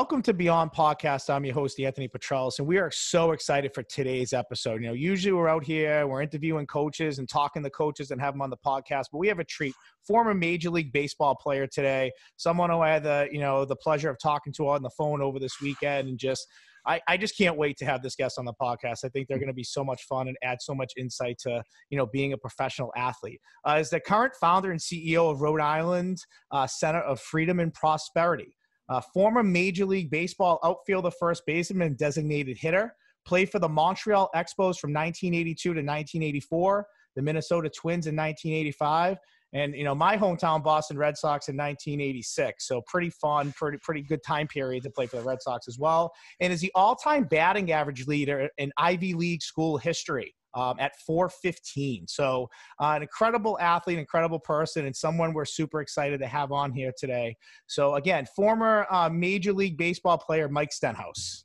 welcome 0.00 0.22
to 0.22 0.32
Beyond 0.32 0.72
Podcast. 0.72 1.28
I'm 1.28 1.44
your 1.44 1.52
host, 1.52 1.78
Anthony 1.78 2.08
Petrellis, 2.08 2.58
and 2.58 2.66
we 2.66 2.78
are 2.78 2.90
so 2.90 3.32
excited 3.32 3.74
for 3.74 3.82
today's 3.82 4.32
episode. 4.32 4.80
You 4.80 4.88
know, 4.88 4.94
usually 4.94 5.30
we're 5.30 5.46
out 5.46 5.62
here, 5.62 6.06
we're 6.06 6.22
interviewing 6.22 6.66
coaches 6.66 7.18
and 7.18 7.28
talking 7.28 7.62
to 7.62 7.68
coaches 7.68 8.10
and 8.10 8.18
have 8.18 8.32
them 8.32 8.40
on 8.40 8.48
the 8.48 8.56
podcast, 8.56 9.08
but 9.12 9.18
we 9.18 9.28
have 9.28 9.40
a 9.40 9.44
treat. 9.44 9.74
Former 10.06 10.32
Major 10.32 10.70
League 10.70 10.90
Baseball 10.90 11.34
player 11.34 11.66
today, 11.66 12.10
someone 12.38 12.70
who 12.70 12.78
I 12.78 12.88
had 12.88 13.02
the, 13.02 13.28
you 13.30 13.40
know, 13.40 13.66
the 13.66 13.76
pleasure 13.76 14.08
of 14.08 14.16
talking 14.18 14.54
to 14.54 14.68
on 14.70 14.82
the 14.82 14.88
phone 14.88 15.20
over 15.20 15.38
this 15.38 15.60
weekend 15.60 16.08
and 16.08 16.18
just 16.18 16.46
I, 16.86 16.98
I 17.06 17.18
just 17.18 17.36
can't 17.36 17.58
wait 17.58 17.76
to 17.76 17.84
have 17.84 18.02
this 18.02 18.16
guest 18.16 18.38
on 18.38 18.46
the 18.46 18.54
podcast. 18.54 19.04
I 19.04 19.10
think 19.10 19.28
they're 19.28 19.38
going 19.38 19.48
to 19.48 19.52
be 19.52 19.62
so 19.62 19.84
much 19.84 20.04
fun 20.04 20.28
and 20.28 20.36
add 20.42 20.62
so 20.62 20.74
much 20.74 20.94
insight 20.96 21.36
to 21.40 21.62
you 21.90 21.98
know 21.98 22.06
being 22.06 22.32
a 22.32 22.38
professional 22.38 22.90
athlete. 22.96 23.38
Uh, 23.68 23.76
is 23.78 23.90
the 23.90 24.00
current 24.00 24.32
founder 24.40 24.70
and 24.70 24.80
CEO 24.80 25.30
of 25.30 25.42
Rhode 25.42 25.60
Island 25.60 26.24
uh, 26.52 26.66
Center 26.66 27.00
of 27.00 27.20
Freedom 27.20 27.60
and 27.60 27.74
Prosperity. 27.74 28.56
Uh, 28.90 29.00
former 29.00 29.44
Major 29.44 29.86
League 29.86 30.10
Baseball 30.10 30.58
outfielder, 30.64 31.12
first 31.12 31.46
baseman, 31.46 31.94
designated 31.94 32.58
hitter. 32.58 32.94
Played 33.24 33.50
for 33.50 33.60
the 33.60 33.68
Montreal 33.68 34.28
Expos 34.34 34.78
from 34.78 34.92
1982 34.92 35.54
to 35.62 35.68
1984, 35.68 36.86
the 37.14 37.22
Minnesota 37.22 37.68
Twins 37.68 38.06
in 38.06 38.16
1985, 38.16 39.18
and 39.52 39.74
you 39.74 39.84
know 39.84 39.94
my 39.94 40.16
hometown 40.16 40.62
Boston 40.62 40.96
Red 40.96 41.16
Sox 41.16 41.48
in 41.48 41.56
1986. 41.56 42.66
So 42.66 42.82
pretty 42.86 43.10
fun, 43.10 43.52
pretty 43.52 43.78
pretty 43.82 44.02
good 44.02 44.22
time 44.26 44.48
period 44.48 44.82
to 44.84 44.90
play 44.90 45.06
for 45.06 45.16
the 45.16 45.22
Red 45.22 45.42
Sox 45.42 45.68
as 45.68 45.78
well. 45.78 46.12
And 46.40 46.52
is 46.52 46.60
the 46.60 46.72
all-time 46.74 47.24
batting 47.24 47.70
average 47.70 48.06
leader 48.06 48.48
in 48.58 48.72
Ivy 48.78 49.14
League 49.14 49.42
school 49.42 49.76
history. 49.76 50.34
Um, 50.54 50.74
at 50.80 50.92
415. 51.06 52.08
So, 52.08 52.48
uh, 52.80 52.94
an 52.96 53.02
incredible 53.02 53.56
athlete, 53.60 53.98
incredible 53.98 54.40
person, 54.40 54.86
and 54.86 54.96
someone 54.96 55.32
we're 55.32 55.44
super 55.44 55.80
excited 55.80 56.18
to 56.20 56.26
have 56.26 56.50
on 56.50 56.72
here 56.72 56.92
today. 56.98 57.36
So, 57.68 57.94
again, 57.94 58.26
former 58.34 58.86
uh, 58.90 59.08
Major 59.08 59.52
League 59.52 59.76
Baseball 59.76 60.18
player 60.18 60.48
Mike 60.48 60.72
Stenhouse. 60.72 61.44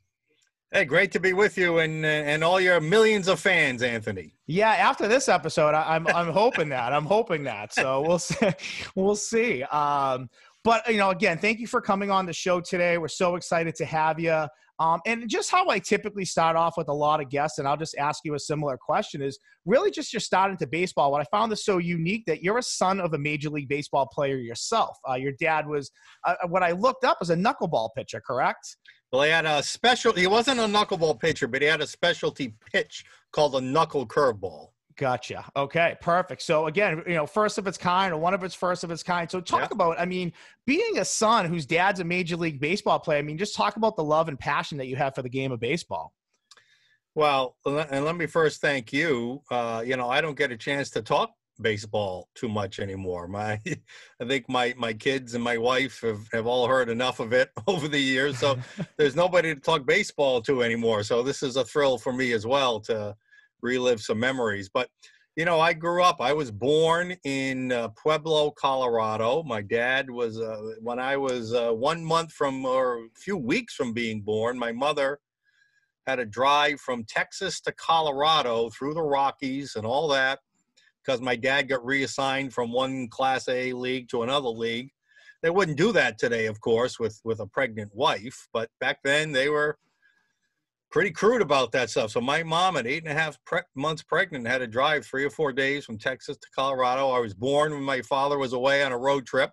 Hey, 0.72 0.84
great 0.84 1.12
to 1.12 1.20
be 1.20 1.32
with 1.32 1.56
you 1.56 1.78
and 1.78 2.04
and 2.04 2.42
all 2.42 2.60
your 2.60 2.80
millions 2.80 3.28
of 3.28 3.38
fans, 3.38 3.82
Anthony. 3.82 4.34
Yeah, 4.46 4.70
after 4.70 5.06
this 5.06 5.28
episode, 5.28 5.74
I, 5.74 5.94
am 5.94 6.08
I'm, 6.08 6.16
I'm 6.16 6.32
hoping 6.32 6.68
that 6.70 6.92
I'm 6.92 7.04
hoping 7.04 7.44
that. 7.44 7.72
So 7.72 8.02
we'll 8.02 8.18
see. 8.18 8.50
We'll 8.96 9.16
see. 9.16 9.62
Um, 9.64 10.28
but 10.64 10.86
you 10.90 10.96
know, 10.96 11.10
again, 11.10 11.38
thank 11.38 11.60
you 11.60 11.68
for 11.68 11.80
coming 11.80 12.10
on 12.10 12.26
the 12.26 12.32
show 12.32 12.60
today. 12.60 12.98
We're 12.98 13.06
so 13.06 13.36
excited 13.36 13.76
to 13.76 13.84
have 13.84 14.18
you. 14.18 14.46
Um, 14.78 15.00
and 15.06 15.28
just 15.28 15.50
how 15.50 15.68
I 15.68 15.78
typically 15.78 16.24
start 16.24 16.54
off 16.54 16.76
with 16.76 16.88
a 16.88 16.92
lot 16.92 17.20
of 17.20 17.30
guests, 17.30 17.58
and 17.58 17.66
I'll 17.66 17.76
just 17.76 17.96
ask 17.96 18.20
you 18.24 18.34
a 18.34 18.38
similar 18.38 18.76
question 18.76 19.22
is 19.22 19.38
really 19.64 19.90
just 19.90 20.12
your 20.12 20.20
start 20.20 20.50
into 20.50 20.66
baseball. 20.66 21.10
What 21.10 21.22
I 21.22 21.36
found 21.36 21.52
is 21.52 21.64
so 21.64 21.78
unique 21.78 22.24
that 22.26 22.42
you're 22.42 22.58
a 22.58 22.62
son 22.62 23.00
of 23.00 23.14
a 23.14 23.18
Major 23.18 23.48
League 23.48 23.68
Baseball 23.68 24.06
player 24.12 24.36
yourself. 24.36 24.98
Uh, 25.08 25.14
your 25.14 25.32
dad 25.40 25.66
was, 25.66 25.90
uh, 26.26 26.34
what 26.48 26.62
I 26.62 26.72
looked 26.72 27.04
up, 27.04 27.18
was 27.20 27.30
a 27.30 27.36
knuckleball 27.36 27.90
pitcher, 27.96 28.20
correct? 28.26 28.76
Well, 29.12 29.22
he 29.22 29.30
had 29.30 29.46
a 29.46 29.62
special. 29.62 30.12
He 30.12 30.26
wasn't 30.26 30.60
a 30.60 30.64
knuckleball 30.64 31.20
pitcher, 31.20 31.46
but 31.46 31.62
he 31.62 31.68
had 31.68 31.80
a 31.80 31.86
specialty 31.86 32.54
pitch 32.72 33.04
called 33.32 33.54
a 33.54 33.60
knuckle 33.60 34.06
curveball. 34.06 34.68
Gotcha. 34.98 35.44
Okay, 35.54 35.94
perfect. 36.00 36.40
So 36.40 36.66
again, 36.66 37.02
you 37.06 37.14
know, 37.14 37.26
first 37.26 37.58
of 37.58 37.66
its 37.66 37.76
kind, 37.76 38.14
or 38.14 38.16
one 38.16 38.32
of 38.32 38.42
its 38.42 38.54
first 38.54 38.82
of 38.82 38.90
its 38.90 39.02
kind. 39.02 39.30
So 39.30 39.42
talk 39.42 39.70
yeah. 39.70 39.74
about, 39.74 40.00
I 40.00 40.06
mean, 40.06 40.32
being 40.64 40.98
a 40.98 41.04
son 41.04 41.44
whose 41.44 41.66
dad's 41.66 42.00
a 42.00 42.04
major 42.04 42.36
league 42.36 42.60
baseball 42.60 42.98
player. 42.98 43.18
I 43.18 43.22
mean, 43.22 43.36
just 43.36 43.54
talk 43.54 43.76
about 43.76 43.96
the 43.96 44.04
love 44.04 44.28
and 44.28 44.38
passion 44.38 44.78
that 44.78 44.86
you 44.86 44.96
have 44.96 45.14
for 45.14 45.20
the 45.20 45.28
game 45.28 45.52
of 45.52 45.60
baseball. 45.60 46.14
Well, 47.14 47.56
and 47.64 48.04
let 48.04 48.16
me 48.16 48.26
first 48.26 48.60
thank 48.60 48.92
you. 48.92 49.42
Uh, 49.50 49.82
you 49.84 49.96
know, 49.96 50.08
I 50.08 50.20
don't 50.20 50.36
get 50.36 50.50
a 50.50 50.56
chance 50.56 50.90
to 50.90 51.02
talk 51.02 51.30
baseball 51.60 52.28
too 52.34 52.48
much 52.48 52.78
anymore. 52.78 53.28
My, 53.36 53.60
I 54.20 54.24
think 54.26 54.48
my 54.48 54.74
my 54.78 54.92
kids 54.92 55.34
and 55.34 55.42
my 55.42 55.58
wife 55.58 56.00
have, 56.02 56.26
have 56.32 56.46
all 56.46 56.66
heard 56.66 56.88
enough 56.88 57.20
of 57.20 57.32
it 57.32 57.50
over 57.66 57.88
the 57.88 57.98
years. 57.98 58.38
So 58.38 58.58
there's 58.96 59.16
nobody 59.16 59.54
to 59.54 59.60
talk 59.60 59.86
baseball 59.86 60.40
to 60.42 60.62
anymore. 60.62 61.02
So 61.02 61.22
this 61.22 61.42
is 61.42 61.56
a 61.56 61.64
thrill 61.64 61.98
for 61.98 62.12
me 62.12 62.32
as 62.32 62.46
well 62.46 62.80
to 62.80 63.14
relive 63.66 64.00
some 64.00 64.20
memories. 64.20 64.70
But 64.72 64.88
you 65.36 65.44
know, 65.44 65.60
I 65.60 65.74
grew 65.74 66.02
up. 66.02 66.16
I 66.20 66.32
was 66.32 66.50
born 66.50 67.14
in 67.24 67.70
uh, 67.70 67.88
Pueblo, 67.88 68.52
Colorado. 68.52 69.42
My 69.42 69.60
dad 69.60 70.08
was 70.10 70.40
uh, 70.40 70.76
when 70.80 70.98
I 70.98 71.18
was 71.18 71.52
uh, 71.52 71.72
one 71.72 72.02
month 72.02 72.32
from 72.32 72.64
or 72.64 73.04
a 73.04 73.08
few 73.14 73.36
weeks 73.36 73.74
from 73.74 73.92
being 73.92 74.22
born. 74.22 74.58
My 74.58 74.72
mother 74.72 75.18
had 76.06 76.20
a 76.20 76.24
drive 76.24 76.80
from 76.80 77.04
Texas 77.04 77.60
to 77.62 77.72
Colorado 77.72 78.70
through 78.70 78.94
the 78.94 79.02
Rockies 79.02 79.76
and 79.76 79.84
all 79.84 80.08
that 80.08 80.38
because 81.04 81.20
my 81.20 81.36
dad 81.36 81.68
got 81.68 81.84
reassigned 81.84 82.54
from 82.54 82.72
one 82.72 83.08
Class 83.08 83.46
A 83.48 83.74
league 83.74 84.08
to 84.08 84.22
another 84.22 84.48
league. 84.48 84.90
They 85.42 85.50
wouldn't 85.50 85.76
do 85.76 85.92
that 85.92 86.18
today, 86.18 86.46
of 86.46 86.60
course, 86.62 86.98
with 86.98 87.20
with 87.24 87.40
a 87.40 87.46
pregnant 87.46 87.94
wife. 87.94 88.48
But 88.54 88.70
back 88.80 89.00
then, 89.04 89.32
they 89.32 89.50
were 89.50 89.76
pretty 90.96 91.10
crude 91.10 91.42
about 91.42 91.72
that 91.72 91.90
stuff. 91.90 92.10
So 92.10 92.22
my 92.22 92.42
mom, 92.42 92.78
at 92.78 92.86
eight 92.86 93.02
and 93.02 93.12
a 93.12 93.14
half 93.14 93.38
pre- 93.44 93.60
months 93.74 94.02
pregnant, 94.02 94.46
had 94.46 94.58
to 94.58 94.66
drive 94.66 95.04
three 95.04 95.26
or 95.26 95.30
four 95.30 95.52
days 95.52 95.84
from 95.84 95.98
Texas 95.98 96.38
to 96.38 96.46
Colorado. 96.54 97.10
I 97.10 97.18
was 97.18 97.34
born 97.34 97.72
when 97.72 97.82
my 97.82 98.00
father 98.00 98.38
was 98.38 98.54
away 98.54 98.82
on 98.82 98.92
a 98.92 98.96
road 98.96 99.26
trip. 99.26 99.50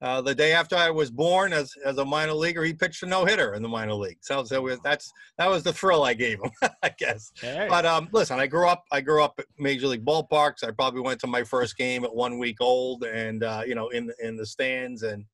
Uh, 0.00 0.20
the 0.20 0.32
day 0.32 0.52
after 0.52 0.76
I 0.76 0.90
was 0.90 1.10
born, 1.10 1.52
as 1.52 1.72
as 1.84 1.98
a 1.98 2.04
minor 2.04 2.34
leaguer, 2.34 2.62
he 2.62 2.72
pitched 2.72 3.02
a 3.02 3.06
no 3.06 3.24
hitter 3.24 3.54
in 3.54 3.62
the 3.62 3.68
minor 3.68 3.94
league. 3.94 4.18
So, 4.20 4.44
so 4.44 4.78
that's 4.84 5.10
that 5.38 5.50
was 5.50 5.64
the 5.64 5.72
thrill 5.72 6.04
I 6.04 6.14
gave 6.14 6.38
him, 6.40 6.52
I 6.84 6.90
guess. 6.96 7.32
Hey. 7.40 7.66
But 7.68 7.84
um, 7.84 8.08
listen, 8.12 8.38
I 8.38 8.46
grew 8.46 8.68
up 8.68 8.84
I 8.92 9.00
grew 9.00 9.24
up 9.24 9.34
at 9.40 9.46
major 9.58 9.88
league 9.88 10.04
ballparks. 10.04 10.62
I 10.62 10.70
probably 10.70 11.00
went 11.00 11.18
to 11.22 11.26
my 11.26 11.42
first 11.42 11.76
game 11.76 12.04
at 12.04 12.14
one 12.14 12.38
week 12.38 12.58
old, 12.60 13.02
and 13.02 13.42
uh, 13.42 13.62
you 13.66 13.74
know, 13.74 13.88
in 13.88 14.08
in 14.22 14.36
the 14.36 14.46
stands. 14.46 15.02
And 15.02 15.24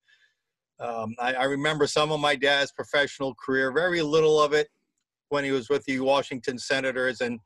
um, 0.78 1.14
I, 1.18 1.34
I 1.34 1.44
remember 1.44 1.86
some 1.86 2.10
of 2.10 2.20
my 2.20 2.36
dad's 2.36 2.72
professional 2.72 3.34
career. 3.34 3.70
Very 3.70 4.00
little 4.00 4.40
of 4.40 4.54
it 4.54 4.68
when 5.30 5.44
he 5.44 5.50
was 5.50 5.68
with 5.68 5.84
the 5.84 5.98
Washington 6.00 6.58
Senators, 6.58 7.20
and 7.20 7.40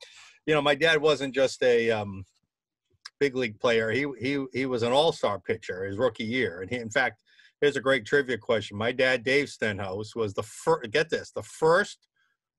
you 0.46 0.54
know, 0.54 0.62
my 0.62 0.74
dad 0.74 1.00
wasn't 1.00 1.34
just 1.34 1.62
a 1.62 1.90
um, 1.90 2.24
big 3.20 3.36
league 3.36 3.58
player. 3.60 3.90
He 3.90 4.06
he 4.18 4.44
he 4.52 4.66
was 4.66 4.82
an 4.82 4.92
all 4.92 5.12
star 5.12 5.38
pitcher 5.38 5.84
his 5.84 5.96
rookie 5.96 6.24
year, 6.24 6.60
and 6.60 6.70
he, 6.70 6.76
in 6.76 6.90
fact, 6.90 7.22
here's 7.60 7.76
a 7.76 7.80
great 7.80 8.04
trivia 8.04 8.38
question. 8.38 8.76
My 8.76 8.92
dad, 8.92 9.24
Dave 9.24 9.48
Stenhouse, 9.48 10.14
was 10.14 10.34
the 10.34 10.42
first. 10.42 10.90
Get 10.90 11.08
this, 11.10 11.30
the 11.30 11.42
first 11.42 12.08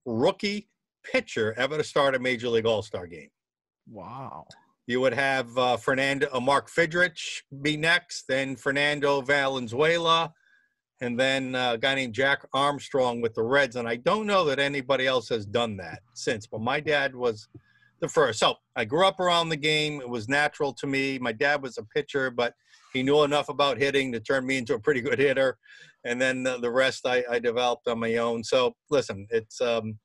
rookie 0.06 0.70
pitcher 1.04 1.54
ever 1.58 1.78
to 1.78 1.84
start 1.84 2.16
a 2.16 2.20
major 2.20 2.50
league 2.50 2.66
all 2.66 2.82
star 2.82 3.08
game. 3.08 3.30
Wow. 3.88 4.48
You 4.88 5.02
would 5.02 5.14
have 5.14 5.58
uh, 5.58 5.78
Fernando, 5.78 6.28
uh, 6.32 6.40
Mark 6.40 6.70
Fidrych 6.70 7.42
be 7.62 7.76
next, 7.76 8.26
then 8.28 8.56
Fernando 8.56 9.22
Valenzuela, 9.22 10.32
and 11.06 11.20
then 11.20 11.54
uh, 11.54 11.74
a 11.74 11.78
guy 11.78 11.94
named 11.94 12.14
Jack 12.14 12.48
Armstrong 12.54 13.22
with 13.22 13.36
the 13.36 13.44
Reds. 13.44 13.76
And 13.76 13.88
I 13.88 13.96
don't 13.98 14.26
know 14.26 14.44
that 14.46 14.60
anybody 14.60 15.06
else 15.06 15.30
has 15.30 15.46
done 15.46 15.78
that 15.78 16.00
since, 16.16 16.48
but 16.48 16.62
my 16.62 16.80
dad 16.80 17.16
was 17.16 17.48
the 18.00 18.08
first. 18.08 18.40
So 18.40 18.56
I 18.76 18.86
grew 18.86 19.06
up 19.06 19.20
around 19.20 19.50
the 19.50 19.56
game. 19.56 20.02
It 20.02 20.10
was 20.10 20.28
natural 20.28 20.74
to 20.74 20.88
me. 20.88 21.20
My 21.20 21.32
dad 21.32 21.62
was 21.62 21.78
a 21.78 21.84
pitcher, 21.84 22.32
but 22.32 22.54
he 22.92 23.04
knew 23.04 23.24
enough 23.24 23.50
about 23.50 23.78
hitting 23.78 24.12
to 24.14 24.20
turn 24.20 24.48
me 24.48 24.58
into 24.58 24.74
a 24.74 24.80
pretty 24.80 25.02
good 25.02 25.20
hitter. 25.20 25.58
And 26.06 26.20
then 26.20 26.44
the, 26.44 26.58
the 26.60 26.72
rest 26.72 27.06
I, 27.06 27.24
I, 27.30 27.40
developed 27.40 27.88
on 27.88 28.00
my 28.00 28.18
own. 28.18 28.44
So 28.44 28.76
listen, 28.90 29.28
it's 29.30 29.60
um, 29.60 29.98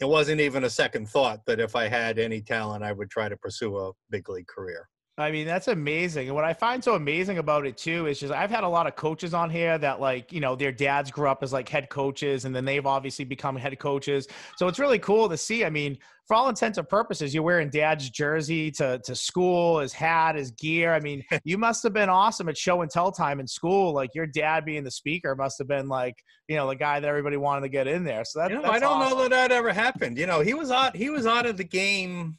it 0.00 0.08
wasn't 0.08 0.40
even 0.40 0.64
a 0.64 0.70
second 0.70 1.08
thought 1.08 1.40
that 1.46 1.60
if 1.60 1.76
I 1.76 1.88
had 1.88 2.18
any 2.18 2.40
talent, 2.40 2.84
I 2.84 2.92
would 2.92 3.10
try 3.10 3.28
to 3.28 3.36
pursue 3.36 3.76
a 3.78 3.92
big 4.10 4.28
league 4.28 4.46
career. 4.46 4.88
I 5.18 5.30
mean, 5.30 5.46
that's 5.46 5.68
amazing. 5.68 6.28
And 6.28 6.34
what 6.34 6.44
I 6.44 6.54
find 6.54 6.82
so 6.82 6.94
amazing 6.94 7.38
about 7.38 7.66
it 7.66 7.76
too 7.76 8.06
is 8.06 8.18
just 8.18 8.32
I've 8.32 8.50
had 8.50 8.64
a 8.64 8.68
lot 8.68 8.86
of 8.86 8.96
coaches 8.96 9.34
on 9.34 9.50
here 9.50 9.76
that 9.76 10.00
like, 10.00 10.32
you 10.32 10.40
know, 10.40 10.56
their 10.56 10.72
dads 10.72 11.10
grew 11.10 11.28
up 11.28 11.42
as 11.42 11.52
like 11.52 11.68
head 11.68 11.90
coaches 11.90 12.46
and 12.46 12.56
then 12.56 12.64
they've 12.64 12.86
obviously 12.86 13.26
become 13.26 13.54
head 13.54 13.78
coaches. 13.78 14.26
So 14.56 14.66
it's 14.66 14.78
really 14.78 14.98
cool 14.98 15.28
to 15.28 15.36
see. 15.36 15.64
I 15.64 15.70
mean, 15.70 15.98
for 16.26 16.34
all 16.34 16.48
intents 16.48 16.78
and 16.78 16.88
purposes, 16.88 17.34
you're 17.34 17.42
wearing 17.42 17.68
dad's 17.68 18.08
jersey 18.08 18.70
to, 18.72 18.98
to 19.04 19.14
school, 19.14 19.80
his 19.80 19.92
hat, 19.92 20.36
his 20.36 20.52
gear. 20.52 20.94
I 20.94 21.00
mean, 21.00 21.22
you 21.44 21.58
must 21.58 21.82
have 21.82 21.92
been 21.92 22.08
awesome 22.08 22.48
at 22.48 22.56
show 22.56 22.80
and 22.80 22.90
tell 22.90 23.12
time 23.12 23.40
in 23.40 23.46
school. 23.46 23.92
Like 23.92 24.14
your 24.14 24.26
dad 24.26 24.64
being 24.64 24.84
the 24.84 24.90
speaker 24.90 25.34
must 25.36 25.58
have 25.58 25.68
been 25.68 25.88
like, 25.88 26.14
you 26.48 26.56
know, 26.56 26.68
the 26.68 26.76
guy 26.76 26.98
that 26.98 27.06
everybody 27.06 27.36
wanted 27.36 27.62
to 27.62 27.68
get 27.68 27.86
in 27.88 28.04
there. 28.04 28.24
So 28.24 28.38
that, 28.38 28.50
you 28.50 28.62
know, 28.62 28.70
I 28.70 28.78
don't 28.78 29.02
awesome. 29.02 29.18
know 29.18 29.22
that 29.24 29.30
that 29.30 29.52
ever 29.52 29.72
happened. 29.72 30.16
You 30.16 30.26
know, 30.26 30.40
he 30.40 30.54
was 30.54 30.70
out, 30.70 30.96
he 30.96 31.10
was 31.10 31.26
out 31.26 31.44
of 31.44 31.56
the 31.58 31.64
game 31.64 32.38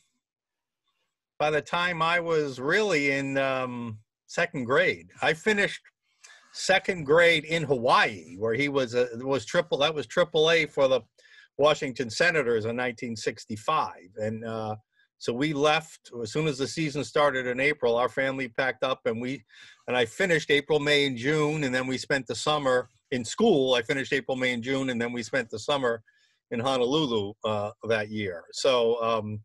by 1.41 1.49
the 1.49 1.59
time 1.59 2.03
I 2.03 2.19
was 2.19 2.59
really 2.59 3.13
in 3.13 3.35
um, 3.35 3.97
second 4.27 4.65
grade. 4.65 5.09
I 5.23 5.33
finished 5.33 5.81
second 6.53 7.03
grade 7.03 7.45
in 7.45 7.63
Hawaii, 7.63 8.35
where 8.37 8.53
he 8.53 8.69
was 8.69 8.93
a, 8.93 9.07
was 9.15 9.43
triple. 9.43 9.79
That 9.79 9.95
was 9.95 10.05
triple 10.05 10.51
A 10.51 10.67
for 10.67 10.87
the 10.87 11.01
Washington 11.57 12.11
Senators 12.11 12.65
in 12.65 12.77
1965, 12.77 13.93
and 14.17 14.45
uh, 14.45 14.75
so 15.17 15.33
we 15.33 15.51
left 15.51 16.11
as 16.21 16.31
soon 16.31 16.45
as 16.45 16.59
the 16.59 16.67
season 16.67 17.03
started 17.03 17.47
in 17.47 17.59
April. 17.59 17.95
Our 17.95 18.09
family 18.09 18.47
packed 18.47 18.83
up, 18.83 18.99
and 19.05 19.19
we 19.19 19.43
and 19.87 19.97
I 19.97 20.05
finished 20.05 20.51
April, 20.51 20.79
May, 20.79 21.07
and 21.07 21.17
June, 21.17 21.63
and 21.63 21.73
then 21.73 21.87
we 21.87 21.97
spent 21.97 22.27
the 22.27 22.35
summer 22.35 22.87
in 23.09 23.25
school. 23.25 23.73
I 23.73 23.81
finished 23.81 24.13
April, 24.13 24.37
May, 24.37 24.53
and 24.53 24.61
June, 24.61 24.91
and 24.91 25.01
then 25.01 25.11
we 25.11 25.23
spent 25.23 25.49
the 25.49 25.57
summer 25.57 26.03
in 26.51 26.59
Honolulu 26.59 27.33
uh, 27.43 27.71
that 27.85 28.09
year. 28.09 28.43
So. 28.51 29.01
Um, 29.01 29.41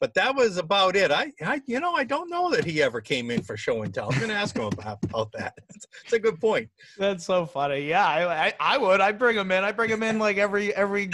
but 0.00 0.14
that 0.14 0.34
was 0.34 0.56
about 0.56 0.96
it. 0.96 1.10
I, 1.10 1.32
I, 1.42 1.60
you 1.66 1.80
know, 1.80 1.92
I 1.94 2.04
don't 2.04 2.30
know 2.30 2.50
that 2.50 2.64
he 2.64 2.82
ever 2.82 3.00
came 3.00 3.30
in 3.30 3.42
for 3.42 3.56
show 3.56 3.82
and 3.82 3.92
tell. 3.92 4.12
I'm 4.12 4.28
to 4.28 4.32
ask 4.32 4.56
him 4.56 4.64
about, 4.64 4.98
about 5.04 5.32
that. 5.32 5.54
It's, 5.74 5.86
it's, 6.04 6.12
a 6.12 6.18
good 6.18 6.40
point. 6.40 6.68
That's 6.98 7.24
so 7.24 7.46
funny. 7.46 7.88
Yeah, 7.88 8.04
I, 8.04 8.46
I, 8.46 8.54
I 8.58 8.78
would. 8.78 9.00
I 9.00 9.12
bring 9.12 9.36
him 9.36 9.52
in. 9.52 9.62
I 9.62 9.70
bring 9.70 9.90
him 9.90 10.02
in 10.02 10.18
like 10.18 10.36
every 10.36 10.74
every 10.74 11.10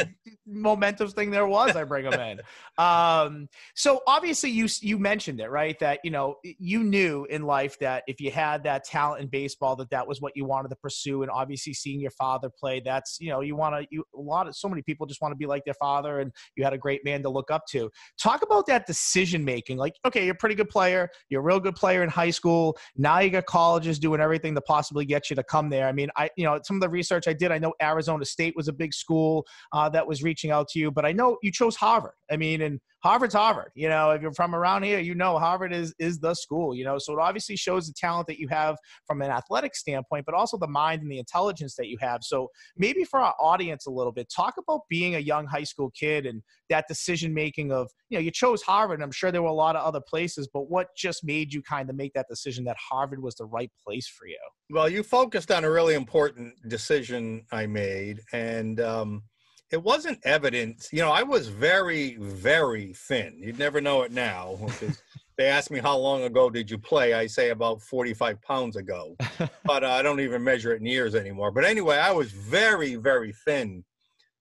momentous 0.47 1.13
thing 1.13 1.31
there 1.31 1.47
was. 1.47 1.77
I 1.77 1.85
bring 1.85 2.07
him 2.07 2.15
in. 2.15 2.41
Um, 2.79 3.49
so 3.75 4.01
obviously 4.07 4.51
you 4.51 4.69
you 4.81 4.99
mentioned 4.99 5.41
it 5.41 5.51
right 5.51 5.79
that 5.81 6.01
you 6.03 6.11
know 6.11 6.37
you 6.43 6.83
knew 6.83 7.27
in 7.31 7.43
life 7.43 7.79
that 7.81 8.05
if 8.07 8.21
you 8.21 8.31
had 8.31 8.65
that 8.65 8.85
talent 8.85 9.23
in 9.23 9.29
baseball 9.29 9.77
that 9.77 9.91
that 9.91 10.09
was 10.09 10.21
what 10.21 10.33
you 10.35 10.45
wanted 10.45 10.71
to 10.71 10.77
pursue, 10.77 11.23
and 11.23 11.31
obviously 11.31 11.75
seeing 11.75 12.01
your 12.01 12.11
father 12.13 12.49
play, 12.59 12.81
that's 12.83 13.19
you 13.21 13.29
know 13.29 13.41
you 13.41 13.55
want 13.55 13.75
to 13.75 13.87
you 13.91 14.03
a 14.17 14.21
lot 14.21 14.49
of 14.49 14.57
so 14.57 14.69
many 14.69 14.81
people 14.83 15.07
just 15.07 15.21
want 15.21 15.33
to 15.33 15.37
be 15.37 15.47
like 15.47 15.65
their 15.65 15.75
father, 15.75 16.21
and 16.21 16.33
you 16.57 16.65
had 16.65 16.73
a 16.73 16.79
great 16.79 17.05
man 17.05 17.23
to 17.23 17.29
look 17.29 17.51
up 17.51 17.63
to. 17.71 17.91
Talk 18.19 18.43
about 18.43 18.67
that 18.67 18.74
that 18.75 18.87
decision 18.87 19.45
making. 19.45 19.79
Like, 19.79 19.95
okay, 20.05 20.25
you're 20.25 20.35
a 20.35 20.39
pretty 20.39 20.55
good 20.55 20.69
player. 20.69 21.09
You're 21.29 21.41
a 21.41 21.45
real 21.45 21.61
good 21.61 21.77
player 21.77 22.03
in 22.03 22.09
high 22.09 22.31
school. 22.31 22.77
Now 22.97 23.21
you 23.21 23.31
got 23.31 23.47
colleges 23.47 23.99
doing 23.99 24.21
everything 24.21 24.55
to 24.55 24.61
possibly 24.61 25.05
get 25.05 25.31
you 25.31 25.37
to 25.37 25.45
come 25.45 25.69
there. 25.71 25.87
I 25.87 25.93
mean, 25.93 26.11
I 26.17 26.31
you 26.37 26.45
know 26.45 26.61
some 26.65 26.77
of 26.77 26.81
the 26.81 26.89
research 26.89 27.29
I 27.29 27.33
did. 27.33 27.53
I 27.53 27.59
know 27.59 27.73
Arizona 27.81 28.25
State 28.25 28.55
was 28.57 28.69
a 28.69 28.73
big 28.73 28.93
school 28.93 29.47
uh, 29.73 29.89
that 29.91 30.07
was 30.07 30.23
reaching 30.23 30.51
out 30.51 30.69
to 30.69 30.79
you, 30.79 30.91
but 30.91 31.05
I 31.05 31.13
know 31.13 31.39
you 31.43 31.53
chose 31.53 31.77
Harvard. 31.77 32.15
I 32.31 32.37
mean, 32.37 32.63
and 32.63 32.81
Harvard's 33.05 33.35
Harvard. 33.35 33.71
You 33.75 33.91
know, 33.91 34.13
if 34.13 34.23
you're 34.23 34.33
from 34.33 34.55
around 34.55 34.83
here, 34.83 34.99
you 34.99 35.15
know 35.15 35.39
Harvard 35.39 35.75
is 35.75 35.95
is 35.99 36.19
the 36.21 36.33
school. 36.33 36.75
You 36.75 36.85
know, 36.85 36.97
so 36.97 37.13
it 37.13 37.19
obviously 37.21 37.55
shows 37.55 37.87
the 37.87 37.93
talent 37.93 38.27
that 38.29 38.39
you 38.39 38.49
have 38.49 38.79
from 39.07 39.21
an 39.21 39.31
athletic 39.31 39.77
standpoint, 39.77 40.25
but 40.25 40.35
also 40.35 40.57
the 40.57 40.67
mind 40.67 41.03
and 41.03 41.11
the 41.13 41.19
intelligence 41.19 41.77
that 41.77 41.89
you 41.89 41.99
have. 42.01 42.21
So 42.23 42.49
maybe 42.79 43.05
for 43.05 43.21
our 43.21 43.35
audience 43.39 43.85
a 43.85 43.91
little 43.91 44.11
bit, 44.11 44.33
talk 44.35 44.55
about 44.59 44.81
being 44.89 45.17
a 45.17 45.19
young 45.19 45.45
high 45.45 45.65
school 45.65 45.91
kid 45.91 46.25
and 46.25 46.43
that 46.71 46.87
decision 46.89 47.35
making 47.35 47.73
of 47.73 47.91
you 48.09 48.17
know 48.17 48.23
you 48.23 48.31
chose 48.31 48.63
Harvard. 48.63 49.03
I'm 49.03 49.13
sure 49.13 49.31
there 49.31 49.43
were 49.43 49.49
a 49.49 49.53
lot 49.53 49.77
of 49.77 49.85
other 49.85 50.01
places, 50.01 50.49
but 50.51 50.71
what 50.71 50.89
just 50.97 51.25
made 51.25 51.53
you 51.53 51.61
kind 51.61 51.91
of 51.91 51.97
make 51.97 52.15
that 52.15 52.27
decision 52.31 52.65
that 52.65 52.79
Harvard 52.91 53.23
was 53.23 53.35
the 53.35 53.45
right 53.45 53.71
place 53.87 54.09
for 54.09 54.27
you? 54.27 54.39
Well, 54.71 54.89
you 54.89 55.03
focused 55.03 55.53
on 55.53 55.65
a 55.65 55.71
really 55.71 55.95
important 55.95 56.55
decision 56.69 57.45
I 57.53 57.67
made, 57.67 58.21
and 58.33 58.81
um, 58.81 59.25
it 59.73 59.83
wasn't 59.83 60.19
evident. 60.25 60.89
You 60.93 61.01
know, 61.01 61.11
I 61.11 61.23
was 61.23 61.49
very, 61.49 62.17
very 62.17 62.93
thin. 62.93 63.37
You'd 63.39 63.59
never 63.59 63.81
know 63.81 64.03
it 64.03 64.13
now. 64.13 64.59
they 65.37 65.47
ask 65.47 65.71
me 65.71 65.81
how 65.81 65.97
long 65.97 66.23
ago 66.23 66.51
did 66.51 66.71
you 66.71 66.79
play? 66.79 67.15
I 67.15 67.27
say 67.27 67.51
about 67.51 67.83
45 67.83 68.41
pounds 68.43 68.77
ago, 68.77 69.17
but 69.65 69.85
uh, 69.85 69.91
I 69.91 70.03
don't 70.03 70.21
even 70.21 70.45
measure 70.45 70.73
it 70.73 70.81
in 70.81 70.87
years 70.87 71.15
anymore. 71.15 71.51
But 71.51 71.65
anyway, 71.65 71.97
I 71.97 72.13
was 72.13 72.31
very, 72.31 72.97
very 72.97 73.35
thin 73.45 73.85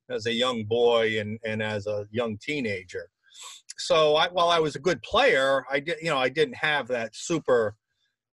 as 0.09 0.25
a 0.25 0.33
young 0.33 0.65
boy 0.65 1.19
and, 1.19 1.39
and 1.45 1.63
as 1.63 1.87
a 1.87 2.05
young 2.11 2.37
teenager. 2.37 3.09
So 3.77 4.15
I, 4.15 4.27
while 4.29 4.49
I 4.49 4.59
was 4.59 4.75
a 4.75 4.79
good 4.79 5.01
player, 5.01 5.65
I 5.71 5.79
did, 5.79 5.97
you 6.01 6.09
know, 6.09 6.17
I 6.17 6.29
didn't 6.29 6.57
have 6.57 6.87
that 6.89 7.15
super 7.15 7.75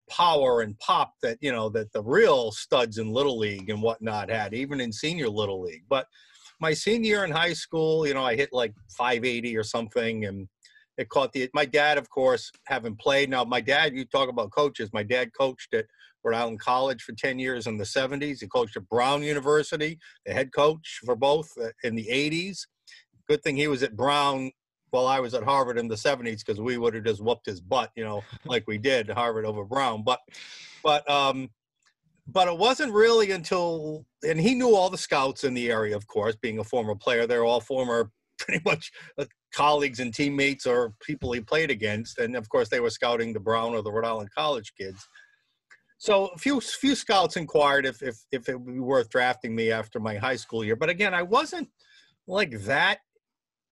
power 0.09 0.61
and 0.61 0.77
pop 0.79 1.13
that, 1.23 1.37
you 1.41 1.51
know, 1.51 1.69
that 1.69 1.91
the 1.93 2.03
real 2.03 2.51
studs 2.51 2.97
in 2.97 3.11
little 3.11 3.39
league 3.39 3.69
and 3.69 3.81
whatnot 3.81 4.29
had, 4.29 4.53
even 4.53 4.79
in 4.81 4.91
senior 4.91 5.29
little 5.29 5.61
league. 5.61 5.85
But 5.89 6.05
my 6.61 6.73
senior 6.73 7.07
year 7.07 7.25
in 7.25 7.31
high 7.31 7.53
school, 7.53 8.07
you 8.07 8.13
know, 8.13 8.23
I 8.23 8.35
hit 8.35 8.53
like 8.53 8.73
580 8.89 9.57
or 9.57 9.63
something, 9.63 10.25
and 10.25 10.47
it 10.97 11.09
caught 11.09 11.33
the. 11.33 11.49
My 11.53 11.65
dad, 11.65 11.97
of 11.97 12.09
course, 12.09 12.51
having 12.67 12.95
played. 12.95 13.29
Now, 13.29 13.43
my 13.43 13.59
dad, 13.59 13.95
you 13.95 14.05
talk 14.05 14.29
about 14.29 14.51
coaches. 14.51 14.91
My 14.93 15.03
dad 15.03 15.31
coached 15.37 15.73
at 15.73 15.87
Rhode 16.23 16.37
Island 16.37 16.59
College 16.59 17.01
for 17.01 17.13
10 17.13 17.39
years 17.39 17.65
in 17.65 17.77
the 17.77 17.83
70s. 17.83 18.41
He 18.41 18.47
coached 18.47 18.77
at 18.77 18.87
Brown 18.87 19.23
University, 19.23 19.97
the 20.25 20.33
head 20.33 20.53
coach 20.53 20.99
for 21.03 21.15
both 21.15 21.51
uh, 21.59 21.69
in 21.83 21.95
the 21.95 22.05
80s. 22.05 22.59
Good 23.27 23.41
thing 23.43 23.57
he 23.57 23.67
was 23.67 23.81
at 23.81 23.97
Brown 23.97 24.51
while 24.91 25.07
I 25.07 25.19
was 25.19 25.33
at 25.33 25.43
Harvard 25.43 25.79
in 25.79 25.87
the 25.87 25.95
70s 25.95 26.45
because 26.45 26.61
we 26.61 26.77
would 26.77 26.93
have 26.93 27.05
just 27.05 27.23
whooped 27.23 27.45
his 27.45 27.61
butt, 27.61 27.91
you 27.95 28.03
know, 28.03 28.23
like 28.45 28.65
we 28.67 28.77
did 28.77 29.09
Harvard 29.09 29.45
over 29.45 29.63
Brown. 29.63 30.03
But, 30.03 30.19
but 30.83 31.09
um, 31.09 31.49
but 32.27 32.47
it 32.47 32.57
wasn't 32.57 32.93
really 32.93 33.31
until 33.31 34.05
and 34.23 34.39
he 34.39 34.53
knew 34.53 34.75
all 34.75 34.89
the 34.89 34.97
scouts 34.97 35.43
in 35.43 35.53
the 35.53 35.71
area 35.71 35.95
of 35.95 36.07
course 36.07 36.35
being 36.35 36.59
a 36.59 36.63
former 36.63 36.95
player. 36.95 37.25
They're 37.25 37.45
all 37.45 37.61
former 37.61 38.11
pretty 38.39 38.61
much 38.65 38.91
uh, 39.17 39.25
colleagues 39.53 39.99
and 39.99 40.13
teammates 40.13 40.65
or 40.65 40.93
people 41.01 41.31
he 41.31 41.41
played 41.41 41.69
against. 41.69 42.17
And 42.17 42.35
of 42.35 42.49
course 42.49 42.69
they 42.69 42.79
were 42.79 42.89
scouting 42.89 43.33
the 43.33 43.39
brown 43.39 43.73
or 43.73 43.81
the 43.81 43.91
rhode 43.91 44.05
island 44.05 44.29
college 44.35 44.73
kids. 44.77 45.07
So 45.97 46.27
a 46.27 46.37
few 46.37 46.59
few 46.61 46.95
scouts 46.95 47.37
inquired 47.37 47.85
if 47.85 48.01
if, 48.01 48.17
if 48.31 48.49
it 48.49 48.59
would 48.59 48.73
be 48.73 48.79
worth 48.79 49.09
drafting 49.09 49.55
me 49.55 49.71
after 49.71 49.99
my 49.99 50.15
high 50.15 50.35
school 50.35 50.63
year. 50.63 50.75
But 50.75 50.89
again 50.89 51.13
i 51.13 51.23
wasn't 51.23 51.69
like 52.27 52.61
that 52.61 52.99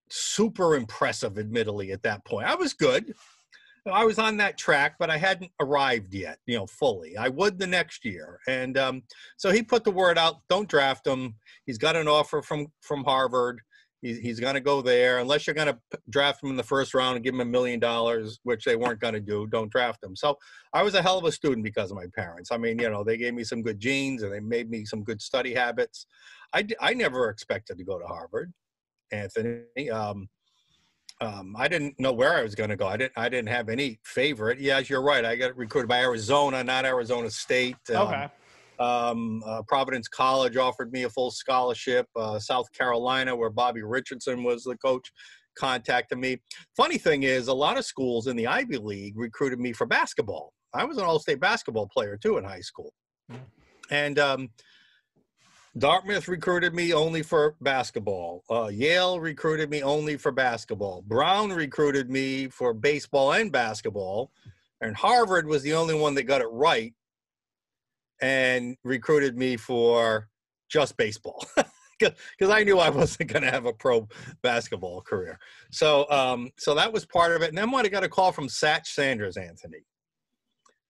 super 0.09 0.75
impressive 0.75 1.37
admittedly 1.37 1.91
at 1.91 2.01
that 2.03 2.25
point. 2.25 2.47
I 2.47 2.55
was 2.55 2.73
good 2.73 3.13
I 3.91 4.03
was 4.03 4.19
on 4.19 4.37
that 4.37 4.57
track, 4.57 4.95
but 4.99 5.09
I 5.09 5.17
hadn't 5.17 5.51
arrived 5.59 6.13
yet, 6.13 6.39
you 6.45 6.57
know, 6.57 6.65
fully. 6.67 7.17
I 7.17 7.29
would 7.29 7.59
the 7.59 7.67
next 7.67 8.05
year, 8.05 8.39
and 8.47 8.77
um, 8.77 9.03
so 9.37 9.51
he 9.51 9.61
put 9.61 9.83
the 9.83 9.91
word 9.91 10.17
out: 10.17 10.41
don't 10.49 10.69
draft 10.69 11.05
him. 11.05 11.35
He's 11.65 11.77
got 11.77 11.95
an 11.95 12.07
offer 12.07 12.41
from 12.41 12.67
from 12.81 13.03
Harvard. 13.03 13.61
He's, 14.01 14.17
he's 14.19 14.39
going 14.39 14.53
to 14.53 14.61
go 14.61 14.81
there 14.81 15.19
unless 15.19 15.45
you're 15.45 15.53
going 15.53 15.67
to 15.67 15.99
draft 16.09 16.41
him 16.41 16.49
in 16.49 16.55
the 16.55 16.63
first 16.63 16.93
round 16.93 17.15
and 17.15 17.23
give 17.23 17.33
him 17.33 17.41
a 17.41 17.45
million 17.45 17.79
dollars, 17.79 18.39
which 18.43 18.63
they 18.63 18.77
weren't 18.77 19.01
going 19.01 19.13
to 19.13 19.19
do. 19.19 19.45
Don't 19.47 19.71
draft 19.71 20.01
him. 20.03 20.15
So 20.15 20.37
I 20.71 20.83
was 20.83 20.95
a 20.95 21.01
hell 21.01 21.17
of 21.17 21.25
a 21.25 21.31
student 21.31 21.65
because 21.65 21.91
of 21.91 21.97
my 21.97 22.05
parents. 22.15 22.49
I 22.51 22.57
mean, 22.57 22.79
you 22.79 22.89
know, 22.89 23.03
they 23.03 23.17
gave 23.17 23.33
me 23.33 23.43
some 23.43 23.61
good 23.61 23.79
genes 23.79 24.23
and 24.23 24.31
they 24.31 24.39
made 24.39 24.69
me 24.69 24.85
some 24.85 25.03
good 25.03 25.21
study 25.21 25.53
habits. 25.53 26.05
I 26.53 26.65
I 26.79 26.93
never 26.93 27.29
expected 27.29 27.77
to 27.77 27.83
go 27.83 27.99
to 27.99 28.05
Harvard, 28.05 28.53
Anthony. 29.11 29.89
Um, 29.91 30.29
um, 31.21 31.55
I 31.57 31.67
didn't 31.67 31.99
know 31.99 32.13
where 32.13 32.35
I 32.35 32.43
was 32.43 32.55
going 32.55 32.69
to 32.69 32.77
go. 32.77 32.87
I 32.87 32.97
didn't. 32.97 33.13
I 33.17 33.29
didn't 33.29 33.49
have 33.49 33.69
any 33.69 33.99
favorite. 34.03 34.59
Yes, 34.59 34.89
you're 34.89 35.01
right. 35.01 35.25
I 35.25 35.35
got 35.35 35.55
recruited 35.57 35.89
by 35.89 35.99
Arizona, 35.99 36.63
not 36.63 36.85
Arizona 36.85 37.29
State. 37.29 37.75
Um, 37.89 38.07
okay. 38.07 38.27
Um, 38.79 39.43
uh, 39.45 39.61
Providence 39.67 40.07
College 40.07 40.55
offered 40.55 40.93
me 40.93 41.03
a 41.03 41.09
full 41.09 41.31
scholarship. 41.31 42.07
Uh, 42.15 42.39
South 42.39 42.71
Carolina, 42.71 43.35
where 43.35 43.49
Bobby 43.49 43.83
Richardson 43.83 44.43
was 44.43 44.63
the 44.63 44.77
coach, 44.77 45.11
contacted 45.57 46.17
me. 46.17 46.37
Funny 46.77 46.97
thing 46.97 47.23
is, 47.23 47.49
a 47.49 47.53
lot 47.53 47.77
of 47.77 47.83
schools 47.83 48.27
in 48.27 48.37
the 48.37 48.47
Ivy 48.47 48.77
League 48.77 49.17
recruited 49.17 49.59
me 49.59 49.73
for 49.73 49.85
basketball. 49.85 50.53
I 50.73 50.85
was 50.85 50.97
an 50.97 51.03
all-state 51.03 51.41
basketball 51.41 51.87
player 51.87 52.15
too 52.15 52.37
in 52.37 52.45
high 52.45 52.61
school, 52.61 52.93
mm-hmm. 53.29 53.41
and 53.91 54.19
um, 54.19 54.49
Dartmouth 55.79 56.27
recruited 56.27 56.75
me 56.75 56.93
only 56.93 57.23
for 57.23 57.55
basketball. 57.61 58.43
Uh, 58.49 58.67
Yale 58.67 59.19
recruited 59.19 59.69
me 59.69 59.81
only 59.81 60.17
for 60.17 60.31
basketball. 60.31 61.01
Brown 61.03 61.51
recruited 61.51 62.09
me 62.09 62.49
for 62.49 62.73
baseball 62.73 63.31
and 63.31 63.49
basketball. 63.51 64.31
And 64.81 64.95
Harvard 64.95 65.47
was 65.47 65.63
the 65.63 65.73
only 65.73 65.93
one 65.93 66.15
that 66.15 66.23
got 66.23 66.41
it 66.41 66.49
right 66.51 66.93
and 68.21 68.75
recruited 68.83 69.37
me 69.37 69.55
for 69.55 70.27
just 70.69 70.97
baseball. 70.97 71.45
Because 71.99 72.49
I 72.49 72.63
knew 72.63 72.79
I 72.79 72.89
wasn't 72.89 73.29
going 73.29 73.43
to 73.43 73.51
have 73.51 73.65
a 73.65 73.73
pro 73.73 74.07
basketball 74.41 75.01
career, 75.01 75.37
so 75.69 76.09
um, 76.09 76.49
so 76.57 76.73
that 76.75 76.93
was 76.93 77.05
part 77.05 77.35
of 77.35 77.41
it. 77.41 77.49
And 77.49 77.57
then 77.57 77.71
when 77.71 77.85
I 77.85 77.89
got 77.89 78.05
a 78.05 78.07
call 78.07 78.31
from 78.31 78.47
Satch 78.47 78.87
Sanders, 78.87 79.35
Anthony, 79.35 79.79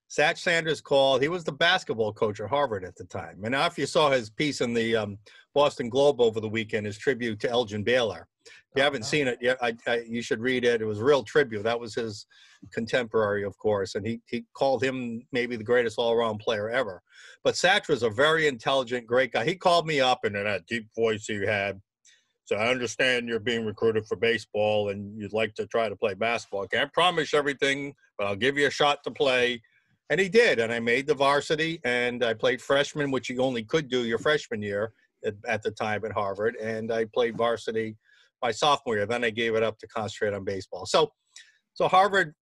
Satch 0.09 0.39
Sanders 0.39 0.81
called. 0.81 1.21
He 1.21 1.27
was 1.27 1.43
the 1.43 1.51
basketball 1.51 2.11
coach 2.11 2.39
at 2.39 2.49
Harvard 2.49 2.83
at 2.83 2.95
the 2.95 3.03
time. 3.03 3.41
And 3.43 3.53
if 3.53 3.77
you 3.77 3.85
saw 3.85 4.09
his 4.09 4.29
piece 4.29 4.61
in 4.61 4.73
the 4.73 4.95
um, 4.95 5.19
Boston 5.53 5.89
Globe 5.89 6.19
over 6.19 6.39
the 6.39 6.49
weekend, 6.49 6.85
his 6.85 6.97
tribute 6.97 7.39
to 7.41 7.49
Elgin 7.49 7.83
Baylor. 7.83 8.27
If 8.45 8.53
you 8.75 8.81
oh, 8.81 8.85
haven't 8.85 9.05
seen 9.05 9.27
it 9.27 9.37
yet, 9.41 9.57
I, 9.61 9.75
I, 9.87 10.03
you 10.07 10.21
should 10.21 10.39
read 10.39 10.65
it. 10.65 10.81
It 10.81 10.85
was 10.85 10.99
a 10.99 11.03
real 11.03 11.23
tribute. 11.23 11.63
That 11.63 11.79
was 11.79 11.93
his 11.93 12.25
contemporary, 12.73 13.43
of 13.43 13.57
course, 13.57 13.95
and 13.95 14.05
he, 14.05 14.21
he 14.25 14.45
called 14.53 14.83
him 14.83 15.23
maybe 15.31 15.55
the 15.55 15.63
greatest 15.63 15.99
all-around 15.99 16.39
player 16.39 16.69
ever. 16.69 17.01
But 17.43 17.55
Satch 17.55 17.87
was 17.87 18.03
a 18.03 18.09
very 18.09 18.47
intelligent, 18.47 19.07
great 19.07 19.31
guy. 19.31 19.45
He 19.45 19.55
called 19.55 19.87
me 19.87 19.99
up 20.01 20.23
and 20.23 20.35
in 20.35 20.43
that 20.43 20.65
deep 20.65 20.87
voice 20.95 21.25
he 21.25 21.45
had, 21.45 21.79
so 22.45 22.55
I 22.55 22.69
understand 22.69 23.27
you're 23.27 23.39
being 23.39 23.65
recruited 23.65 24.07
for 24.07 24.15
baseball 24.15 24.89
and 24.89 25.15
you'd 25.19 25.33
like 25.33 25.53
to 25.55 25.67
try 25.67 25.87
to 25.87 25.95
play 25.95 26.15
basketball. 26.15 26.63
I 26.63 26.75
can't 26.75 26.91
promise 26.93 27.33
everything, 27.33 27.93
but 28.17 28.27
I'll 28.27 28.35
give 28.35 28.57
you 28.57 28.67
a 28.67 28.71
shot 28.71 29.03
to 29.03 29.11
play 29.11 29.61
and 30.09 30.19
he 30.19 30.29
did. 30.29 30.59
And 30.59 30.71
I 30.71 30.79
made 30.79 31.07
the 31.07 31.13
varsity 31.13 31.79
and 31.83 32.23
I 32.23 32.33
played 32.33 32.61
freshman, 32.61 33.11
which 33.11 33.29
you 33.29 33.41
only 33.41 33.63
could 33.63 33.89
do 33.89 34.05
your 34.05 34.17
freshman 34.17 34.61
year 34.61 34.93
at, 35.25 35.35
at, 35.47 35.63
the 35.63 35.71
time 35.71 36.03
at 36.05 36.11
Harvard. 36.11 36.55
And 36.55 36.91
I 36.91 37.05
played 37.05 37.37
varsity 37.37 37.95
my 38.41 38.51
sophomore 38.51 38.95
year. 38.95 39.05
Then 39.05 39.23
I 39.23 39.29
gave 39.29 39.55
it 39.55 39.63
up 39.63 39.77
to 39.79 39.87
concentrate 39.87 40.33
on 40.33 40.43
baseball. 40.43 40.85
So, 40.85 41.11
so 41.73 41.87
Harvard, 41.87 42.33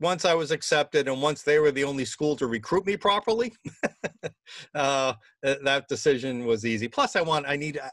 once 0.00 0.24
I 0.24 0.34
was 0.34 0.50
accepted 0.50 1.08
and 1.08 1.20
once 1.20 1.42
they 1.42 1.58
were 1.58 1.70
the 1.70 1.84
only 1.84 2.04
school 2.04 2.36
to 2.36 2.46
recruit 2.46 2.86
me 2.86 2.96
properly, 2.96 3.52
uh, 4.74 5.14
that 5.42 5.88
decision 5.88 6.44
was 6.44 6.64
easy. 6.64 6.88
Plus, 6.88 7.16
I 7.16 7.22
want, 7.22 7.46
I 7.48 7.56
need, 7.56 7.78
uh, 7.78 7.88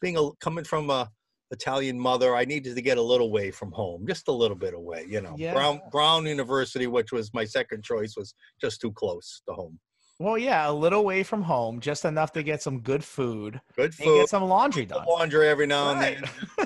being 0.00 0.16
a, 0.16 0.30
coming 0.40 0.64
from 0.64 0.90
a, 0.90 1.10
Italian 1.50 1.98
mother. 1.98 2.34
I 2.34 2.44
needed 2.44 2.74
to 2.74 2.82
get 2.82 2.98
a 2.98 3.02
little 3.02 3.26
away 3.26 3.50
from 3.50 3.72
home, 3.72 4.06
just 4.06 4.28
a 4.28 4.32
little 4.32 4.56
bit 4.56 4.74
away. 4.74 5.06
You 5.08 5.20
know, 5.20 5.34
yeah. 5.36 5.52
Brown 5.52 5.80
Brown 5.90 6.26
University, 6.26 6.86
which 6.86 7.12
was 7.12 7.32
my 7.34 7.44
second 7.44 7.84
choice, 7.84 8.14
was 8.16 8.34
just 8.60 8.80
too 8.80 8.92
close 8.92 9.42
to 9.48 9.54
home. 9.54 9.78
Well, 10.18 10.38
yeah, 10.38 10.70
a 10.70 10.72
little 10.72 11.00
away 11.00 11.22
from 11.22 11.42
home, 11.42 11.78
just 11.78 12.06
enough 12.06 12.32
to 12.32 12.42
get 12.42 12.62
some 12.62 12.80
good 12.80 13.04
food. 13.04 13.60
Good 13.76 13.94
food. 13.94 14.20
get 14.20 14.28
some 14.30 14.44
laundry 14.44 14.86
done. 14.86 15.04
Laundry 15.06 15.46
every 15.46 15.66
now 15.66 15.92
right. 15.92 16.16
and 16.16 16.28
then. 16.56 16.65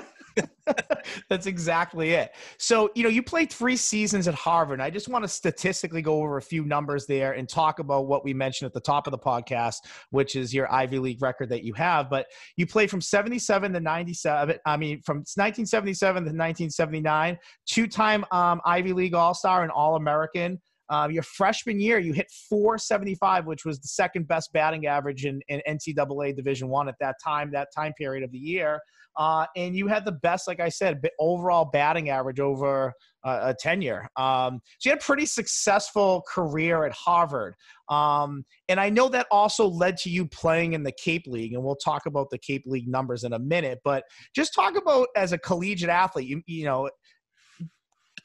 That's 1.29 1.45
exactly 1.45 2.11
it. 2.11 2.31
So, 2.57 2.89
you 2.95 3.03
know, 3.03 3.09
you 3.09 3.23
played 3.23 3.51
three 3.51 3.75
seasons 3.75 4.27
at 4.27 4.33
Harvard. 4.33 4.81
I 4.81 4.89
just 4.89 5.07
want 5.07 5.23
to 5.23 5.27
statistically 5.27 6.01
go 6.01 6.21
over 6.21 6.37
a 6.37 6.41
few 6.41 6.65
numbers 6.65 7.05
there 7.05 7.33
and 7.33 7.47
talk 7.47 7.79
about 7.79 8.07
what 8.07 8.23
we 8.23 8.33
mentioned 8.33 8.67
at 8.67 8.73
the 8.73 8.81
top 8.81 9.07
of 9.07 9.11
the 9.11 9.17
podcast, 9.17 9.77
which 10.09 10.35
is 10.35 10.53
your 10.53 10.71
Ivy 10.71 10.99
League 10.99 11.21
record 11.21 11.49
that 11.49 11.63
you 11.63 11.73
have. 11.73 12.09
But 12.09 12.27
you 12.55 12.65
played 12.65 12.89
from 12.89 13.01
77 13.01 13.73
to 13.73 13.79
97. 13.79 14.57
I 14.65 14.77
mean, 14.77 15.01
from 15.03 15.17
1977 15.17 16.15
to 16.15 16.29
1979, 16.29 17.37
two 17.65 17.87
time 17.87 18.25
um, 18.31 18.61
Ivy 18.65 18.93
League 18.93 19.13
All 19.13 19.33
Star 19.33 19.63
and 19.63 19.71
All 19.71 19.95
American. 19.95 20.59
Um, 20.91 21.09
your 21.09 21.23
freshman 21.23 21.79
year, 21.79 21.99
you 21.99 22.11
hit 22.11 22.29
475, 22.49 23.45
which 23.45 23.63
was 23.63 23.79
the 23.79 23.87
second 23.87 24.27
best 24.27 24.51
batting 24.51 24.87
average 24.87 25.25
in, 25.25 25.41
in 25.47 25.61
NCAA 25.65 26.35
Division 26.35 26.67
One 26.67 26.89
at 26.89 26.95
that 26.99 27.15
time, 27.23 27.49
that 27.53 27.69
time 27.73 27.93
period 27.93 28.25
of 28.25 28.31
the 28.31 28.37
year. 28.37 28.81
Uh, 29.17 29.45
and 29.55 29.75
you 29.75 29.87
had 29.87 30.05
the 30.05 30.11
best, 30.11 30.47
like 30.47 30.59
I 30.59 30.69
said, 30.69 31.01
overall 31.19 31.65
batting 31.65 32.09
average 32.09 32.39
over 32.39 32.93
uh, 33.23 33.39
a 33.43 33.53
tenure. 33.53 34.09
Um, 34.17 34.61
so 34.79 34.89
you 34.89 34.91
had 34.91 34.99
a 34.99 35.03
pretty 35.03 35.25
successful 35.25 36.23
career 36.27 36.85
at 36.85 36.93
Harvard. 36.93 37.55
Um, 37.89 38.45
and 38.69 38.79
I 38.79 38.89
know 38.89 39.09
that 39.09 39.27
also 39.31 39.67
led 39.67 39.97
to 39.97 40.09
you 40.09 40.25
playing 40.25 40.73
in 40.73 40.83
the 40.83 40.93
Cape 40.93 41.27
League, 41.27 41.53
and 41.53 41.63
we'll 41.63 41.75
talk 41.75 42.05
about 42.05 42.29
the 42.29 42.37
Cape 42.37 42.63
League 42.65 42.87
numbers 42.87 43.23
in 43.23 43.33
a 43.33 43.39
minute. 43.39 43.79
But 43.83 44.03
just 44.35 44.53
talk 44.53 44.77
about 44.77 45.07
as 45.15 45.33
a 45.33 45.37
collegiate 45.37 45.89
athlete, 45.89 46.27
you, 46.27 46.41
you 46.45 46.65
know, 46.65 46.89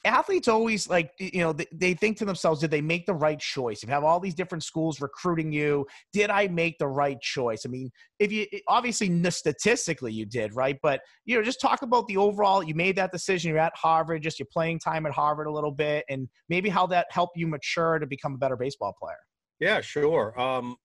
athletes 0.07 0.49
always 0.49 0.89
like 0.89 1.11
you 1.19 1.41
know 1.41 1.53
they, 1.73 1.95
think 1.95 2.17
to 2.19 2.25
themselves 2.25 2.61
did 2.61 2.71
they 2.71 2.81
make 2.81 3.07
the 3.07 3.15
right 3.15 3.39
choice? 3.39 3.83
If 3.83 3.89
you 3.89 3.95
have 3.95 4.05
all 4.05 4.21
these 4.21 4.35
different 4.35 4.65
schools 4.65 5.01
recruiting 5.01 5.53
you 5.53 5.87
did 6.13 6.31
i 6.31 6.47
make 6.49 6.79
the 6.79 6.89
right 6.89 7.21
choice? 7.21 7.63
I 7.67 7.69
mean 7.69 7.91
if 8.19 8.33
you 8.33 8.47
obviously 8.69 9.09
statistically 9.31 10.13
you 10.13 10.27
did 10.27 10.55
right? 10.55 10.79
But 10.83 11.01
you 11.25 11.37
know 11.37 11.43
just 11.43 11.61
talk 11.61 11.83
about 11.83 12.07
the 12.07 12.17
overall 12.17 12.63
you 12.63 12.75
made 12.75 12.97
that 12.97 13.13
decision 13.13 13.51
you're 13.51 13.59
at 13.59 13.73
harvard 13.77 14.23
just 14.23 14.39
your 14.39 14.47
playing 14.53 14.79
time 14.79 15.07
at 15.07 15.13
harvard 15.13 15.47
a 15.47 15.53
little 15.53 15.73
bit 15.73 16.05
and 16.09 16.29
maybe 16.49 16.69
how 16.69 16.87
that 16.87 17.07
helped 17.11 17.37
you 17.37 17.47
mature 17.47 17.99
to 17.99 18.07
become 18.07 18.35
a 18.35 18.39
better 18.39 18.57
baseball 18.57 18.95
player. 18.99 19.17
Yeah 19.59 19.81
sure. 19.81 20.39
Um 20.41 20.77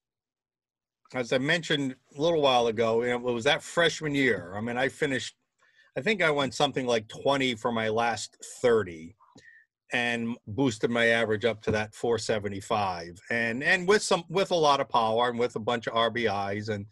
as 1.14 1.34
i 1.34 1.38
mentioned 1.38 1.96
a 2.18 2.22
little 2.22 2.42
while 2.42 2.68
ago 2.68 3.04
it 3.04 3.22
was 3.22 3.44
that 3.44 3.62
freshman 3.62 4.16
year. 4.16 4.54
I 4.56 4.62
mean 4.62 4.78
i 4.78 4.90
finished 4.90 5.36
I 5.98 6.02
think 6.02 6.22
I 6.22 6.32
went 6.32 6.54
something 6.54 6.88
like 6.88 7.08
20 7.10 7.56
for 7.56 7.72
my 7.72 7.90
last 7.90 8.38
30 8.62 9.16
and 9.94 10.38
boosted 10.48 10.90
my 10.90 11.08
average 11.08 11.44
up 11.44 11.62
to 11.64 11.72
that 11.72 11.94
475 11.94 13.20
and 13.30 13.62
and 13.62 13.86
with 13.86 14.02
some 14.02 14.24
with 14.30 14.52
a 14.52 14.56
lot 14.56 14.80
of 14.80 14.88
power 14.88 15.30
and 15.30 15.38
with 15.38 15.56
a 15.58 15.60
bunch 15.60 15.88
of 15.88 15.94
RBIs 15.94 16.70
and 16.70 16.86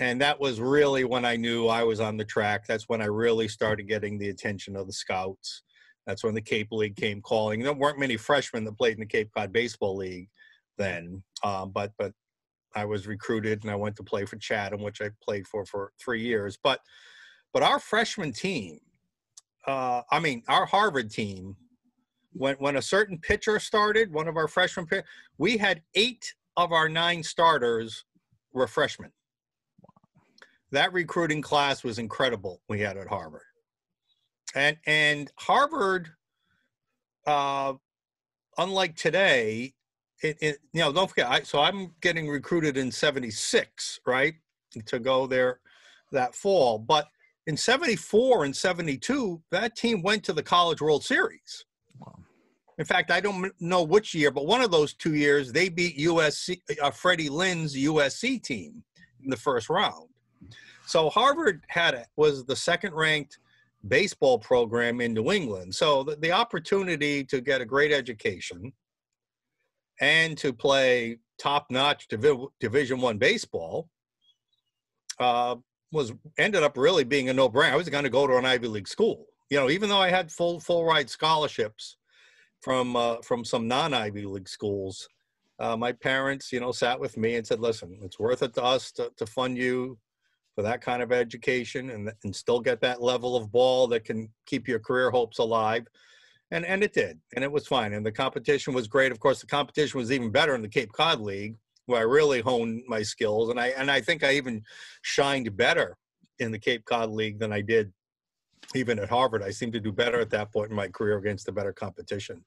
and 0.00 0.20
that 0.20 0.38
was 0.38 0.60
really 0.60 1.04
when 1.04 1.24
I 1.24 1.36
knew 1.36 1.66
I 1.66 1.82
was 1.82 2.00
on 2.00 2.16
the 2.16 2.24
track. 2.24 2.66
That's 2.66 2.88
when 2.88 3.02
I 3.02 3.06
really 3.06 3.48
started 3.48 3.88
getting 3.88 4.16
the 4.16 4.28
attention 4.28 4.76
of 4.76 4.86
the 4.86 4.92
scouts. 4.92 5.62
That's 6.06 6.22
when 6.22 6.34
the 6.34 6.40
Cape 6.40 6.68
League 6.70 6.96
came 6.96 7.20
calling. 7.20 7.62
There 7.62 7.72
weren't 7.72 7.98
many 7.98 8.16
freshmen 8.16 8.64
that 8.64 8.78
played 8.78 8.94
in 8.94 9.00
the 9.00 9.06
Cape 9.06 9.30
Cod 9.36 9.52
Baseball 9.52 9.96
League 9.96 10.28
then, 10.76 11.22
um, 11.44 11.70
but 11.70 11.92
but 11.98 12.12
I 12.74 12.84
was 12.84 13.06
recruited 13.06 13.62
and 13.62 13.70
I 13.70 13.76
went 13.76 13.96
to 13.96 14.02
play 14.02 14.24
for 14.24 14.36
Chatham, 14.36 14.82
which 14.82 15.00
I 15.00 15.10
played 15.22 15.46
for 15.46 15.64
for 15.64 15.92
three 16.00 16.22
years. 16.22 16.58
But 16.62 16.80
but 17.58 17.68
our 17.68 17.80
freshman 17.80 18.32
team, 18.32 18.78
uh, 19.66 20.02
I 20.12 20.20
mean, 20.20 20.44
our 20.46 20.64
Harvard 20.64 21.10
team, 21.10 21.56
when 22.32 22.54
when 22.60 22.76
a 22.76 22.82
certain 22.82 23.18
pitcher 23.18 23.58
started, 23.58 24.12
one 24.12 24.28
of 24.28 24.36
our 24.36 24.46
freshman 24.46 24.86
we 25.38 25.56
had 25.56 25.82
eight 25.96 26.32
of 26.56 26.70
our 26.70 26.88
nine 26.88 27.20
starters 27.20 28.04
were 28.52 28.68
freshmen. 28.68 29.10
That 30.70 30.92
recruiting 30.92 31.42
class 31.42 31.82
was 31.82 31.98
incredible. 31.98 32.60
We 32.68 32.78
had 32.78 32.96
at 32.96 33.08
Harvard, 33.08 33.42
and 34.54 34.76
and 34.86 35.28
Harvard, 35.34 36.10
uh, 37.26 37.72
unlike 38.56 38.94
today, 38.94 39.74
it, 40.22 40.38
it 40.40 40.58
you 40.72 40.82
know 40.82 40.92
don't 40.92 41.08
forget. 41.08 41.28
I, 41.28 41.40
so 41.42 41.58
I'm 41.58 41.92
getting 42.02 42.28
recruited 42.28 42.76
in 42.76 42.92
'76, 42.92 43.98
right, 44.06 44.34
to 44.86 45.00
go 45.00 45.26
there 45.26 45.58
that 46.12 46.36
fall, 46.36 46.78
but 46.78 47.08
in 47.48 47.56
74 47.56 48.44
and 48.44 48.54
72, 48.54 49.42
that 49.50 49.74
team 49.74 50.02
went 50.02 50.22
to 50.24 50.34
the 50.34 50.42
College 50.42 50.82
World 50.82 51.02
Series. 51.02 51.64
Wow. 51.98 52.14
In 52.76 52.84
fact, 52.84 53.10
I 53.10 53.20
don't 53.20 53.50
know 53.58 53.82
which 53.82 54.14
year, 54.14 54.30
but 54.30 54.46
one 54.46 54.60
of 54.60 54.70
those 54.70 54.92
two 54.92 55.14
years, 55.14 55.50
they 55.50 55.70
beat 55.70 55.96
USC, 55.96 56.60
uh, 56.80 56.90
Freddie 56.90 57.30
Lynn's 57.30 57.74
USC 57.74 58.42
team 58.42 58.84
in 59.24 59.30
the 59.30 59.36
first 59.36 59.70
round. 59.70 60.10
So 60.86 61.08
Harvard 61.08 61.64
had 61.68 61.94
a, 61.94 62.04
was 62.16 62.44
the 62.44 62.54
second 62.54 62.92
ranked 62.92 63.38
baseball 63.88 64.38
program 64.38 65.00
in 65.00 65.14
New 65.14 65.32
England. 65.32 65.74
So 65.74 66.02
the, 66.02 66.16
the 66.16 66.32
opportunity 66.32 67.24
to 67.24 67.40
get 67.40 67.62
a 67.62 67.64
great 67.64 67.92
education 67.92 68.74
and 70.02 70.36
to 70.36 70.52
play 70.52 71.18
top 71.38 71.66
notch 71.70 72.08
Divi- 72.08 72.48
Division 72.60 73.00
One 73.00 73.16
baseball 73.16 73.88
uh, 75.18 75.56
was 75.92 76.12
ended 76.36 76.62
up 76.62 76.76
really 76.76 77.04
being 77.04 77.28
a 77.28 77.32
no-brainer. 77.32 77.72
I 77.72 77.76
was 77.76 77.88
going 77.88 78.04
to 78.04 78.10
go 78.10 78.26
to 78.26 78.36
an 78.36 78.44
Ivy 78.44 78.68
League 78.68 78.88
school. 78.88 79.26
You 79.50 79.58
know, 79.58 79.70
even 79.70 79.88
though 79.88 79.98
I 79.98 80.10
had 80.10 80.30
full 80.30 80.60
full 80.60 80.84
ride 80.84 81.08
scholarships 81.08 81.96
from 82.60 82.96
uh, 82.96 83.16
from 83.22 83.44
some 83.44 83.66
non-Ivy 83.66 84.26
League 84.26 84.48
schools, 84.48 85.08
uh, 85.58 85.76
my 85.76 85.92
parents, 85.92 86.52
you 86.52 86.60
know, 86.60 86.72
sat 86.72 87.00
with 87.00 87.16
me 87.16 87.36
and 87.36 87.46
said, 87.46 87.60
"Listen, 87.60 87.98
it's 88.02 88.18
worth 88.18 88.42
it 88.42 88.54
to 88.54 88.62
us 88.62 88.92
to, 88.92 89.10
to 89.16 89.26
fund 89.26 89.56
you 89.56 89.98
for 90.54 90.62
that 90.62 90.82
kind 90.82 91.02
of 91.02 91.12
education 91.12 91.90
and 91.90 92.12
and 92.24 92.36
still 92.36 92.60
get 92.60 92.80
that 92.82 93.00
level 93.00 93.36
of 93.36 93.50
ball 93.50 93.86
that 93.88 94.04
can 94.04 94.28
keep 94.44 94.68
your 94.68 94.78
career 94.78 95.10
hopes 95.10 95.38
alive." 95.38 95.86
And 96.50 96.66
and 96.66 96.82
it 96.82 96.92
did, 96.92 97.18
and 97.34 97.42
it 97.42 97.50
was 97.50 97.66
fine. 97.66 97.94
And 97.94 98.04
the 98.04 98.12
competition 98.12 98.74
was 98.74 98.86
great. 98.86 99.12
Of 99.12 99.20
course, 99.20 99.40
the 99.40 99.46
competition 99.46 99.98
was 99.98 100.12
even 100.12 100.30
better 100.30 100.54
in 100.54 100.62
the 100.62 100.68
Cape 100.68 100.92
Cod 100.92 101.20
League 101.20 101.56
where 101.88 102.00
I 102.00 102.04
really 102.04 102.40
honed 102.40 102.82
my 102.86 103.02
skills, 103.02 103.48
and 103.48 103.58
I 103.58 103.68
and 103.68 103.90
I 103.90 104.00
think 104.00 104.22
I 104.22 104.34
even 104.34 104.62
shined 105.02 105.56
better 105.56 105.96
in 106.38 106.52
the 106.52 106.58
Cape 106.58 106.84
Cod 106.84 107.10
League 107.10 107.38
than 107.38 107.52
I 107.52 107.62
did 107.62 107.92
even 108.74 108.98
at 108.98 109.08
Harvard. 109.08 109.42
I 109.42 109.50
seemed 109.50 109.72
to 109.72 109.80
do 109.80 109.92
better 109.92 110.20
at 110.20 110.30
that 110.30 110.52
point 110.52 110.70
in 110.70 110.76
my 110.76 110.88
career 110.88 111.16
against 111.18 111.46
the 111.46 111.52
better 111.52 111.72
competition. 111.72 112.44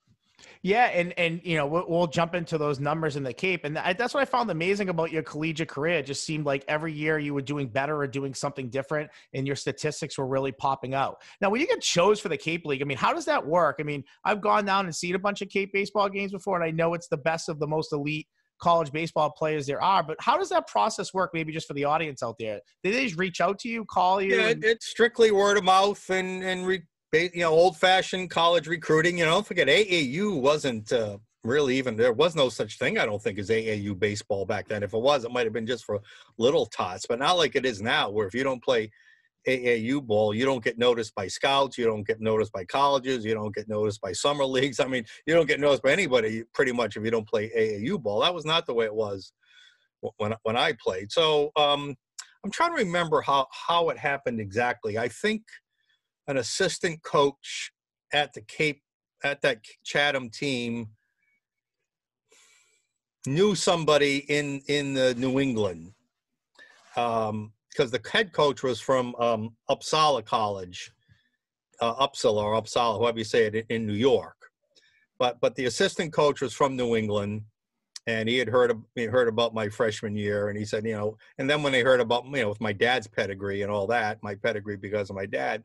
Yeah, 0.63 0.85
and 0.85 1.13
and 1.17 1.39
you 1.43 1.55
know 1.55 1.67
we'll, 1.67 1.85
we'll, 1.87 2.07
jump 2.07 2.33
into 2.33 2.57
those 2.57 2.79
numbers 2.79 3.15
in 3.15 3.23
the 3.23 3.33
Cape, 3.33 3.63
and 3.63 3.75
that's 3.75 4.13
what 4.13 4.21
I 4.21 4.25
found 4.25 4.49
amazing 4.49 4.89
about 4.89 5.11
your 5.11 5.21
collegiate 5.21 5.69
career. 5.69 5.99
It 5.99 6.05
just 6.07 6.23
seemed 6.23 6.45
like 6.45 6.65
every 6.67 6.93
year 6.93 7.19
you 7.19 7.33
were 7.33 7.41
doing 7.41 7.67
better 7.67 7.97
or 7.97 8.07
doing 8.07 8.33
something 8.33 8.69
different, 8.69 9.09
and 9.33 9.45
your 9.45 9.55
statistics 9.55 10.17
were 10.17 10.27
really 10.27 10.51
popping 10.51 10.95
out. 10.95 11.21
Now, 11.41 11.49
when 11.49 11.61
you 11.61 11.67
get 11.67 11.81
chose 11.81 12.19
for 12.19 12.29
the 12.29 12.37
Cape 12.37 12.65
League, 12.65 12.81
I 12.81 12.85
mean, 12.85 12.97
how 12.97 13.13
does 13.13 13.25
that 13.25 13.45
work? 13.45 13.77
I 13.79 13.83
mean, 13.83 14.03
I've 14.25 14.41
gone 14.41 14.65
down 14.65 14.85
and 14.85 14.95
seen 14.95 15.15
a 15.15 15.19
bunch 15.19 15.41
of 15.41 15.49
Cape 15.49 15.71
baseball 15.73 16.09
games 16.09 16.31
before, 16.31 16.55
and 16.55 16.65
I 16.65 16.71
know 16.71 16.93
it's 16.93 17.07
the 17.07 17.17
best 17.17 17.49
of 17.49 17.59
the 17.59 17.67
most 17.67 17.93
elite 17.93 18.27
college 18.61 18.91
baseball 18.91 19.31
players 19.31 19.65
there 19.65 19.81
are. 19.81 20.03
But 20.03 20.17
how 20.19 20.37
does 20.37 20.49
that 20.49 20.67
process 20.67 21.13
work? 21.13 21.31
Maybe 21.33 21.51
just 21.51 21.67
for 21.67 21.73
the 21.73 21.85
audience 21.85 22.23
out 22.23 22.37
there, 22.39 22.61
they 22.83 22.91
just 22.91 23.17
reach 23.17 23.41
out 23.41 23.59
to 23.59 23.69
you, 23.69 23.85
call 23.85 24.21
you? 24.21 24.35
Yeah, 24.35 24.49
and- 24.49 24.63
it's 24.63 24.87
strictly 24.87 25.31
word 25.31 25.57
of 25.57 25.63
mouth 25.63 26.09
and 26.09 26.43
and 26.43 26.65
re, 26.65 26.81
you 27.13 27.29
know 27.35 27.51
old 27.51 27.77
fashioned 27.77 28.29
college 28.29 28.67
recruiting. 28.67 29.17
You 29.17 29.25
know, 29.25 29.31
don't 29.31 29.47
forget 29.47 29.67
AAU 29.67 30.39
wasn't. 30.39 30.91
Uh, 30.91 31.17
really 31.43 31.75
even 31.75 31.95
there 31.95 32.13
was 32.13 32.35
no 32.35 32.49
such 32.49 32.77
thing 32.77 32.99
i 32.99 33.05
don't 33.05 33.21
think 33.21 33.39
as 33.39 33.49
aau 33.49 33.97
baseball 33.97 34.45
back 34.45 34.67
then 34.67 34.83
if 34.83 34.93
it 34.93 35.01
was 35.01 35.25
it 35.25 35.31
might 35.31 35.43
have 35.43 35.53
been 35.53 35.65
just 35.65 35.83
for 35.85 35.99
little 36.37 36.67
tots 36.67 37.07
but 37.07 37.17
not 37.17 37.35
like 37.35 37.55
it 37.55 37.65
is 37.65 37.81
now 37.81 38.11
where 38.11 38.27
if 38.27 38.35
you 38.35 38.43
don't 38.43 38.63
play 38.63 38.91
AAU 39.47 40.05
ball, 40.05 40.33
you 40.33 40.45
don't 40.45 40.63
get 40.63 40.77
noticed 40.77 41.15
by 41.15 41.27
scouts, 41.27 41.77
you 41.77 41.85
don't 41.85 42.05
get 42.05 42.21
noticed 42.21 42.51
by 42.51 42.63
colleges, 42.65 43.25
you 43.25 43.33
don't 43.33 43.55
get 43.55 43.67
noticed 43.67 44.01
by 44.01 44.11
summer 44.11 44.45
leagues. 44.57 44.79
I 44.79 44.85
mean, 44.85 45.05
you 45.25 45.33
don't 45.33 45.47
get 45.47 45.59
noticed 45.59 45.83
by 45.83 45.91
anybody 45.91 46.43
pretty 46.53 46.71
much 46.71 46.97
if 46.97 47.03
you 47.03 47.11
don't 47.11 47.27
play 47.27 47.49
AAU 47.49 48.01
ball. 48.01 48.21
That 48.21 48.33
was 48.33 48.45
not 48.45 48.65
the 48.65 48.73
way 48.73 48.85
it 48.85 48.93
was 48.93 49.33
when 50.17 50.33
when 50.43 50.55
I 50.55 50.73
played. 50.73 51.11
So 51.11 51.51
um, 51.55 51.95
I'm 52.43 52.51
trying 52.51 52.71
to 52.71 52.83
remember 52.83 53.21
how 53.21 53.47
how 53.51 53.89
it 53.89 53.97
happened 53.97 54.39
exactly. 54.39 54.97
I 54.97 55.07
think 55.07 55.43
an 56.27 56.37
assistant 56.37 57.03
coach 57.03 57.71
at 58.13 58.33
the 58.33 58.41
Cape 58.41 58.81
at 59.23 59.41
that 59.41 59.59
Chatham 59.83 60.29
team 60.29 60.89
knew 63.25 63.55
somebody 63.55 64.17
in 64.29 64.61
in 64.67 64.93
the 64.93 65.13
New 65.15 65.39
England. 65.39 65.93
Um, 66.95 67.53
because 67.71 67.91
the 67.91 68.01
head 68.11 68.33
coach 68.33 68.63
was 68.63 68.79
from 68.79 69.15
um, 69.15 69.55
Uppsala 69.69 70.25
College, 70.25 70.91
uh, 71.79 71.95
Uppsala 71.95 72.43
or 72.43 72.61
Uppsala, 72.61 72.99
however 72.99 73.19
you 73.19 73.23
say 73.23 73.45
it, 73.45 73.65
in 73.69 73.85
New 73.85 73.93
York. 73.93 74.35
But 75.17 75.39
but 75.39 75.55
the 75.55 75.65
assistant 75.65 76.13
coach 76.13 76.41
was 76.41 76.53
from 76.53 76.75
New 76.75 76.95
England, 76.95 77.43
and 78.07 78.27
he 78.27 78.37
had 78.37 78.49
heard 78.49 78.73
he 78.95 79.05
heard 79.05 79.27
about 79.27 79.53
my 79.53 79.69
freshman 79.69 80.15
year, 80.15 80.49
and 80.49 80.57
he 80.57 80.65
said, 80.65 80.85
you 80.85 80.93
know, 80.93 81.17
and 81.37 81.49
then 81.49 81.63
when 81.63 81.71
they 81.71 81.81
heard 81.81 82.01
about 82.01 82.25
you 82.25 82.41
know 82.41 82.49
with 82.49 82.61
my 82.61 82.73
dad's 82.73 83.07
pedigree 83.07 83.61
and 83.61 83.71
all 83.71 83.87
that, 83.87 84.21
my 84.23 84.35
pedigree 84.35 84.77
because 84.77 85.09
of 85.09 85.15
my 85.15 85.25
dad, 85.25 85.63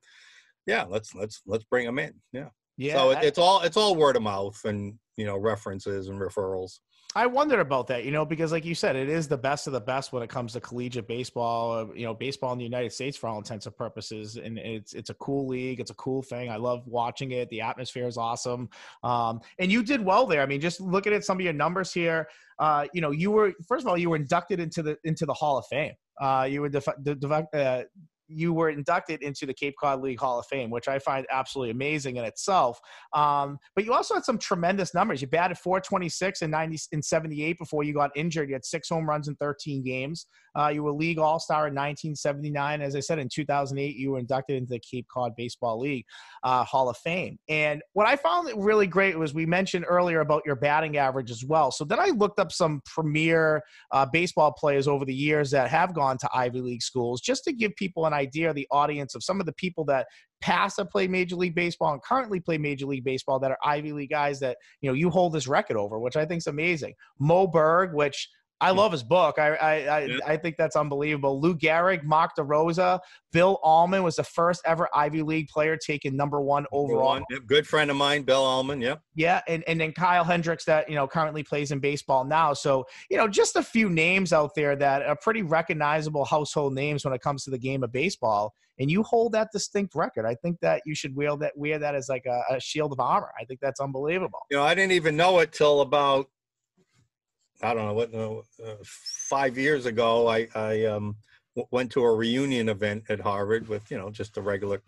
yeah, 0.66 0.84
let's 0.84 1.14
let's 1.14 1.42
let's 1.46 1.64
bring 1.64 1.86
him 1.86 1.98
in, 1.98 2.14
yeah. 2.32 2.48
Yeah. 2.76 2.94
So 2.94 3.10
it, 3.10 3.18
it's 3.22 3.38
all 3.38 3.62
it's 3.62 3.76
all 3.76 3.96
word 3.96 4.16
of 4.16 4.22
mouth 4.22 4.60
and 4.64 4.98
you 5.16 5.24
know 5.24 5.38
references 5.38 6.08
and 6.08 6.20
referrals. 6.20 6.80
I 7.16 7.24
wondered 7.24 7.60
about 7.60 7.86
that, 7.86 8.04
you 8.04 8.10
know, 8.10 8.26
because 8.26 8.52
like 8.52 8.66
you 8.66 8.74
said, 8.74 8.94
it 8.94 9.08
is 9.08 9.26
the 9.26 9.38
best 9.38 9.66
of 9.66 9.72
the 9.72 9.80
best 9.80 10.12
when 10.12 10.22
it 10.22 10.28
comes 10.28 10.52
to 10.52 10.60
collegiate 10.60 11.08
baseball. 11.08 11.72
Uh, 11.72 11.86
you 11.94 12.04
know, 12.04 12.12
baseball 12.12 12.52
in 12.52 12.58
the 12.58 12.64
United 12.64 12.92
States 12.92 13.16
for 13.16 13.26
all 13.28 13.38
intents 13.38 13.64
and 13.64 13.74
purposes, 13.74 14.36
and 14.36 14.58
it's 14.58 14.92
it's 14.92 15.08
a 15.08 15.14
cool 15.14 15.48
league. 15.48 15.80
It's 15.80 15.90
a 15.90 15.94
cool 15.94 16.20
thing. 16.20 16.50
I 16.50 16.56
love 16.56 16.86
watching 16.86 17.32
it. 17.32 17.48
The 17.48 17.62
atmosphere 17.62 18.06
is 18.06 18.18
awesome, 18.18 18.68
um, 19.02 19.40
and 19.58 19.72
you 19.72 19.82
did 19.82 20.04
well 20.04 20.26
there. 20.26 20.42
I 20.42 20.46
mean, 20.46 20.60
just 20.60 20.78
looking 20.78 21.14
at 21.14 21.24
some 21.24 21.38
of 21.38 21.40
your 21.40 21.54
numbers 21.54 21.90
here, 21.90 22.28
uh, 22.58 22.86
you 22.92 23.00
know, 23.00 23.12
you 23.12 23.30
were 23.30 23.54
first 23.66 23.86
of 23.86 23.88
all 23.88 23.96
you 23.96 24.10
were 24.10 24.16
inducted 24.16 24.60
into 24.60 24.82
the 24.82 24.98
into 25.04 25.24
the 25.24 25.34
Hall 25.34 25.56
of 25.56 25.64
Fame. 25.68 25.94
Uh, 26.20 26.46
you 26.50 26.60
were 26.60 26.68
def- 26.68 27.02
de- 27.02 27.48
uh, 27.54 27.82
you 28.28 28.52
were 28.52 28.70
inducted 28.70 29.22
into 29.22 29.46
the 29.46 29.54
Cape 29.54 29.74
Cod 29.80 30.00
League 30.00 30.20
Hall 30.20 30.38
of 30.38 30.46
Fame, 30.46 30.70
which 30.70 30.88
I 30.88 30.98
find 30.98 31.26
absolutely 31.30 31.70
amazing 31.70 32.16
in 32.16 32.24
itself. 32.24 32.80
Um, 33.12 33.58
but 33.74 33.84
you 33.84 33.92
also 33.92 34.14
had 34.14 34.24
some 34.24 34.38
tremendous 34.38 34.94
numbers. 34.94 35.20
You 35.20 35.28
batted 35.28 35.58
426 35.58 36.42
in 36.42 36.50
90 36.50 36.78
in 36.92 37.02
78 37.02 37.58
before 37.58 37.84
you 37.84 37.94
got 37.94 38.10
injured. 38.16 38.48
You 38.48 38.54
had 38.54 38.64
six 38.64 38.88
home 38.88 39.08
runs 39.08 39.28
in 39.28 39.36
13 39.36 39.82
games. 39.82 40.26
Uh, 40.56 40.68
you 40.68 40.82
were 40.82 40.92
league 40.92 41.18
all 41.18 41.38
star 41.38 41.68
in 41.68 41.74
1979. 41.74 42.80
As 42.80 42.96
I 42.96 43.00
said, 43.00 43.18
in 43.18 43.28
2008, 43.28 43.94
you 43.96 44.12
were 44.12 44.18
inducted 44.18 44.56
into 44.56 44.70
the 44.70 44.80
Cape 44.80 45.06
Cod 45.12 45.36
Baseball 45.36 45.78
League 45.78 46.06
uh, 46.42 46.64
Hall 46.64 46.88
of 46.88 46.96
Fame. 46.96 47.38
And 47.48 47.82
what 47.92 48.06
I 48.06 48.16
found 48.16 48.50
really 48.56 48.86
great 48.86 49.18
was 49.18 49.34
we 49.34 49.44
mentioned 49.44 49.84
earlier 49.86 50.20
about 50.20 50.42
your 50.46 50.56
batting 50.56 50.96
average 50.96 51.30
as 51.30 51.44
well. 51.44 51.70
So 51.70 51.84
then 51.84 52.00
I 52.00 52.06
looked 52.06 52.40
up 52.40 52.52
some 52.52 52.80
premier 52.86 53.62
uh, 53.92 54.06
baseball 54.06 54.52
players 54.52 54.88
over 54.88 55.04
the 55.04 55.14
years 55.14 55.50
that 55.50 55.68
have 55.68 55.94
gone 55.94 56.16
to 56.18 56.28
Ivy 56.34 56.60
League 56.62 56.82
schools 56.82 57.20
just 57.20 57.44
to 57.44 57.52
give 57.52 57.76
people 57.76 58.06
an 58.06 58.14
idea, 58.16 58.52
the 58.52 58.66
audience 58.70 59.14
of 59.14 59.22
some 59.22 59.40
of 59.40 59.46
the 59.46 59.52
people 59.52 59.84
that 59.86 60.06
past 60.40 60.76
that 60.76 60.90
play 60.90 61.06
Major 61.06 61.36
League 61.36 61.54
Baseball 61.54 61.92
and 61.92 62.02
currently 62.02 62.40
play 62.40 62.58
Major 62.58 62.86
League 62.86 63.04
Baseball 63.04 63.38
that 63.40 63.50
are 63.50 63.58
Ivy 63.64 63.92
League 63.92 64.10
guys 64.10 64.40
that 64.40 64.56
you 64.80 64.90
know 64.90 64.94
you 64.94 65.10
hold 65.10 65.32
this 65.32 65.46
record 65.46 65.76
over, 65.76 65.98
which 65.98 66.16
I 66.16 66.24
think 66.24 66.38
is 66.38 66.46
amazing. 66.46 66.94
Moe 67.18 67.46
Berg, 67.46 67.94
which 67.94 68.28
I 68.60 68.70
love 68.70 68.92
his 68.92 69.02
book. 69.02 69.38
I 69.38 69.54
I 69.54 69.74
I, 69.74 70.00
yeah. 70.04 70.18
I, 70.26 70.36
think 70.36 70.56
that's 70.56 70.76
unbelievable. 70.76 71.40
Lou 71.40 71.54
Gehrig, 71.54 72.04
Mark 72.04 72.32
DeRosa, 72.38 73.00
Bill 73.32 73.60
Almon 73.62 74.02
was 74.02 74.16
the 74.16 74.24
first 74.24 74.62
ever 74.64 74.88
Ivy 74.94 75.22
League 75.22 75.48
player 75.48 75.76
taken 75.76 76.16
number 76.16 76.40
one 76.40 76.64
overall. 76.72 77.22
Yep. 77.28 77.46
Good 77.46 77.66
friend 77.66 77.90
of 77.90 77.96
mine, 77.98 78.22
Bill 78.22 78.42
Almon. 78.42 78.80
Yep. 78.80 79.02
Yeah, 79.14 79.42
and 79.46 79.62
and 79.66 79.80
then 79.80 79.92
Kyle 79.92 80.24
Hendricks 80.24 80.64
that 80.64 80.88
you 80.88 80.94
know 80.94 81.06
currently 81.06 81.42
plays 81.42 81.70
in 81.70 81.80
baseball 81.80 82.24
now. 82.24 82.54
So 82.54 82.86
you 83.10 83.18
know 83.18 83.28
just 83.28 83.56
a 83.56 83.62
few 83.62 83.90
names 83.90 84.32
out 84.32 84.54
there 84.54 84.74
that 84.76 85.02
are 85.02 85.16
pretty 85.16 85.42
recognizable 85.42 86.24
household 86.24 86.74
names 86.74 87.04
when 87.04 87.12
it 87.12 87.20
comes 87.20 87.44
to 87.44 87.50
the 87.50 87.58
game 87.58 87.82
of 87.82 87.92
baseball. 87.92 88.54
And 88.78 88.90
you 88.90 89.02
hold 89.02 89.32
that 89.32 89.48
distinct 89.52 89.94
record. 89.94 90.26
I 90.26 90.34
think 90.34 90.60
that 90.60 90.82
you 90.84 90.94
should 90.94 91.16
wear 91.16 91.36
that 91.38 91.52
wear 91.56 91.78
that 91.78 91.94
as 91.94 92.08
like 92.08 92.24
a, 92.26 92.42
a 92.54 92.60
shield 92.60 92.92
of 92.92 93.00
armor. 93.00 93.32
I 93.38 93.44
think 93.44 93.60
that's 93.60 93.80
unbelievable. 93.80 94.40
You 94.50 94.58
know, 94.58 94.64
I 94.64 94.74
didn't 94.74 94.92
even 94.92 95.16
know 95.16 95.38
it 95.40 95.52
till 95.52 95.80
about 95.80 96.26
I 97.62 97.74
don't 97.74 97.86
know 97.86 97.94
what 97.94 98.14
uh, 98.14 98.74
five 98.84 99.56
years 99.56 99.86
ago, 99.86 100.28
I, 100.28 100.48
I 100.54 100.84
um, 100.84 101.16
w- 101.54 101.68
went 101.70 101.90
to 101.92 102.02
a 102.02 102.14
reunion 102.14 102.68
event 102.68 103.04
at 103.08 103.20
Harvard 103.20 103.68
with 103.68 103.90
you 103.90 103.98
know 103.98 104.10
just 104.10 104.36
a 104.36 104.42
regular 104.42 104.82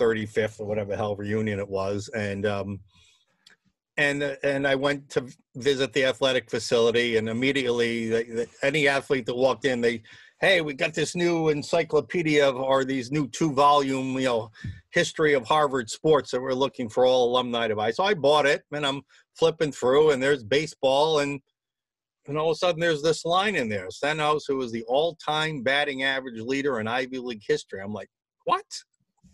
35th 0.00 0.60
or 0.60 0.66
whatever 0.66 0.96
hell 0.96 1.16
reunion 1.16 1.58
it 1.58 1.68
was, 1.68 2.08
and 2.14 2.46
um, 2.46 2.80
and 3.96 4.22
and 4.42 4.66
I 4.66 4.74
went 4.76 5.08
to 5.10 5.26
visit 5.56 5.92
the 5.92 6.04
athletic 6.04 6.48
facility, 6.50 7.16
and 7.16 7.28
immediately 7.28 8.46
any 8.62 8.88
athlete 8.88 9.26
that 9.26 9.36
walked 9.36 9.64
in, 9.64 9.80
they 9.80 10.02
hey, 10.40 10.62
we 10.62 10.72
got 10.72 10.94
this 10.94 11.14
new 11.14 11.50
encyclopedia 11.50 12.48
of, 12.48 12.56
or 12.56 12.84
these 12.84 13.12
new 13.12 13.28
two 13.28 13.52
volume, 13.52 14.18
you 14.18 14.24
know, 14.24 14.50
history 14.90 15.34
of 15.34 15.46
Harvard 15.46 15.90
sports 15.90 16.30
that 16.30 16.40
we're 16.40 16.54
looking 16.54 16.88
for 16.88 17.04
all 17.04 17.30
alumni 17.30 17.68
to 17.68 17.76
buy. 17.76 17.90
So 17.90 18.04
I 18.04 18.14
bought 18.14 18.46
it 18.46 18.62
and 18.72 18.86
I'm 18.86 19.02
flipping 19.38 19.70
through 19.70 20.10
and 20.10 20.22
there's 20.22 20.42
baseball 20.42 21.20
and 21.20 21.40
and 22.26 22.38
all 22.38 22.50
of 22.50 22.54
a 22.54 22.58
sudden 22.58 22.80
there's 22.80 23.02
this 23.02 23.24
line 23.24 23.56
in 23.56 23.68
there. 23.68 23.90
Stenhouse, 23.90 24.44
who 24.46 24.56
was 24.56 24.70
the 24.70 24.84
all-time 24.84 25.62
batting 25.62 26.04
average 26.04 26.38
leader 26.40 26.78
in 26.78 26.86
Ivy 26.86 27.18
League 27.18 27.42
history. 27.44 27.80
I'm 27.80 27.92
like, 27.92 28.08
what? 28.44 28.64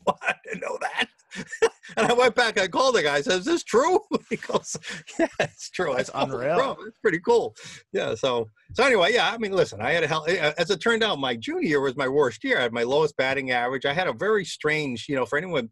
I 0.22 0.34
didn't 0.44 0.60
know 0.60 0.78
that. 0.80 1.08
and 1.96 2.06
I 2.06 2.12
went 2.12 2.34
back, 2.34 2.58
I 2.58 2.66
called 2.68 2.94
the 2.94 3.02
guy, 3.02 3.16
I 3.16 3.20
said, 3.20 3.40
Is 3.40 3.44
this 3.44 3.64
true? 3.64 4.00
he 4.30 4.36
goes, 4.36 4.76
Yeah, 5.18 5.26
it's 5.40 5.70
true. 5.70 5.94
It's 5.94 6.10
unreal. 6.14 6.56
Bro, 6.56 6.76
it's 6.86 6.98
pretty 7.00 7.20
cool. 7.20 7.54
Yeah. 7.92 8.14
So 8.14 8.48
so 8.74 8.84
anyway, 8.84 9.12
yeah, 9.12 9.30
I 9.30 9.38
mean, 9.38 9.52
listen, 9.52 9.80
I 9.80 9.92
had 9.92 10.04
a 10.04 10.06
hell 10.06 10.24
eh, 10.28 10.52
as 10.58 10.70
it 10.70 10.80
turned 10.80 11.02
out, 11.02 11.18
my 11.18 11.36
junior 11.36 11.68
year 11.68 11.80
was 11.80 11.96
my 11.96 12.08
worst 12.08 12.44
year. 12.44 12.58
I 12.58 12.62
had 12.62 12.72
my 12.72 12.84
lowest 12.84 13.16
batting 13.16 13.50
average. 13.50 13.84
I 13.84 13.92
had 13.92 14.08
a 14.08 14.12
very 14.12 14.44
strange, 14.44 15.06
you 15.08 15.16
know, 15.16 15.26
for 15.26 15.38
anyone 15.38 15.70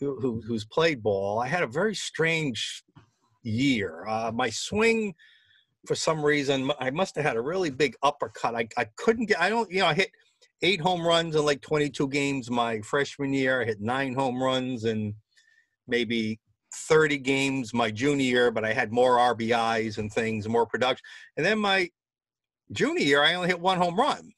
who, 0.00 0.18
who 0.20 0.42
who's 0.46 0.64
played 0.64 1.02
ball, 1.02 1.40
I 1.40 1.48
had 1.48 1.62
a 1.62 1.66
very 1.66 1.94
strange 1.94 2.84
year. 3.42 4.06
Uh, 4.06 4.30
my 4.32 4.50
swing 4.50 5.14
for 5.86 5.94
some 5.94 6.24
reason, 6.24 6.70
I 6.80 6.90
must 6.90 7.16
have 7.16 7.24
had 7.24 7.36
a 7.36 7.40
really 7.40 7.70
big 7.70 7.94
uppercut. 8.02 8.54
I, 8.54 8.68
I 8.76 8.86
couldn't 8.96 9.26
get, 9.26 9.40
I 9.40 9.48
don't, 9.48 9.70
you 9.70 9.80
know, 9.80 9.86
I 9.86 9.94
hit 9.94 10.10
eight 10.62 10.80
home 10.80 11.06
runs 11.06 11.36
in 11.36 11.44
like 11.44 11.60
22 11.60 12.08
games 12.08 12.50
my 12.50 12.80
freshman 12.80 13.32
year. 13.32 13.62
I 13.62 13.64
hit 13.64 13.80
nine 13.80 14.14
home 14.14 14.42
runs 14.42 14.84
in 14.84 15.14
maybe 15.86 16.40
30 16.74 17.18
games 17.18 17.72
my 17.72 17.90
junior 17.90 18.24
year, 18.24 18.50
but 18.50 18.64
I 18.64 18.72
had 18.72 18.92
more 18.92 19.16
RBIs 19.16 19.98
and 19.98 20.12
things, 20.12 20.48
more 20.48 20.66
production. 20.66 21.02
And 21.36 21.44
then 21.44 21.58
my 21.58 21.88
junior 22.72 23.02
year, 23.02 23.22
I 23.22 23.34
only 23.34 23.48
hit 23.48 23.60
one 23.60 23.78
home 23.78 23.98
run. 23.98 24.32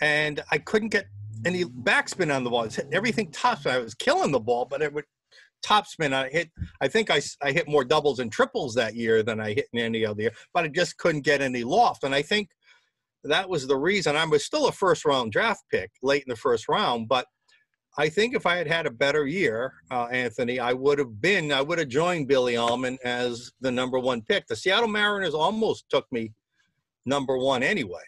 And 0.00 0.42
I 0.50 0.58
couldn't 0.58 0.88
get 0.88 1.06
any 1.44 1.64
backspin 1.64 2.34
on 2.34 2.44
the 2.44 2.50
ball. 2.50 2.68
Everything 2.92 3.30
topspin. 3.30 3.70
I 3.70 3.78
was 3.78 3.94
killing 3.94 4.32
the 4.32 4.40
ball, 4.40 4.64
but 4.64 4.82
it 4.82 4.92
would 4.92 5.04
topspin. 5.64 6.12
I 6.12 6.28
hit. 6.28 6.50
I 6.80 6.88
think 6.88 7.10
I, 7.10 7.20
I 7.42 7.52
hit 7.52 7.68
more 7.68 7.84
doubles 7.84 8.18
and 8.18 8.32
triples 8.32 8.74
that 8.74 8.94
year 8.94 9.22
than 9.22 9.40
I 9.40 9.52
hit 9.52 9.66
in 9.72 9.80
any 9.80 10.06
other 10.06 10.22
year. 10.22 10.32
But 10.54 10.64
I 10.64 10.68
just 10.68 10.96
couldn't 10.98 11.22
get 11.22 11.42
any 11.42 11.64
loft. 11.64 12.04
And 12.04 12.14
I 12.14 12.22
think 12.22 12.48
that 13.24 13.48
was 13.48 13.66
the 13.66 13.76
reason 13.76 14.16
I 14.16 14.24
was 14.24 14.44
still 14.44 14.68
a 14.68 14.72
first 14.72 15.04
round 15.04 15.32
draft 15.32 15.62
pick 15.70 15.90
late 16.02 16.24
in 16.26 16.30
the 16.30 16.36
first 16.36 16.68
round. 16.68 17.08
But 17.08 17.26
I 17.98 18.08
think 18.08 18.34
if 18.34 18.46
I 18.46 18.56
had 18.56 18.68
had 18.68 18.86
a 18.86 18.90
better 18.90 19.26
year, 19.26 19.74
uh, 19.90 20.06
Anthony, 20.06 20.58
I 20.58 20.72
would 20.72 20.98
have 20.98 21.20
been, 21.20 21.52
I 21.52 21.60
would 21.60 21.78
have 21.78 21.88
joined 21.88 22.28
Billy 22.28 22.56
Almon 22.56 22.98
as 23.04 23.50
the 23.60 23.70
number 23.70 23.98
one 23.98 24.22
pick. 24.22 24.46
The 24.46 24.56
Seattle 24.56 24.88
Mariners 24.88 25.34
almost 25.34 25.86
took 25.90 26.06
me 26.12 26.32
number 27.04 27.36
one 27.36 27.62
anyway. 27.62 27.98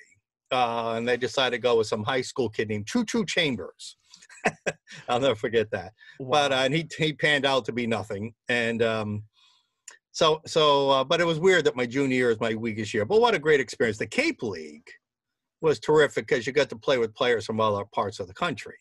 Uh, 0.50 0.94
and 0.96 1.08
they 1.08 1.16
decided 1.16 1.56
to 1.56 1.62
go 1.62 1.78
with 1.78 1.86
some 1.86 2.04
high 2.04 2.20
school 2.20 2.48
kid 2.48 2.68
named 2.68 2.86
Choo 2.86 3.04
Choo 3.04 3.24
Chambers. 3.24 3.96
I'll 5.08 5.20
never 5.20 5.34
forget 5.34 5.70
that. 5.70 5.92
Wow. 6.20 6.30
But 6.30 6.52
uh, 6.52 6.56
and 6.56 6.74
he 6.74 6.88
he 6.98 7.12
panned 7.12 7.46
out 7.46 7.64
to 7.66 7.72
be 7.72 7.86
nothing. 7.86 8.34
And 8.48 8.82
um, 8.82 9.22
so 10.10 10.42
so, 10.46 10.90
uh, 10.90 11.04
but 11.04 11.20
it 11.20 11.26
was 11.26 11.40
weird 11.40 11.64
that 11.64 11.76
my 11.76 11.86
junior 11.86 12.16
year 12.16 12.30
is 12.30 12.40
my 12.40 12.54
weakest 12.54 12.92
year. 12.92 13.06
But 13.06 13.20
what 13.20 13.34
a 13.34 13.38
great 13.38 13.60
experience! 13.60 13.96
The 13.96 14.06
Cape 14.06 14.42
League 14.42 14.90
was 15.62 15.78
terrific 15.78 16.26
because 16.26 16.46
you 16.46 16.52
got 16.52 16.68
to 16.70 16.76
play 16.76 16.98
with 16.98 17.14
players 17.14 17.46
from 17.46 17.60
other 17.60 17.84
parts 17.84 18.20
of 18.20 18.26
the 18.26 18.34
country. 18.34 18.74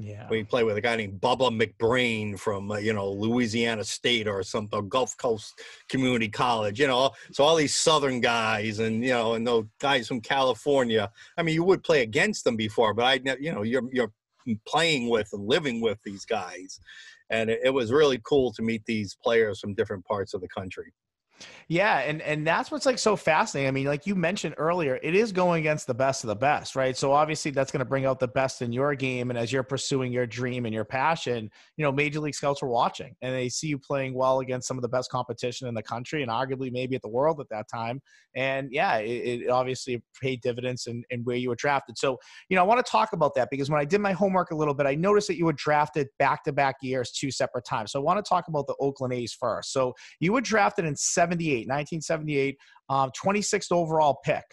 Yeah, 0.00 0.28
we 0.30 0.44
play 0.44 0.62
with 0.62 0.76
a 0.76 0.80
guy 0.80 0.94
named 0.94 1.20
Bubba 1.20 1.50
McBrain 1.50 2.38
from 2.38 2.70
uh, 2.70 2.76
you 2.76 2.92
know 2.92 3.10
Louisiana 3.10 3.82
State 3.82 4.28
or 4.28 4.44
some 4.44 4.68
Gulf 4.88 5.16
Coast 5.16 5.60
Community 5.88 6.28
College. 6.28 6.78
You 6.78 6.86
know, 6.86 7.10
so 7.32 7.42
all 7.42 7.56
these 7.56 7.74
Southern 7.74 8.20
guys 8.20 8.78
and 8.78 9.02
you 9.02 9.10
know 9.10 9.34
and 9.34 9.44
those 9.44 9.64
guys 9.80 10.06
from 10.06 10.20
California. 10.20 11.10
I 11.36 11.42
mean, 11.42 11.56
you 11.56 11.64
would 11.64 11.82
play 11.82 12.02
against 12.02 12.44
them 12.44 12.54
before, 12.54 12.94
but 12.94 13.04
I, 13.04 13.36
you 13.40 13.52
know, 13.52 13.62
you're 13.62 13.88
you're 13.92 14.12
playing 14.66 15.08
with 15.08 15.30
and 15.32 15.44
living 15.48 15.80
with 15.80 15.98
these 16.04 16.24
guys, 16.24 16.78
and 17.30 17.50
it, 17.50 17.60
it 17.64 17.70
was 17.70 17.90
really 17.90 18.20
cool 18.22 18.52
to 18.52 18.62
meet 18.62 18.84
these 18.84 19.16
players 19.20 19.58
from 19.58 19.74
different 19.74 20.04
parts 20.04 20.32
of 20.32 20.40
the 20.40 20.48
country. 20.48 20.92
Yeah, 21.68 21.98
and 21.98 22.22
and 22.22 22.46
that's 22.46 22.70
what's 22.70 22.86
like 22.86 22.98
so 22.98 23.14
fascinating. 23.14 23.68
I 23.68 23.72
mean, 23.72 23.86
like 23.86 24.06
you 24.06 24.14
mentioned 24.14 24.54
earlier, 24.56 24.98
it 25.02 25.14
is 25.14 25.32
going 25.32 25.60
against 25.60 25.86
the 25.86 25.94
best 25.94 26.24
of 26.24 26.28
the 26.28 26.36
best, 26.36 26.74
right? 26.74 26.96
So 26.96 27.12
obviously 27.12 27.50
that's 27.50 27.70
going 27.70 27.80
to 27.80 27.84
bring 27.84 28.06
out 28.06 28.18
the 28.18 28.28
best 28.28 28.62
in 28.62 28.72
your 28.72 28.94
game 28.94 29.30
and 29.30 29.38
as 29.38 29.52
you're 29.52 29.62
pursuing 29.62 30.10
your 30.10 30.26
dream 30.26 30.64
and 30.64 30.74
your 30.74 30.86
passion, 30.86 31.50
you 31.76 31.84
know, 31.84 31.92
major 31.92 32.20
league 32.20 32.34
scouts 32.34 32.62
are 32.62 32.68
watching 32.68 33.14
and 33.20 33.34
they 33.34 33.48
see 33.48 33.66
you 33.66 33.78
playing 33.78 34.14
well 34.14 34.40
against 34.40 34.66
some 34.66 34.78
of 34.78 34.82
the 34.82 34.88
best 34.88 35.10
competition 35.10 35.68
in 35.68 35.74
the 35.74 35.82
country 35.82 36.22
and 36.22 36.30
arguably 36.30 36.72
maybe 36.72 36.96
at 36.96 37.02
the 37.02 37.08
world 37.08 37.38
at 37.40 37.48
that 37.50 37.68
time. 37.68 38.00
And 38.34 38.68
yeah, 38.72 38.96
it, 38.96 39.42
it 39.42 39.50
obviously 39.50 40.02
paid 40.20 40.40
dividends 40.40 40.86
in, 40.86 41.04
in 41.10 41.22
where 41.24 41.36
you 41.36 41.50
were 41.50 41.56
drafted. 41.56 41.98
So, 41.98 42.18
you 42.48 42.56
know, 42.56 42.62
I 42.62 42.66
want 42.66 42.84
to 42.84 42.90
talk 42.90 43.12
about 43.12 43.34
that 43.34 43.48
because 43.50 43.68
when 43.68 43.80
I 43.80 43.84
did 43.84 44.00
my 44.00 44.12
homework 44.12 44.52
a 44.52 44.56
little 44.56 44.74
bit, 44.74 44.86
I 44.86 44.94
noticed 44.94 45.28
that 45.28 45.36
you 45.36 45.44
were 45.44 45.52
drafted 45.52 46.08
back-to-back 46.18 46.76
years 46.80 47.10
two 47.10 47.30
separate 47.30 47.64
times. 47.64 47.92
So 47.92 48.00
I 48.00 48.02
want 48.02 48.24
to 48.24 48.28
talk 48.28 48.48
about 48.48 48.66
the 48.66 48.76
Oakland 48.80 49.12
A's 49.12 49.32
first. 49.32 49.72
So 49.72 49.94
you 50.20 50.32
were 50.32 50.40
drafted 50.40 50.84
in 50.84 50.96
78 51.28 51.68
1978, 51.68 52.56
um, 52.88 53.10
26th 53.22 53.72
overall 53.72 54.18
pick. 54.24 54.44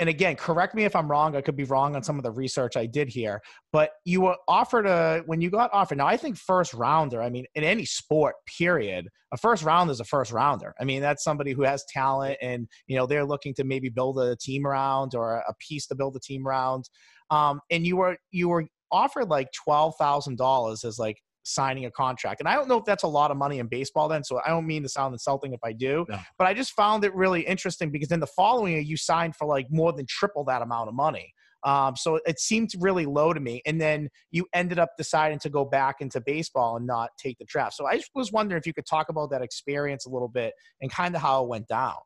And 0.00 0.08
again, 0.08 0.36
correct 0.36 0.76
me 0.76 0.84
if 0.84 0.94
I'm 0.94 1.10
wrong. 1.10 1.34
I 1.34 1.40
could 1.40 1.56
be 1.56 1.64
wrong 1.64 1.96
on 1.96 2.04
some 2.04 2.18
of 2.18 2.22
the 2.22 2.30
research 2.30 2.76
I 2.76 2.86
did 2.86 3.08
here, 3.08 3.40
but 3.72 3.90
you 4.04 4.20
were 4.20 4.36
offered 4.46 4.86
a 4.86 5.22
when 5.26 5.40
you 5.40 5.50
got 5.50 5.70
offered. 5.72 5.98
Now, 5.98 6.06
I 6.06 6.16
think 6.16 6.36
first 6.36 6.72
rounder. 6.72 7.20
I 7.20 7.30
mean, 7.30 7.46
in 7.56 7.64
any 7.64 7.84
sport, 7.84 8.36
period, 8.58 9.08
a 9.32 9.36
first 9.36 9.64
round 9.64 9.90
is 9.90 9.98
a 9.98 10.04
first 10.04 10.30
rounder. 10.30 10.72
I 10.80 10.84
mean, 10.84 11.02
that's 11.02 11.24
somebody 11.24 11.52
who 11.52 11.62
has 11.62 11.84
talent, 11.92 12.38
and 12.40 12.68
you 12.86 12.96
know 12.96 13.06
they're 13.06 13.24
looking 13.24 13.54
to 13.54 13.64
maybe 13.64 13.88
build 13.88 14.20
a 14.20 14.36
team 14.36 14.68
around 14.68 15.16
or 15.16 15.38
a 15.38 15.54
piece 15.68 15.88
to 15.88 15.96
build 15.96 16.14
a 16.14 16.20
team 16.20 16.46
around. 16.46 16.88
Um, 17.30 17.60
and 17.68 17.84
you 17.84 17.96
were 17.96 18.18
you 18.30 18.48
were 18.50 18.66
offered 18.92 19.28
like 19.28 19.48
twelve 19.52 19.94
thousand 19.98 20.38
dollars 20.38 20.84
as 20.84 21.00
like 21.00 21.16
signing 21.48 21.86
a 21.86 21.90
contract. 21.90 22.40
And 22.40 22.48
I 22.48 22.54
don't 22.54 22.68
know 22.68 22.78
if 22.78 22.84
that's 22.84 23.04
a 23.04 23.08
lot 23.08 23.30
of 23.30 23.36
money 23.36 23.58
in 23.58 23.66
baseball 23.66 24.08
then, 24.08 24.22
so 24.22 24.40
I 24.44 24.50
don't 24.50 24.66
mean 24.66 24.82
to 24.82 24.88
sound 24.88 25.14
insulting 25.14 25.52
if 25.52 25.60
I 25.64 25.72
do, 25.72 26.06
No. 26.08 26.18
but 26.36 26.46
I 26.46 26.54
just 26.54 26.72
found 26.72 27.04
it 27.04 27.14
really 27.14 27.42
interesting 27.42 27.90
because 27.90 28.12
in 28.12 28.20
the 28.20 28.26
following 28.26 28.72
year, 28.72 28.82
you 28.82 28.96
signed 28.96 29.36
for 29.36 29.46
like 29.46 29.66
more 29.70 29.92
than 29.92 30.06
triple 30.08 30.44
that 30.44 30.62
amount 30.62 30.88
of 30.88 30.94
money. 30.94 31.32
Um, 31.64 31.96
so 31.96 32.20
it 32.24 32.38
seemed 32.38 32.70
really 32.78 33.04
low 33.04 33.32
to 33.32 33.40
me. 33.40 33.62
And 33.66 33.80
then 33.80 34.10
you 34.30 34.46
ended 34.54 34.78
up 34.78 34.90
deciding 34.96 35.40
to 35.40 35.50
go 35.50 35.64
back 35.64 35.96
into 36.00 36.20
baseball 36.20 36.76
and 36.76 36.86
not 36.86 37.10
take 37.18 37.36
the 37.38 37.44
draft. 37.46 37.74
So 37.74 37.86
I 37.86 37.96
just 37.96 38.10
was 38.14 38.30
wondering 38.30 38.60
if 38.60 38.66
you 38.66 38.72
could 38.72 38.86
talk 38.86 39.08
about 39.08 39.30
that 39.30 39.42
experience 39.42 40.06
a 40.06 40.10
little 40.10 40.28
bit 40.28 40.52
and 40.80 40.90
kind 40.90 41.16
of 41.16 41.20
how 41.22 41.42
it 41.42 41.48
went 41.48 41.66
down. 41.66 41.96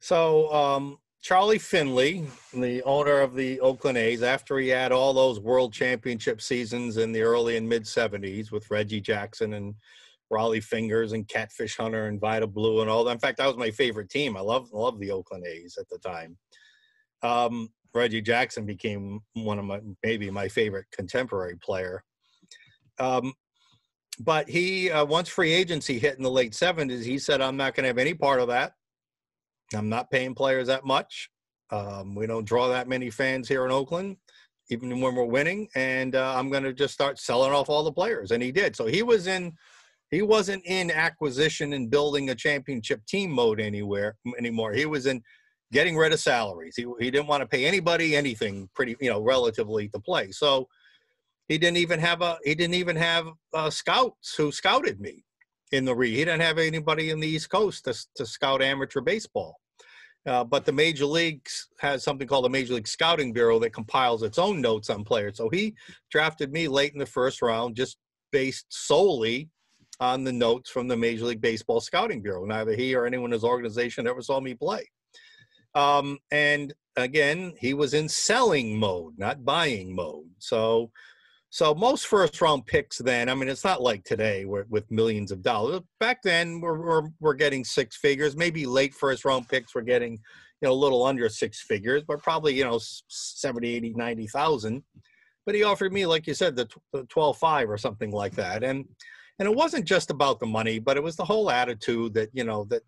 So 0.00 0.52
um, 0.52 0.98
Charlie 1.26 1.58
Finley, 1.58 2.24
the 2.54 2.84
owner 2.84 3.20
of 3.20 3.34
the 3.34 3.58
Oakland 3.58 3.98
A's, 3.98 4.22
after 4.22 4.60
he 4.60 4.68
had 4.68 4.92
all 4.92 5.12
those 5.12 5.40
World 5.40 5.72
Championship 5.72 6.40
seasons 6.40 6.98
in 6.98 7.10
the 7.10 7.22
early 7.22 7.56
and 7.56 7.68
mid 7.68 7.82
'70s 7.82 8.52
with 8.52 8.70
Reggie 8.70 9.00
Jackson 9.00 9.54
and 9.54 9.74
Rollie 10.32 10.62
Fingers 10.62 11.14
and 11.14 11.26
Catfish 11.26 11.76
Hunter 11.78 12.06
and 12.06 12.20
Vida 12.20 12.46
Blue 12.46 12.80
and 12.80 12.88
all 12.88 13.02
that. 13.02 13.10
In 13.10 13.18
fact, 13.18 13.38
that 13.38 13.48
was 13.48 13.56
my 13.56 13.72
favorite 13.72 14.08
team. 14.08 14.36
I 14.36 14.40
love 14.40 14.72
love 14.72 15.00
the 15.00 15.10
Oakland 15.10 15.44
A's 15.48 15.76
at 15.80 15.88
the 15.88 15.98
time. 15.98 16.36
Um, 17.22 17.70
Reggie 17.92 18.22
Jackson 18.22 18.64
became 18.64 19.18
one 19.32 19.58
of 19.58 19.64
my 19.64 19.80
maybe 20.04 20.30
my 20.30 20.46
favorite 20.46 20.86
contemporary 20.92 21.56
player. 21.56 22.04
Um, 23.00 23.32
but 24.20 24.48
he 24.48 24.92
uh, 24.92 25.04
once 25.04 25.28
free 25.28 25.52
agency 25.52 25.98
hit 25.98 26.18
in 26.18 26.22
the 26.22 26.30
late 26.30 26.52
70s, 26.52 27.02
he 27.02 27.18
said, 27.18 27.40
"I'm 27.40 27.56
not 27.56 27.74
going 27.74 27.82
to 27.82 27.88
have 27.88 27.98
any 27.98 28.14
part 28.14 28.38
of 28.38 28.46
that. 28.46 28.74
I'm 29.74 29.88
not 29.88 30.10
paying 30.10 30.34
players 30.34 30.68
that 30.68 30.84
much. 30.84 31.30
Um, 31.70 32.14
we 32.14 32.26
don't 32.26 32.44
draw 32.44 32.68
that 32.68 32.88
many 32.88 33.10
fans 33.10 33.48
here 33.48 33.64
in 33.64 33.72
Oakland, 33.72 34.16
even 34.70 35.00
when 35.00 35.14
we're 35.14 35.24
winning. 35.24 35.68
And 35.74 36.14
uh, 36.14 36.34
I'm 36.36 36.50
going 36.50 36.62
to 36.62 36.72
just 36.72 36.94
start 36.94 37.18
selling 37.18 37.52
off 37.52 37.68
all 37.68 37.82
the 37.82 37.92
players." 37.92 38.30
And 38.30 38.42
he 38.42 38.52
did. 38.52 38.76
So 38.76 38.86
he 38.86 39.02
was 39.02 39.26
in. 39.26 39.52
He 40.12 40.22
wasn't 40.22 40.64
in 40.66 40.92
acquisition 40.92 41.72
and 41.72 41.90
building 41.90 42.30
a 42.30 42.34
championship 42.34 43.04
team 43.06 43.32
mode 43.32 43.60
anywhere 43.60 44.16
anymore. 44.38 44.72
He 44.72 44.86
was 44.86 45.06
in 45.06 45.20
getting 45.72 45.96
rid 45.96 46.12
of 46.12 46.20
salaries. 46.20 46.74
He, 46.76 46.86
he 47.00 47.10
didn't 47.10 47.26
want 47.26 47.40
to 47.40 47.46
pay 47.46 47.66
anybody 47.66 48.14
anything 48.14 48.68
pretty, 48.72 48.94
you 49.00 49.10
know, 49.10 49.20
relatively 49.20 49.88
to 49.88 49.98
play. 49.98 50.30
So 50.30 50.68
he 51.48 51.58
didn't 51.58 51.78
even 51.78 52.00
have 52.00 52.22
a 52.22 52.38
he 52.44 52.54
didn't 52.54 52.74
even 52.74 52.96
have 52.96 53.28
uh, 53.54 53.70
scouts 53.70 54.34
who 54.36 54.52
scouted 54.52 55.00
me 55.00 55.24
in 55.72 55.84
the. 55.84 55.94
He 55.94 56.16
didn't 56.16 56.40
have 56.40 56.58
anybody 56.58 57.10
in 57.10 57.20
the 57.20 57.28
East 57.28 57.50
Coast 57.50 57.84
to 57.84 57.94
to 58.16 58.26
scout 58.26 58.62
amateur 58.62 59.00
baseball. 59.00 59.58
Uh, 60.26 60.42
but 60.42 60.64
the 60.64 60.72
major 60.72 61.06
leagues 61.06 61.68
has 61.78 62.02
something 62.02 62.26
called 62.26 62.44
the 62.44 62.50
Major 62.50 62.74
League 62.74 62.88
Scouting 62.88 63.32
Bureau 63.32 63.60
that 63.60 63.70
compiles 63.70 64.24
its 64.24 64.38
own 64.38 64.60
notes 64.60 64.90
on 64.90 65.04
players. 65.04 65.36
So 65.36 65.48
he 65.48 65.74
drafted 66.10 66.52
me 66.52 66.66
late 66.66 66.92
in 66.92 66.98
the 66.98 67.06
first 67.06 67.42
round, 67.42 67.76
just 67.76 67.96
based 68.32 68.66
solely 68.68 69.48
on 70.00 70.24
the 70.24 70.32
notes 70.32 70.68
from 70.68 70.88
the 70.88 70.96
Major 70.96 71.26
League 71.26 71.40
Baseball 71.40 71.80
Scouting 71.80 72.22
Bureau. 72.22 72.44
Neither 72.44 72.74
he 72.74 72.96
or 72.96 73.06
anyone 73.06 73.28
in 73.28 73.34
his 73.34 73.44
organization 73.44 74.08
ever 74.08 74.20
saw 74.20 74.40
me 74.40 74.54
play. 74.54 74.90
Um, 75.76 76.18
and 76.32 76.74
again, 76.96 77.52
he 77.60 77.72
was 77.72 77.94
in 77.94 78.08
selling 78.08 78.76
mode, 78.78 79.14
not 79.18 79.44
buying 79.44 79.94
mode. 79.94 80.30
So, 80.38 80.90
so 81.56 81.74
most 81.74 82.06
first 82.06 82.38
round 82.42 82.66
picks 82.66 82.98
then, 82.98 83.30
I 83.30 83.34
mean, 83.34 83.48
it's 83.48 83.64
not 83.64 83.80
like 83.80 84.04
today 84.04 84.44
with 84.44 84.90
millions 84.90 85.32
of 85.32 85.40
dollars. 85.40 85.80
Back 86.00 86.20
then, 86.22 86.60
we're, 86.60 86.78
we're, 86.78 87.08
we're 87.18 87.32
getting 87.32 87.64
six 87.64 87.96
figures. 87.96 88.36
Maybe 88.36 88.66
late 88.66 88.92
first 88.92 89.24
round 89.24 89.48
picks 89.48 89.74
were 89.74 89.80
getting, 89.80 90.12
you 90.12 90.68
know, 90.68 90.72
a 90.72 90.74
little 90.74 91.02
under 91.02 91.30
six 91.30 91.62
figures, 91.62 92.02
but 92.06 92.22
probably, 92.22 92.52
you 92.52 92.64
know, 92.64 92.78
70, 93.08 93.74
80, 93.74 93.94
90,000. 93.94 94.82
But 95.46 95.54
he 95.54 95.62
offered 95.62 95.94
me, 95.94 96.04
like 96.04 96.26
you 96.26 96.34
said, 96.34 96.56
the, 96.56 96.68
the 96.92 97.04
12 97.04 97.38
5 97.38 97.70
or 97.70 97.78
something 97.78 98.10
like 98.10 98.34
that. 98.34 98.62
And, 98.62 98.84
and 99.38 99.48
it 99.48 99.56
wasn't 99.56 99.86
just 99.86 100.10
about 100.10 100.40
the 100.40 100.46
money, 100.46 100.78
but 100.78 100.98
it 100.98 101.02
was 101.02 101.16
the 101.16 101.24
whole 101.24 101.50
attitude 101.50 102.12
that 102.12 102.28
you 102.34 102.44
know 102.44 102.64
that 102.64 102.82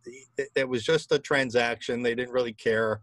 it 0.54 0.68
was 0.68 0.84
just 0.84 1.10
a 1.10 1.18
transaction. 1.18 2.02
They 2.02 2.14
didn't 2.14 2.34
really 2.34 2.52
care 2.52 3.00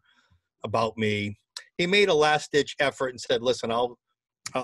about 0.63 0.95
me. 0.95 1.39
He 1.80 1.88
made 1.88 2.10
a 2.10 2.13
last 2.13 2.51
ditch 2.51 2.75
effort 2.80 3.10
and 3.10 3.19
said, 3.19 3.41
"Listen, 3.41 3.71
I'll 3.71 3.97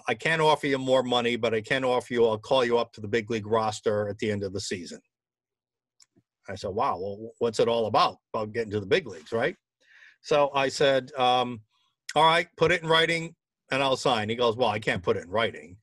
I 0.07 0.13
can't 0.13 0.41
offer 0.41 0.67
you 0.67 0.77
more 0.77 1.03
money, 1.03 1.35
but 1.35 1.53
I 1.53 1.61
can 1.61 1.83
offer 1.83 2.13
you. 2.13 2.25
I'll 2.25 2.37
call 2.37 2.63
you 2.63 2.77
up 2.77 2.93
to 2.93 3.01
the 3.01 3.07
big 3.07 3.29
league 3.29 3.47
roster 3.47 4.07
at 4.07 4.17
the 4.19 4.31
end 4.31 4.43
of 4.43 4.53
the 4.53 4.61
season." 4.61 4.99
I 6.47 6.55
said, 6.55 6.71
"Wow, 6.71 6.99
well, 6.99 7.31
what's 7.39 7.59
it 7.59 7.67
all 7.67 7.87
about? 7.87 8.17
About 8.33 8.53
getting 8.53 8.71
to 8.71 8.79
the 8.79 8.85
big 8.85 9.07
leagues, 9.07 9.31
right?" 9.31 9.55
So 10.21 10.51
I 10.53 10.69
said, 10.69 11.11
um, 11.13 11.61
"All 12.15 12.23
right, 12.23 12.47
put 12.57 12.71
it 12.71 12.83
in 12.83 12.89
writing, 12.89 13.35
and 13.71 13.83
I'll 13.83 13.97
sign." 13.97 14.29
He 14.29 14.35
goes, 14.35 14.55
"Well, 14.55 14.69
I 14.69 14.79
can't 14.79 15.03
put 15.03 15.17
it 15.17 15.23
in 15.23 15.29
writing." 15.29 15.77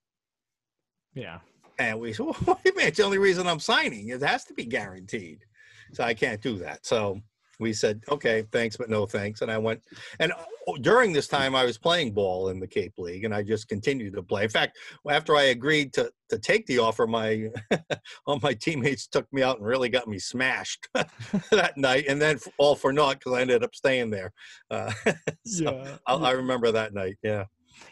Yeah. 1.14 1.38
And 1.78 1.98
we 2.00 2.12
said, 2.12 2.26
well, 2.46 2.60
you 2.64 2.74
mean? 2.74 2.88
It's 2.88 2.98
the 2.98 3.04
only 3.04 3.18
reason 3.18 3.46
I'm 3.46 3.60
signing. 3.60 4.08
It 4.08 4.22
has 4.22 4.44
to 4.44 4.54
be 4.54 4.64
guaranteed. 4.64 5.44
So 5.92 6.04
I 6.04 6.14
can't 6.14 6.40
do 6.40 6.58
that. 6.58 6.84
So 6.84 7.20
we 7.60 7.72
said, 7.72 8.02
okay, 8.10 8.44
thanks, 8.52 8.76
but 8.76 8.90
no 8.90 9.06
thanks. 9.06 9.42
And 9.42 9.50
I 9.50 9.58
went, 9.58 9.80
and 10.20 10.32
uh, 10.32 10.36
during 10.76 11.12
this 11.12 11.28
time, 11.28 11.54
I 11.54 11.64
was 11.64 11.78
playing 11.78 12.12
ball 12.12 12.48
in 12.50 12.60
the 12.60 12.66
Cape 12.66 12.94
League, 12.98 13.24
and 13.24 13.34
I 13.34 13.42
just 13.42 13.68
continued 13.68 14.14
to 14.14 14.22
play. 14.22 14.44
In 14.44 14.48
fact, 14.50 14.76
after 15.08 15.36
I 15.36 15.44
agreed 15.44 15.92
to 15.94 16.10
to 16.30 16.38
take 16.38 16.66
the 16.66 16.78
offer, 16.78 17.06
my 17.06 17.48
all 18.26 18.38
my 18.42 18.52
teammates 18.54 19.06
took 19.06 19.26
me 19.32 19.42
out 19.42 19.58
and 19.58 19.66
really 19.66 19.88
got 19.88 20.08
me 20.08 20.18
smashed 20.18 20.88
that 21.50 21.72
night, 21.76 22.04
and 22.08 22.20
then 22.20 22.38
all 22.58 22.74
for 22.74 22.92
naught 22.92 23.18
because 23.18 23.32
I 23.32 23.40
ended 23.40 23.64
up 23.64 23.74
staying 23.74 24.10
there. 24.10 24.32
Uh, 24.70 24.92
so 25.46 25.64
Yeah. 25.84 25.96
I, 26.06 26.14
I 26.14 26.30
remember 26.32 26.70
that 26.72 26.92
night. 26.94 27.16
Yeah. 27.22 27.44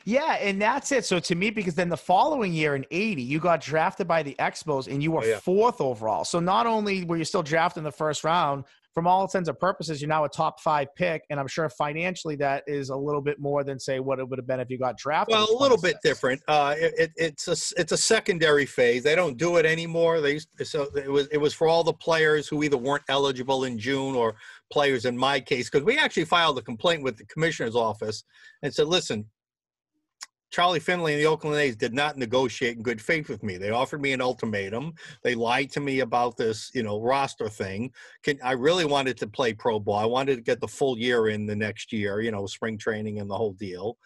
Yeah, 0.04 0.32
and 0.40 0.60
that's 0.60 0.90
it. 0.90 1.04
So 1.04 1.20
to 1.20 1.34
me, 1.36 1.50
because 1.50 1.76
then 1.76 1.88
the 1.88 1.96
following 1.96 2.52
year 2.52 2.74
in 2.74 2.84
'80, 2.90 3.22
you 3.22 3.38
got 3.38 3.60
drafted 3.60 4.08
by 4.08 4.22
the 4.22 4.34
Expos, 4.40 4.88
and 4.88 5.02
you 5.02 5.12
were 5.12 5.22
Oh, 5.22 5.26
yeah. 5.26 5.38
fourth 5.38 5.80
overall. 5.80 6.24
So 6.24 6.40
not 6.40 6.66
only 6.66 7.04
were 7.04 7.16
you 7.16 7.24
still 7.24 7.42
drafted 7.44 7.80
in 7.82 7.84
the 7.84 7.92
first 7.92 8.24
round, 8.24 8.64
from 8.96 9.06
all 9.06 9.20
intents 9.20 9.46
and 9.50 9.58
purposes, 9.58 10.00
you're 10.00 10.08
now 10.08 10.24
a 10.24 10.28
top 10.28 10.58
five 10.58 10.88
pick, 10.94 11.22
and 11.28 11.38
I'm 11.38 11.46
sure 11.46 11.68
financially 11.68 12.34
that 12.36 12.64
is 12.66 12.88
a 12.88 12.96
little 12.96 13.20
bit 13.20 13.38
more 13.38 13.62
than 13.62 13.78
say 13.78 14.00
what 14.00 14.18
it 14.18 14.26
would 14.26 14.38
have 14.38 14.46
been 14.46 14.58
if 14.58 14.70
you 14.70 14.78
got 14.78 14.96
drafted. 14.96 15.34
Well, 15.34 15.46
a 15.50 15.60
little 15.60 15.76
bit 15.76 15.98
different. 16.02 16.40
Uh, 16.48 16.74
it, 16.78 16.94
it, 16.96 17.12
it's 17.16 17.46
a 17.46 17.78
it's 17.78 17.92
a 17.92 17.96
secondary 17.98 18.64
phase. 18.64 19.02
They 19.02 19.14
don't 19.14 19.36
do 19.36 19.58
it 19.58 19.66
anymore. 19.66 20.22
They 20.22 20.32
used 20.32 20.48
so 20.62 20.88
it 20.96 21.12
was 21.12 21.26
it 21.26 21.36
was 21.36 21.52
for 21.52 21.68
all 21.68 21.84
the 21.84 21.92
players 21.92 22.48
who 22.48 22.62
either 22.62 22.78
weren't 22.78 23.04
eligible 23.10 23.64
in 23.64 23.78
June 23.78 24.14
or 24.14 24.34
players 24.72 25.04
in 25.04 25.14
my 25.14 25.40
case 25.40 25.68
because 25.68 25.84
we 25.84 25.98
actually 25.98 26.24
filed 26.24 26.56
a 26.56 26.62
complaint 26.62 27.02
with 27.02 27.18
the 27.18 27.26
commissioner's 27.26 27.76
office 27.76 28.24
and 28.62 28.72
said, 28.72 28.86
listen. 28.86 29.26
Charlie 30.56 30.80
Finley 30.80 31.12
and 31.12 31.20
the 31.20 31.26
Oakland 31.26 31.60
A's 31.60 31.76
did 31.76 31.92
not 31.92 32.16
negotiate 32.16 32.78
in 32.78 32.82
good 32.82 32.98
faith 32.98 33.28
with 33.28 33.42
me. 33.42 33.58
They 33.58 33.68
offered 33.68 34.00
me 34.00 34.14
an 34.14 34.22
ultimatum. 34.22 34.94
They 35.22 35.34
lied 35.34 35.70
to 35.72 35.80
me 35.80 36.00
about 36.00 36.38
this, 36.38 36.70
you 36.72 36.82
know, 36.82 36.98
roster 36.98 37.50
thing. 37.50 37.92
Can, 38.22 38.38
I 38.42 38.52
really 38.52 38.86
wanted 38.86 39.18
to 39.18 39.26
play 39.26 39.52
pro 39.52 39.78
ball. 39.78 39.98
I 39.98 40.06
wanted 40.06 40.36
to 40.36 40.40
get 40.40 40.62
the 40.62 40.66
full 40.66 40.96
year 40.96 41.28
in 41.28 41.44
the 41.44 41.54
next 41.54 41.92
year, 41.92 42.22
you 42.22 42.30
know, 42.30 42.46
spring 42.46 42.78
training 42.78 43.20
and 43.20 43.28
the 43.28 43.36
whole 43.36 43.52
deal. 43.52 43.98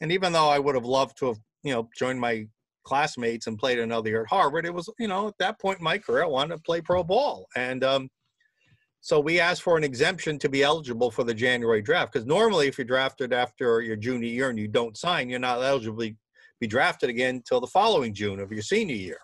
And 0.00 0.10
even 0.10 0.32
though 0.32 0.48
I 0.48 0.58
would 0.58 0.74
have 0.74 0.84
loved 0.84 1.18
to 1.18 1.26
have, 1.26 1.38
you 1.62 1.72
know, 1.72 1.88
joined 1.96 2.18
my 2.18 2.48
classmates 2.82 3.46
and 3.46 3.56
played 3.56 3.78
another 3.78 4.08
year 4.08 4.22
at 4.22 4.28
Harvard, 4.28 4.66
it 4.66 4.74
was, 4.74 4.90
you 4.98 5.06
know, 5.06 5.28
at 5.28 5.38
that 5.38 5.60
point 5.60 5.78
in 5.78 5.84
my 5.84 5.98
career, 5.98 6.24
I 6.24 6.26
wanted 6.26 6.56
to 6.56 6.62
play 6.62 6.80
pro 6.80 7.04
ball. 7.04 7.46
And 7.54 7.84
um, 7.84 8.08
so 9.04 9.18
we 9.18 9.40
asked 9.40 9.62
for 9.62 9.76
an 9.76 9.82
exemption 9.82 10.38
to 10.38 10.48
be 10.48 10.62
eligible 10.62 11.10
for 11.10 11.24
the 11.24 11.34
January 11.34 11.82
draft. 11.82 12.12
Because 12.12 12.24
normally, 12.24 12.68
if 12.68 12.78
you're 12.78 12.84
drafted 12.84 13.32
after 13.32 13.80
your 13.80 13.96
junior 13.96 14.28
year 14.28 14.48
and 14.48 14.58
you 14.58 14.68
don't 14.68 14.96
sign, 14.96 15.28
you're 15.28 15.40
not 15.40 15.60
eligible 15.60 16.02
to 16.02 16.14
be 16.60 16.68
drafted 16.68 17.10
again 17.10 17.34
until 17.36 17.60
the 17.60 17.66
following 17.66 18.14
June 18.14 18.38
of 18.38 18.52
your 18.52 18.62
senior 18.62 18.94
year. 18.94 19.18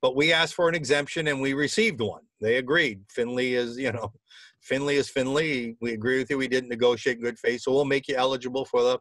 But 0.00 0.14
we 0.14 0.32
asked 0.32 0.54
for 0.54 0.68
an 0.68 0.76
exemption 0.76 1.26
and 1.26 1.40
we 1.40 1.54
received 1.54 2.00
one. 2.00 2.22
They 2.40 2.58
agreed. 2.58 3.02
Finley 3.10 3.54
is, 3.54 3.76
you 3.76 3.90
know, 3.90 4.12
Finley 4.60 4.94
is 4.94 5.10
Finley. 5.10 5.76
We 5.80 5.92
agree 5.92 6.18
with 6.18 6.30
you. 6.30 6.38
We 6.38 6.46
didn't 6.46 6.70
negotiate 6.70 7.16
in 7.16 7.24
good 7.24 7.38
faith. 7.38 7.62
So 7.62 7.72
we'll 7.72 7.84
make 7.86 8.06
you 8.06 8.14
eligible 8.14 8.64
for 8.64 8.82
the 8.84 8.98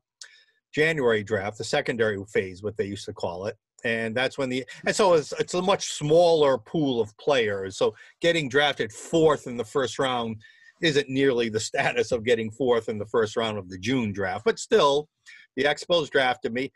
January 0.74 1.24
draft, 1.24 1.60
the 1.60 1.64
secondary 1.64 2.18
phase, 2.34 2.64
what 2.64 2.78
they 2.78 2.86
used 2.86 3.06
to 3.06 3.14
call 3.14 3.46
it. 3.46 3.56
And 3.86 4.16
that's 4.16 4.38
when 4.38 4.50
the 4.50 4.66
and 4.86 4.96
so 4.96 5.14
it's 5.14 5.32
it's 5.40 5.54
a 5.54 5.62
much 5.62 5.94
smaller 5.94 6.58
pool 6.58 7.00
of 7.02 7.16
players. 7.18 7.78
So 7.78 7.96
getting 8.22 8.50
drafted 8.50 8.92
fourth 8.92 9.48
in 9.48 9.58
the 9.58 9.66
first 9.66 10.00
round 10.00 10.38
isn't 10.82 11.10
nearly 11.10 11.50
the 11.50 11.60
status 11.72 12.12
of 12.12 12.24
getting 12.24 12.52
fourth 12.52 12.90
in 12.90 12.98
the 12.98 13.06
first 13.06 13.36
round 13.36 13.58
of 13.58 13.70
the 13.70 13.78
June 13.78 14.12
draft. 14.12 14.46
But 14.46 14.60
still, 14.60 15.08
the 15.56 15.64
Expos 15.64 16.10
drafted 16.10 16.54
me. 16.54 16.72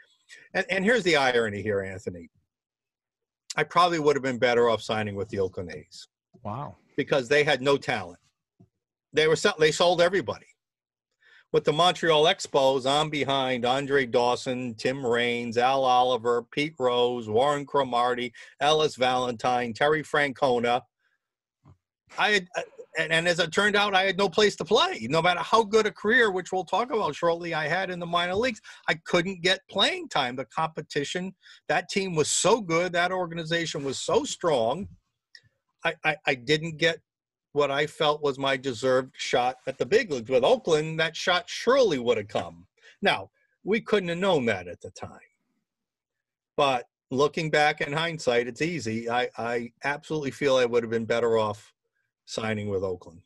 And, 0.53 0.65
and 0.69 0.83
here's 0.83 1.03
the 1.03 1.15
irony 1.15 1.61
here, 1.61 1.81
Anthony. 1.81 2.29
I 3.55 3.63
probably 3.63 3.99
would 3.99 4.15
have 4.15 4.23
been 4.23 4.39
better 4.39 4.69
off 4.69 4.81
signing 4.81 5.15
with 5.15 5.29
the 5.29 5.39
Oakland 5.39 5.71
A's 5.71 6.07
Wow. 6.43 6.75
because 6.97 7.27
they 7.29 7.43
had 7.43 7.61
no 7.61 7.77
talent. 7.77 8.19
They 9.13 9.27
were 9.27 9.37
they 9.59 9.71
sold 9.71 10.01
everybody. 10.01 10.47
With 11.53 11.65
the 11.65 11.71
Montreal 11.71 12.23
Expos, 12.23 12.89
I'm 12.89 13.11
behind 13.11 13.63
Andre 13.63 14.07
Dawson, 14.07 14.73
Tim 14.73 15.05
Raines, 15.05 15.55
Al 15.55 15.83
Oliver, 15.83 16.41
Pete 16.49 16.73
Rose, 16.79 17.29
Warren 17.29 17.63
Cromartie, 17.63 18.33
Ellis 18.59 18.95
Valentine, 18.95 19.71
Terry 19.71 20.01
Francona. 20.01 20.81
I 22.17 22.31
had, 22.31 22.47
uh, 22.57 22.61
and, 22.97 23.13
and, 23.13 23.27
as 23.27 23.37
it 23.37 23.51
turned 23.51 23.75
out, 23.75 23.93
I 23.93 24.01
had 24.01 24.17
no 24.17 24.27
place 24.27 24.55
to 24.55 24.65
play. 24.65 25.05
No 25.11 25.21
matter 25.21 25.41
how 25.41 25.61
good 25.63 25.85
a 25.85 25.91
career, 25.91 26.31
which 26.31 26.51
we'll 26.51 26.65
talk 26.65 26.91
about 26.91 27.13
shortly, 27.13 27.53
I 27.53 27.67
had 27.67 27.91
in 27.91 27.99
the 27.99 28.05
minor 28.07 28.35
leagues, 28.35 28.59
I 28.89 28.95
couldn't 29.05 29.43
get 29.43 29.59
playing 29.69 30.09
time. 30.09 30.35
The 30.35 30.45
competition, 30.45 31.35
that 31.69 31.87
team 31.87 32.15
was 32.15 32.31
so 32.31 32.61
good, 32.61 32.93
that 32.93 33.11
organization 33.11 33.83
was 33.83 33.99
so 33.99 34.23
strong. 34.23 34.87
I, 35.85 35.93
I, 36.03 36.15
I 36.25 36.33
didn't 36.33 36.77
get 36.77 36.97
what 37.53 37.71
I 37.71 37.87
felt 37.87 38.21
was 38.21 38.37
my 38.37 38.57
deserved 38.57 39.13
shot 39.17 39.57
at 39.67 39.77
the 39.77 39.85
big 39.85 40.11
leagues. 40.11 40.29
With 40.29 40.43
Oakland, 40.43 40.99
that 40.99 41.15
shot 41.15 41.47
surely 41.47 41.99
would 41.99 42.17
have 42.17 42.27
come. 42.27 42.67
Now, 43.01 43.29
we 43.63 43.79
couldn't 43.79 44.09
have 44.09 44.17
known 44.17 44.45
that 44.45 44.67
at 44.67 44.81
the 44.81 44.91
time. 44.91 45.19
But 46.57 46.87
looking 47.09 47.49
back 47.49 47.81
in 47.81 47.93
hindsight, 47.93 48.47
it's 48.47 48.61
easy. 48.61 49.09
I, 49.09 49.29
I 49.37 49.71
absolutely 49.83 50.31
feel 50.31 50.57
I 50.57 50.65
would 50.65 50.83
have 50.83 50.89
been 50.89 51.05
better 51.05 51.37
off 51.37 51.73
signing 52.25 52.69
with 52.69 52.83
Oakland. 52.83 53.21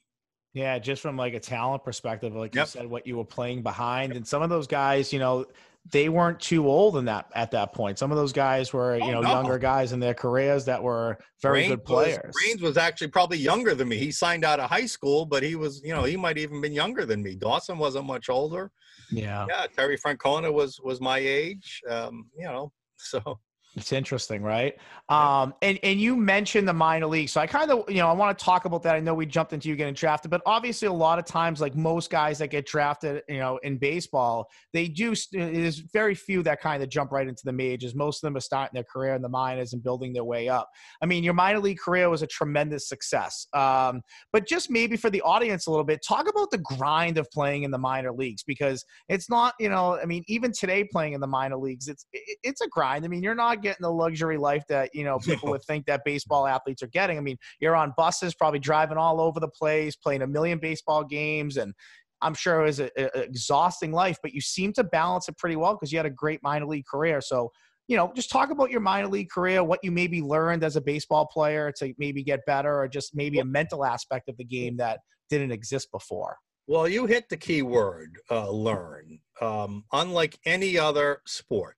Yeah, 0.53 0.79
just 0.79 1.01
from 1.01 1.17
like 1.17 1.33
a 1.33 1.39
talent 1.39 1.83
perspective, 1.83 2.35
like 2.35 2.55
yep. 2.55 2.65
you 2.65 2.69
said, 2.69 2.87
what 2.87 3.05
you 3.05 3.17
were 3.17 3.25
playing 3.25 3.61
behind, 3.61 4.13
and 4.13 4.27
some 4.27 4.41
of 4.41 4.49
those 4.49 4.65
guys, 4.65 5.13
you 5.13 5.19
know, 5.19 5.45
they 5.91 6.09
weren't 6.09 6.39
too 6.39 6.67
old 6.67 6.97
in 6.97 7.05
that 7.05 7.29
at 7.35 7.51
that 7.51 7.73
point. 7.73 7.97
Some 7.99 8.11
of 8.11 8.17
those 8.17 8.33
guys 8.33 8.73
were, 8.73 8.93
oh, 8.93 9.05
you 9.05 9.11
know, 9.11 9.21
no. 9.21 9.29
younger 9.29 9.57
guys 9.57 9.93
in 9.93 9.99
their 9.99 10.13
careers 10.13 10.65
that 10.65 10.81
were 10.81 11.17
very 11.41 11.59
Raines 11.59 11.69
good 11.69 11.85
players. 11.85 12.19
Was, 12.25 12.35
Raines 12.45 12.61
was 12.61 12.77
actually 12.77 13.07
probably 13.07 13.37
younger 13.37 13.73
than 13.75 13.87
me. 13.87 13.97
He 13.97 14.11
signed 14.11 14.43
out 14.43 14.59
of 14.59 14.69
high 14.69 14.85
school, 14.85 15.25
but 15.25 15.43
he 15.43 15.55
was, 15.55 15.81
you 15.83 15.93
know, 15.93 16.03
he 16.03 16.17
might 16.17 16.37
even 16.37 16.61
been 16.61 16.73
younger 16.73 17.05
than 17.05 17.21
me. 17.21 17.35
Dawson 17.35 17.77
wasn't 17.77 18.05
much 18.05 18.29
older. 18.29 18.71
Yeah. 19.11 19.45
Yeah. 19.47 19.67
Terry 19.75 19.97
Francona 19.97 20.51
was 20.51 20.79
was 20.83 20.99
my 20.99 21.19
age. 21.19 21.81
Um, 21.89 22.27
you 22.37 22.45
know, 22.45 22.71
so 22.97 23.39
it's 23.77 23.93
interesting, 23.93 24.41
right? 24.41 24.75
Um, 25.07 25.53
and 25.61 25.79
and 25.83 26.01
you 26.01 26.17
mentioned 26.17 26.67
the 26.67 26.73
minor 26.73 27.05
league, 27.05 27.29
so 27.29 27.39
I 27.39 27.45
kind 27.45 27.69
of 27.69 27.87
you 27.87 27.97
know 27.97 28.09
I 28.09 28.13
want 28.13 28.37
to 28.37 28.43
talk 28.43 28.65
about 28.65 28.81
that. 28.83 28.95
I 28.95 28.99
know 28.99 29.13
we 29.13 29.27
jumped 29.27 29.53
into 29.53 29.69
you 29.69 29.75
getting 29.75 29.93
drafted, 29.93 30.31
but 30.31 30.41
obviously 30.47 30.87
a 30.87 30.93
lot 30.93 31.19
of 31.19 31.25
times, 31.25 31.61
like 31.61 31.75
most 31.75 32.09
guys 32.09 32.39
that 32.39 32.47
get 32.47 32.65
drafted, 32.65 33.21
you 33.29 33.37
know, 33.37 33.57
in 33.57 33.77
baseball, 33.77 34.49
they 34.73 34.87
do. 34.87 35.13
There's 35.31 35.77
very 35.77 36.15
few 36.15 36.41
that 36.43 36.59
kind 36.59 36.81
of 36.81 36.89
jump 36.89 37.11
right 37.11 37.27
into 37.27 37.43
the 37.45 37.53
majors. 37.53 37.93
Most 37.93 38.23
of 38.23 38.27
them 38.27 38.35
are 38.35 38.41
starting 38.41 38.73
their 38.73 38.83
career 38.83 39.13
in 39.13 39.21
the 39.21 39.29
minors 39.29 39.73
and 39.73 39.83
building 39.83 40.11
their 40.11 40.23
way 40.23 40.49
up. 40.49 40.69
I 41.03 41.05
mean, 41.05 41.23
your 41.23 41.35
minor 41.35 41.59
league 41.59 41.77
career 41.77 42.09
was 42.09 42.23
a 42.23 42.27
tremendous 42.27 42.89
success, 42.89 43.45
um, 43.53 44.01
but 44.33 44.47
just 44.47 44.71
maybe 44.71 44.97
for 44.97 45.11
the 45.11 45.21
audience 45.21 45.67
a 45.67 45.69
little 45.69 45.85
bit, 45.85 46.03
talk 46.05 46.27
about 46.27 46.49
the 46.49 46.57
grind 46.57 47.19
of 47.19 47.29
playing 47.29 47.61
in 47.61 47.69
the 47.69 47.77
minor 47.77 48.11
leagues 48.11 48.41
because 48.41 48.83
it's 49.07 49.29
not, 49.29 49.53
you 49.59 49.69
know, 49.69 49.99
I 50.01 50.05
mean, 50.05 50.23
even 50.27 50.51
today 50.51 50.83
playing 50.83 51.13
in 51.13 51.21
the 51.21 51.27
minor 51.27 51.57
leagues, 51.57 51.87
it's 51.87 52.07
it's 52.11 52.61
a 52.61 52.67
grind. 52.67 53.05
I 53.05 53.07
mean, 53.07 53.21
you're 53.21 53.35
not 53.35 53.61
getting 53.67 53.83
the 53.83 53.91
luxury 53.91 54.37
life 54.37 54.63
that 54.69 54.89
you 54.93 55.03
know 55.03 55.19
people 55.19 55.49
would 55.49 55.63
think 55.67 55.85
that 55.85 56.01
baseball 56.05 56.47
athletes 56.47 56.81
are 56.81 56.87
getting. 56.87 57.17
I 57.17 57.21
mean, 57.21 57.37
you're 57.59 57.75
on 57.75 57.93
buses, 57.97 58.33
probably 58.33 58.59
driving 58.59 58.97
all 58.97 59.19
over 59.19 59.39
the 59.39 59.49
place, 59.49 59.95
playing 59.95 60.21
a 60.21 60.27
million 60.27 60.59
baseball 60.59 61.03
games, 61.03 61.57
and 61.57 61.73
I'm 62.21 62.33
sure 62.33 62.61
it 62.61 62.65
was 62.65 62.79
an 62.79 62.89
exhausting 63.15 63.91
life. 63.91 64.17
But 64.21 64.33
you 64.33 64.41
seem 64.41 64.73
to 64.73 64.83
balance 64.83 65.27
it 65.27 65.37
pretty 65.37 65.55
well 65.55 65.73
because 65.73 65.91
you 65.91 65.99
had 65.99 66.05
a 66.05 66.11
great 66.11 66.41
minor 66.43 66.65
league 66.65 66.85
career. 66.85 67.21
So 67.21 67.51
you 67.87 67.95
know, 67.95 68.11
just 68.15 68.29
talk 68.29 68.49
about 68.49 68.69
your 68.69 68.81
minor 68.81 69.07
league 69.07 69.29
career, 69.29 69.63
what 69.63 69.79
you 69.81 69.91
maybe 69.91 70.21
learned 70.21 70.63
as 70.63 70.75
a 70.75 70.81
baseball 70.81 71.25
player 71.25 71.71
to 71.77 71.93
maybe 71.97 72.23
get 72.23 72.45
better, 72.45 72.81
or 72.81 72.87
just 72.87 73.15
maybe 73.15 73.39
a 73.39 73.45
mental 73.45 73.85
aspect 73.85 74.27
of 74.27 74.37
the 74.37 74.43
game 74.43 74.77
that 74.77 74.99
didn't 75.29 75.51
exist 75.51 75.89
before. 75.91 76.37
Well, 76.67 76.87
you 76.89 77.05
hit 77.05 77.29
the 77.29 77.37
key 77.37 77.61
word, 77.61 78.17
uh, 78.29 78.49
learn. 78.49 79.19
Um, 79.39 79.85
unlike 79.93 80.37
any 80.45 80.77
other 80.77 81.21
sport, 81.25 81.77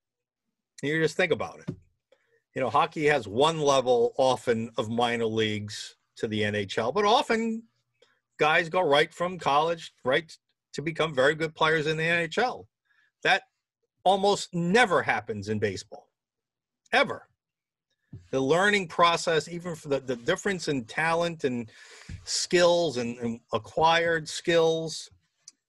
you 0.83 1.01
just 1.01 1.17
think 1.17 1.31
about 1.31 1.59
it 1.59 1.75
you 2.55 2.61
know, 2.61 2.69
hockey 2.69 3.05
has 3.05 3.27
one 3.27 3.59
level 3.59 4.13
often 4.17 4.69
of 4.77 4.89
minor 4.89 5.25
leagues 5.25 5.95
to 6.17 6.27
the 6.27 6.41
NHL, 6.41 6.93
but 6.93 7.05
often 7.05 7.63
guys 8.37 8.69
go 8.69 8.81
right 8.81 9.13
from 9.13 9.37
college 9.37 9.93
right 10.03 10.35
to 10.73 10.81
become 10.81 11.13
very 11.13 11.35
good 11.35 11.53
players 11.55 11.87
in 11.87 11.97
the 11.97 12.03
NHL. 12.03 12.65
That 13.23 13.43
almost 14.03 14.53
never 14.53 15.01
happens 15.01 15.49
in 15.49 15.59
baseball, 15.59 16.09
ever. 16.91 17.27
The 18.31 18.39
learning 18.39 18.87
process, 18.87 19.47
even 19.47 19.75
for 19.75 19.89
the, 19.89 19.99
the 19.99 20.15
difference 20.15 20.67
in 20.67 20.85
talent 20.85 21.43
and 21.43 21.69
skills 22.23 22.97
and, 22.97 23.17
and 23.19 23.39
acquired 23.53 24.27
skills, 24.27 25.09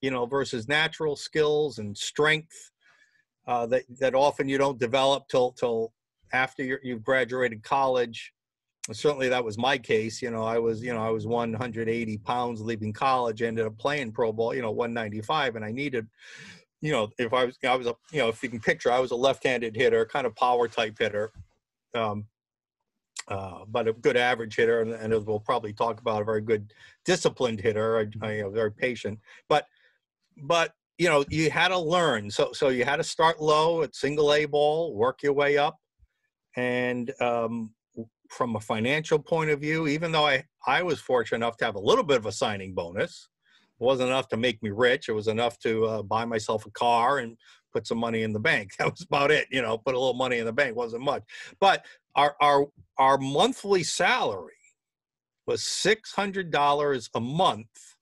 you 0.01 0.11
know, 0.11 0.25
versus 0.25 0.67
natural 0.67 1.17
skills 1.17 1.79
and 1.79 1.97
strength 1.97 2.71
uh, 3.51 3.67
that 3.67 3.83
that 3.99 4.15
often 4.15 4.49
you 4.49 4.57
don't 4.57 4.79
develop 4.79 5.29
till 5.29 5.51
till 5.51 5.93
after 6.33 6.79
you've 6.85 7.03
graduated 7.03 7.65
college 7.65 8.33
certainly 8.93 9.29
that 9.29 9.45
was 9.45 9.59
my 9.59 9.77
case 9.77 10.23
you 10.23 10.31
know 10.31 10.45
i 10.45 10.57
was 10.57 10.83
you 10.83 10.95
know 10.95 11.03
i 11.03 11.11
was 11.11 11.27
180 11.27 12.19
pounds 12.19 12.61
leaving 12.61 12.93
college 12.93 13.43
ended 13.43 13.67
up 13.67 13.77
playing 13.77 14.13
pro 14.13 14.33
ball 14.33 14.55
you 14.55 14.63
know 14.63 14.71
195 14.71 15.57
and 15.57 15.65
i 15.65 15.73
needed 15.73 16.07
you 16.81 16.93
know 16.93 17.09
if 17.19 17.33
i 17.33 17.45
was 17.45 17.59
i 17.69 17.75
was 17.75 17.89
a 17.89 17.95
you 18.13 18.21
know 18.21 18.29
if 18.29 18.41
you 18.41 18.49
can 18.49 18.61
picture 18.61 18.93
i 18.93 19.01
was 19.01 19.11
a 19.11 19.17
left-handed 19.17 19.75
hitter 19.75 20.05
kind 20.07 20.29
of 20.29 20.35
power 20.37 20.69
type 20.69 20.97
hitter 20.97 21.33
um 21.97 22.25
uh, 23.29 23.65
but 23.69 23.87
a 23.87 23.93
good 23.93 24.17
average 24.17 24.57
hitter, 24.57 24.81
and, 24.81 24.93
and 24.93 25.25
we'll 25.25 25.39
probably 25.39 25.73
talk 25.73 26.01
about 26.01 26.21
a 26.21 26.25
very 26.25 26.41
good 26.41 26.73
disciplined 27.05 27.61
hitter, 27.61 27.99
I, 27.99 28.27
I, 28.27 28.33
you 28.33 28.43
know, 28.43 28.51
very 28.51 28.73
patient. 28.73 29.21
But, 29.49 29.67
but 30.37 30.75
you 31.01 31.09
know, 31.09 31.25
you 31.31 31.51
had 31.51 31.69
to 31.69 31.79
learn. 31.79 32.31
So, 32.31 32.53
so 32.53 32.69
you 32.69 32.85
had 32.85 32.97
to 32.97 33.05
start 33.05 33.41
low 33.41 33.83
at 33.83 33.97
single 33.97 34.35
A 34.35 34.45
ball, 34.45 34.95
work 34.95 35.23
your 35.23 35.33
way 35.33 35.57
up, 35.57 35.79
and 36.57 37.11
um, 37.23 37.73
from 38.29 38.55
a 38.55 38.61
financial 38.61 39.19
point 39.19 39.49
of 39.49 39.63
view, 39.63 39.89
even 39.89 40.13
though 40.13 40.27
I, 40.27 40.45
I 40.67 40.83
was 40.83 41.01
fortunate 41.01 41.39
enough 41.39 41.57
to 41.57 41.65
have 41.65 41.77
a 41.77 41.81
little 41.81 42.05
bit 42.05 42.19
of 42.19 42.27
a 42.27 42.33
signing 42.33 42.75
bonus, 42.75 43.31
it 43.81 43.83
wasn't 43.83 44.11
enough 44.11 44.29
to 44.29 44.37
make 44.37 44.63
me 44.63 44.69
rich. 44.69 45.09
It 45.09 45.13
was 45.13 45.29
enough 45.29 45.59
to 45.61 45.87
uh, 45.87 46.03
buy 46.03 46.27
myself 46.27 46.67
a 46.67 46.71
car 46.73 47.21
and 47.21 47.35
put 47.73 47.87
some 47.87 47.99
money 47.99 48.23
in 48.23 48.35
the 48.35 48.39
bank. 48.39 48.73
That 48.79 48.91
was 48.91 49.01
about 49.01 49.31
it. 49.31 49.49
You 49.51 49.63
know, 49.63 49.79
put 49.79 49.95
a 49.95 49.99
little 49.99 50.13
money 50.13 50.37
in 50.37 50.45
the 50.45 50.53
bank 50.53 50.77
wasn't 50.77 51.03
much. 51.03 51.23
But 51.61 51.83
our 52.15 52.37
our 52.43 52.67
our 52.99 53.17
monthly 53.17 53.85
salary 53.85 54.53
was 55.47 55.63
six 55.63 56.13
hundred 56.13 56.51
dollars 56.51 57.09
a 57.15 57.21
month. 57.21 57.97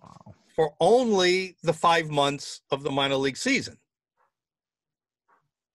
Wow. 0.00 0.34
For 0.54 0.74
only 0.80 1.56
the 1.62 1.72
five 1.72 2.10
months 2.10 2.60
of 2.70 2.82
the 2.82 2.90
minor 2.90 3.16
league 3.16 3.36
season. 3.36 3.76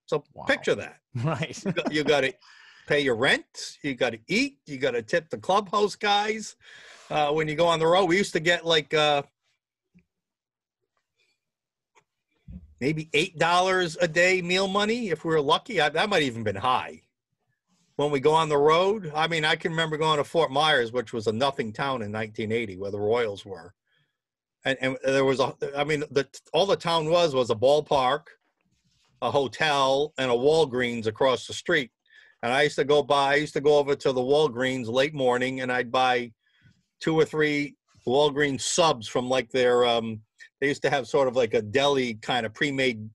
So 0.06 0.24
wow. 0.34 0.46
picture 0.46 0.76
that. 0.76 0.96
Right. 1.24 1.60
you, 1.90 2.04
got, 2.04 2.22
to 2.22 2.34
pay 2.88 3.00
your 3.00 3.16
rent. 3.16 3.78
You 3.82 3.96
got 3.96 4.12
to 4.12 4.20
eat. 4.28 4.60
You 4.68 4.78
got 4.78 4.92
to 4.92 5.02
tip 5.02 5.30
the 5.30 5.40
clubhouse 5.40 5.96
guys. 5.96 6.56
Uh, 7.10 7.32
when 7.32 7.48
you 7.48 7.56
go 7.56 7.66
on 7.66 7.80
the 7.80 7.88
road, 7.88 8.06
we 8.06 8.18
used 8.18 8.34
to 8.34 8.40
get 8.40 8.64
like 8.64 8.94
uh, 8.94 9.24
maybe 12.80 13.10
eight 13.14 13.38
dollars 13.38 13.98
a 14.02 14.08
day 14.08 14.42
meal 14.42 14.68
money 14.68 15.10
if 15.10 15.26
we 15.26 15.32
were 15.32 15.42
lucky. 15.42 15.82
I, 15.82 15.90
that 15.90 16.10
might 16.10 16.24
even 16.24 16.44
been 16.44 16.56
high. 16.56 17.02
When 17.96 18.12
we 18.12 18.20
go 18.20 18.34
on 18.34 18.50
the 18.50 18.58
road, 18.58 19.12
I 19.14 19.28
mean, 19.28 19.44
I 19.44 19.56
can 19.56 19.72
remember 19.72 19.98
going 19.98 20.18
to 20.18 20.24
Fort 20.24 20.52
Myers, 20.52 20.92
which 20.94 21.12
was 21.12 21.28
a 21.28 21.34
nothing 21.34 21.74
town 21.74 22.02
in 22.02 22.12
1980, 22.12 22.78
where 22.78 22.92
the 22.92 23.00
Royals 23.00 23.46
were, 23.46 23.74
and, 24.66 24.78
and 24.82 24.98
there 25.04 25.26
was 25.26 25.40
a. 25.40 25.56
I 25.76 25.84
mean, 25.84 26.04
the 26.12 26.28
all 26.54 26.66
the 26.66 26.76
town 26.76 27.10
was 27.10 27.34
was 27.34 27.50
a 27.50 27.56
ballpark 27.56 28.24
a 29.22 29.32
hotel 29.32 30.14
and 30.18 30.32
a 30.32 30.34
Walgreens 30.34 31.08
across 31.08 31.48
the 31.48 31.54
street. 31.54 31.92
And 32.42 32.54
I 32.54 32.64
used 32.64 32.78
to 32.78 32.86
go 32.86 33.04
by, 33.04 33.34
I 33.34 33.36
used 33.36 33.54
to 33.54 33.62
go 33.62 33.78
over 33.78 33.96
to 33.96 34.12
the 34.12 34.22
Walgreens 34.22 34.88
late 34.88 35.14
morning 35.14 35.62
and 35.62 35.72
I'd 35.72 35.92
buy 35.92 36.32
two 37.02 37.16
or 37.20 37.26
three 37.26 37.76
Walgreens 38.08 38.62
subs 38.62 39.08
from 39.08 39.28
like 39.28 39.52
their, 39.52 39.86
um, 39.86 40.22
they 40.62 40.68
used 40.68 40.82
to 40.84 40.90
have 40.90 41.08
sort 41.08 41.28
of 41.28 41.36
like 41.36 41.54
a 41.54 41.62
deli 41.62 42.16
kind 42.16 42.46
of 42.46 42.54
pre-made, 42.54 43.10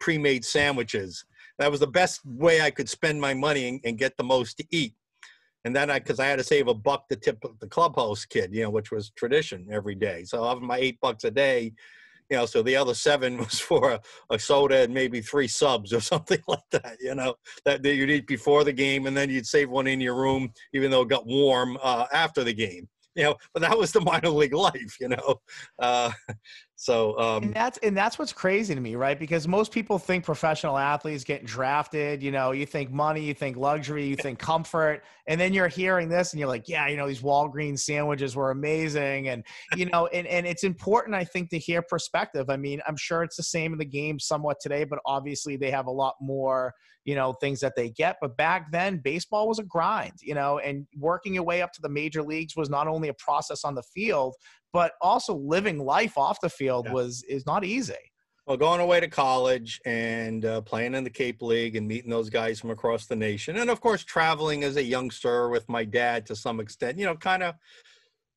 pre-made 0.00 0.44
sandwiches. 0.44 1.24
That 1.58 1.70
was 1.70 1.80
the 1.80 1.86
best 1.86 2.20
way 2.26 2.60
I 2.60 2.70
could 2.70 2.88
spend 2.88 3.20
my 3.20 3.34
money 3.34 3.68
and, 3.68 3.80
and 3.84 3.98
get 3.98 4.16
the 4.16 4.24
most 4.24 4.58
to 4.58 4.64
eat. 4.70 4.94
And 5.66 5.74
then 5.74 5.90
I, 5.90 5.98
cause 5.98 6.20
I 6.20 6.26
had 6.26 6.38
to 6.38 6.44
save 6.44 6.68
a 6.68 6.74
buck 6.74 7.08
to 7.08 7.16
tip 7.16 7.44
the 7.58 7.66
clubhouse 7.66 8.24
kid, 8.24 8.54
you 8.54 8.62
know, 8.62 8.70
which 8.70 8.92
was 8.92 9.10
tradition 9.10 9.66
every 9.72 9.96
day. 9.96 10.22
So 10.22 10.44
of 10.44 10.62
my 10.62 10.76
eight 10.76 11.00
bucks 11.00 11.24
a 11.24 11.30
day, 11.32 11.72
you 12.30 12.36
know, 12.36 12.46
so 12.46 12.62
the 12.62 12.76
other 12.76 12.94
seven 12.94 13.36
was 13.44 13.58
for 13.58 13.90
a, 13.90 14.00
a, 14.30 14.38
soda 14.38 14.82
and 14.82 14.94
maybe 14.94 15.20
three 15.20 15.48
subs 15.48 15.92
or 15.92 15.98
something 16.12 16.38
like 16.46 16.70
that, 16.70 16.98
you 17.00 17.16
know, 17.16 17.34
that, 17.64 17.82
that 17.82 17.96
you'd 17.96 18.10
eat 18.10 18.28
before 18.28 18.62
the 18.62 18.72
game 18.72 19.08
and 19.08 19.16
then 19.16 19.28
you'd 19.28 19.44
save 19.44 19.68
one 19.68 19.88
in 19.88 20.00
your 20.00 20.14
room, 20.14 20.52
even 20.72 20.88
though 20.88 21.02
it 21.02 21.08
got 21.08 21.26
warm 21.26 21.76
uh, 21.82 22.06
after 22.12 22.44
the 22.44 22.54
game, 22.54 22.88
you 23.16 23.24
know, 23.24 23.34
but 23.52 23.60
that 23.60 23.76
was 23.76 23.90
the 23.90 24.00
minor 24.00 24.28
league 24.28 24.54
life, 24.70 24.96
you 25.00 25.08
know. 25.08 25.40
Uh, 25.80 26.12
So 26.78 27.18
um, 27.18 27.44
and 27.44 27.54
that's 27.54 27.78
and 27.78 27.96
that's 27.96 28.18
what's 28.18 28.34
crazy 28.34 28.74
to 28.74 28.80
me, 28.80 28.96
right? 28.96 29.18
Because 29.18 29.48
most 29.48 29.72
people 29.72 29.98
think 29.98 30.26
professional 30.26 30.76
athletes 30.76 31.24
getting 31.24 31.46
drafted, 31.46 32.22
you 32.22 32.30
know, 32.30 32.52
you 32.52 32.66
think 32.66 32.90
money, 32.92 33.22
you 33.22 33.32
think 33.32 33.56
luxury, 33.56 34.06
you 34.06 34.14
think 34.14 34.38
comfort, 34.38 35.02
and 35.26 35.40
then 35.40 35.54
you're 35.54 35.68
hearing 35.68 36.10
this 36.10 36.34
and 36.34 36.38
you're 36.38 36.50
like, 36.50 36.68
yeah, 36.68 36.86
you 36.88 36.98
know, 36.98 37.08
these 37.08 37.22
Walgreens 37.22 37.78
sandwiches 37.78 38.36
were 38.36 38.50
amazing, 38.50 39.28
and 39.28 39.42
you 39.74 39.86
know, 39.86 40.06
and 40.08 40.26
and 40.26 40.46
it's 40.46 40.64
important, 40.64 41.14
I 41.16 41.24
think, 41.24 41.48
to 41.50 41.58
hear 41.58 41.80
perspective. 41.80 42.50
I 42.50 42.58
mean, 42.58 42.82
I'm 42.86 42.98
sure 42.98 43.22
it's 43.22 43.36
the 43.36 43.42
same 43.42 43.72
in 43.72 43.78
the 43.78 43.86
game 43.86 44.20
somewhat 44.20 44.58
today, 44.60 44.84
but 44.84 44.98
obviously 45.06 45.56
they 45.56 45.70
have 45.70 45.86
a 45.86 45.90
lot 45.90 46.16
more, 46.20 46.74
you 47.06 47.14
know, 47.14 47.32
things 47.32 47.58
that 47.60 47.74
they 47.74 47.88
get. 47.88 48.18
But 48.20 48.36
back 48.36 48.70
then, 48.70 49.00
baseball 49.02 49.48
was 49.48 49.58
a 49.58 49.64
grind, 49.64 50.12
you 50.20 50.34
know, 50.34 50.58
and 50.58 50.86
working 50.98 51.32
your 51.32 51.44
way 51.44 51.62
up 51.62 51.72
to 51.72 51.80
the 51.80 51.88
major 51.88 52.22
leagues 52.22 52.54
was 52.54 52.68
not 52.68 52.86
only 52.86 53.08
a 53.08 53.14
process 53.14 53.64
on 53.64 53.74
the 53.74 53.82
field, 53.82 54.34
but 54.72 54.92
also 55.00 55.34
living 55.34 55.78
life 55.78 56.18
off 56.18 56.40
the 56.40 56.48
field 56.48 56.86
yeah. 56.86 56.92
was 56.92 57.22
is 57.28 57.46
not 57.46 57.64
easy. 57.64 57.94
Well, 58.46 58.56
going 58.56 58.80
away 58.80 59.00
to 59.00 59.08
college 59.08 59.80
and 59.84 60.44
uh, 60.44 60.60
playing 60.60 60.94
in 60.94 61.02
the 61.02 61.10
Cape 61.10 61.42
League 61.42 61.74
and 61.74 61.88
meeting 61.88 62.10
those 62.10 62.30
guys 62.30 62.60
from 62.60 62.70
across 62.70 63.06
the 63.06 63.16
nation, 63.16 63.56
and 63.56 63.70
of 63.70 63.80
course 63.80 64.04
traveling 64.04 64.62
as 64.62 64.76
a 64.76 64.82
youngster 64.82 65.48
with 65.48 65.68
my 65.68 65.84
dad 65.84 66.26
to 66.26 66.36
some 66.36 66.60
extent, 66.60 66.96
you 66.98 67.06
know, 67.06 67.16
kind 67.16 67.42
of, 67.42 67.56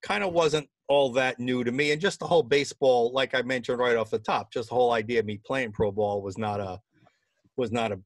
kind 0.02 0.24
of 0.24 0.34
wasn't 0.34 0.68
all 0.88 1.12
that 1.12 1.40
new 1.40 1.64
to 1.64 1.72
me. 1.72 1.92
And 1.92 2.02
just 2.02 2.20
the 2.20 2.26
whole 2.26 2.42
baseball, 2.42 3.12
like 3.14 3.36
I 3.36 3.44
mentioned 3.44 3.78
right 3.78 3.96
off 3.96 4.10
the 4.10 4.18
top, 4.18 4.52
just 4.52 4.70
the 4.70 4.76
whole 4.76 4.94
idea 4.94 5.20
of 5.20 5.28
me 5.28 5.40
playing 5.46 5.74
pro 5.74 5.92
ball 5.92 6.24
was 6.24 6.38
not 6.38 6.60
a, 6.60 6.80
was 7.56 7.72
not 7.72 7.92
a 7.92 8.00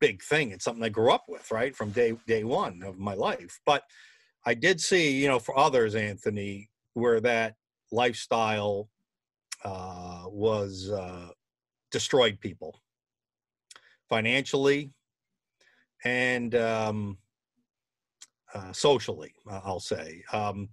big 0.00 0.22
thing. 0.22 0.50
It's 0.50 0.64
something 0.64 0.82
I 0.82 0.88
grew 0.88 1.12
up 1.12 1.26
with, 1.28 1.50
right, 1.52 1.74
from 1.74 1.90
day 1.90 2.14
day 2.26 2.42
one 2.42 2.82
of 2.82 2.98
my 2.98 3.14
life. 3.14 3.60
But 3.64 3.84
I 4.44 4.54
did 4.54 4.80
see, 4.80 5.12
you 5.12 5.28
know, 5.28 5.38
for 5.38 5.56
others, 5.56 5.94
Anthony, 5.94 6.68
where 6.94 7.20
that 7.20 7.54
lifestyle 7.90 8.88
uh, 9.64 10.24
was 10.26 10.90
uh, 10.90 11.28
destroyed 11.90 12.38
people 12.40 12.80
financially 14.08 14.90
and 16.04 16.54
um, 16.54 17.16
uh, 18.54 18.72
socially, 18.72 19.32
I'll 19.48 19.80
say. 19.80 20.22
Um, 20.32 20.68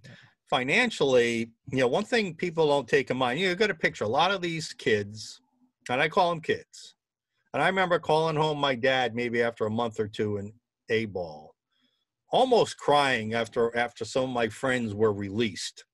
financially, 0.48 1.52
you 1.70 1.78
know, 1.78 1.88
one 1.88 2.04
thing 2.04 2.34
people 2.34 2.66
don't 2.66 2.88
take 2.88 3.10
in 3.10 3.16
mind, 3.16 3.38
you 3.38 3.54
got 3.54 3.70
a 3.70 3.74
picture 3.74 4.04
a 4.04 4.08
lot 4.08 4.32
of 4.32 4.42
these 4.42 4.72
kids, 4.72 5.40
and 5.88 6.00
I 6.00 6.08
call 6.08 6.30
them 6.30 6.40
kids. 6.40 6.96
And 7.54 7.62
I 7.62 7.66
remember 7.66 7.98
calling 7.98 8.36
home 8.36 8.58
my 8.58 8.74
dad 8.74 9.14
maybe 9.14 9.42
after 9.42 9.66
a 9.66 9.70
month 9.70 9.98
or 9.98 10.08
two 10.08 10.36
in 10.38 10.52
A 10.88 11.06
ball, 11.06 11.54
almost 12.30 12.76
crying 12.76 13.34
after 13.34 13.76
after 13.76 14.04
some 14.04 14.24
of 14.24 14.30
my 14.30 14.48
friends 14.48 14.94
were 14.94 15.12
released 15.12 15.84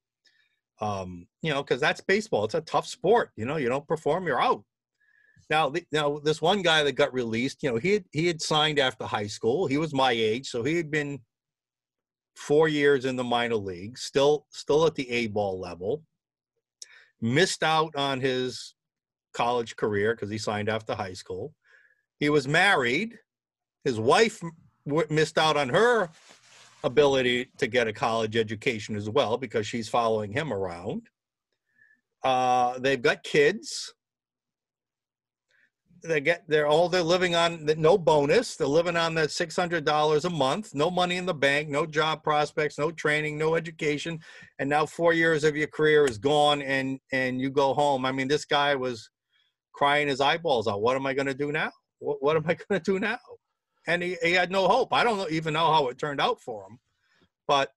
um, 0.80 1.26
you 1.42 1.52
know, 1.52 1.62
because 1.62 1.80
that's 1.80 2.00
baseball. 2.00 2.44
It's 2.44 2.54
a 2.54 2.60
tough 2.62 2.86
sport. 2.86 3.30
You 3.36 3.46
know, 3.46 3.56
you 3.56 3.68
don't 3.68 3.86
perform, 3.86 4.26
you're 4.26 4.42
out. 4.42 4.62
Now, 5.48 5.68
the, 5.68 5.84
now 5.92 6.18
this 6.18 6.42
one 6.42 6.62
guy 6.62 6.82
that 6.82 6.92
got 6.92 7.14
released, 7.14 7.62
you 7.62 7.70
know, 7.70 7.76
he 7.76 7.92
had, 7.92 8.04
he 8.10 8.26
had 8.26 8.42
signed 8.42 8.78
after 8.78 9.04
high 9.04 9.28
school. 9.28 9.66
He 9.66 9.78
was 9.78 9.94
my 9.94 10.10
age, 10.10 10.48
so 10.48 10.62
he 10.62 10.76
had 10.76 10.90
been 10.90 11.20
four 12.34 12.68
years 12.68 13.04
in 13.04 13.16
the 13.16 13.24
minor 13.24 13.56
league, 13.56 13.96
still 13.96 14.46
still 14.50 14.86
at 14.86 14.94
the 14.94 15.08
A 15.10 15.28
ball 15.28 15.58
level. 15.58 16.02
Missed 17.20 17.62
out 17.62 17.94
on 17.96 18.20
his 18.20 18.74
college 19.32 19.76
career 19.76 20.14
because 20.14 20.30
he 20.30 20.38
signed 20.38 20.68
after 20.68 20.94
high 20.94 21.14
school. 21.14 21.54
He 22.18 22.28
was 22.28 22.48
married. 22.48 23.18
His 23.84 24.00
wife 24.00 24.42
missed 25.10 25.38
out 25.38 25.56
on 25.56 25.68
her 25.68 26.10
ability 26.86 27.50
to 27.58 27.66
get 27.66 27.88
a 27.88 27.92
college 27.92 28.36
education 28.36 28.96
as 28.96 29.10
well 29.10 29.36
because 29.36 29.66
she's 29.66 29.88
following 29.88 30.32
him 30.32 30.52
around. 30.52 31.02
Uh, 32.24 32.78
they've 32.78 33.02
got 33.02 33.22
kids. 33.22 33.92
They 36.02 36.20
get 36.20 36.44
they're 36.46 36.68
all 36.68 36.88
they're 36.88 37.02
living 37.02 37.34
on 37.34 37.66
no 37.78 37.98
bonus. 37.98 38.56
They're 38.56 38.66
living 38.66 38.96
on 38.96 39.14
that 39.16 39.32
six 39.32 39.56
hundred 39.56 39.84
dollars 39.84 40.24
a 40.24 40.30
month, 40.30 40.72
no 40.72 40.90
money 40.90 41.16
in 41.16 41.26
the 41.26 41.34
bank, 41.34 41.68
no 41.68 41.84
job 41.84 42.22
prospects, 42.22 42.78
no 42.78 42.92
training, 42.92 43.36
no 43.36 43.56
education, 43.56 44.20
and 44.58 44.70
now 44.70 44.86
four 44.86 45.14
years 45.14 45.42
of 45.42 45.56
your 45.56 45.66
career 45.66 46.06
is 46.06 46.18
gone, 46.18 46.62
and 46.62 47.00
and 47.12 47.40
you 47.40 47.50
go 47.50 47.74
home. 47.74 48.04
I 48.04 48.12
mean, 48.12 48.28
this 48.28 48.44
guy 48.44 48.76
was 48.76 49.10
crying 49.72 50.06
his 50.06 50.20
eyeballs 50.20 50.68
out. 50.68 50.80
What 50.80 50.96
am 50.96 51.06
I 51.06 51.14
going 51.14 51.26
to 51.26 51.34
do 51.34 51.50
now? 51.50 51.70
What, 51.98 52.18
what 52.22 52.36
am 52.36 52.44
I 52.46 52.54
going 52.54 52.80
to 52.80 52.92
do 52.92 53.00
now? 53.00 53.18
And 53.86 54.02
he, 54.02 54.16
he 54.22 54.32
had 54.32 54.50
no 54.50 54.68
hope. 54.68 54.92
I 54.92 55.04
don't 55.04 55.30
even 55.30 55.54
know 55.54 55.72
how 55.72 55.88
it 55.88 55.98
turned 55.98 56.20
out 56.20 56.40
for 56.40 56.66
him, 56.68 56.78
but 57.46 57.72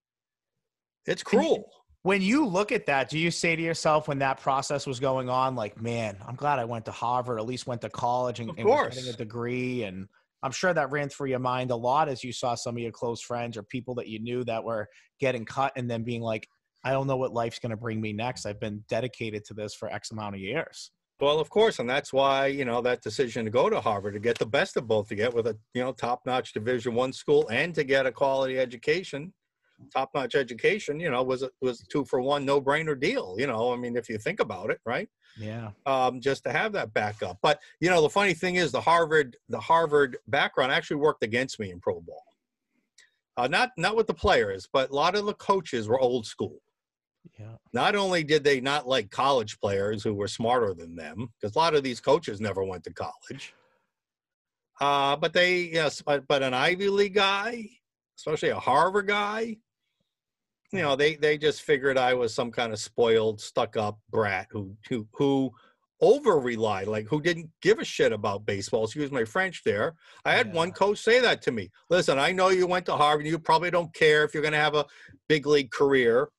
it's 1.05 1.23
cruel. 1.23 1.69
When 2.03 2.21
you 2.21 2.45
look 2.45 2.71
at 2.71 2.85
that, 2.85 3.09
do 3.09 3.19
you 3.19 3.29
say 3.29 3.55
to 3.55 3.61
yourself 3.61 4.07
when 4.07 4.19
that 4.19 4.39
process 4.39 4.87
was 4.87 4.99
going 4.99 5.29
on, 5.29 5.55
like, 5.55 5.81
man, 5.81 6.17
I'm 6.25 6.35
glad 6.35 6.57
I 6.57 6.65
went 6.65 6.85
to 6.85 6.91
Harvard, 6.91 7.39
at 7.39 7.45
least 7.45 7.67
went 7.67 7.81
to 7.81 7.89
college 7.89 8.39
and, 8.39 8.49
and 8.57 8.67
getting 8.67 9.09
a 9.09 9.17
degree. 9.17 9.83
And 9.83 10.07
I'm 10.41 10.51
sure 10.51 10.73
that 10.73 10.91
ran 10.91 11.09
through 11.09 11.27
your 11.27 11.39
mind 11.39 11.71
a 11.71 11.75
lot 11.75 12.07
as 12.07 12.23
you 12.23 12.31
saw 12.31 12.55
some 12.55 12.77
of 12.77 12.81
your 12.81 12.93
close 12.93 13.21
friends 13.21 13.57
or 13.57 13.63
people 13.63 13.95
that 13.95 14.07
you 14.07 14.19
knew 14.19 14.45
that 14.45 14.63
were 14.63 14.87
getting 15.19 15.43
cut 15.43 15.73
and 15.75 15.91
then 15.91 16.03
being 16.03 16.21
like, 16.21 16.47
I 16.85 16.91
don't 16.91 17.07
know 17.07 17.17
what 17.17 17.33
life's 17.33 17.59
going 17.59 17.71
to 17.71 17.77
bring 17.77 17.99
me 17.99 18.13
next. 18.13 18.45
I've 18.45 18.61
been 18.61 18.85
dedicated 18.87 19.43
to 19.45 19.53
this 19.53 19.75
for 19.75 19.91
X 19.91 20.11
amount 20.11 20.35
of 20.35 20.41
years. 20.41 20.91
Well, 21.19 21.39
of 21.39 21.49
course, 21.49 21.79
and 21.79 21.89
that's 21.89 22.13
why 22.13 22.47
you 22.47 22.63
know 22.63 22.82
that 22.82 23.01
decision 23.01 23.43
to 23.43 23.51
go 23.51 23.69
to 23.69 23.82
Harvard 23.82 24.13
to 24.13 24.19
get 24.19 24.39
the 24.39 24.45
best 24.45 24.77
of 24.77 24.88
both, 24.88 25.10
to 25.10 25.15
get 25.15 25.34
with 25.34 25.47
a 25.47 25.58
you 25.73 25.84
know 25.84 25.91
top-notch 25.91 26.53
Division 26.53 26.95
One 26.95 27.12
school, 27.12 27.47
and 27.49 27.75
to 27.75 27.84
get 27.84 28.05
a 28.05 28.12
quality 28.12 28.58
education, 28.58 29.34
top-notch 29.93 30.36
education, 30.36 30.97
you 30.99 31.12
know, 31.12 31.21
was 31.21 31.43
a, 31.43 31.49
was 31.62 31.86
two 31.89 32.05
for 32.05 32.21
one, 32.21 32.45
no-brainer 32.45 32.97
deal. 32.97 33.36
You 33.38 33.47
know, 33.47 33.73
I 33.73 33.75
mean, 33.75 33.97
if 33.97 34.08
you 34.08 34.17
think 34.17 34.39
about 34.39 34.69
it, 34.69 34.79
right? 34.86 35.10
Yeah. 35.38 35.71
Um, 35.86 36.21
just 36.21 36.45
to 36.45 36.51
have 36.51 36.71
that 36.73 36.93
backup, 36.93 37.38
but 37.41 37.60
you 37.82 37.89
know, 37.89 38.01
the 38.01 38.10
funny 38.10 38.34
thing 38.34 38.55
is, 38.55 38.71
the 38.71 38.82
Harvard 38.82 39.36
the 39.49 39.60
Harvard 39.60 40.17
background 40.29 40.71
actually 40.71 40.97
worked 40.97 41.23
against 41.23 41.60
me 41.60 41.71
in 41.71 41.82
pro 41.82 41.99
ball. 41.99 42.23
Uh, 43.36 43.47
not 43.47 43.71
not 43.77 43.97
with 43.97 44.08
the 44.08 44.13
players, 44.13 44.69
but 44.71 44.89
a 44.89 44.95
lot 44.95 45.15
of 45.15 45.25
the 45.25 45.34
coaches 45.34 45.89
were 45.89 45.99
old 45.99 46.25
school. 46.25 46.62
Yeah. 47.39 47.55
Not 47.73 47.95
only 47.95 48.23
did 48.23 48.43
they 48.43 48.62
not 48.62 48.88
like 48.88 49.12
college 49.12 49.60
players 49.60 50.03
who 50.03 50.13
were 50.13 50.27
smarter 50.27 50.73
than 50.73 50.95
them, 50.95 51.29
because 51.39 51.55
a 51.55 51.60
lot 51.60 51.75
of 51.75 51.84
these 51.84 51.99
coaches 51.99 52.41
never 52.41 52.63
went 52.63 52.84
to 52.86 52.93
college. 52.93 53.53
Uh, 54.82 55.15
but 55.15 55.34
they, 55.34 55.63
yes, 55.63 56.01
but, 56.01 56.27
but 56.27 56.43
an 56.43 56.53
Ivy 56.53 56.89
League 56.89 57.15
guy, 57.15 57.69
especially 58.17 58.49
a 58.49 58.60
Harvard 58.60 59.08
guy, 59.08 59.58
you 60.71 60.82
know, 60.82 60.95
they 60.95 61.15
they 61.15 61.38
just 61.38 61.63
figured 61.63 61.97
I 61.97 62.13
was 62.13 62.34
some 62.34 62.51
kind 62.51 62.71
of 62.71 62.79
spoiled, 62.79 63.41
stuck 63.41 63.75
up 63.75 63.97
brat 64.12 64.47
who 64.51 64.75
who 64.88 65.08
who 65.13 65.51
over 66.01 66.39
relied, 66.39 66.88
like 66.88 67.08
who 67.08 67.21
didn't 67.21 67.49
give 67.62 67.79
a 67.79 67.84
shit 67.84 68.13
about 68.13 68.45
baseball. 68.45 68.84
Excuse 68.84 69.12
my 69.12 69.25
French 69.25 69.63
there. 69.63 69.95
I 70.25 70.34
had 70.34 70.47
yeah. 70.47 70.53
one 70.53 70.71
coach 70.71 70.99
say 70.99 71.19
that 71.19 71.41
to 71.43 71.51
me. 71.51 71.71
Listen, 71.89 72.19
I 72.19 72.32
know 72.32 72.49
you 72.49 72.67
went 72.67 72.86
to 72.86 72.95
Harvard. 72.95 73.25
You 73.25 73.39
probably 73.39 73.71
don't 73.71 73.93
care 73.93 74.23
if 74.23 74.34
you're 74.34 74.43
going 74.43 74.53
to 74.53 74.60
have 74.60 74.75
a 74.75 74.86
big 75.27 75.47
league 75.47 75.71
career 75.71 76.29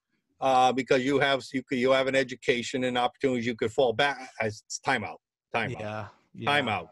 uh, 0.40 0.72
because 0.72 1.04
you 1.04 1.18
have 1.18 1.44
you 1.52 1.62
could, 1.62 1.78
you 1.78 1.90
have 1.92 2.06
an 2.06 2.14
education 2.14 2.84
and 2.84 2.96
opportunities 2.96 3.46
you 3.46 3.56
could 3.56 3.72
fall 3.72 3.92
back 3.92 4.30
as 4.40 4.62
timeout, 4.86 5.16
timeout, 5.54 5.80
yeah, 5.80 6.06
yeah. 6.34 6.50
timeout. 6.50 6.88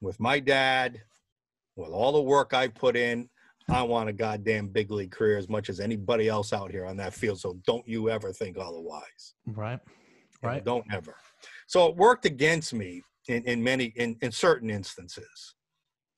With 0.00 0.18
my 0.18 0.40
dad, 0.40 1.00
with 1.76 1.90
all 1.90 2.12
the 2.12 2.22
work 2.22 2.54
I 2.54 2.68
put 2.68 2.96
in, 2.96 3.28
I 3.68 3.82
want 3.82 4.08
a 4.08 4.12
goddamn 4.12 4.68
big 4.68 4.90
league 4.90 5.10
career 5.10 5.36
as 5.38 5.48
much 5.48 5.68
as 5.68 5.78
anybody 5.78 6.28
else 6.28 6.52
out 6.52 6.70
here 6.70 6.86
on 6.86 6.96
that 6.96 7.14
field. 7.14 7.38
So 7.38 7.58
don't 7.66 7.86
you 7.86 8.10
ever 8.10 8.32
think 8.32 8.56
otherwise. 8.58 9.34
Right. 9.46 9.78
Right. 10.42 10.56
You 10.56 10.62
don't 10.62 10.86
ever. 10.92 11.14
So 11.66 11.86
it 11.86 11.96
worked 11.96 12.24
against 12.24 12.72
me 12.72 13.02
in, 13.28 13.44
in 13.44 13.62
many 13.62 13.92
in, 13.96 14.16
in 14.22 14.32
certain 14.32 14.70
instances. 14.70 15.54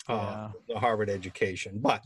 Uh, 0.09 0.15
yeah. 0.15 0.49
the 0.75 0.81
Harvard 0.81 1.09
education, 1.09 1.79
but 1.81 2.03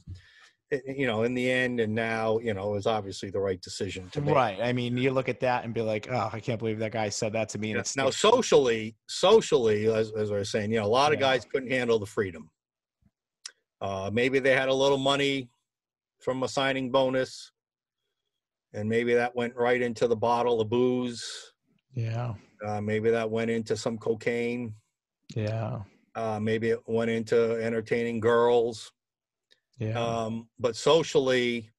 you 0.70 1.06
know, 1.06 1.22
in 1.22 1.34
the 1.34 1.50
end 1.50 1.78
and 1.80 1.94
now, 1.94 2.38
you 2.38 2.52
know, 2.52 2.74
is 2.74 2.86
obviously 2.86 3.30
the 3.30 3.38
right 3.38 3.60
decision 3.60 4.08
to 4.10 4.20
make. 4.20 4.34
Right. 4.34 4.58
I 4.60 4.72
mean, 4.72 4.96
you 4.96 5.12
look 5.12 5.28
at 5.28 5.40
that 5.40 5.64
and 5.64 5.72
be 5.72 5.80
like, 5.80 6.08
oh, 6.10 6.28
I 6.32 6.40
can't 6.40 6.58
believe 6.58 6.78
that 6.80 6.92
guy 6.92 7.08
said 7.08 7.32
that 7.34 7.48
to 7.50 7.58
me. 7.58 7.72
Yeah. 7.72 7.78
It's 7.78 7.96
now, 7.96 8.10
socially, 8.10 8.96
socially, 9.06 9.86
as, 9.86 10.12
as 10.12 10.32
I 10.32 10.38
was 10.38 10.50
saying, 10.50 10.72
you 10.72 10.80
know, 10.80 10.86
a 10.86 10.88
lot 10.88 11.12
of 11.12 11.20
yeah. 11.20 11.26
guys 11.26 11.44
couldn't 11.44 11.70
handle 11.70 11.98
the 11.98 12.06
freedom. 12.06 12.50
Uh, 13.80 14.10
maybe 14.12 14.38
they 14.38 14.54
had 14.54 14.68
a 14.68 14.74
little 14.74 14.98
money 14.98 15.48
from 16.20 16.42
a 16.42 16.48
signing 16.48 16.90
bonus, 16.90 17.52
and 18.72 18.88
maybe 18.88 19.14
that 19.14 19.36
went 19.36 19.54
right 19.54 19.80
into 19.80 20.08
the 20.08 20.16
bottle 20.16 20.60
of 20.60 20.68
booze. 20.68 21.52
Yeah. 21.94 22.34
Uh, 22.66 22.80
maybe 22.80 23.10
that 23.10 23.30
went 23.30 23.50
into 23.50 23.76
some 23.76 23.98
cocaine. 23.98 24.74
Yeah. 25.34 25.80
Uh, 26.14 26.40
maybe 26.40 26.70
it 26.70 26.80
went 26.86 27.10
into 27.10 27.62
entertaining 27.62 28.18
girls 28.18 28.90
yeah. 29.78 30.00
Um, 30.00 30.48
but 30.58 30.76
socially, 30.76 31.70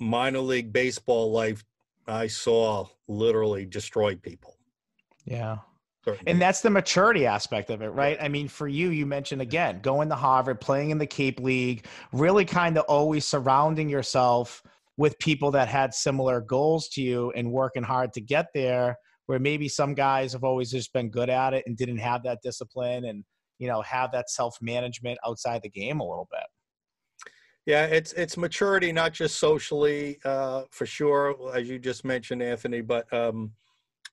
minor 0.00 0.40
league 0.40 0.72
baseball 0.72 1.32
life, 1.32 1.64
I 2.06 2.26
saw 2.26 2.86
literally 3.08 3.66
destroy 3.66 4.16
people. 4.16 4.56
Yeah. 5.24 5.58
Certainly. 6.04 6.30
And 6.30 6.40
that's 6.40 6.62
the 6.62 6.70
maturity 6.70 7.26
aspect 7.26 7.70
of 7.70 7.82
it, 7.82 7.88
right? 7.88 8.16
I 8.20 8.28
mean, 8.28 8.48
for 8.48 8.68
you, 8.68 8.90
you 8.90 9.04
mentioned 9.04 9.42
again, 9.42 9.80
going 9.82 10.08
to 10.08 10.14
Harvard, 10.14 10.60
playing 10.60 10.90
in 10.90 10.98
the 10.98 11.06
Cape 11.06 11.40
League, 11.40 11.86
really 12.12 12.44
kind 12.44 12.78
of 12.78 12.84
always 12.84 13.26
surrounding 13.26 13.88
yourself 13.88 14.62
with 14.96 15.18
people 15.18 15.50
that 15.50 15.68
had 15.68 15.92
similar 15.92 16.40
goals 16.40 16.88
to 16.90 17.02
you 17.02 17.32
and 17.32 17.50
working 17.50 17.82
hard 17.82 18.12
to 18.12 18.20
get 18.20 18.46
there 18.54 18.96
where 19.26 19.38
maybe 19.38 19.68
some 19.68 19.94
guys 19.94 20.32
have 20.32 20.42
always 20.42 20.70
just 20.70 20.92
been 20.94 21.10
good 21.10 21.28
at 21.28 21.52
it 21.52 21.62
and 21.66 21.76
didn't 21.76 21.98
have 21.98 22.22
that 22.22 22.38
discipline 22.42 23.04
and 23.04 23.24
you 23.58 23.68
know 23.68 23.82
have 23.82 24.10
that 24.12 24.30
self-management 24.30 25.18
outside 25.26 25.62
the 25.62 25.68
game 25.68 26.00
a 26.00 26.02
little 26.02 26.28
bit 26.30 26.46
yeah 27.68 27.84
it's 27.84 28.12
it's 28.14 28.36
maturity 28.36 28.90
not 28.90 29.12
just 29.12 29.36
socially 29.38 30.18
uh, 30.24 30.62
for 30.70 30.86
sure 30.86 31.36
as 31.54 31.68
you 31.68 31.78
just 31.78 32.04
mentioned 32.04 32.42
anthony 32.42 32.80
but 32.80 33.12
um, 33.12 33.52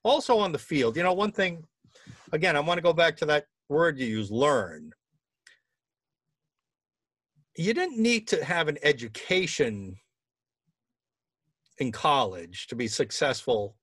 also 0.04 0.38
on 0.38 0.52
the 0.52 0.58
field. 0.58 0.96
You 0.96 1.02
know 1.02 1.14
one 1.14 1.32
thing 1.32 1.64
again 2.32 2.54
i 2.54 2.60
want 2.60 2.78
to 2.78 2.82
go 2.82 2.92
back 2.92 3.16
to 3.16 3.26
that 3.26 3.46
word 3.68 3.98
you 3.98 4.06
use 4.06 4.30
learn. 4.30 4.92
You 7.56 7.72
didn't 7.72 7.98
need 7.98 8.28
to 8.28 8.44
have 8.44 8.68
an 8.68 8.78
education 8.82 9.96
in 11.78 11.90
college 11.90 12.66
to 12.68 12.76
be 12.76 12.86
successful 12.86 13.76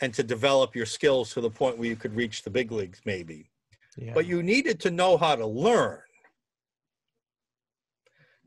and 0.00 0.14
to 0.14 0.22
develop 0.22 0.74
your 0.74 0.86
skills 0.86 1.32
to 1.34 1.40
the 1.40 1.50
point 1.50 1.78
where 1.78 1.88
you 1.88 1.96
could 1.96 2.14
reach 2.14 2.42
the 2.42 2.50
big 2.50 2.72
leagues 2.72 3.00
maybe. 3.04 3.48
Yeah. 3.98 4.14
but 4.14 4.24
you 4.24 4.42
needed 4.42 4.80
to 4.80 4.90
know 4.90 5.18
how 5.18 5.36
to 5.36 5.46
learn 5.46 6.00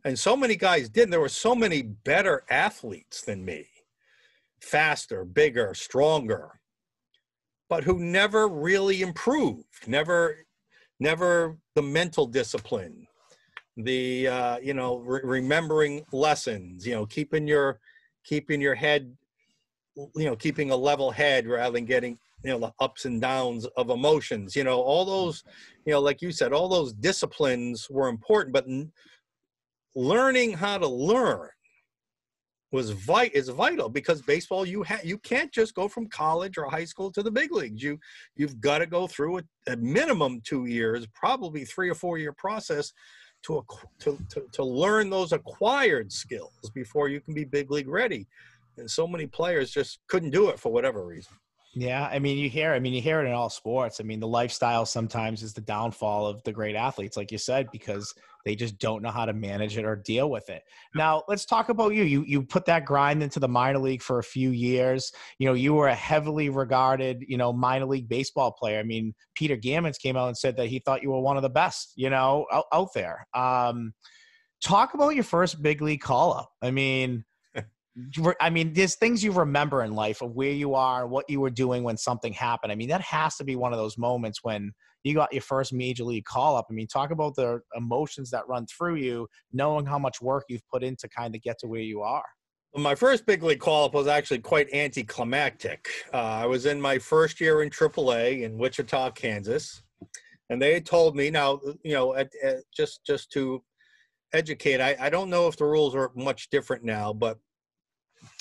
and 0.05 0.17
so 0.17 0.37
many 0.37 0.55
guys 0.55 0.87
didn't. 0.87 1.09
There 1.09 1.19
were 1.19 1.27
so 1.27 1.55
many 1.55 1.81
better 1.81 2.43
athletes 2.49 3.23
than 3.23 3.43
me. 3.43 3.65
Faster 4.61 5.25
bigger 5.25 5.73
stronger. 5.73 6.59
But 7.67 7.83
who 7.83 7.97
never 7.97 8.47
really 8.47 9.01
improved. 9.01 9.87
Never 9.87 10.45
never 10.99 11.57
the 11.73 11.81
mental 11.81 12.27
discipline. 12.27 13.07
The 13.77 14.27
uh, 14.27 14.57
you 14.59 14.75
know 14.75 14.97
re- 14.99 15.21
remembering 15.23 16.05
lessons 16.11 16.85
you 16.85 16.93
know 16.93 17.07
keeping 17.07 17.47
your 17.47 17.79
keeping 18.23 18.61
your 18.61 18.75
head 18.75 19.11
you 19.95 20.25
know 20.25 20.35
keeping 20.35 20.69
a 20.69 20.75
level 20.75 21.09
head 21.09 21.47
rather 21.47 21.73
than 21.73 21.85
getting 21.85 22.19
you 22.43 22.51
know 22.51 22.59
the 22.59 22.73
ups 22.79 23.05
and 23.05 23.19
downs 23.19 23.65
of 23.75 23.89
emotions. 23.89 24.55
You 24.55 24.65
know 24.65 24.79
all 24.79 25.03
those 25.03 25.43
you 25.83 25.93
know 25.93 25.99
like 25.99 26.21
you 26.21 26.31
said 26.31 26.53
all 26.53 26.69
those 26.69 26.93
disciplines 26.93 27.89
were 27.89 28.07
important 28.07 28.53
but 28.53 28.67
learning 29.95 30.53
how 30.53 30.77
to 30.77 30.87
learn 30.87 31.49
was 32.71 32.89
vit 32.89 33.33
is 33.33 33.47
vital 33.49 33.87
because 33.87 34.21
baseball 34.21 34.65
you 34.65 34.83
have 34.83 35.05
you 35.05 35.17
can't 35.19 35.51
just 35.51 35.73
go 35.75 35.87
from 35.87 36.07
college 36.07 36.57
or 36.57 36.69
high 36.69 36.83
school 36.83 37.09
to 37.09 37.23
the 37.23 37.31
big 37.31 37.53
leagues 37.53 37.81
you 37.81 37.97
you've 38.35 38.59
got 38.59 38.79
to 38.79 38.85
go 38.85 39.07
through 39.07 39.37
a, 39.37 39.43
a 39.67 39.77
minimum 39.77 40.41
two 40.43 40.65
years 40.65 41.07
probably 41.13 41.63
three 41.63 41.89
or 41.89 41.95
four 41.95 42.17
year 42.17 42.33
process 42.33 42.91
to, 43.45 43.63
to, 43.99 44.17
to, 44.29 44.43
to 44.51 44.63
learn 44.63 45.09
those 45.09 45.31
acquired 45.31 46.11
skills 46.11 46.71
before 46.73 47.09
you 47.09 47.21
can 47.21 47.33
be 47.33 47.43
big 47.43 47.69
league 47.69 47.87
ready. 47.87 48.27
And 48.77 48.89
so 48.89 49.07
many 49.07 49.27
players 49.27 49.71
just 49.71 49.99
couldn't 50.07 50.31
do 50.31 50.49
it 50.49 50.59
for 50.59 50.71
whatever 50.71 51.05
reason. 51.05 51.33
Yeah, 51.77 52.07
I 52.09 52.19
mean, 52.19 52.37
you 52.37 52.49
hear, 52.49 52.71
I 52.71 52.79
mean, 52.79 52.93
you 52.93 53.01
hear 53.01 53.19
it 53.19 53.27
in 53.27 53.33
all 53.33 53.49
sports. 53.49 53.99
I 53.99 54.03
mean, 54.03 54.21
the 54.21 54.27
lifestyle 54.27 54.85
sometimes 54.85 55.43
is 55.43 55.53
the 55.53 55.59
downfall 55.59 56.25
of 56.25 56.41
the 56.43 56.53
great 56.53 56.73
athletes, 56.73 57.17
like 57.17 57.33
you 57.33 57.37
said, 57.37 57.67
because 57.69 58.13
they 58.45 58.55
just 58.55 58.79
don't 58.79 59.01
know 59.01 59.09
how 59.09 59.25
to 59.25 59.33
manage 59.33 59.77
it 59.77 59.83
or 59.83 59.97
deal 59.97 60.29
with 60.29 60.49
it. 60.49 60.63
Now, 60.93 61.23
let's 61.27 61.45
talk 61.45 61.67
about 61.67 61.93
you. 61.93 62.03
You 62.03 62.23
you 62.25 62.43
put 62.43 62.63
that 62.67 62.85
grind 62.85 63.21
into 63.21 63.41
the 63.41 63.49
minor 63.49 63.79
league 63.79 64.01
for 64.01 64.19
a 64.19 64.23
few 64.23 64.51
years. 64.51 65.11
You 65.37 65.47
know, 65.47 65.53
you 65.53 65.73
were 65.73 65.89
a 65.89 65.95
heavily 65.95 66.47
regarded, 66.47 67.25
you 67.27 67.35
know, 67.35 67.51
minor 67.51 67.87
league 67.87 68.07
baseball 68.07 68.53
player. 68.53 68.79
I 68.79 68.83
mean, 68.83 69.13
Peter 69.33 69.57
Gammons 69.57 69.99
came 69.99 70.15
out 70.15 70.27
and 70.27 70.37
said 70.37 70.55
that 70.55 70.67
he 70.67 70.79
thought 70.79 71.03
you 71.03 71.11
were 71.11 71.19
one 71.19 71.35
of 71.35 71.43
the 71.43 71.49
best, 71.49 71.91
you 71.97 72.09
know, 72.09 72.45
out, 72.53 72.65
out 72.71 72.93
there. 72.93 73.27
Um, 73.33 73.93
talk 74.63 74.93
about 74.93 75.15
your 75.15 75.25
first 75.25 75.61
big 75.61 75.81
league 75.81 76.01
call 76.01 76.33
up. 76.33 76.51
I 76.61 76.71
mean, 76.71 77.25
I 78.41 78.49
mean, 78.49 78.73
there's 78.73 78.95
things 78.95 79.23
you 79.23 79.31
remember 79.31 79.83
in 79.83 79.93
life 79.93 80.21
of 80.21 80.31
where 80.31 80.51
you 80.51 80.73
are, 80.73 81.07
what 81.07 81.29
you 81.29 81.39
were 81.39 81.49
doing 81.49 81.83
when 81.83 81.95
something 81.95 82.33
happened. 82.33 82.71
I 82.71 82.75
mean, 82.75 82.89
that 82.89 83.01
has 83.01 83.37
to 83.37 83.45
be 83.45 83.55
one 83.55 83.71
of 83.71 83.79
those 83.79 83.97
moments 83.97 84.39
when 84.43 84.73
you 85.05 85.13
got 85.13 85.31
your 85.31 85.41
first 85.41 85.71
major 85.71 86.03
league 86.03 86.25
call 86.25 86.57
up. 86.57 86.65
I 86.69 86.73
mean, 86.73 86.87
talk 86.87 87.11
about 87.11 87.35
the 87.35 87.61
emotions 87.75 88.29
that 88.31 88.47
run 88.49 88.65
through 88.65 88.95
you, 88.95 89.27
knowing 89.53 89.85
how 89.85 89.97
much 89.97 90.21
work 90.21 90.43
you've 90.49 90.67
put 90.67 90.83
in 90.83 90.97
to 90.97 91.07
kind 91.07 91.35
of 91.35 91.41
get 91.41 91.57
to 91.59 91.67
where 91.67 91.81
you 91.81 92.01
are. 92.01 92.25
My 92.75 92.95
first 92.95 93.25
big 93.25 93.41
league 93.41 93.59
call 93.59 93.85
up 93.85 93.93
was 93.93 94.07
actually 94.07 94.39
quite 94.39 94.73
anticlimactic. 94.73 95.87
Uh, 96.13 96.17
I 96.17 96.45
was 96.45 96.65
in 96.65 96.81
my 96.81 96.99
first 96.99 97.39
year 97.39 97.63
in 97.63 97.69
AAA 97.69 98.41
in 98.41 98.57
Wichita, 98.57 99.11
Kansas, 99.11 99.81
and 100.49 100.61
they 100.61 100.81
told 100.81 101.15
me 101.15 101.29
now, 101.29 101.61
you 101.83 101.93
know, 101.93 102.15
at, 102.15 102.29
at 102.43 102.57
just 102.75 103.05
just 103.05 103.31
to 103.31 103.63
educate. 104.33 104.81
I, 104.81 104.97
I 104.99 105.09
don't 105.09 105.29
know 105.29 105.47
if 105.47 105.55
the 105.55 105.63
rules 105.63 105.95
are 105.95 106.11
much 106.15 106.49
different 106.49 106.83
now, 106.83 107.13
but 107.13 107.37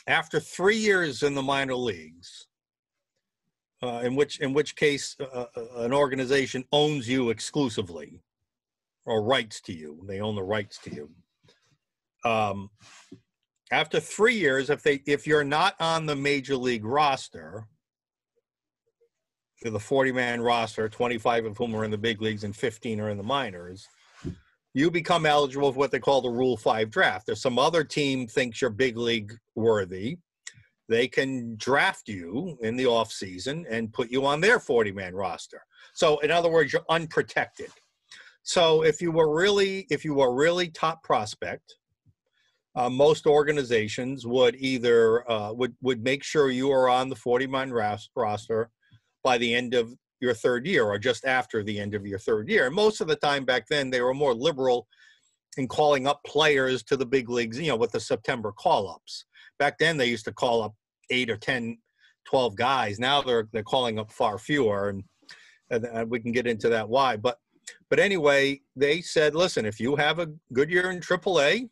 after 0.07 0.39
three 0.41 0.77
years 0.77 1.23
in 1.23 1.35
the 1.35 1.43
minor 1.43 1.75
leagues, 1.75 2.47
uh, 3.83 4.01
in 4.03 4.15
which 4.15 4.41
in 4.41 4.53
which 4.53 4.77
case 4.77 5.17
uh, 5.21 5.47
uh, 5.57 5.67
an 5.77 5.93
organization 5.93 6.65
owns 6.73 7.09
you 7.09 7.31
exclusively 7.31 8.21
or 9.07 9.23
rights 9.23 9.61
to 9.61 9.73
you, 9.73 10.01
they 10.07 10.21
own 10.21 10.35
the 10.35 10.43
rights 10.43 10.79
to 10.79 10.95
you. 10.95 11.11
Um, 12.25 12.71
after 13.71 14.01
three 14.01 14.35
years, 14.35 14.71
if 14.71 14.83
they 14.83 15.03
if 15.07 15.27
you're 15.27 15.45
not 15.45 15.75
on 15.81 16.07
the 16.07 16.17
major 16.17 16.57
league 16.57 16.85
roster, 16.85 17.67
the 19.63 19.81
40 19.81 20.13
man 20.13 20.41
roster, 20.41 20.89
25 20.89 21.47
of 21.47 21.57
whom 21.57 21.75
are 21.75 21.85
in 21.85 21.91
the 21.91 21.99
big 21.99 22.21
leagues 22.21 22.45
and 22.45 22.55
15 22.55 23.01
are 23.01 23.11
in 23.11 23.17
the 23.17 23.23
minors 23.23 23.89
you 24.75 24.91
become 24.91 25.25
eligible 25.25 25.73
for 25.73 25.79
what 25.79 25.93
they 25.93 26.01
call 26.01 26.21
the 26.21 26.29
Rule 26.29 26.57
5 26.57 26.91
draft. 26.91 27.29
If 27.29 27.39
some 27.39 27.59
other 27.59 27.85
team 27.85 28.27
thinks 28.27 28.61
you're 28.61 28.71
big 28.71 28.97
league 28.97 29.33
worthy, 29.55 30.19
they 30.89 31.09
can 31.09 31.57
draft 31.57 32.09
you 32.09 32.59
in 32.61 32.77
the 32.77 32.87
off 32.87 33.13
season 33.13 33.65
and 33.71 33.93
put 33.93 34.11
you 34.11 34.27
on 34.27 34.41
their 34.41 34.59
40 34.59 34.93
man 34.93 35.15
roster. 35.15 35.63
So 35.95 36.19
in 36.19 36.31
other 36.31 36.51
words, 36.51 36.73
you're 36.73 36.85
unprotected. 36.91 37.71
So 38.43 38.83
if 38.83 39.01
you 39.01 39.11
were 39.11 39.35
really 39.35 39.87
if 39.91 40.05
you 40.05 40.15
were 40.15 40.35
really 40.35 40.69
top 40.69 41.03
prospect, 41.03 41.77
uh, 42.77 42.91
most 42.91 43.27
organizations 43.27 44.27
would 44.27 44.57
either 44.57 45.31
uh, 45.31 45.53
would 45.53 45.75
would 45.81 46.03
make 46.03 46.23
sure 46.23 46.51
you 46.51 46.71
are 46.71 46.89
on 46.89 47.09
the 47.09 47.17
40 47.17 47.47
man 47.47 47.73
roster 47.73 48.71
by 49.23 49.39
the 49.39 49.55
end 49.55 49.73
of 49.73 49.95
your 50.25 50.35
third 50.35 50.67
year 50.67 50.85
or 50.85 50.99
just 50.99 51.25
after 51.25 51.63
the 51.63 51.79
end 51.79 51.95
of 51.95 52.07
your 52.07 52.19
third 52.19 52.49
year. 52.49 52.67
And 52.67 52.75
most 52.75 53.01
of 53.01 53.07
the 53.07 53.17
time 53.17 53.45
back 53.45 53.67
then, 53.69 53.91
they 53.91 54.01
were 54.01 54.15
more 54.15 54.35
liberal 54.35 54.89
in 55.57 55.69
calling 55.69 56.07
up 56.07 56.21
players 56.25 56.83
to 56.85 56.97
the 56.97 57.07
big 57.07 57.29
leagues, 57.29 57.61
you 57.61 57.69
know, 57.69 57.77
with 57.77 57.93
the 57.93 58.01
September 58.01 58.51
call 58.53 58.89
ups. 58.89 59.27
Back 59.59 59.79
then, 59.79 59.97
they 59.97 60.07
used 60.07 60.25
to 60.25 60.33
call 60.33 60.63
up 60.63 60.75
eight 61.11 61.31
or 61.31 61.37
10, 61.37 61.79
12 62.25 62.57
guys. 62.57 62.99
Now 62.99 63.23
they're, 63.23 63.49
they're 63.53 63.63
calling 63.63 63.99
up 63.99 64.11
far 64.11 64.39
fewer. 64.39 64.89
And, 64.89 65.05
and 65.71 66.11
we 66.11 66.19
can 66.19 66.33
get 66.33 66.47
into 66.47 66.69
that 66.71 66.89
why. 66.89 67.17
But, 67.17 67.39
but 67.91 68.01
anyway, 68.01 68.61
they 68.75 69.01
said, 69.01 69.35
listen, 69.35 69.65
if 69.65 69.79
you 69.79 69.95
have 69.97 70.19
a 70.19 70.33
good 70.53 70.71
year 70.71 70.91
in 70.91 71.01
AAA, 71.01 71.69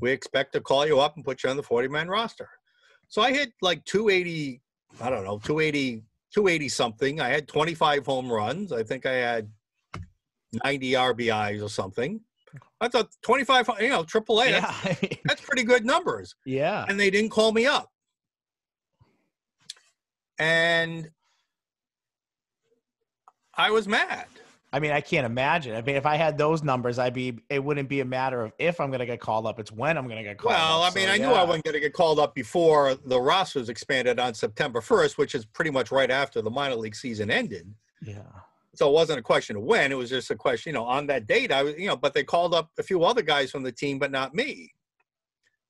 we 0.00 0.10
expect 0.10 0.52
to 0.52 0.60
call 0.60 0.86
you 0.86 1.00
up 1.00 1.16
and 1.16 1.24
put 1.24 1.42
you 1.42 1.50
on 1.50 1.56
the 1.56 1.62
40 1.62 1.88
man 1.88 2.08
roster. 2.08 2.48
So 3.08 3.22
I 3.22 3.32
hit 3.32 3.52
like 3.62 3.84
280, 3.84 4.60
I 5.00 5.10
don't 5.10 5.24
know, 5.24 5.38
280 5.38 6.02
280 6.34 6.68
something. 6.68 7.20
I 7.20 7.28
had 7.28 7.46
25 7.46 8.06
home 8.06 8.30
runs. 8.30 8.72
I 8.72 8.82
think 8.82 9.06
I 9.06 9.12
had 9.12 9.48
90 10.64 10.92
RBIs 10.92 11.62
or 11.62 11.68
something. 11.68 12.20
I 12.80 12.88
thought 12.88 13.08
25, 13.22 13.70
you 13.80 13.88
know, 13.88 14.02
AAA, 14.02 14.50
yeah. 14.50 14.74
that's, 14.82 15.00
that's 15.24 15.40
pretty 15.40 15.62
good 15.62 15.84
numbers. 15.84 16.34
Yeah. 16.44 16.84
And 16.88 16.98
they 16.98 17.10
didn't 17.10 17.30
call 17.30 17.52
me 17.52 17.66
up. 17.66 17.88
And 20.38 21.10
I 23.56 23.70
was 23.70 23.86
mad. 23.86 24.26
I 24.74 24.80
mean, 24.80 24.90
I 24.90 25.00
can't 25.00 25.24
imagine. 25.24 25.76
I 25.76 25.82
mean, 25.82 25.94
if 25.94 26.04
I 26.04 26.16
had 26.16 26.36
those 26.36 26.64
numbers, 26.64 26.98
I'd 26.98 27.14
be. 27.14 27.38
It 27.48 27.62
wouldn't 27.62 27.88
be 27.88 28.00
a 28.00 28.04
matter 28.04 28.42
of 28.42 28.52
if 28.58 28.80
I'm 28.80 28.88
going 28.88 28.98
to 28.98 29.06
get 29.06 29.20
called 29.20 29.46
up; 29.46 29.60
it's 29.60 29.70
when 29.70 29.96
I'm 29.96 30.08
going 30.08 30.16
to 30.16 30.24
get 30.24 30.36
called. 30.36 30.52
Up. 30.52 30.60
Well, 30.60 30.82
up. 30.82 30.92
I 30.92 30.94
mean, 30.96 31.06
so, 31.06 31.12
I 31.12 31.14
yeah. 31.14 31.28
knew 31.28 31.32
I 31.32 31.44
wasn't 31.44 31.64
going 31.64 31.74
to 31.74 31.80
get 31.80 31.92
called 31.92 32.18
up 32.18 32.34
before 32.34 32.96
the 32.96 33.20
rosters 33.20 33.68
expanded 33.68 34.18
on 34.18 34.34
September 34.34 34.80
1st, 34.80 35.16
which 35.16 35.36
is 35.36 35.44
pretty 35.44 35.70
much 35.70 35.92
right 35.92 36.10
after 36.10 36.42
the 36.42 36.50
minor 36.50 36.74
league 36.74 36.96
season 36.96 37.30
ended. 37.30 37.72
Yeah. 38.02 38.22
So 38.74 38.88
it 38.88 38.92
wasn't 38.92 39.20
a 39.20 39.22
question 39.22 39.54
of 39.54 39.62
when; 39.62 39.92
it 39.92 39.94
was 39.94 40.10
just 40.10 40.32
a 40.32 40.34
question, 40.34 40.70
you 40.70 40.74
know, 40.74 40.86
on 40.86 41.06
that 41.06 41.28
date. 41.28 41.52
I 41.52 41.62
was, 41.62 41.76
you 41.78 41.86
know, 41.86 41.96
but 41.96 42.12
they 42.12 42.24
called 42.24 42.52
up 42.52 42.70
a 42.76 42.82
few 42.82 43.04
other 43.04 43.22
guys 43.22 43.52
from 43.52 43.62
the 43.62 43.70
team, 43.70 44.00
but 44.00 44.10
not 44.10 44.34
me, 44.34 44.72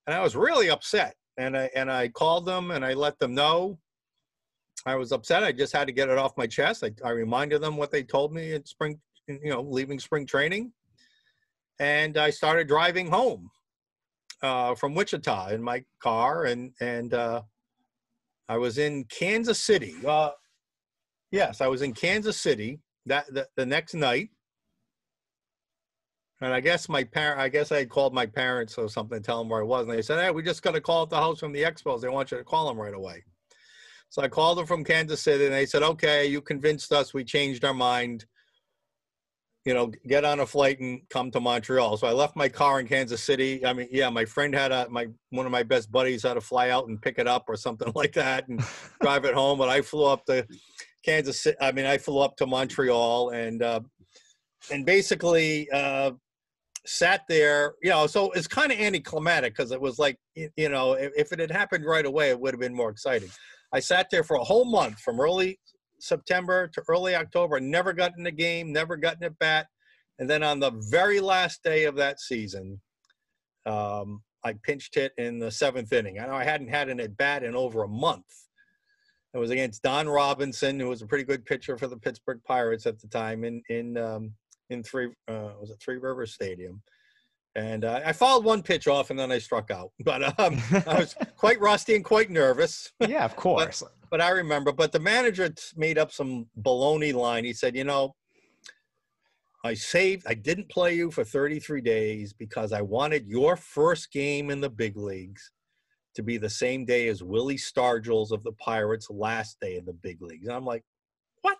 and 0.07 0.15
I 0.15 0.23
was 0.23 0.35
really 0.35 0.71
upset. 0.71 1.15
And 1.37 1.55
I 1.55 1.69
and 1.75 1.91
I 1.91 2.07
called 2.07 2.47
them 2.47 2.71
and 2.71 2.83
I 2.83 2.93
let 2.93 3.19
them 3.19 3.35
know 3.35 3.77
I 4.85 4.95
was 4.95 5.11
upset. 5.11 5.43
I 5.43 5.51
just 5.51 5.73
had 5.73 5.87
to 5.87 5.93
get 5.93 6.09
it 6.09 6.17
off 6.17 6.37
my 6.37 6.47
chest. 6.47 6.83
I, 6.83 6.91
I 7.03 7.11
reminded 7.11 7.61
them 7.61 7.77
what 7.77 7.91
they 7.91 8.03
told 8.03 8.33
me 8.33 8.53
in 8.53 8.65
spring, 8.65 8.99
you 9.27 9.49
know, 9.49 9.61
leaving 9.61 9.99
spring 9.99 10.25
training. 10.25 10.71
And 11.79 12.17
I 12.17 12.29
started 12.29 12.67
driving 12.67 13.09
home 13.09 13.49
uh, 14.41 14.75
from 14.75 14.93
Wichita 14.93 15.49
in 15.49 15.61
my 15.61 15.83
car. 15.99 16.45
And, 16.45 16.71
and 16.79 17.13
uh, 17.13 17.41
I 18.47 18.57
was 18.57 18.77
in 18.77 19.05
Kansas 19.05 19.59
City. 19.59 19.95
Uh, 20.05 20.31
yes, 21.31 21.61
I 21.61 21.67
was 21.67 21.81
in 21.81 21.93
Kansas 21.93 22.37
City 22.37 22.79
that 23.07 23.33
the, 23.33 23.47
the 23.55 23.65
next 23.65 23.93
night. 23.93 24.29
And 26.41 26.53
I 26.53 26.59
guess 26.59 26.89
my 26.89 27.03
parent, 27.03 27.39
I 27.39 27.49
guess 27.49 27.71
I 27.71 27.77
had 27.77 27.89
called 27.89 28.13
my 28.13 28.25
parents 28.25 28.77
or 28.77 28.89
something 28.89 29.17
to 29.17 29.23
tell 29.23 29.39
them 29.39 29.49
where 29.49 29.61
I 29.61 29.63
was. 29.63 29.87
And 29.87 29.97
they 29.97 30.01
said, 30.01 30.19
Hey, 30.19 30.31
we 30.31 30.43
just 30.43 30.61
got 30.61 30.75
a 30.75 30.81
call 30.81 31.03
at 31.03 31.09
the 31.09 31.15
house 31.15 31.39
from 31.39 31.53
the 31.53 31.63
Expos. 31.63 32.01
They 32.01 32.09
want 32.09 32.29
you 32.29 32.37
to 32.37 32.43
call 32.43 32.67
them 32.67 32.79
right 32.79 32.93
away. 32.93 33.23
So 34.15 34.21
I 34.21 34.29
called 34.29 34.57
them 34.57 34.65
from 34.65 34.85
Kansas 34.85 35.21
City 35.21 35.43
and 35.43 35.53
they 35.53 35.65
said, 35.65 35.83
Okay, 35.83 36.25
you 36.25 36.39
convinced 36.39 36.93
us. 36.93 37.13
We 37.13 37.25
changed 37.25 37.65
our 37.65 37.73
mind. 37.73 38.23
You 39.65 39.73
know, 39.73 39.91
get 40.07 40.23
on 40.23 40.39
a 40.39 40.45
flight 40.45 40.79
and 40.79 41.01
come 41.09 41.31
to 41.31 41.41
Montreal. 41.41 41.97
So 41.97 42.07
I 42.07 42.13
left 42.13 42.37
my 42.37 42.47
car 42.47 42.79
in 42.79 42.87
Kansas 42.87 43.21
City. 43.21 43.65
I 43.65 43.73
mean, 43.73 43.89
yeah, 43.91 44.09
my 44.09 44.23
friend 44.23 44.55
had 44.55 44.71
a 44.71 44.87
my 44.89 45.07
one 45.31 45.45
of 45.45 45.51
my 45.51 45.63
best 45.63 45.91
buddies 45.91 46.23
had 46.23 46.35
to 46.35 46.41
fly 46.41 46.69
out 46.69 46.87
and 46.87 47.01
pick 47.01 47.19
it 47.19 47.27
up 47.27 47.43
or 47.49 47.57
something 47.57 47.91
like 47.95 48.13
that 48.13 48.47
and 48.47 48.63
drive 49.01 49.25
it 49.25 49.33
home. 49.33 49.57
But 49.57 49.67
I 49.67 49.81
flew 49.81 50.05
up 50.05 50.23
to 50.27 50.47
Kansas 51.03 51.41
City. 51.41 51.57
I 51.59 51.73
mean, 51.73 51.85
I 51.85 51.97
flew 51.97 52.19
up 52.19 52.37
to 52.37 52.45
Montreal 52.45 53.31
and 53.31 53.61
uh, 53.61 53.81
and 54.71 54.85
basically 54.85 55.69
uh, 55.71 56.11
sat 56.85 57.23
there, 57.27 57.73
you 57.83 57.89
know, 57.89 58.07
so 58.07 58.31
it's 58.31 58.47
kind 58.47 58.71
of 58.71 58.79
anticlimactic 58.79 59.57
because 59.57 59.71
it 59.71 59.81
was 59.81 59.99
like, 59.99 60.17
you 60.35 60.69
know, 60.69 60.93
if, 60.93 61.11
if, 61.17 61.33
it 61.33 61.39
had 61.39 61.51
happened 61.51 61.83
right 61.83 62.05
away, 62.05 62.29
it 62.29 62.39
would 62.39 62.53
have 62.53 62.61
been 62.61 62.73
more 62.73 62.89
exciting. 62.89 63.29
I 63.75 63.79
sat 63.79 64.09
there 64.09 64.23
for 64.23 64.37
a 64.37 64.43
whole 64.43 64.63
month 64.63 65.01
from 65.01 65.19
early 65.19 65.59
September 65.99 66.69
to 66.69 66.83
early 66.87 67.13
October, 67.13 67.59
never 67.59 67.91
got 67.91 68.13
in 68.17 68.23
the 68.23 68.31
game, 68.31 68.71
never 68.71 68.95
got 68.95 69.17
in 69.17 69.27
a 69.27 69.29
bat. 69.29 69.67
And 70.17 70.29
then 70.29 70.43
on 70.43 70.61
the 70.61 70.71
very 70.89 71.19
last 71.19 71.61
day 71.61 71.83
of 71.83 71.97
that 71.97 72.21
season, 72.21 72.79
um, 73.65 74.23
I 74.45 74.53
pinched 74.63 74.95
hit 74.95 75.11
in 75.17 75.39
the 75.39 75.51
seventh 75.51 75.91
inning. 75.91 76.21
I 76.21 76.27
know 76.27 76.35
I 76.35 76.45
hadn't 76.45 76.69
had 76.69 76.87
an 76.87 77.01
at 77.01 77.17
bat 77.17 77.43
in 77.43 77.53
over 77.53 77.83
a 77.83 77.87
month. 77.89 78.23
It 79.33 79.39
was 79.39 79.51
against 79.51 79.83
Don 79.83 80.07
Robinson, 80.07 80.79
who 80.79 80.87
was 80.87 81.01
a 81.01 81.07
pretty 81.07 81.25
good 81.25 81.43
pitcher 81.43 81.77
for 81.77 81.87
the 81.87 81.97
Pittsburgh 81.97 82.39
Pirates 82.47 82.85
at 82.85 83.01
the 83.01 83.09
time 83.09 83.43
in 83.43 83.61
in 83.67 83.97
um, 83.97 84.31
in 84.69 84.83
three 84.83 85.07
uh, 85.27 85.49
was 85.59 85.69
it 85.69 85.81
Three 85.83 85.97
Rivers 85.97 86.33
Stadium, 86.33 86.81
and 87.55 87.85
uh, 87.85 88.01
I 88.05 88.11
fouled 88.11 88.43
one 88.43 88.61
pitch 88.61 88.87
off 88.87 89.09
and 89.09 89.19
then 89.19 89.31
I 89.31 89.39
struck 89.39 89.71
out. 89.71 89.91
But 90.03 90.39
um, 90.39 90.61
I 90.87 90.99
was 90.99 91.15
quite 91.37 91.59
rusty 91.59 91.95
and 91.95 92.03
quite 92.03 92.29
nervous. 92.29 92.91
Yeah, 93.07 93.25
of 93.25 93.35
course. 93.37 93.81
but, 93.81 93.91
but, 94.11 94.21
I 94.21 94.29
remember. 94.29 94.71
But 94.71 94.91
the 94.91 94.99
manager 94.99 95.53
made 95.75 95.97
up 95.97 96.11
some 96.11 96.47
baloney 96.61 97.13
line. 97.13 97.45
He 97.45 97.53
said, 97.53 97.75
"You 97.75 97.85
know, 97.85 98.15
I 99.63 99.73
saved. 99.73 100.25
I 100.27 100.33
didn't 100.33 100.69
play 100.69 100.95
you 100.95 101.11
for 101.11 101.23
33 101.23 101.81
days 101.81 102.33
because 102.33 102.71
I 102.71 102.81
wanted 102.81 103.27
your 103.27 103.55
first 103.55 104.11
game 104.11 104.49
in 104.49 104.61
the 104.61 104.69
big 104.69 104.97
leagues." 104.97 105.51
To 106.15 106.23
be 106.23 106.37
the 106.37 106.49
same 106.49 106.85
day 106.85 107.09
as 107.09 107.21
Willie 107.21 107.57
Stargell's 107.57 108.31
of 108.31 108.41
the 108.43 108.53
Pirates' 108.53 109.09
last 109.09 109.59
day 109.59 109.75
in 109.75 109.83
the 109.83 109.91
big 109.91 110.21
leagues. 110.21 110.47
And 110.47 110.55
I'm 110.55 110.63
like, 110.63 110.81
what? 111.41 111.57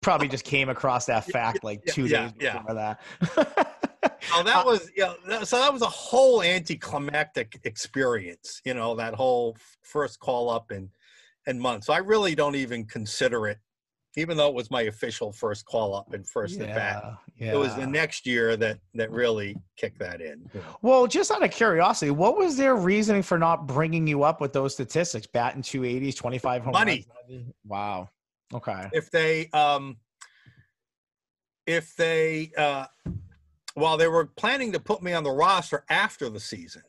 probably 0.00 0.28
just 0.28 0.44
came 0.44 0.68
across 0.68 1.06
that 1.06 1.24
fact 1.24 1.64
like 1.64 1.84
two 1.84 2.06
yeah, 2.06 2.30
days 2.30 2.32
before 2.32 2.76
yeah. 2.76 2.94
that. 3.34 3.79
Oh, 4.34 4.42
that 4.42 4.56
uh, 4.56 4.64
was 4.64 4.90
yeah. 4.96 5.14
So 5.44 5.58
that 5.58 5.72
was 5.72 5.82
a 5.82 5.86
whole 5.86 6.42
anticlimactic 6.42 7.60
experience. 7.64 8.60
You 8.64 8.74
know, 8.74 8.94
that 8.96 9.14
whole 9.14 9.56
first 9.82 10.20
call 10.20 10.50
up 10.50 10.70
and 10.70 10.88
and 11.46 11.60
month. 11.60 11.84
So 11.84 11.92
I 11.92 11.98
really 11.98 12.34
don't 12.34 12.54
even 12.54 12.84
consider 12.84 13.48
it, 13.48 13.58
even 14.16 14.36
though 14.36 14.48
it 14.48 14.54
was 14.54 14.70
my 14.70 14.82
official 14.82 15.32
first 15.32 15.64
call 15.64 15.94
up 15.94 16.12
and 16.12 16.26
first 16.28 16.58
yeah, 16.58 16.66
at 16.66 16.74
bat. 16.74 17.04
Yeah. 17.38 17.52
It 17.54 17.56
was 17.56 17.74
the 17.74 17.86
next 17.86 18.26
year 18.26 18.56
that 18.56 18.78
that 18.94 19.10
really 19.10 19.56
kicked 19.76 19.98
that 20.00 20.20
in. 20.20 20.50
Well, 20.82 21.06
just 21.06 21.30
out 21.30 21.42
of 21.42 21.50
curiosity, 21.50 22.10
what 22.10 22.36
was 22.36 22.56
their 22.56 22.76
reasoning 22.76 23.22
for 23.22 23.38
not 23.38 23.66
bringing 23.66 24.06
you 24.06 24.22
up 24.22 24.40
with 24.40 24.52
those 24.52 24.74
statistics? 24.74 25.26
Batting 25.26 25.62
two 25.62 25.84
eighties, 25.84 26.14
twenty 26.14 26.38
five 26.38 26.62
home 26.62 26.72
Money. 26.72 27.06
Runs? 27.30 27.52
Wow. 27.66 28.10
Okay. 28.52 28.88
If 28.92 29.10
they 29.10 29.48
um 29.54 29.96
if 31.66 31.94
they 31.96 32.50
uh 32.58 32.86
while 33.74 33.96
they 33.96 34.08
were 34.08 34.26
planning 34.26 34.72
to 34.72 34.80
put 34.80 35.02
me 35.02 35.12
on 35.12 35.24
the 35.24 35.30
roster 35.30 35.84
after 35.88 36.28
the 36.28 36.40
season, 36.40 36.82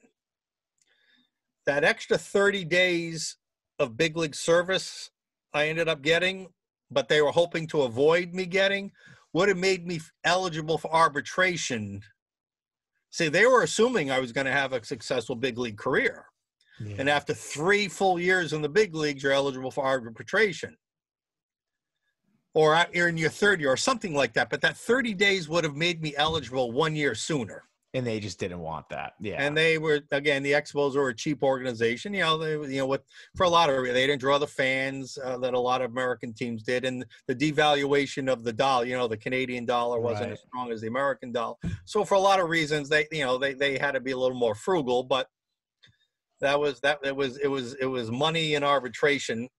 that 1.65 1.83
extra 1.83 2.17
30 2.17 2.65
days 2.65 3.37
of 3.79 3.97
big 3.97 4.17
league 4.17 4.35
service 4.35 5.09
I 5.53 5.67
ended 5.67 5.87
up 5.87 6.01
getting, 6.01 6.47
but 6.89 7.07
they 7.09 7.21
were 7.21 7.31
hoping 7.31 7.67
to 7.67 7.81
avoid 7.81 8.33
me 8.33 8.45
getting, 8.45 8.91
would 9.33 9.49
have 9.49 9.57
made 9.57 9.85
me 9.85 9.99
eligible 10.23 10.77
for 10.77 10.93
arbitration. 10.93 12.01
See, 13.11 13.27
they 13.27 13.45
were 13.45 13.63
assuming 13.63 14.11
I 14.11 14.19
was 14.19 14.31
going 14.31 14.45
to 14.45 14.51
have 14.51 14.73
a 14.73 14.83
successful 14.83 15.35
big 15.35 15.57
league 15.57 15.77
career. 15.77 16.25
Yeah. 16.79 16.95
And 16.99 17.09
after 17.09 17.33
three 17.33 17.87
full 17.87 18.19
years 18.19 18.53
in 18.53 18.61
the 18.61 18.69
big 18.69 18.95
leagues, 18.95 19.23
you're 19.23 19.33
eligible 19.33 19.71
for 19.71 19.85
arbitration 19.85 20.77
or 22.53 22.85
you're 22.93 23.07
in 23.07 23.17
your 23.17 23.29
third 23.29 23.61
year 23.61 23.71
or 23.71 23.77
something 23.77 24.13
like 24.13 24.33
that. 24.33 24.49
But 24.49 24.61
that 24.61 24.77
30 24.77 25.13
days 25.13 25.47
would 25.47 25.63
have 25.63 25.75
made 25.75 26.01
me 26.01 26.13
eligible 26.17 26.71
one 26.71 26.95
year 26.95 27.15
sooner. 27.15 27.63
And 27.93 28.07
they 28.07 28.21
just 28.21 28.39
didn't 28.39 28.59
want 28.59 28.87
that. 28.89 29.15
Yeah. 29.19 29.35
And 29.37 29.55
they 29.55 29.77
were 29.77 29.99
again 30.11 30.43
the 30.43 30.53
Expos 30.53 30.95
were 30.95 31.09
a 31.09 31.13
cheap 31.13 31.43
organization. 31.43 32.13
You 32.13 32.21
know, 32.21 32.37
they 32.37 32.53
you 32.73 32.79
know 32.79 32.85
what 32.85 33.03
for 33.35 33.43
a 33.43 33.49
lot 33.49 33.69
of 33.69 33.83
they 33.83 34.07
didn't 34.07 34.21
draw 34.21 34.37
the 34.37 34.47
fans 34.47 35.17
uh, 35.21 35.37
that 35.39 35.53
a 35.53 35.59
lot 35.59 35.81
of 35.81 35.91
American 35.91 36.33
teams 36.33 36.63
did, 36.63 36.85
and 36.85 37.05
the 37.27 37.35
devaluation 37.35 38.31
of 38.31 38.45
the 38.45 38.53
dollar. 38.53 38.85
You 38.85 38.95
know, 38.95 39.09
the 39.09 39.17
Canadian 39.17 39.65
dollar 39.65 39.99
wasn't 39.99 40.27
right. 40.27 40.31
as 40.31 40.39
strong 40.39 40.71
as 40.71 40.79
the 40.79 40.87
American 40.87 41.33
dollar. 41.33 41.55
So 41.83 42.05
for 42.05 42.15
a 42.15 42.19
lot 42.19 42.39
of 42.39 42.47
reasons, 42.47 42.87
they 42.87 43.07
you 43.11 43.25
know 43.25 43.37
they 43.37 43.55
they 43.55 43.77
had 43.77 43.91
to 43.91 43.99
be 43.99 44.11
a 44.11 44.17
little 44.17 44.37
more 44.37 44.55
frugal. 44.55 45.03
But 45.03 45.27
that 46.39 46.57
was 46.57 46.79
that 46.81 46.99
it 47.03 47.15
was 47.15 47.39
it 47.39 47.47
was 47.47 47.73
it 47.73 47.87
was 47.87 48.09
money 48.09 48.53
in 48.53 48.63
arbitration, 48.63 49.49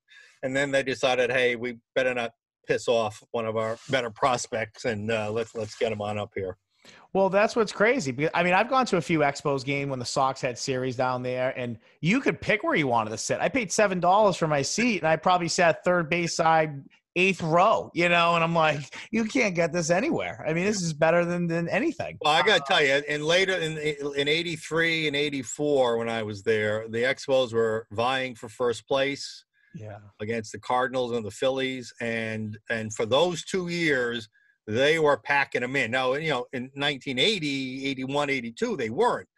and 0.42 0.56
then 0.56 0.70
they 0.70 0.82
decided, 0.82 1.30
hey, 1.30 1.54
we 1.56 1.76
better 1.94 2.14
not 2.14 2.32
piss 2.66 2.88
off 2.88 3.22
one 3.30 3.46
of 3.46 3.56
our 3.56 3.78
better 3.90 4.10
prospects, 4.10 4.84
and 4.84 5.10
uh, 5.10 5.30
let's 5.30 5.54
let's 5.54 5.76
get 5.76 5.92
him 5.92 6.00
on 6.00 6.18
up 6.18 6.32
here. 6.34 6.56
Well, 7.12 7.28
that's 7.28 7.54
what's 7.54 7.72
crazy. 7.72 8.28
I 8.32 8.42
mean, 8.42 8.54
I've 8.54 8.70
gone 8.70 8.86
to 8.86 8.96
a 8.96 9.00
few 9.00 9.20
Expos 9.20 9.64
game 9.64 9.90
when 9.90 9.98
the 9.98 10.04
Sox 10.04 10.40
had 10.40 10.58
series 10.58 10.96
down 10.96 11.22
there, 11.22 11.52
and 11.58 11.78
you 12.00 12.20
could 12.20 12.40
pick 12.40 12.62
where 12.62 12.74
you 12.74 12.86
wanted 12.86 13.10
to 13.10 13.18
sit. 13.18 13.40
I 13.40 13.48
paid 13.48 13.70
seven 13.70 14.00
dollars 14.00 14.36
for 14.36 14.48
my 14.48 14.62
seat, 14.62 14.98
and 14.98 15.08
I 15.08 15.16
probably 15.16 15.48
sat 15.48 15.84
third 15.84 16.08
base 16.08 16.34
side, 16.34 16.82
eighth 17.14 17.42
row. 17.42 17.90
You 17.92 18.08
know, 18.08 18.34
and 18.34 18.42
I'm 18.42 18.54
like, 18.54 18.96
you 19.10 19.26
can't 19.26 19.54
get 19.54 19.72
this 19.72 19.90
anywhere. 19.90 20.44
I 20.48 20.54
mean, 20.54 20.64
this 20.64 20.80
is 20.80 20.94
better 20.94 21.24
than 21.26 21.46
than 21.46 21.68
anything. 21.68 22.16
Well, 22.22 22.32
I 22.32 22.42
got 22.42 22.66
to 22.66 22.72
tell 22.72 22.82
you, 22.82 23.02
and 23.06 23.24
later 23.24 23.52
in 23.52 23.76
in 23.76 24.26
'83 24.26 25.08
and 25.08 25.16
'84, 25.16 25.98
when 25.98 26.08
I 26.08 26.22
was 26.22 26.42
there, 26.42 26.88
the 26.88 27.02
Expos 27.02 27.52
were 27.52 27.86
vying 27.90 28.34
for 28.34 28.48
first 28.48 28.88
place 28.88 29.44
yeah. 29.74 29.98
against 30.20 30.52
the 30.52 30.58
cardinals 30.58 31.12
and 31.12 31.24
the 31.24 31.30
phillies 31.30 31.92
and 32.00 32.58
and 32.70 32.94
for 32.94 33.06
those 33.06 33.44
two 33.44 33.68
years 33.68 34.28
they 34.66 34.98
were 34.98 35.18
packing 35.18 35.62
them 35.62 35.76
in. 35.76 35.90
Now 35.90 36.14
you 36.14 36.30
know 36.30 36.46
in 36.52 36.64
1980 36.74 37.86
81 37.86 38.30
82 38.30 38.76
they 38.76 38.90
weren't. 38.90 39.28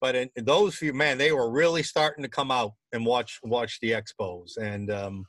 But 0.00 0.16
in, 0.16 0.30
in 0.36 0.44
those 0.44 0.76
few 0.76 0.92
man 0.92 1.18
they 1.18 1.32
were 1.32 1.50
really 1.50 1.82
starting 1.82 2.22
to 2.22 2.28
come 2.28 2.50
out 2.50 2.72
and 2.92 3.04
watch 3.04 3.38
watch 3.42 3.78
the 3.80 3.92
expos 3.92 4.56
and 4.60 4.90
um 4.90 5.24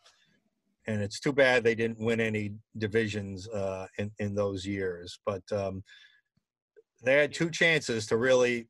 and 0.88 1.02
it's 1.02 1.20
too 1.20 1.32
bad 1.32 1.64
they 1.64 1.76
didn't 1.76 2.00
win 2.00 2.20
any 2.20 2.54
divisions 2.78 3.48
uh 3.50 3.88
in 3.98 4.12
in 4.20 4.36
those 4.36 4.66
years. 4.66 5.20
But 5.26 5.44
um 5.52 5.84
they 7.04 7.16
had 7.16 7.34
two 7.34 7.50
chances 7.50 8.06
to 8.08 8.18
really 8.18 8.68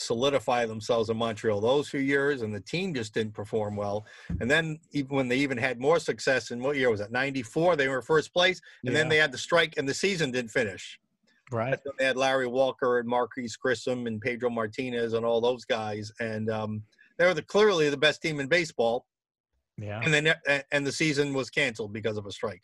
solidify 0.00 0.66
themselves 0.66 1.10
in 1.10 1.16
Montreal 1.16 1.60
those 1.60 1.88
few 1.88 2.00
years, 2.00 2.42
and 2.42 2.54
the 2.54 2.60
team 2.60 2.94
just 2.94 3.14
didn't 3.14 3.34
perform 3.34 3.76
well. 3.76 4.06
And 4.40 4.50
then 4.50 4.78
even 4.92 5.16
when 5.16 5.28
they 5.28 5.36
even 5.36 5.58
had 5.58 5.80
more 5.80 5.98
success 5.98 6.50
in 6.50 6.62
what 6.62 6.76
year 6.76 6.90
was 6.90 7.00
that? 7.00 7.12
'94. 7.12 7.76
They 7.76 7.88
were 7.88 8.02
first 8.02 8.32
place, 8.32 8.60
and 8.84 8.92
yeah. 8.92 8.98
then 8.98 9.08
they 9.08 9.16
had 9.16 9.32
the 9.32 9.38
strike, 9.38 9.74
and 9.76 9.88
the 9.88 9.94
season 9.94 10.30
didn't 10.30 10.50
finish. 10.50 10.98
Right. 11.52 11.78
They 11.98 12.04
had 12.04 12.16
Larry 12.16 12.46
Walker 12.46 13.00
and 13.00 13.08
Marquis 13.08 13.50
Grissom 13.60 14.06
and 14.06 14.20
Pedro 14.20 14.50
Martinez 14.50 15.14
and 15.14 15.24
all 15.24 15.40
those 15.40 15.64
guys, 15.64 16.12
and 16.20 16.48
um, 16.50 16.82
they 17.18 17.26
were 17.26 17.34
the, 17.34 17.42
clearly 17.42 17.90
the 17.90 17.96
best 17.96 18.22
team 18.22 18.40
in 18.40 18.46
baseball. 18.46 19.06
Yeah. 19.76 20.00
And 20.02 20.12
then 20.12 20.34
and 20.72 20.86
the 20.86 20.92
season 20.92 21.32
was 21.32 21.50
canceled 21.50 21.92
because 21.92 22.18
of 22.18 22.26
a 22.26 22.32
strike. 22.32 22.62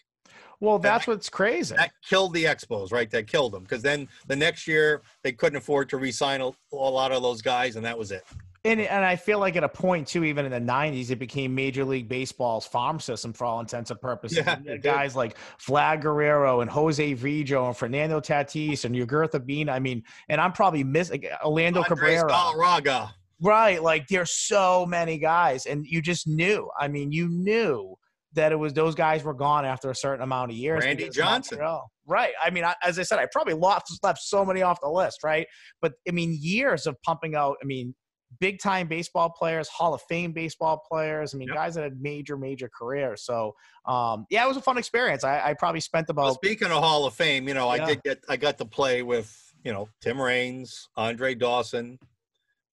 Well, 0.61 0.79
that's 0.79 1.07
that, 1.07 1.13
what's 1.13 1.29
crazy. 1.29 1.75
That 1.77 1.93
killed 2.09 2.35
the 2.35 2.45
Expos, 2.45 2.93
right? 2.93 3.11
That 3.11 3.27
killed 3.27 3.53
them 3.53 3.63
because 3.63 3.83
then 3.83 4.09
the 4.27 4.37
next 4.37 4.67
year 4.67 5.03
they 5.23 5.33
couldn't 5.33 5.59
afford 5.59 5.89
to 5.91 5.99
re-sign 5.99 6.41
a, 6.41 6.51
a 6.73 6.77
lot 6.77 7.13
of 7.13 7.23
those 7.23 7.43
guys, 7.43 7.77
and 7.77 7.85
that 7.85 7.99
was 7.99 8.11
it. 8.11 8.25
And, 8.65 8.81
and 8.81 9.05
I 9.05 9.15
feel 9.15 9.39
like 9.39 9.55
at 9.55 9.63
a 9.63 9.69
point 9.69 10.09
too, 10.09 10.25
even 10.25 10.45
in 10.45 10.51
the 10.51 10.73
'90s, 10.73 11.11
it 11.11 11.21
became 11.21 11.55
Major 11.55 11.85
League 11.85 12.09
Baseball's 12.09 12.67
farm 12.67 12.99
system 12.99 13.33
for 13.33 13.45
all 13.45 13.61
intents 13.61 13.93
and 13.93 14.01
purposes. 14.01 14.39
Yeah, 14.39 14.77
guys 14.79 15.15
like 15.15 15.37
Vlad 15.61 16.01
Guerrero 16.01 16.63
and 16.63 16.71
Jose 16.71 17.15
Vidro 17.15 17.69
and 17.69 17.77
Fernando 17.77 18.19
Tatis 18.19 18.85
and 18.85 18.95
Ugueth 18.95 19.33
Urbina. 19.33 19.71
I 19.71 19.79
mean, 19.79 20.03
and 20.29 20.41
I'm 20.41 20.53
probably 20.53 20.83
missing 20.83 21.25
Orlando 21.45 21.83
Andres 21.83 22.01
Cabrera. 22.01 22.29
Galarraga. 22.29 23.11
Right, 23.41 23.81
like 23.81 24.09
there's 24.09 24.33
so 24.33 24.85
many 24.87 25.19
guys, 25.19 25.67
and 25.67 25.87
you 25.87 26.03
just 26.03 26.27
knew. 26.27 26.69
I 26.81 26.89
mean, 26.89 27.13
you 27.13 27.29
knew 27.29 27.97
that 28.37 28.53
it 28.53 28.57
was 28.57 28.73
those 28.73 28.95
guys 28.95 29.25
were 29.25 29.35
gone 29.35 29.65
after 29.65 29.91
a 29.91 29.95
certain 29.95 30.23
amount 30.23 30.53
of 30.53 30.57
years. 30.57 30.85
Randy 30.85 31.09
Johnson. 31.09 31.59
Right. 32.07 32.33
I 32.41 32.51
mean, 32.51 32.65
I, 32.65 32.75
as 32.85 32.99
I 32.99 33.03
said, 33.03 33.19
I 33.19 33.27
probably 33.33 33.55
lost, 33.55 33.99
left 34.03 34.21
so 34.21 34.45
many 34.45 34.63
off 34.63 34.81
the 34.81 34.89
list, 34.89 35.25
right? 35.25 35.47
But 35.83 35.95
I 36.09 36.13
mean, 36.13 36.39
years 36.41 36.87
of 36.87 36.97
pumping 37.03 37.35
out, 37.35 37.57
I 37.61 37.67
mean, 37.67 37.95
big 38.39 38.61
time 38.61 38.87
baseball 38.87 39.31
players, 39.31 39.69
Hall 39.69 39.93
of 39.93 40.03
Fame 40.09 40.33
baseball 40.33 40.83
players. 40.89 41.35
I 41.35 41.39
mean, 41.39 41.49
yep. 41.49 41.57
guys 41.57 41.75
that 41.75 41.83
had 41.83 42.01
major, 42.01 42.37
major 42.37 42.71
careers. 42.73 43.25
So, 43.25 43.55
um, 43.87 44.27
yeah, 44.31 44.45
it 44.45 44.49
was 44.49 44.57
a 44.57 44.63
fun 44.63 44.79
experience. 44.79 45.25
I, 45.25 45.41
I 45.41 45.55
probably 45.55 45.81
spent 45.81 46.09
about. 46.09 46.25
Well, 46.25 46.35
speaking 46.35 46.69
of 46.69 46.83
Hall 46.83 47.07
of 47.07 47.15
Fame, 47.15 47.49
you 47.49 47.55
know, 47.55 47.75
yeah. 47.75 47.83
I 47.83 47.87
did 47.87 48.03
get, 48.05 48.25
I 48.29 48.37
got 48.37 48.59
to 48.59 48.65
play 48.65 49.03
with 49.03 49.47
you 49.67 49.73
know, 49.73 49.89
Tim 50.01 50.21
Raines, 50.21 50.89
Andre 50.97 51.35
Dawson, 51.35 51.99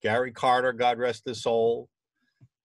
Gary 0.00 0.30
Carter, 0.30 0.72
God 0.72 0.96
rest 0.96 1.24
his 1.26 1.42
soul, 1.42 1.88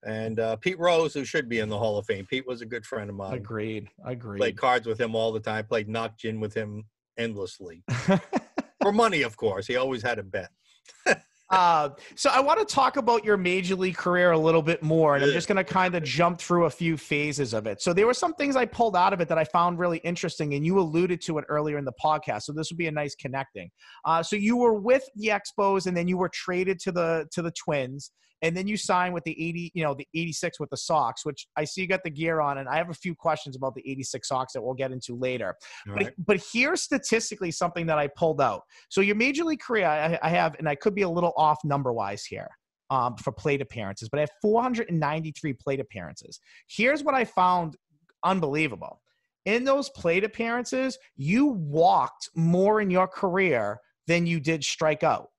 and 0.05 0.39
uh, 0.39 0.55
Pete 0.57 0.79
Rose, 0.79 1.13
who 1.13 1.25
should 1.25 1.49
be 1.49 1.59
in 1.59 1.69
the 1.69 1.77
Hall 1.77 1.97
of 1.97 2.05
Fame. 2.05 2.25
Pete 2.25 2.47
was 2.47 2.61
a 2.61 2.65
good 2.65 2.85
friend 2.85 3.09
of 3.09 3.15
mine. 3.15 3.33
Agreed. 3.33 3.87
Agreed. 4.05 4.39
Played 4.39 4.57
cards 4.57 4.87
with 4.87 4.99
him 4.99 5.15
all 5.15 5.31
the 5.31 5.39
time. 5.39 5.65
Played 5.65 5.89
knock 5.89 6.17
gin 6.17 6.39
with 6.39 6.53
him 6.53 6.85
endlessly. 7.17 7.83
For 8.81 8.91
money, 8.91 9.23
of 9.23 9.35
course. 9.35 9.67
He 9.67 9.75
always 9.75 10.01
had 10.01 10.19
a 10.19 10.23
bet. 10.23 10.49
Uh, 11.51 11.89
so 12.15 12.29
I 12.29 12.39
want 12.41 12.59
to 12.59 12.75
talk 12.75 12.97
about 12.97 13.25
your 13.25 13.35
major 13.35 13.75
league 13.75 13.97
career 13.97 14.31
a 14.31 14.37
little 14.37 14.61
bit 14.61 14.83
more, 14.83 15.15
and 15.15 15.25
I'm 15.25 15.31
just 15.31 15.47
going 15.47 15.57
to 15.57 15.63
kind 15.63 15.95
of 15.95 16.03
jump 16.03 16.39
through 16.39 16.65
a 16.65 16.69
few 16.69 16.95
phases 16.95 17.55
of 17.55 17.65
it. 17.65 17.81
So 17.81 17.91
there 17.91 18.05
were 18.05 18.13
some 18.13 18.35
things 18.35 18.55
I 18.55 18.65
pulled 18.65 18.95
out 18.95 19.13
of 19.13 19.21
it 19.21 19.27
that 19.29 19.39
I 19.39 19.45
found 19.45 19.79
really 19.79 19.97
interesting, 19.99 20.53
and 20.53 20.63
you 20.63 20.79
alluded 20.79 21.21
to 21.21 21.39
it 21.39 21.45
earlier 21.49 21.79
in 21.79 21.85
the 21.85 21.93
podcast. 22.03 22.43
So 22.43 22.53
this 22.53 22.69
would 22.69 22.77
be 22.77 22.85
a 22.85 22.91
nice 22.91 23.15
connecting. 23.15 23.71
Uh, 24.05 24.21
so 24.21 24.35
you 24.35 24.57
were 24.57 24.75
with 24.75 25.03
the 25.15 25.29
Expos, 25.29 25.87
and 25.87 25.97
then 25.97 26.07
you 26.07 26.17
were 26.19 26.29
traded 26.29 26.79
to 26.81 26.91
the 26.91 27.27
to 27.31 27.41
the 27.41 27.51
Twins, 27.51 28.11
and 28.41 28.55
then 28.55 28.67
you 28.67 28.77
sign 28.77 29.13
with 29.13 29.23
the 29.23 29.31
80, 29.31 29.71
you 29.73 29.83
know, 29.83 29.93
the 29.93 30.07
86 30.15 30.59
with 30.59 30.69
the 30.69 30.77
Sox, 30.77 31.25
which 31.25 31.47
I 31.55 31.63
see 31.65 31.81
you 31.81 31.87
got 31.87 32.03
the 32.03 32.09
gear 32.09 32.39
on, 32.39 32.59
and 32.59 32.69
I 32.69 32.77
have 32.77 32.89
a 32.89 32.93
few 32.93 33.13
questions 33.13 33.55
about 33.55 33.75
the 33.75 33.89
86 33.89 34.27
Sox 34.27 34.53
that 34.53 34.61
we'll 34.61 34.73
get 34.73 34.91
into 34.91 35.15
later. 35.15 35.55
All 35.87 35.95
But, 35.95 36.03
right. 36.03 36.13
but 36.25 36.43
here's 36.53 36.81
statistically 36.81 37.51
something 37.51 37.85
that 37.87 37.97
I 37.97 38.07
pulled 38.07 38.41
out. 38.41 38.63
So 38.89 39.01
your 39.01 39.15
major 39.15 39.43
league 39.43 39.59
career, 39.59 39.85
I, 39.85 40.17
I 40.21 40.29
have, 40.29 40.55
and 40.59 40.69
I 40.69 40.75
could 40.75 40.95
be 40.95 41.01
a 41.01 41.09
little 41.09 41.33
off 41.35 41.59
number 41.63 41.91
wise 41.91 42.23
here 42.23 42.49
um, 42.89 43.15
for 43.17 43.31
plate 43.31 43.61
appearances, 43.61 44.09
but 44.09 44.17
I 44.19 44.21
have 44.21 44.31
493 44.41 45.53
plate 45.53 45.79
appearances. 45.79 46.39
Here's 46.67 47.03
what 47.03 47.15
I 47.15 47.25
found 47.25 47.75
unbelievable. 48.23 49.01
In 49.45 49.63
those 49.63 49.89
plate 49.89 50.23
appearances, 50.23 50.97
you 51.15 51.47
walked 51.47 52.29
more 52.35 52.81
in 52.81 52.89
your 52.89 53.07
career 53.07 53.79
than 54.07 54.25
you 54.25 54.39
did 54.39 54.63
strike 54.63 55.03
out. 55.03 55.29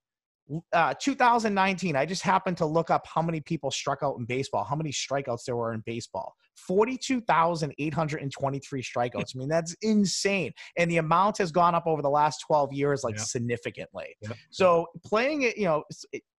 Uh, 0.73 0.95
2019, 1.01 1.97
I 1.97 2.07
just 2.07 2.23
happened 2.23 2.57
to 2.59 2.67
look 2.67 2.91
up 2.91 3.07
how 3.07 3.23
many 3.23 3.41
people 3.41 3.71
struck 3.71 4.01
out 4.03 4.17
in 4.19 4.25
baseball, 4.25 4.65
how 4.65 4.77
many 4.77 4.91
strikeouts 4.91 5.45
there 5.47 5.57
were 5.57 5.73
in 5.73 5.83
baseball. 5.87 6.35
42,823 6.67 8.83
strikeouts. 8.83 9.35
I 9.35 9.39
mean, 9.39 9.49
that's 9.49 9.75
insane. 9.83 10.53
And 10.77 10.91
the 10.91 10.99
amount 10.99 11.39
has 11.39 11.53
gone 11.53 11.75
up 11.75 11.87
over 11.87 12.03
the 12.03 12.11
last 12.11 12.41
12 12.47 12.73
years, 12.73 13.03
like 13.05 13.17
Yeah. 13.17 13.23
significantly. 13.23 14.17
Yeah. 14.21 14.33
So 14.51 14.87
playing 15.05 15.43
it, 15.43 15.57
you 15.57 15.65
know, 15.65 15.85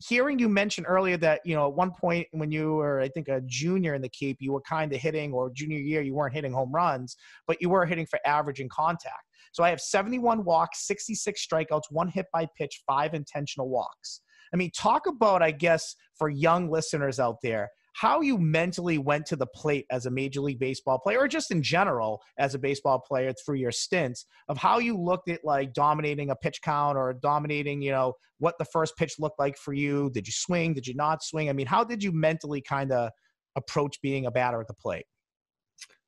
hearing 0.07 0.39
you 0.39 0.49
mention 0.49 0.85
earlier 0.85 1.17
that, 1.17 1.41
you 1.45 1.55
know, 1.55 1.67
at 1.67 1.73
one 1.73 1.91
point 1.91 2.27
when 2.31 2.51
you 2.51 2.73
were, 2.73 3.01
I 3.01 3.09
think, 3.09 3.27
a 3.29 3.41
junior 3.45 3.93
in 3.95 4.01
the 4.01 4.09
Cape, 4.09 4.37
you 4.39 4.51
were 4.51 4.61
kind 4.61 4.93
of 4.93 5.01
hitting, 5.01 5.33
or 5.33 5.49
junior 5.51 5.79
year, 5.79 6.01
you 6.01 6.13
weren't 6.13 6.33
hitting 6.33 6.53
home 6.53 6.71
runs, 6.71 7.17
but 7.47 7.61
you 7.61 7.69
were 7.69 7.85
hitting 7.85 8.05
for 8.05 8.19
average 8.25 8.59
and 8.59 8.69
contact. 8.69 9.23
So 9.51 9.63
I 9.63 9.69
have 9.69 9.81
71 9.81 10.43
walks, 10.43 10.87
66 10.87 11.45
strikeouts, 11.45 11.83
one 11.89 12.07
hit 12.07 12.27
by 12.33 12.47
pitch, 12.57 12.81
five 12.87 13.13
intentional 13.13 13.69
walks. 13.69 14.21
I 14.53 14.57
mean, 14.57 14.71
talk 14.77 15.07
about, 15.07 15.41
I 15.41 15.51
guess, 15.51 15.95
for 16.17 16.29
young 16.29 16.69
listeners 16.69 17.19
out 17.19 17.37
there, 17.41 17.69
how 17.93 18.21
you 18.21 18.37
mentally 18.37 18.97
went 18.97 19.25
to 19.27 19.35
the 19.35 19.47
plate 19.47 19.85
as 19.91 20.05
a 20.05 20.11
Major 20.11 20.41
League 20.41 20.59
Baseball 20.59 20.99
player, 20.99 21.19
or 21.19 21.27
just 21.27 21.51
in 21.51 21.61
general 21.61 22.21
as 22.37 22.55
a 22.55 22.59
baseball 22.59 22.99
player 22.99 23.33
through 23.33 23.57
your 23.57 23.71
stints, 23.71 24.25
of 24.47 24.57
how 24.57 24.79
you 24.79 24.97
looked 24.97 25.29
at 25.29 25.41
like 25.43 25.73
dominating 25.73 26.29
a 26.29 26.35
pitch 26.35 26.59
count 26.61 26.97
or 26.97 27.13
dominating, 27.13 27.81
you 27.81 27.91
know, 27.91 28.13
what 28.39 28.55
the 28.57 28.65
first 28.65 28.95
pitch 28.97 29.15
looked 29.19 29.39
like 29.39 29.57
for 29.57 29.73
you. 29.73 30.09
Did 30.13 30.27
you 30.27 30.33
swing? 30.33 30.73
Did 30.73 30.87
you 30.87 30.95
not 30.95 31.23
swing? 31.23 31.49
I 31.49 31.53
mean, 31.53 31.67
how 31.67 31.83
did 31.83 32.03
you 32.03 32.11
mentally 32.11 32.61
kind 32.61 32.91
of 32.91 33.11
approach 33.55 34.01
being 34.01 34.25
a 34.25 34.31
batter 34.31 34.59
at 34.61 34.67
the 34.67 34.73
plate? 34.73 35.05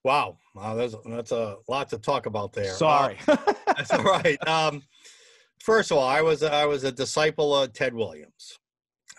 Wow. 0.03 0.37
Wow. 0.55 0.75
That's, 0.75 0.95
that's 1.05 1.31
a 1.31 1.57
lot 1.67 1.89
to 1.89 1.97
talk 1.97 2.25
about 2.25 2.53
there. 2.53 2.71
Uh, 2.71 2.75
Sorry. 2.75 3.17
That's 3.27 3.91
all 3.91 4.03
right. 4.03 4.47
Um, 4.47 4.83
first 5.59 5.91
of 5.91 5.97
all, 5.97 6.07
I 6.07 6.21
was 6.21 6.43
I 6.43 6.65
was 6.65 6.83
a 6.83 6.91
disciple 6.91 7.55
of 7.55 7.73
Ted 7.73 7.93
Williams, 7.93 8.59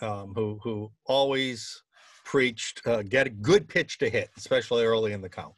um, 0.00 0.32
who 0.34 0.60
who 0.62 0.90
always 1.06 1.82
preached 2.24 2.86
uh, 2.86 3.02
get 3.02 3.26
a 3.26 3.30
good 3.30 3.68
pitch 3.68 3.98
to 3.98 4.08
hit, 4.08 4.30
especially 4.36 4.84
early 4.84 5.12
in 5.12 5.20
the 5.20 5.28
count. 5.28 5.54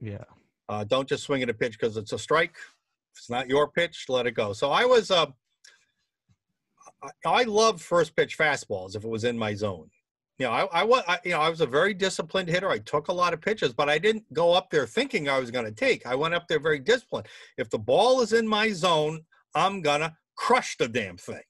yeah. 0.00 0.24
Uh, 0.70 0.84
don't 0.84 1.08
just 1.08 1.22
swing 1.22 1.42
at 1.42 1.48
a 1.48 1.54
pitch 1.54 1.78
because 1.80 1.96
it's 1.96 2.12
a 2.12 2.18
strike. 2.18 2.54
If 3.14 3.20
it's 3.20 3.30
not 3.30 3.48
your 3.48 3.70
pitch, 3.70 4.04
let 4.10 4.26
it 4.26 4.32
go. 4.32 4.52
So 4.52 4.70
I 4.70 4.84
was 4.84 5.10
uh, 5.10 5.26
I, 7.02 7.08
I 7.24 7.42
loved 7.44 7.80
first 7.80 8.14
pitch 8.14 8.36
fastballs 8.36 8.94
if 8.94 9.04
it 9.04 9.08
was 9.08 9.24
in 9.24 9.38
my 9.38 9.54
zone. 9.54 9.90
You 10.38 10.46
know, 10.46 10.52
I, 10.52 10.80
I 10.80 10.84
was 10.84 11.02
I, 11.08 11.18
you 11.24 11.32
know 11.32 11.40
I 11.40 11.48
was 11.48 11.60
a 11.60 11.66
very 11.66 11.94
disciplined 11.94 12.48
hitter. 12.48 12.70
I 12.70 12.78
took 12.78 13.08
a 13.08 13.12
lot 13.12 13.34
of 13.34 13.40
pitches, 13.40 13.72
but 13.72 13.88
I 13.88 13.98
didn't 13.98 14.32
go 14.32 14.52
up 14.52 14.70
there 14.70 14.86
thinking 14.86 15.28
I 15.28 15.40
was 15.40 15.50
going 15.50 15.64
to 15.64 15.72
take. 15.72 16.06
I 16.06 16.14
went 16.14 16.34
up 16.34 16.46
there 16.48 16.60
very 16.60 16.78
disciplined. 16.78 17.26
If 17.56 17.70
the 17.70 17.78
ball 17.78 18.20
is 18.20 18.32
in 18.32 18.46
my 18.46 18.70
zone, 18.70 19.22
I'm 19.54 19.82
gonna 19.82 20.14
crush 20.36 20.76
the 20.76 20.88
damn 20.88 21.16
thing. 21.16 21.42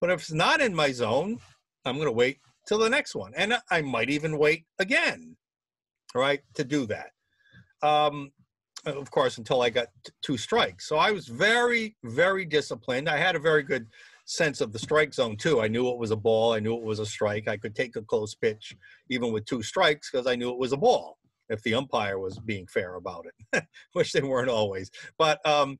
But 0.00 0.10
if 0.10 0.20
it's 0.20 0.32
not 0.32 0.60
in 0.60 0.74
my 0.74 0.90
zone, 0.90 1.38
I'm 1.84 1.98
gonna 1.98 2.12
wait 2.12 2.38
till 2.66 2.78
the 2.78 2.90
next 2.90 3.14
one, 3.14 3.32
and 3.36 3.56
I 3.70 3.82
might 3.82 4.10
even 4.10 4.38
wait 4.38 4.64
again, 4.78 5.36
right, 6.14 6.40
to 6.54 6.64
do 6.64 6.86
that. 6.86 7.10
Um, 7.82 8.32
of 8.84 9.10
course, 9.10 9.38
until 9.38 9.62
I 9.62 9.70
got 9.70 9.88
two 10.22 10.36
strikes. 10.36 10.88
So 10.88 10.96
I 10.96 11.10
was 11.10 11.26
very, 11.28 11.96
very 12.04 12.44
disciplined. 12.44 13.08
I 13.08 13.16
had 13.16 13.36
a 13.36 13.40
very 13.40 13.62
good 13.62 13.86
sense 14.26 14.60
of 14.60 14.72
the 14.72 14.78
strike 14.78 15.14
zone 15.14 15.36
too. 15.36 15.60
I 15.60 15.68
knew 15.68 15.88
it 15.88 15.98
was 15.98 16.10
a 16.10 16.16
ball. 16.16 16.52
I 16.52 16.60
knew 16.60 16.76
it 16.76 16.82
was 16.84 16.98
a 16.98 17.06
strike. 17.06 17.48
I 17.48 17.56
could 17.56 17.74
take 17.74 17.96
a 17.96 18.02
close 18.02 18.34
pitch 18.34 18.76
even 19.08 19.32
with 19.32 19.46
two 19.46 19.62
strikes 19.62 20.10
because 20.10 20.26
I 20.26 20.36
knew 20.36 20.50
it 20.50 20.58
was 20.58 20.72
a 20.72 20.76
ball. 20.76 21.16
If 21.48 21.62
the 21.62 21.74
umpire 21.74 22.18
was 22.18 22.40
being 22.40 22.66
fair 22.66 22.96
about 22.96 23.26
it, 23.52 23.64
which 23.92 24.12
they 24.12 24.20
weren't 24.20 24.50
always. 24.50 24.90
But 25.16 25.46
um, 25.46 25.78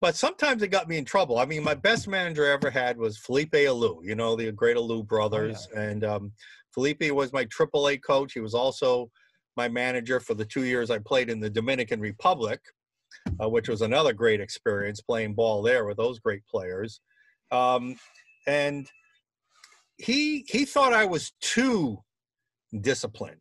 but 0.00 0.16
sometimes 0.16 0.62
it 0.62 0.68
got 0.68 0.88
me 0.88 0.96
in 0.96 1.04
trouble. 1.04 1.38
I 1.38 1.44
mean, 1.44 1.62
my 1.62 1.74
best 1.74 2.08
manager 2.08 2.46
I 2.46 2.54
ever 2.54 2.70
had 2.70 2.96
was 2.96 3.18
Felipe 3.18 3.52
Alou. 3.52 4.02
You 4.02 4.14
know 4.14 4.34
the 4.34 4.50
great 4.50 4.78
Alou 4.78 5.06
brothers, 5.06 5.68
and 5.76 6.02
um, 6.02 6.32
Felipe 6.72 7.10
was 7.10 7.34
my 7.34 7.44
AAA 7.44 8.02
coach. 8.02 8.32
He 8.32 8.40
was 8.40 8.54
also 8.54 9.10
my 9.58 9.68
manager 9.68 10.18
for 10.18 10.32
the 10.32 10.46
two 10.46 10.64
years 10.64 10.90
I 10.90 10.98
played 10.98 11.28
in 11.28 11.40
the 11.40 11.50
Dominican 11.50 12.00
Republic, 12.00 12.60
uh, 13.42 13.50
which 13.50 13.68
was 13.68 13.82
another 13.82 14.14
great 14.14 14.40
experience 14.40 15.02
playing 15.02 15.34
ball 15.34 15.60
there 15.60 15.84
with 15.84 15.98
those 15.98 16.18
great 16.18 16.46
players. 16.46 17.02
Um, 17.50 17.96
and 18.46 18.88
he 19.98 20.44
he 20.48 20.64
thought 20.64 20.92
I 20.92 21.04
was 21.04 21.32
too 21.40 21.98
disciplined. 22.80 23.40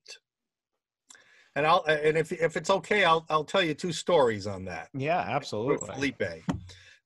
And 1.55 1.65
I'll 1.65 1.83
and 1.85 2.17
if 2.17 2.31
if 2.31 2.57
it's 2.57 2.69
okay, 2.69 3.03
I'll 3.03 3.25
I'll 3.29 3.43
tell 3.43 3.63
you 3.63 3.73
two 3.73 3.91
stories 3.91 4.47
on 4.47 4.65
that 4.65 4.89
Yeah, 4.93 5.25
with 5.25 5.35
absolutely. 5.35 5.87
Felipe. 5.93 6.43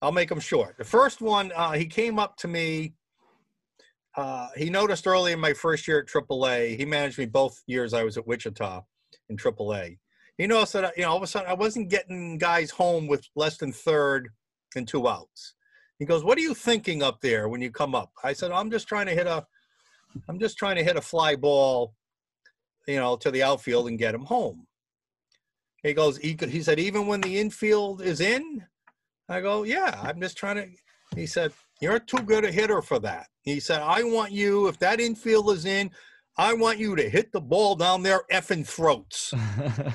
I'll 0.01 0.11
make 0.11 0.29
them 0.29 0.39
short. 0.39 0.77
The 0.77 0.83
first 0.83 1.21
one, 1.21 1.51
uh, 1.55 1.71
he 1.71 1.85
came 1.85 2.19
up 2.19 2.35
to 2.37 2.47
me. 2.47 2.93
Uh, 4.15 4.49
he 4.55 4.69
noticed 4.69 5.07
early 5.07 5.31
in 5.31 5.39
my 5.39 5.53
first 5.53 5.87
year 5.87 5.99
at 5.99 6.07
AAA. 6.07 6.77
He 6.77 6.85
managed 6.85 7.17
me 7.17 7.25
both 7.25 7.63
years 7.67 7.93
I 7.93 8.03
was 8.03 8.17
at 8.17 8.27
Wichita 8.27 8.81
in 9.29 9.37
AAA. 9.37 9.97
He 10.37 10.45
noticed 10.45 10.73
that 10.73 10.95
you 10.97 11.03
know 11.03 11.11
all 11.11 11.17
of 11.17 11.23
a 11.23 11.27
sudden 11.27 11.49
I 11.49 11.53
wasn't 11.53 11.89
getting 11.89 12.37
guys 12.37 12.69
home 12.69 13.07
with 13.07 13.25
less 13.35 13.57
than 13.57 13.71
third 13.71 14.29
and 14.75 14.87
two 14.87 15.07
outs. 15.07 15.55
He 15.99 16.05
goes, 16.05 16.23
"What 16.23 16.37
are 16.37 16.41
you 16.41 16.53
thinking 16.53 17.03
up 17.03 17.21
there 17.21 17.47
when 17.47 17.61
you 17.61 17.71
come 17.71 17.95
up?" 17.95 18.11
I 18.23 18.33
said, 18.33 18.51
"I'm 18.51 18.71
just 18.71 18.87
trying 18.87 19.05
to 19.05 19.13
hit 19.13 19.27
a, 19.27 19.45
I'm 20.27 20.39
just 20.39 20.57
trying 20.57 20.75
to 20.75 20.83
hit 20.83 20.97
a 20.97 21.01
fly 21.01 21.35
ball, 21.35 21.93
you 22.87 22.97
know, 22.97 23.15
to 23.17 23.31
the 23.31 23.43
outfield 23.43 23.87
and 23.87 23.99
get 23.99 24.15
him 24.15 24.25
home." 24.25 24.67
He 25.83 25.93
goes, 25.93 26.17
he, 26.17 26.37
he 26.47 26.63
said, 26.63 26.79
even 26.79 27.07
when 27.07 27.19
the 27.19 27.37
infield 27.37 28.01
is 28.01 28.21
in, 28.21 28.63
I 29.27 29.41
go, 29.41 29.63
yeah, 29.63 29.99
I'm 30.01 30.19
just 30.19 30.37
trying 30.37 30.55
to. 30.55 30.69
He 31.15 31.27
said, 31.27 31.51
you're 31.81 31.99
too 31.99 32.23
good 32.23 32.45
a 32.45 32.51
hitter 32.51 32.81
for 32.81 32.99
that. 32.99 33.27
He 33.41 33.59
said, 33.59 33.81
I 33.81 34.03
want 34.03 34.31
you, 34.31 34.67
if 34.67 34.79
that 34.79 35.01
infield 35.01 35.51
is 35.51 35.65
in, 35.65 35.91
I 36.37 36.53
want 36.53 36.79
you 36.79 36.95
to 36.95 37.07
hit 37.07 37.31
the 37.31 37.41
ball 37.41 37.75
down 37.75 38.01
their 38.01 38.23
effing 38.31 38.65
throats. 38.65 39.33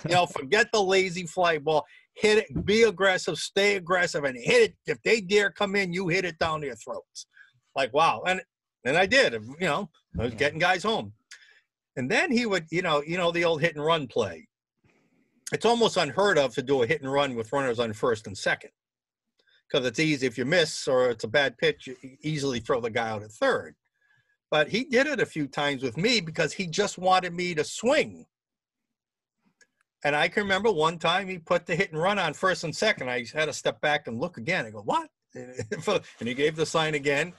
You 0.09 0.15
know, 0.15 0.27
forget 0.27 0.71
the 0.73 0.83
lazy 0.83 1.27
fly 1.27 1.59
ball. 1.59 1.85
Hit 2.21 2.39
it, 2.39 2.65
be 2.67 2.83
aggressive, 2.83 3.39
stay 3.39 3.77
aggressive, 3.77 4.25
and 4.25 4.37
hit 4.37 4.71
it. 4.71 4.77
If 4.87 5.01
they 5.03 5.21
dare 5.21 5.53
come 5.53 5.77
in, 5.77 5.93
you 5.93 6.09
hit 6.09 6.25
it 6.25 6.39
down 6.39 6.61
their 6.61 6.75
throats. 6.75 7.27
Like, 7.77 7.95
wow. 7.95 8.23
And 8.27 8.41
and 8.85 8.97
I 8.97 9.07
did. 9.07 9.35
You 9.35 9.67
know, 9.67 9.91
I 10.19 10.25
was 10.25 10.33
Yeah. 10.33 10.39
getting 10.39 10.59
guys 10.59 10.83
home. 10.83 11.13
And 11.97 12.11
then 12.11 12.31
he 12.33 12.47
would, 12.47 12.67
you 12.71 12.83
know, 12.83 13.03
you 13.03 13.17
know, 13.17 13.31
the 13.31 13.45
old 13.45 13.61
hit 13.61 13.77
and 13.77 13.85
run 13.85 14.07
play. 14.09 14.49
It's 15.53 15.65
almost 15.65 15.97
unheard 15.97 16.39
of 16.39 16.55
to 16.55 16.63
do 16.63 16.83
a 16.83 16.87
hit 16.87 17.03
and 17.03 17.13
run 17.13 17.35
with 17.35 17.53
runners 17.53 17.79
on 17.79 17.93
first 17.93 18.27
and 18.27 18.37
second. 18.37 18.71
Because 19.69 19.87
it's 19.87 19.99
easy 20.01 20.27
if 20.27 20.39
you 20.39 20.45
miss 20.45 20.89
or 20.89 21.11
it's 21.11 21.25
a 21.25 21.29
bad 21.29 21.57
pitch, 21.59 21.87
you 21.87 21.97
easily 22.23 22.61
throw 22.61 22.81
the 22.81 22.91
guy 22.91 23.11
out 23.11 23.23
at 23.23 23.31
third. 23.33 23.77
But 24.51 24.69
he 24.69 24.85
did 24.85 25.07
it 25.07 25.21
a 25.21 25.27
few 25.27 25.47
times 25.47 25.83
with 25.83 25.97
me 25.97 26.21
because 26.21 26.53
he 26.53 26.67
just 26.67 26.99
wanted 26.99 27.35
me 27.35 27.55
to 27.55 27.65
swing. 27.65 28.27
And 30.05 30.15
I 30.15 30.29
can 30.29 30.45
remember 30.45 30.71
one 30.71 30.99
time 30.99 31.29
he 31.29 31.39
put 31.39 31.67
the 31.67 31.75
hit 31.75 31.93
and 31.93 32.01
run 32.01 32.19
on 32.19 32.33
first 32.35 32.65
and 32.65 32.75
second. 32.75 33.11
I 33.11 33.25
had 33.35 33.47
to 33.47 33.53
step 33.53 33.81
back 33.81 34.07
and 34.07 34.21
look 34.21 34.37
again. 34.39 34.67
I 34.67 34.71
go, 34.71 34.83
what? 34.83 35.09
And 35.35 36.29
he 36.29 36.35
gave 36.35 36.57
the 36.57 36.67
sign 36.67 36.95
again. 36.95 37.33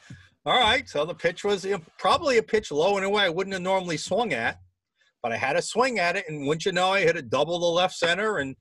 All 0.45 0.59
right. 0.59 0.87
So 0.87 1.05
the 1.05 1.13
pitch 1.15 1.43
was 1.43 1.65
probably 1.97 2.37
a 2.37 2.43
pitch 2.43 2.71
low 2.71 2.97
in 2.97 3.03
a 3.03 3.09
way 3.09 3.23
I 3.23 3.29
wouldn't 3.29 3.53
have 3.53 3.61
normally 3.61 3.97
swung 3.97 4.33
at, 4.33 4.59
but 5.23 5.31
I 5.31 5.37
had 5.37 5.55
a 5.55 5.61
swing 5.61 5.99
at 5.99 6.15
it. 6.15 6.25
And 6.27 6.47
wouldn't 6.47 6.65
you 6.65 6.71
know, 6.71 6.91
I 6.91 7.01
hit 7.01 7.15
a 7.17 7.21
double 7.21 7.59
to 7.59 7.65
left 7.65 7.95
center 7.95 8.37
and 8.37 8.55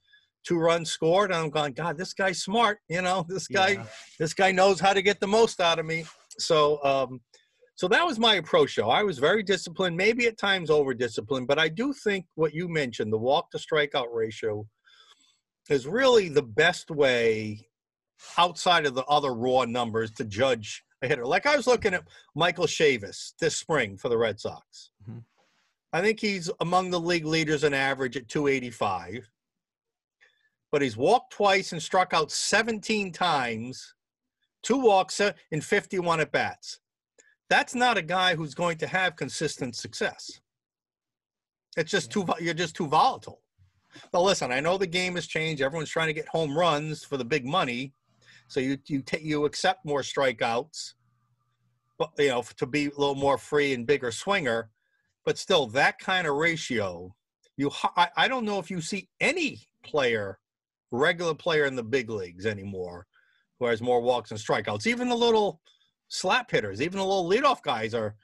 two 0.47 0.59
runs 0.59 0.91
scored, 0.91 1.31
and 1.31 1.41
I'm 1.41 1.51
going, 1.51 1.73
God, 1.73 1.99
this 1.99 2.15
guy's 2.15 2.43
smart. 2.43 2.79
You 2.89 3.03
know, 3.03 3.27
this 3.29 3.49
guy, 3.49 3.71
Yeah. 3.71 3.87
this 4.19 4.35
guy 4.35 4.53
knows 4.53 4.81
how 4.81 4.93
to 4.93 5.03
get 5.03 5.21
the 5.21 5.27
most 5.27 5.61
out 5.61 5.79
of 5.79 5.87
me. 5.87 6.05
So, 6.39 6.83
um, 6.85 7.21
so 7.79 7.87
that 7.87 8.05
was 8.05 8.19
my 8.19 8.35
approach. 8.35 8.75
Though 8.75 8.91
I 8.91 9.05
was 9.05 9.21
very 9.21 9.45
disciplined, 9.45 9.97
maybe 9.97 10.27
at 10.27 10.37
times 10.37 10.69
over 10.69 10.93
disciplined, 10.93 11.47
but 11.47 11.61
I 11.61 11.69
do 11.69 11.93
think 11.93 12.27
what 12.35 12.53
you 12.53 12.67
mentioned, 12.67 13.13
the 13.13 13.19
walk 13.19 13.53
to 13.53 13.59
strikeout 13.59 14.09
ratio, 14.13 14.67
is 15.71 15.87
really 15.87 16.29
the 16.29 16.43
best 16.43 16.91
way 16.91 17.69
outside 18.37 18.85
of 18.85 18.97
the 18.97 19.05
other 19.05 19.33
raw 19.33 19.65
numbers 19.65 20.11
to 20.15 20.25
judge 20.25 20.83
a 21.03 21.07
hitter. 21.07 21.25
Like 21.25 21.47
I 21.47 21.57
was 21.57 21.69
looking 21.69 21.95
at 21.95 22.03
Michael 22.35 22.67
Chavis 22.67 23.35
this 23.39 23.55
spring 23.55 23.97
for 23.97 24.09
the 24.09 24.19
Red 24.19 24.41
Sox. 24.41 24.91
Mhm. 25.09 25.23
I 25.93 26.01
think 26.01 26.19
he's 26.19 26.51
among 26.59 26.91
the 26.91 26.99
league 26.99 27.27
leaders 27.27 27.63
in 27.63 27.75
average 27.75 28.17
at 28.17 28.27
285. 28.27 29.31
But 30.73 30.83
he's 30.83 30.97
walked 30.97 31.33
twice 31.33 31.71
and 31.71 31.81
struck 31.81 32.13
out 32.13 32.33
17 32.33 33.13
times, 33.13 33.95
two 34.65 34.79
walks 34.79 35.21
uh, 35.21 35.35
in 35.53 35.61
51 35.61 36.19
at 36.19 36.33
bats. 36.33 36.81
That's 37.51 37.75
not 37.75 37.97
a 37.97 38.03
guy 38.03 38.35
who's 38.35 38.55
going 38.55 38.79
to 38.79 38.87
have 38.87 39.17
consistent 39.17 39.75
success. 39.75 40.41
It's 41.77 41.91
just 41.91 42.11
too 42.11 42.27
you're 42.41 42.55
just 42.55 42.77
too 42.77 42.87
volatile. 42.87 43.41
But 44.13 44.23
listen, 44.23 44.53
I 44.53 44.61
know 44.61 44.77
the 44.77 44.87
game 44.87 45.15
has 45.15 45.27
changed. 45.27 45.63
Everyone's 45.63 45.91
trying 45.91 46.09
to 46.09 46.13
get 46.13 46.29
home 46.29 46.57
runs 46.57 47.05
for 47.05 47.17
the 47.17 47.25
big 47.25 47.47
money, 47.47 47.95
so 48.49 48.61
you 48.61 48.79
you 48.87 49.03
take 49.03 49.23
you 49.23 49.45
accept 49.45 49.85
more 49.85 50.03
strikeouts, 50.03 50.95
but 51.99 52.11
you 52.19 52.29
know 52.29 52.43
to 52.57 52.67
be 52.67 52.87
a 52.87 52.99
little 52.99 53.15
more 53.15 53.39
free 53.39 53.73
and 53.75 53.87
bigger 53.87 54.11
swinger. 54.11 54.71
But 55.25 55.39
still, 55.39 55.67
that 55.69 55.99
kind 55.99 56.27
of 56.27 56.37
ratio, 56.37 57.15
you 57.57 57.71
I, 57.97 58.09
I 58.17 58.29
don't 58.29 58.45
know 58.45 58.59
if 58.59 58.71
you 58.71 58.81
see 58.81 59.09
any 59.21 59.69
player, 59.85 60.39
regular 60.91 61.35
player 61.35 61.65
in 61.65 61.77
the 61.77 61.85
big 61.85 62.11
leagues 62.11 62.47
anymore, 62.47 63.07
who 63.59 63.67
has 63.67 63.81
more 63.81 64.01
walks 64.01 64.31
and 64.31 64.41
strikeouts. 64.41 64.87
Even 64.87 65.09
the 65.09 65.17
little 65.17 65.61
slap 66.09 66.51
hitters, 66.51 66.81
even 66.83 66.99
the 66.99 67.05
little 67.05 67.29
leadoff 67.29 67.63
guys 67.63 67.95
are 67.95 68.15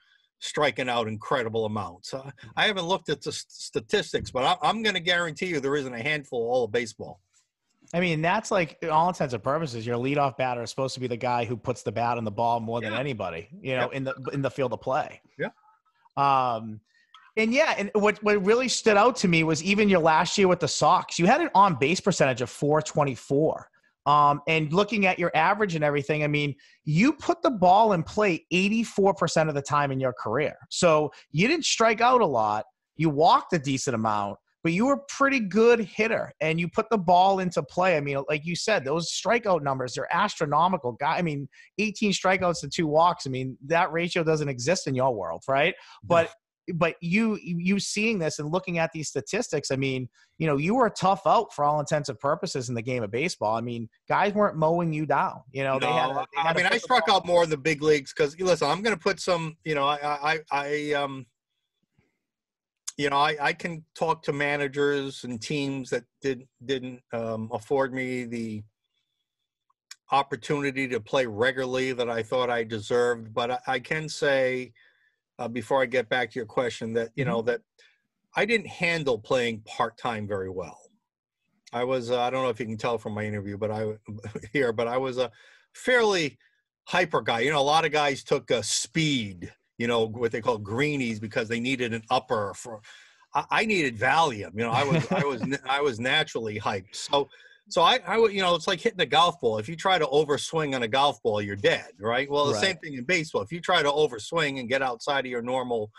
striking 0.40 0.88
out 0.88 1.08
incredible 1.08 1.64
amounts. 1.66 2.12
Uh, 2.12 2.30
I 2.56 2.66
haven't 2.66 2.84
looked 2.86 3.08
at 3.08 3.22
the 3.22 3.32
statistics, 3.32 4.30
but 4.30 4.44
I, 4.44 4.68
I'm 4.68 4.82
going 4.82 4.94
to 4.94 5.00
guarantee 5.00 5.46
you 5.46 5.60
there 5.60 5.76
isn't 5.76 5.94
a 5.94 6.02
handful 6.02 6.40
all 6.40 6.64
of 6.64 6.72
baseball. 6.72 7.20
I 7.92 8.00
mean, 8.00 8.22
that's 8.22 8.50
like 8.50 8.78
all 8.90 9.08
intents 9.08 9.34
and 9.34 9.42
purposes, 9.42 9.86
your 9.86 9.96
leadoff 9.98 10.36
batter 10.36 10.62
is 10.62 10.70
supposed 10.70 10.94
to 10.94 11.00
be 11.00 11.06
the 11.06 11.16
guy 11.16 11.44
who 11.44 11.56
puts 11.56 11.82
the 11.82 11.92
bat 11.92 12.18
on 12.18 12.24
the 12.24 12.30
ball 12.30 12.58
more 12.60 12.80
than 12.80 12.92
Yeah. 12.92 12.98
anybody, 12.98 13.48
you 13.60 13.76
know, 13.76 13.90
in 13.90 14.04
the 14.04 14.14
in 14.32 14.42
the 14.42 14.50
field 14.50 14.72
of 14.72 14.80
play. 14.80 15.20
Yeah. 15.38 15.50
Um, 16.16 16.80
and 17.36 17.52
yeah, 17.52 17.74
and 17.78 17.90
what 17.94 18.22
what 18.22 18.44
really 18.44 18.68
stood 18.68 18.96
out 18.96 19.16
to 19.16 19.28
me 19.28 19.44
was 19.44 19.62
even 19.62 19.88
your 19.88 20.00
last 20.00 20.36
year 20.38 20.48
with 20.48 20.60
the 20.60 20.68
Sox, 20.68 21.18
you 21.18 21.26
had 21.26 21.40
an 21.40 21.50
on 21.54 21.76
base 21.76 22.00
percentage 22.00 22.40
of 22.40 22.50
424. 22.50 23.68
Um, 24.06 24.42
and 24.46 24.72
looking 24.72 25.06
at 25.06 25.18
your 25.18 25.30
average 25.34 25.74
and 25.74 25.84
everything, 25.84 26.24
I 26.24 26.26
mean, 26.26 26.54
you 26.84 27.12
put 27.12 27.42
the 27.42 27.50
ball 27.50 27.92
in 27.92 28.02
play 28.02 28.44
84% 28.52 29.48
of 29.48 29.54
the 29.54 29.62
time 29.62 29.90
in 29.90 30.00
your 30.00 30.12
career. 30.12 30.56
So 30.70 31.10
you 31.30 31.48
didn't 31.48 31.64
strike 31.64 32.00
out 32.00 32.20
a 32.20 32.26
lot. 32.26 32.66
You 32.96 33.10
walked 33.10 33.52
a 33.54 33.58
decent 33.58 33.94
amount, 33.94 34.36
but 34.62 34.72
you 34.72 34.86
were 34.86 34.94
a 34.94 35.00
pretty 35.08 35.40
good 35.40 35.80
hitter 35.80 36.32
and 36.40 36.60
you 36.60 36.68
put 36.68 36.90
the 36.90 36.98
ball 36.98 37.40
into 37.40 37.62
play. 37.62 37.96
I 37.96 38.00
mean, 38.00 38.22
like 38.28 38.44
you 38.44 38.54
said, 38.54 38.84
those 38.84 39.10
strikeout 39.10 39.62
numbers, 39.62 39.94
they're 39.94 40.14
astronomical. 40.14 40.92
Guy, 40.92 41.16
I 41.16 41.22
mean, 41.22 41.48
18 41.78 42.12
strikeouts 42.12 42.60
to 42.60 42.68
two 42.68 42.86
walks. 42.86 43.26
I 43.26 43.30
mean, 43.30 43.56
that 43.66 43.90
ratio 43.90 44.22
doesn't 44.22 44.48
exist 44.48 44.86
in 44.86 44.94
your 44.94 45.14
world, 45.14 45.42
right? 45.48 45.74
But 46.02 46.30
but 46.72 46.96
you 47.00 47.38
you 47.42 47.78
seeing 47.78 48.18
this 48.18 48.38
and 48.38 48.50
looking 48.50 48.78
at 48.78 48.90
these 48.92 49.08
statistics, 49.08 49.70
I 49.70 49.76
mean, 49.76 50.08
you 50.38 50.46
know, 50.46 50.56
you 50.56 50.74
were 50.74 50.86
a 50.86 50.90
tough 50.90 51.26
out 51.26 51.52
for 51.52 51.64
all 51.64 51.80
intents 51.80 52.08
and 52.08 52.18
purposes 52.18 52.68
in 52.68 52.74
the 52.74 52.82
game 52.82 53.02
of 53.02 53.10
baseball. 53.10 53.56
I 53.56 53.60
mean, 53.60 53.88
guys 54.08 54.32
weren't 54.32 54.56
mowing 54.56 54.92
you 54.92 55.06
down. 55.06 55.42
You 55.52 55.64
know, 55.64 55.78
they 55.78 55.86
had. 55.86 56.10
A- 56.10 56.26
they 56.34 56.40
I 56.40 56.46
had 56.48 56.56
a 56.56 56.58
mean, 56.58 56.66
I 56.72 56.78
struck 56.78 57.08
out 57.08 57.26
more 57.26 57.44
in 57.44 57.50
the 57.50 57.58
big 57.58 57.82
leagues 57.82 58.12
because 58.12 58.38
listen, 58.40 58.68
I'm 58.68 58.82
going 58.82 58.96
to 58.96 59.00
put 59.00 59.20
some. 59.20 59.56
You 59.64 59.74
know, 59.74 59.84
I, 59.84 59.98
I, 60.02 60.40
I, 60.50 60.92
um, 60.92 61.26
you 62.96 63.10
know, 63.10 63.16
I, 63.16 63.36
I 63.40 63.52
can 63.52 63.84
talk 63.94 64.22
to 64.24 64.32
managers 64.32 65.24
and 65.24 65.40
teams 65.40 65.90
that 65.90 66.04
did 66.22 66.46
didn't 66.64 67.00
um, 67.12 67.50
afford 67.52 67.92
me 67.92 68.24
the 68.24 68.62
opportunity 70.12 70.86
to 70.88 71.00
play 71.00 71.26
regularly 71.26 71.92
that 71.92 72.08
I 72.08 72.22
thought 72.22 72.50
I 72.50 72.64
deserved. 72.64 73.34
But 73.34 73.50
I, 73.50 73.58
I 73.66 73.78
can 73.80 74.08
say, 74.08 74.72
uh, 75.38 75.48
before 75.48 75.82
I 75.82 75.86
get 75.86 76.08
back 76.08 76.30
to 76.30 76.38
your 76.38 76.46
question, 76.46 76.92
that 76.94 77.10
you 77.14 77.24
know 77.24 77.42
that 77.42 77.60
I 78.36 78.44
didn't 78.44 78.68
handle 78.68 79.18
playing 79.18 79.62
part 79.64 79.96
time 79.96 80.26
very 80.26 80.50
well. 80.50 80.78
I 81.72 81.84
was 81.84 82.10
uh, 82.10 82.20
I 82.20 82.30
don't 82.30 82.42
know 82.42 82.50
if 82.50 82.60
you 82.60 82.66
can 82.66 82.76
tell 82.76 82.98
from 82.98 83.14
my 83.14 83.24
interview, 83.24 83.58
but 83.58 83.70
I 83.70 83.94
here, 84.52 84.72
but 84.72 84.88
I 84.88 84.96
was 84.96 85.18
a 85.18 85.30
fairly 85.74 86.38
hyper 86.84 87.20
guy. 87.20 87.40
You 87.40 87.50
know, 87.50 87.60
a 87.60 87.62
lot 87.62 87.84
of 87.84 87.92
guys 87.92 88.22
took 88.22 88.50
a 88.50 88.62
speed, 88.62 89.52
you 89.78 89.86
know, 89.86 90.06
what 90.06 90.32
they 90.32 90.40
call 90.40 90.58
greenies 90.58 91.18
because 91.18 91.48
they 91.48 91.60
needed 91.60 91.92
an 91.92 92.02
upper 92.10 92.52
for. 92.54 92.80
I, 93.34 93.44
I 93.50 93.64
needed 93.66 93.98
Valium. 93.98 94.52
You 94.54 94.62
know, 94.62 94.70
I 94.70 94.84
was 94.84 95.10
I 95.10 95.24
was 95.24 95.42
I 95.68 95.80
was 95.80 95.98
naturally 95.98 96.58
hyped. 96.60 96.94
So 96.94 97.28
so 97.68 97.82
I 97.82 97.98
I 98.06 98.18
would 98.18 98.32
you 98.32 98.42
know 98.42 98.54
it's 98.54 98.66
like 98.66 98.80
hitting 98.80 99.00
a 99.00 99.06
golf 99.06 99.40
ball. 99.40 99.58
If 99.58 99.68
you 99.68 99.76
try 99.76 99.98
to 99.98 100.06
overswing 100.06 100.74
on 100.74 100.82
a 100.82 100.88
golf 100.88 101.22
ball, 101.22 101.40
you're 101.42 101.56
dead, 101.56 101.88
right? 101.98 102.30
Well, 102.30 102.46
the 102.46 102.52
Right. 102.52 102.60
same 102.64 102.76
thing 102.78 102.94
in 102.94 103.04
baseball. 103.04 103.42
If 103.42 103.52
you 103.52 103.60
try 103.60 103.82
to 103.82 103.90
overswing 103.90 104.60
and 104.60 104.68
get 104.68 104.82
outside 104.82 105.24
of 105.24 105.30
your 105.30 105.42
normal 105.42 105.90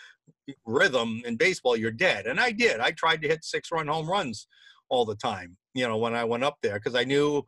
eh, 0.50 0.54
rhythm 0.66 1.22
in 1.26 1.36
baseball, 1.38 1.76
you're 1.76 1.92
dead. 1.92 2.28
And 2.28 2.40
I 2.40 2.52
did. 2.52 2.80
I 2.80 2.92
tried 2.92 3.22
to 3.24 3.28
hit 3.28 3.44
six 3.44 3.72
run 3.72 3.88
home 3.88 4.08
runs 4.10 4.48
all 4.90 5.06
the 5.06 5.16
time, 5.16 5.58
you 5.74 5.88
know, 5.88 5.98
when 5.98 6.14
I 6.14 6.24
went 6.24 6.44
up 6.44 6.58
there 6.62 6.76
because 6.76 6.96
I 6.96 7.04
knew 7.04 7.44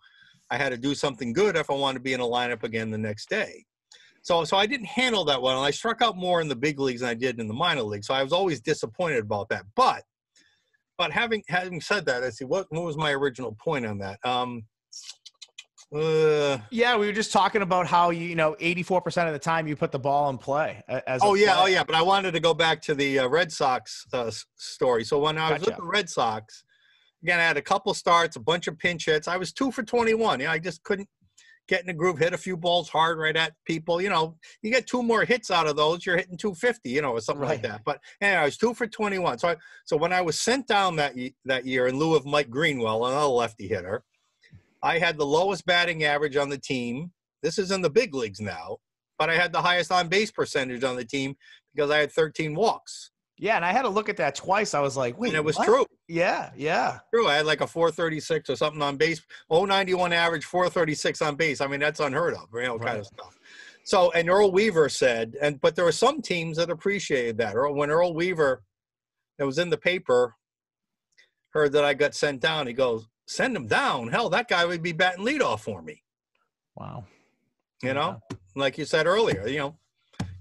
I 0.50 0.58
had 0.58 0.70
to 0.70 0.78
do 0.78 0.96
something 0.96 1.34
good 1.34 1.56
if 1.56 1.70
I 1.70 1.74
wanted 1.74 2.00
to 2.00 2.04
be 2.04 2.14
in 2.14 2.20
a 2.20 2.26
lineup 2.26 2.64
again 2.64 2.90
the 2.90 2.98
next 2.98 3.30
day. 3.30 3.66
So, 4.24 4.44
so 4.44 4.58
I 4.58 4.66
didn't 4.66 4.88
handle 4.88 5.24
that 5.26 5.42
well, 5.42 5.58
and 5.58 5.66
I 5.66 5.72
struck 5.72 6.02
out 6.02 6.18
more 6.18 6.42
in 6.42 6.48
the 6.48 6.56
big 6.56 6.80
leagues 6.80 7.02
than 7.02 7.10
I 7.10 7.14
did 7.14 7.40
in 7.40 7.48
the 7.48 7.54
minor 7.54 7.84
leagues. 7.84 8.08
So 8.08 8.14
I 8.14 8.24
was 8.24 8.34
always 8.34 8.60
disappointed 8.60 9.20
about 9.20 9.48
that. 9.50 9.66
But, 9.76 10.04
but 10.98 11.12
having 11.12 11.44
having 11.48 11.80
said 11.80 12.06
that, 12.06 12.24
I 12.24 12.30
see 12.30 12.46
what 12.46 12.68
what 12.70 12.84
was 12.84 12.98
my 12.98 13.12
original 13.12 13.56
point 13.64 13.86
on 13.86 14.00
that. 14.00 14.20
Um, 14.26 14.64
uh, 15.96 16.58
Yeah, 16.70 16.98
we 16.98 17.06
were 17.06 17.14
just 17.14 17.32
talking 17.32 17.62
about 17.62 17.88
how 17.88 18.10
you, 18.10 18.26
you 18.26 18.36
know, 18.36 18.58
84% 18.60 19.28
of 19.28 19.34
the 19.34 19.40
time 19.40 19.68
you 19.68 19.76
put 19.76 19.92
the 19.92 20.00
ball 20.00 20.30
in 20.30 20.38
play. 20.38 20.84
As 21.08 21.22
oh 21.24 21.36
yeah, 21.36 21.56
oh 21.58 21.68
yeah. 21.68 21.84
But 21.84 21.96
I 21.96 22.02
wanted 22.02 22.32
to 22.32 22.40
go 22.40 22.54
back 22.54 22.82
to 22.84 22.96
the 22.96 23.20
uh, 23.20 23.28
Red 23.28 23.52
Sox 23.52 24.06
uh, 24.12 24.32
story. 24.58 25.04
So 25.04 25.20
when 25.20 25.38
I 25.38 25.54
was 25.54 25.62
with 25.62 25.78
the 25.78 25.84
Red 25.84 26.10
Sox, 26.10 26.64
again, 27.24 27.40
I 27.40 27.44
had 27.44 27.58
a 27.58 27.62
couple 27.62 27.94
starts, 27.94 28.36
a 28.36 28.42
bunch 28.42 28.68
of 28.68 28.78
pinch 28.78 29.06
hits. 29.06 29.28
I 29.28 29.38
was 29.38 29.54
two 29.54 29.72
for 29.72 29.84
twenty-one. 29.84 30.40
Yeah, 30.42 30.52
I 30.52 30.60
just 30.60 30.84
couldn't 30.84 31.08
get 31.68 31.82
in 31.82 31.88
the 31.88 31.94
groove, 31.94 32.18
hit 32.18 32.34
a 32.34 32.38
few 32.38 32.58
balls 32.58 32.90
hard 32.90 33.18
right 33.20 33.36
at 33.36 33.54
people. 33.66 34.02
You 34.02 34.10
know, 34.10 34.36
you 34.62 34.72
get 34.72 34.88
two 34.88 35.04
more 35.04 35.26
hits 35.26 35.52
out 35.52 35.68
of 35.68 35.76
those, 35.76 36.06
you're 36.06 36.18
hitting 36.18 36.38
250, 36.38 36.90
you 36.90 37.02
know, 37.02 37.12
or 37.12 37.22
something 37.22 37.48
like 37.48 37.62
that. 37.64 37.82
But 37.86 38.00
anyway, 38.22 38.42
I 38.42 38.46
was 38.46 38.58
two 38.58 38.74
for 38.74 38.88
21. 38.88 39.40
So 39.40 39.50
I, 39.50 39.56
so 39.86 39.98
when 39.98 40.14
I 40.14 40.22
was 40.22 40.40
sent 40.40 40.68
down 40.68 40.96
that 40.98 41.16
that 41.46 41.66
year 41.66 41.88
in 41.88 41.98
lieu 41.98 42.16
of 42.16 42.26
Mike 42.26 42.50
Greenwell, 42.50 43.06
another 43.06 43.28
lefty 43.28 43.68
hitter, 43.68 44.04
I 44.82 45.00
had 45.00 45.18
the 45.18 45.26
lowest 45.26 45.66
batting 45.66 46.04
average 46.04 46.38
on 46.38 46.50
the 46.50 46.58
team. 46.58 47.12
This 47.44 47.58
is 47.58 47.72
in 47.72 47.82
the 47.82 47.90
big 47.90 48.14
leagues 48.14 48.40
now, 48.40 48.78
but 49.20 49.30
I 49.30 49.36
had 49.36 49.52
the 49.52 49.62
highest 49.62 49.92
on 49.92 50.08
base 50.08 50.32
percentage 50.32 50.84
on 50.84 50.96
the 50.96 51.06
team 51.06 51.36
because 51.74 51.92
I 51.92 52.00
had 52.00 52.12
13 52.12 52.56
walks. 52.56 53.12
Yeah, 53.40 53.56
and 53.56 53.64
I 53.64 53.72
had 53.72 53.84
to 53.84 53.90
look 53.90 54.10
at 54.10 54.18
that 54.18 54.36
twice. 54.36 54.74
I 54.74 54.80
was 54.80 54.98
like, 54.98 55.18
wait, 55.20 55.30
and 55.30 55.38
it 55.38 55.44
was 55.44 55.58
what? 55.58 55.66
true. 55.66 55.86
Yeah, 56.08 56.50
yeah. 56.56 57.00
True. 57.14 57.28
I 57.28 57.36
had 57.36 57.46
like 57.46 57.62
a 57.62 57.68
436 57.68 58.50
or 58.50 58.56
something 58.56 58.82
on 58.82 58.98
base. 58.98 59.22
091 59.52 60.12
average, 60.12 60.46
436 60.46 61.22
on 61.22 61.36
base. 61.36 61.62
I 61.62 61.68
mean, 61.68 61.80
that's 61.80 62.00
unheard 62.00 62.34
of, 62.34 62.48
you 62.54 62.64
know, 62.64 62.80
kind 62.80 62.98
of 62.98 63.06
stuff. 63.06 63.38
So, 63.84 64.12
and 64.12 64.30
Earl 64.30 64.52
Weaver 64.52 64.90
said, 64.90 65.38
and 65.40 65.62
but 65.62 65.76
there 65.76 65.86
were 65.86 65.92
some 65.92 66.22
teams 66.22 66.58
that 66.58 66.70
appreciated 66.70 67.38
that. 67.38 67.56
Earl, 67.56 67.76
when 67.76 67.90
Earl 67.90 68.14
Weaver, 68.14 68.64
that 69.38 69.46
was 69.46 69.60
in 69.60 69.70
the 69.70 69.78
paper, 69.78 70.36
heard 71.52 71.72
that 71.74 71.86
I 71.86 71.94
got 71.94 72.14
sent 72.14 72.42
down, 72.42 72.68
he 72.68 72.74
goes, 72.74 73.08
"Send 73.28 73.56
him 73.56 73.68
down. 73.68 74.10
Hell, 74.10 74.30
that 74.30 74.50
guy 74.50 74.66
would 74.66 74.84
be 74.84 74.92
batting 74.92 75.26
leadoff 75.26 75.62
for 75.62 75.82
me." 75.82 76.04
Wow. 76.76 77.06
You 77.82 77.94
know, 77.94 78.20
like 78.56 78.78
you 78.78 78.84
said 78.84 79.06
earlier, 79.06 79.48
you 79.48 79.60
know, 79.60 79.78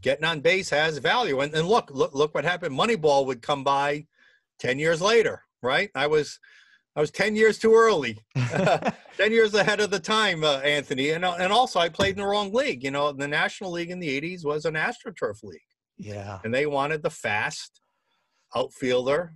getting 0.07 0.25
on 0.25 0.39
base 0.39 0.71
has 0.71 0.99
value. 0.99 1.41
And, 1.41 1.53
and 1.53 1.67
look, 1.67 1.91
look, 1.93 2.15
look 2.15 2.33
what 2.33 2.45
happened. 2.45 2.79
Moneyball 2.79 3.27
would 3.27 3.43
come 3.43 3.65
by 3.65 4.07
10 4.61 4.79
years 4.79 5.03
later, 5.03 5.43
right? 5.63 5.91
I 5.97 6.07
was, 6.07 6.39
I 6.95 7.01
was 7.01 7.11
10 7.11 7.35
years 7.35 7.59
too 7.59 7.75
early, 7.75 8.17
10 8.37 8.93
years 9.33 9.53
ahead 9.55 9.81
of 9.81 9.91
the 9.91 9.99
time, 9.99 10.45
uh, 10.45 10.59
Anthony. 10.59 11.11
And, 11.11 11.25
uh, 11.25 11.35
and 11.41 11.53
also 11.53 11.81
I 11.81 11.89
played 11.89 12.11
in 12.11 12.23
the 12.23 12.27
wrong 12.27 12.53
league. 12.53 12.85
You 12.85 12.93
know, 12.93 13.11
the 13.11 13.27
national 13.27 13.73
league 13.73 13.91
in 13.91 13.99
the 13.99 14.21
80s 14.21 14.45
was 14.45 14.65
an 14.65 14.75
AstroTurf 14.75 15.43
league 15.43 15.61
yeah. 15.99 16.39
and 16.45 16.55
they 16.55 16.67
wanted 16.67 17.03
the 17.03 17.11
fast 17.11 17.81
outfielder 18.55 19.35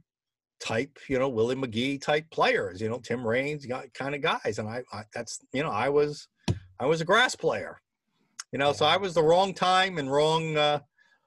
type, 0.61 0.99
you 1.09 1.18
know, 1.18 1.29
Willie 1.29 1.57
McGee 1.57 2.01
type 2.01 2.31
players, 2.31 2.81
you 2.81 2.89
know, 2.89 2.99
Tim 2.99 3.27
Raines 3.27 3.66
kind 3.93 4.14
of 4.14 4.21
guys. 4.21 4.61
And 4.61 4.68
I, 4.68 4.85
I, 4.93 5.03
that's, 5.12 5.41
you 5.53 5.64
know, 5.64 5.71
I 5.71 5.89
was, 5.89 6.29
I 6.79 6.87
was 6.87 7.01
a 7.01 7.05
grass 7.05 7.35
player, 7.35 7.81
you 8.53 8.59
know, 8.59 8.72
so 8.72 8.84
I 8.86 8.96
was 8.96 9.14
the 9.14 9.22
wrong 9.22 9.55
time 9.55 9.98
and 9.98 10.11
wrong, 10.11 10.57
uh, 10.57 10.80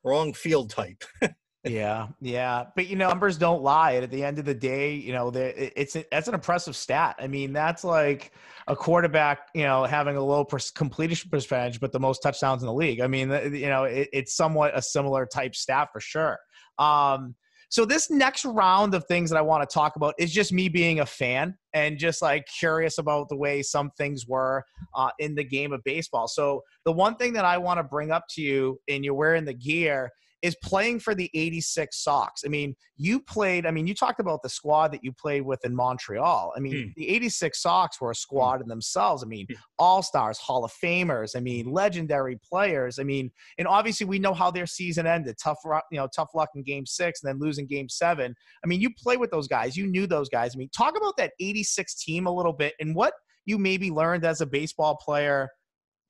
wrong 0.03 0.33
field 0.33 0.69
type. 0.69 1.03
yeah, 1.63 2.07
yeah, 2.19 2.65
but 2.75 2.87
you 2.87 2.95
know, 2.95 3.07
numbers 3.07 3.37
don't 3.37 3.63
lie. 3.63 3.91
And 3.91 4.03
at 4.03 4.11
the 4.11 4.23
end 4.23 4.39
of 4.39 4.45
the 4.45 4.53
day, 4.53 4.95
you 4.95 5.13
know, 5.13 5.31
it's 5.33 5.95
that's 6.11 6.27
an 6.27 6.33
impressive 6.33 6.75
stat. 6.75 7.15
I 7.19 7.27
mean, 7.27 7.53
that's 7.53 7.83
like 7.83 8.31
a 8.67 8.75
quarterback, 8.75 9.49
you 9.53 9.63
know, 9.63 9.85
having 9.85 10.17
a 10.17 10.23
low 10.23 10.45
completion 10.75 11.29
percentage, 11.29 11.79
but 11.79 11.91
the 11.91 11.99
most 11.99 12.19
touchdowns 12.19 12.61
in 12.61 12.67
the 12.67 12.73
league. 12.73 13.01
I 13.01 13.07
mean, 13.07 13.29
you 13.53 13.69
know, 13.69 13.85
it, 13.85 14.09
it's 14.11 14.35
somewhat 14.35 14.77
a 14.77 14.81
similar 14.81 15.25
type 15.25 15.55
stat 15.55 15.89
for 15.93 15.99
sure. 15.99 16.37
Um, 16.77 17.35
so 17.73 17.85
this 17.85 18.11
next 18.11 18.45
round 18.45 18.93
of 18.93 19.03
things 19.05 19.31
that 19.31 19.35
I 19.35 19.41
want 19.41 19.67
to 19.67 19.73
talk 19.73 19.95
about 19.95 20.13
is 20.19 20.31
just 20.31 20.53
me 20.53 20.69
being 20.69 20.99
a 20.99 21.07
fan 21.07 21.57
and 21.73 21.97
just 21.97 22.21
like 22.21 22.45
curious 22.45 22.99
about 22.99 23.29
the 23.29 23.35
way 23.35 23.63
some 23.63 23.89
things 23.97 24.27
were 24.27 24.63
uh, 24.93 25.09
in 25.17 25.33
the 25.33 25.43
game 25.43 25.73
of 25.73 25.83
baseball. 25.83 26.27
So 26.27 26.61
the 26.85 26.91
one 26.91 27.15
thing 27.15 27.33
that 27.33 27.45
I 27.45 27.57
want 27.57 27.79
to 27.79 27.83
bring 27.83 28.11
up 28.11 28.25
to 28.35 28.43
you, 28.43 28.79
and 28.87 29.03
you're 29.03 29.15
wearing 29.15 29.43
the 29.43 29.55
gear, 29.55 30.11
is 30.43 30.57
playing 30.61 30.99
for 30.99 31.15
the 31.15 31.31
86 31.33 32.03
Sox. 32.03 32.41
I 32.45 32.49
mean, 32.49 32.75
you 32.97 33.21
played, 33.21 33.65
I 33.65 33.71
mean, 33.71 33.87
you 33.87 33.95
talked 33.95 34.19
about 34.19 34.43
the 34.43 34.49
squad 34.49 34.91
that 34.91 35.01
you 35.01 35.13
played 35.13 35.43
with 35.43 35.63
in 35.63 35.73
Montreal. 35.73 36.51
I 36.55 36.59
mean, 36.59 36.73
mm. 36.73 36.93
the 36.95 37.09
86 37.09 37.61
Sox 37.61 38.01
were 38.01 38.11
a 38.11 38.15
squad 38.15 38.61
in 38.61 38.67
themselves. 38.67 39.23
I 39.23 39.27
mean, 39.27 39.47
mm. 39.47 39.55
all 39.79 40.03
stars, 40.03 40.37
Hall 40.37 40.65
of 40.65 40.73
Famers, 40.83 41.37
I 41.37 41.39
mean, 41.39 41.71
legendary 41.71 42.37
players. 42.43 42.99
I 42.99 43.03
mean, 43.03 43.31
and 43.57 43.69
obviously 43.69 44.05
we 44.05 44.19
know 44.19 44.33
how 44.33 44.51
their 44.51 44.65
season 44.65 45.07
ended 45.07 45.37
tough, 45.41 45.59
you 45.89 45.97
know, 45.97 46.09
tough 46.13 46.31
luck 46.35 46.49
in 46.55 46.63
game 46.63 46.85
six 46.85 47.23
and 47.23 47.29
then 47.29 47.39
losing 47.39 47.65
game 47.65 47.87
seven. 47.87 48.35
I 48.65 48.67
mean, 48.67 48.81
you 48.81 48.89
play 49.01 49.15
with 49.15 49.31
those 49.31 49.47
guys, 49.47 49.77
you 49.77 49.87
knew 49.87 50.07
those 50.07 50.27
guys. 50.27 50.51
I 50.53 50.57
mean, 50.57 50.69
talk 50.75 50.97
about 50.97 51.15
that 51.17 51.31
86 51.39 52.03
team 52.03 52.27
a 52.27 52.35
little 52.35 52.53
bit 52.53 52.73
and 52.81 52.93
what 52.93 53.13
you 53.45 53.57
maybe 53.57 53.91
learned 53.91 54.25
as 54.25 54.41
a 54.41 54.45
baseball 54.45 54.97
player 54.97 55.49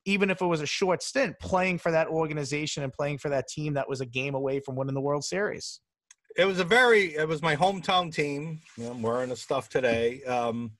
even 0.05 0.29
if 0.29 0.41
it 0.41 0.45
was 0.45 0.61
a 0.61 0.65
short 0.65 1.01
stint, 1.01 1.39
playing 1.39 1.77
for 1.77 1.91
that 1.91 2.07
organization 2.07 2.83
and 2.83 2.91
playing 2.91 3.17
for 3.17 3.29
that 3.29 3.47
team 3.47 3.73
that 3.73 3.87
was 3.87 4.01
a 4.01 4.05
game 4.05 4.35
away 4.35 4.59
from 4.59 4.75
winning 4.75 4.93
the 4.93 5.01
World 5.01 5.23
Series. 5.23 5.79
It 6.35 6.45
was 6.45 6.59
a 6.59 6.63
very, 6.63 7.15
it 7.15 7.27
was 7.27 7.41
my 7.41 7.55
hometown 7.55 8.13
team. 8.13 8.61
You 8.77 8.85
know, 8.85 8.91
I'm 8.91 9.01
wearing 9.01 9.29
the 9.29 9.35
stuff 9.35 9.69
today. 9.69 10.23
Um, 10.23 10.71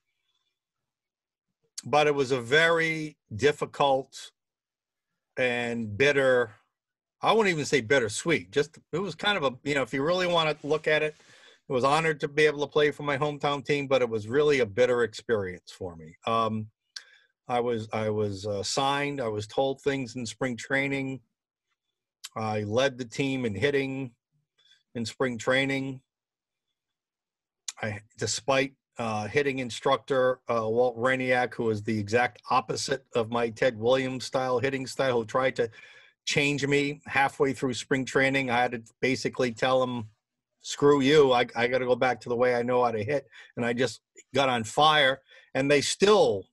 but 1.85 2.07
it 2.07 2.15
was 2.15 2.31
a 2.31 2.41
very 2.41 3.17
difficult 3.35 4.31
and 5.37 5.97
bitter, 5.97 6.51
I 7.21 7.31
wouldn't 7.33 7.53
even 7.53 7.65
say 7.65 7.81
bittersweet, 7.81 8.51
just 8.51 8.77
it 8.91 8.99
was 8.99 9.15
kind 9.15 9.37
of 9.37 9.43
a, 9.43 9.51
you 9.63 9.75
know, 9.75 9.81
if 9.81 9.93
you 9.93 10.03
really 10.03 10.27
want 10.27 10.59
to 10.59 10.67
look 10.67 10.87
at 10.87 11.03
it, 11.03 11.15
it 11.69 11.71
was 11.71 11.83
honored 11.83 12.19
to 12.21 12.27
be 12.27 12.45
able 12.45 12.59
to 12.59 12.67
play 12.67 12.91
for 12.91 13.03
my 13.03 13.17
hometown 13.17 13.65
team, 13.65 13.87
but 13.87 14.01
it 14.01 14.09
was 14.09 14.27
really 14.27 14.59
a 14.59 14.65
bitter 14.65 15.03
experience 15.03 15.71
for 15.71 15.95
me. 15.95 16.15
Um, 16.27 16.67
I 17.47 17.59
was 17.59 17.87
I 17.91 18.09
was 18.09 18.45
uh, 18.45 18.63
signed. 18.63 19.19
I 19.19 19.27
was 19.27 19.47
told 19.47 19.81
things 19.81 20.15
in 20.15 20.25
spring 20.25 20.55
training. 20.55 21.19
I 22.35 22.63
led 22.63 22.97
the 22.97 23.05
team 23.05 23.45
in 23.45 23.53
hitting 23.53 24.11
in 24.95 25.05
spring 25.05 25.37
training. 25.37 26.01
I, 27.81 27.99
despite 28.17 28.73
uh, 28.97 29.27
hitting 29.27 29.59
instructor 29.59 30.39
uh, 30.49 30.67
Walt 30.69 30.97
Hriniak, 30.97 31.53
who 31.53 31.65
was 31.65 31.83
the 31.83 31.97
exact 31.97 32.41
opposite 32.49 33.05
of 33.15 33.29
my 33.29 33.49
Ted 33.49 33.77
Williams 33.77 34.25
style 34.25 34.59
hitting 34.59 34.87
style, 34.87 35.19
who 35.19 35.25
tried 35.25 35.55
to 35.57 35.69
change 36.25 36.65
me 36.65 37.01
halfway 37.05 37.53
through 37.53 37.73
spring 37.73 38.05
training. 38.05 38.49
I 38.49 38.61
had 38.61 38.71
to 38.71 38.81
basically 39.01 39.51
tell 39.51 39.83
him, 39.83 40.07
"Screw 40.61 41.01
you! 41.01 41.33
I, 41.33 41.45
I 41.55 41.67
got 41.67 41.79
to 41.79 41.85
go 41.85 41.95
back 41.95 42.21
to 42.21 42.29
the 42.29 42.37
way 42.37 42.55
I 42.55 42.63
know 42.63 42.85
how 42.85 42.91
to 42.91 43.03
hit." 43.03 43.27
And 43.57 43.65
I 43.65 43.73
just 43.73 43.99
got 44.33 44.47
on 44.47 44.63
fire, 44.63 45.21
and 45.53 45.69
they 45.69 45.81
still 45.81 46.45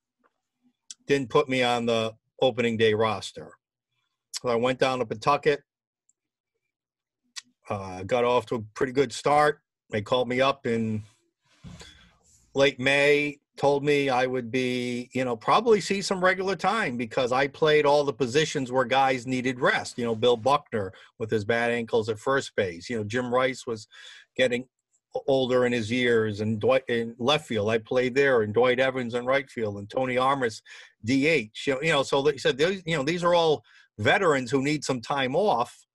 didn't 1.11 1.28
put 1.28 1.48
me 1.48 1.61
on 1.64 1.86
the 1.86 2.14
opening 2.40 2.76
day 2.76 2.94
roster. 2.94 3.50
So 4.40 4.48
I 4.48 4.54
went 4.54 4.78
down 4.78 5.00
to 5.00 5.04
Pawtucket, 5.04 5.58
uh, 7.68 8.04
got 8.04 8.22
off 8.24 8.46
to 8.46 8.54
a 8.54 8.62
pretty 8.74 8.92
good 8.92 9.12
start. 9.12 9.61
They 9.90 10.02
called 10.02 10.28
me 10.28 10.40
up 10.40 10.68
in 10.68 11.02
late 12.54 12.78
May, 12.78 13.40
told 13.56 13.82
me 13.82 14.08
I 14.08 14.24
would 14.24 14.52
be, 14.52 15.11
you 15.12 15.24
know, 15.24 15.34
probably 15.34 15.80
see 15.80 16.00
some 16.00 16.22
regular 16.22 16.54
time 16.54 16.96
because 16.96 17.32
I 17.32 17.48
played 17.48 17.86
all 17.86 18.04
the 18.04 18.12
positions 18.12 18.70
where 18.70 18.84
guys 18.84 19.26
needed 19.26 19.58
rest. 19.58 19.98
You 19.98 20.04
know, 20.04 20.14
Bill 20.14 20.36
Buckner 20.36 20.92
with 21.18 21.28
his 21.28 21.44
bad 21.44 21.72
ankles 21.72 22.08
at 22.08 22.20
first 22.20 22.54
base. 22.54 22.88
You 22.88 22.98
know, 22.98 23.04
Jim 23.04 23.34
Rice 23.34 23.66
was 23.66 23.88
getting 24.36 24.64
older 25.26 25.66
in 25.66 25.72
his 25.72 25.90
years, 25.90 26.40
and 26.40 26.61
Dwight 26.61 26.84
in 26.88 27.14
left 27.18 27.46
field. 27.46 27.70
I 27.70 27.78
played 27.78 28.14
there, 28.14 28.42
and 28.42 28.54
Dwight 28.54 28.80
Evans 28.80 29.14
in 29.14 29.26
right 29.26 29.48
field, 29.48 29.78
and 29.78 29.88
Tony 29.88 30.16
Armas 30.16 30.62
DH. 31.04 31.66
You 31.66 31.78
know, 31.82 32.02
so 32.02 32.24
he 32.24 32.38
said, 32.38 32.61
you 32.61 32.96
know, 32.96 33.02
these 33.02 33.24
are 33.24 33.34
all 33.34 33.64
veterans 33.98 34.50
who 34.50 34.62
need 34.62 34.84
some 34.84 35.00
time 35.00 35.34
off, 35.34 35.86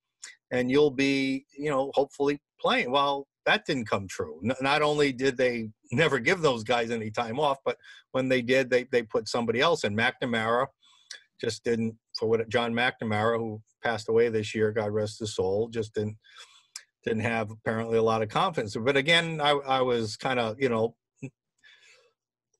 and 0.51 0.69
you'll 0.69 0.91
be, 0.91 1.45
you 1.57 1.69
know, 1.69 1.91
hopefully 1.93 2.39
playing. 2.59 2.91
Well, 2.91 3.27
that 3.45 3.65
didn't 3.65 3.89
come 3.89 4.07
true. 4.07 4.39
Not 4.41 4.81
only 4.81 5.11
did 5.11 5.37
they 5.37 5.69
never 5.91 6.19
give 6.19 6.41
those 6.41 6.63
guys 6.63 6.91
any 6.91 7.11
time 7.11 7.39
off, 7.39 7.57
but 7.63 7.77
when 8.11 8.29
they 8.29 8.41
did, 8.41 8.69
they 8.69 8.83
they 8.91 9.03
put 9.03 9.27
somebody 9.27 9.61
else 9.61 9.83
in. 9.83 9.95
McNamara 9.95 10.67
just 11.39 11.63
didn't 11.63 11.95
for 12.17 12.27
what 12.27 12.47
John 12.49 12.73
McNamara, 12.73 13.37
who 13.37 13.61
passed 13.83 14.09
away 14.09 14.29
this 14.29 14.55
year, 14.55 14.71
God 14.71 14.91
rest 14.91 15.19
his 15.19 15.35
soul, 15.35 15.67
just 15.69 15.93
didn't 15.93 16.17
didn't 17.05 17.21
have 17.21 17.51
apparently 17.51 17.97
a 17.97 18.03
lot 18.03 18.21
of 18.21 18.29
confidence. 18.29 18.75
But 18.75 18.97
again, 18.97 19.39
I, 19.39 19.51
I 19.51 19.81
was 19.81 20.17
kind 20.17 20.39
of, 20.39 20.59
you 20.59 20.69
know, 20.69 20.95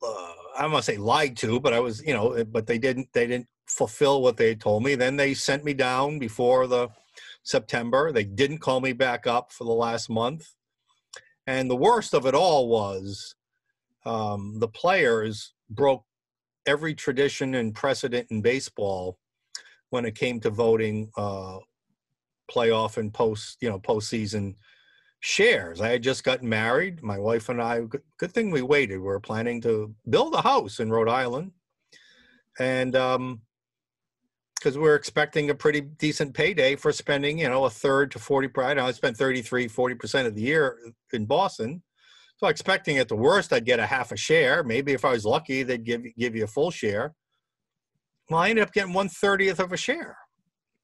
uh, 0.04 0.34
I 0.58 0.68
to 0.68 0.82
say 0.84 0.98
lied 0.98 1.36
to, 1.38 1.60
but 1.60 1.74
I 1.74 1.80
was, 1.80 2.02
you 2.06 2.14
know, 2.14 2.44
but 2.46 2.68
they 2.68 2.78
didn't, 2.78 3.10
they 3.14 3.28
didn't 3.28 3.48
fulfill 3.68 4.22
what 4.22 4.38
they 4.38 4.56
told 4.56 4.84
me. 4.84 4.96
Then 4.96 5.18
they 5.18 5.34
sent 5.34 5.64
me 5.64 5.74
down 5.74 6.20
before 6.20 6.68
the 6.68 6.90
September. 7.44 8.12
They 8.12 8.24
didn't 8.24 8.60
call 8.60 8.82
me 8.82 8.94
back 8.94 9.26
up 9.28 9.52
for 9.52 9.64
the 9.64 9.72
last 9.72 10.10
month. 10.10 10.54
And 11.48 11.70
the 11.70 11.76
worst 11.76 12.14
of 12.14 12.26
it 12.26 12.36
all 12.36 12.68
was 12.68 13.36
um, 14.06 14.60
the 14.60 14.68
players 14.68 15.54
broke 15.70 16.04
every 16.66 16.94
tradition 16.94 17.56
and 17.56 17.74
precedent 17.74 18.28
in 18.32 18.42
baseball 18.42 19.18
when 19.90 20.06
it 20.06 20.16
came 20.16 20.40
to 20.40 20.50
voting 20.50 21.12
uh, 21.18 21.58
playoff 22.52 22.98
and 22.98 23.14
post, 23.14 23.58
you 23.62 23.70
know, 23.70 23.80
postseason 23.80 24.56
shares. 25.20 25.82
I 25.82 25.90
had 25.90 26.04
just 26.04 26.24
gotten 26.24 26.48
married. 26.48 27.02
My 27.02 27.18
wife 27.18 27.50
and 27.50 27.62
I, 27.62 27.82
good 28.20 28.32
thing 28.32 28.52
we 28.52 28.62
waited. 28.62 28.98
We 28.98 29.06
were 29.06 29.20
planning 29.20 29.62
to 29.62 29.94
build 30.10 30.34
a 30.36 30.42
house 30.42 30.80
in 30.80 30.92
Rhode 30.92 31.10
Island. 31.10 31.52
And 32.60 32.96
um, 32.96 33.42
because 34.56 34.78
we 34.78 34.88
are 34.88 34.96
expecting 34.96 35.50
a 35.50 35.56
pretty 35.56 35.82
decent 35.82 36.34
payday 36.34 36.76
for 36.76 36.92
spending, 36.92 37.40
you 37.40 37.50
know, 37.50 37.66
a 37.66 37.70
third 37.70 38.12
to 38.12 38.20
40, 38.20 38.50
I 38.58 38.74
know 38.74 38.86
I 38.86 38.92
spent 38.92 39.18
33, 39.18 39.68
40% 39.68 40.26
of 40.26 40.36
the 40.36 40.42
year 40.42 40.78
in 41.14 41.26
Boston. 41.26 41.84
So 42.38 42.48
expecting 42.48 42.98
at 42.98 43.08
the 43.08 43.16
worst, 43.16 43.54
I'd 43.54 43.66
get 43.66 43.80
a 43.80 43.86
half 43.86 44.12
a 44.12 44.18
share. 44.18 44.64
Maybe 44.64 44.94
if 44.94 45.06
I 45.06 45.12
was 45.12 45.26
lucky, 45.26 45.64
they'd 45.64 45.84
give, 45.84 46.04
give 46.18 46.36
you 46.36 46.44
a 46.44 46.48
full 46.48 46.72
share. 46.72 47.14
Well, 48.30 48.40
I 48.40 48.50
ended 48.50 48.64
up 48.64 48.74
getting 48.74 48.94
one 48.94 49.08
thirtieth 49.08 49.60
of 49.60 49.72
a 49.72 49.78
share. 49.78 50.18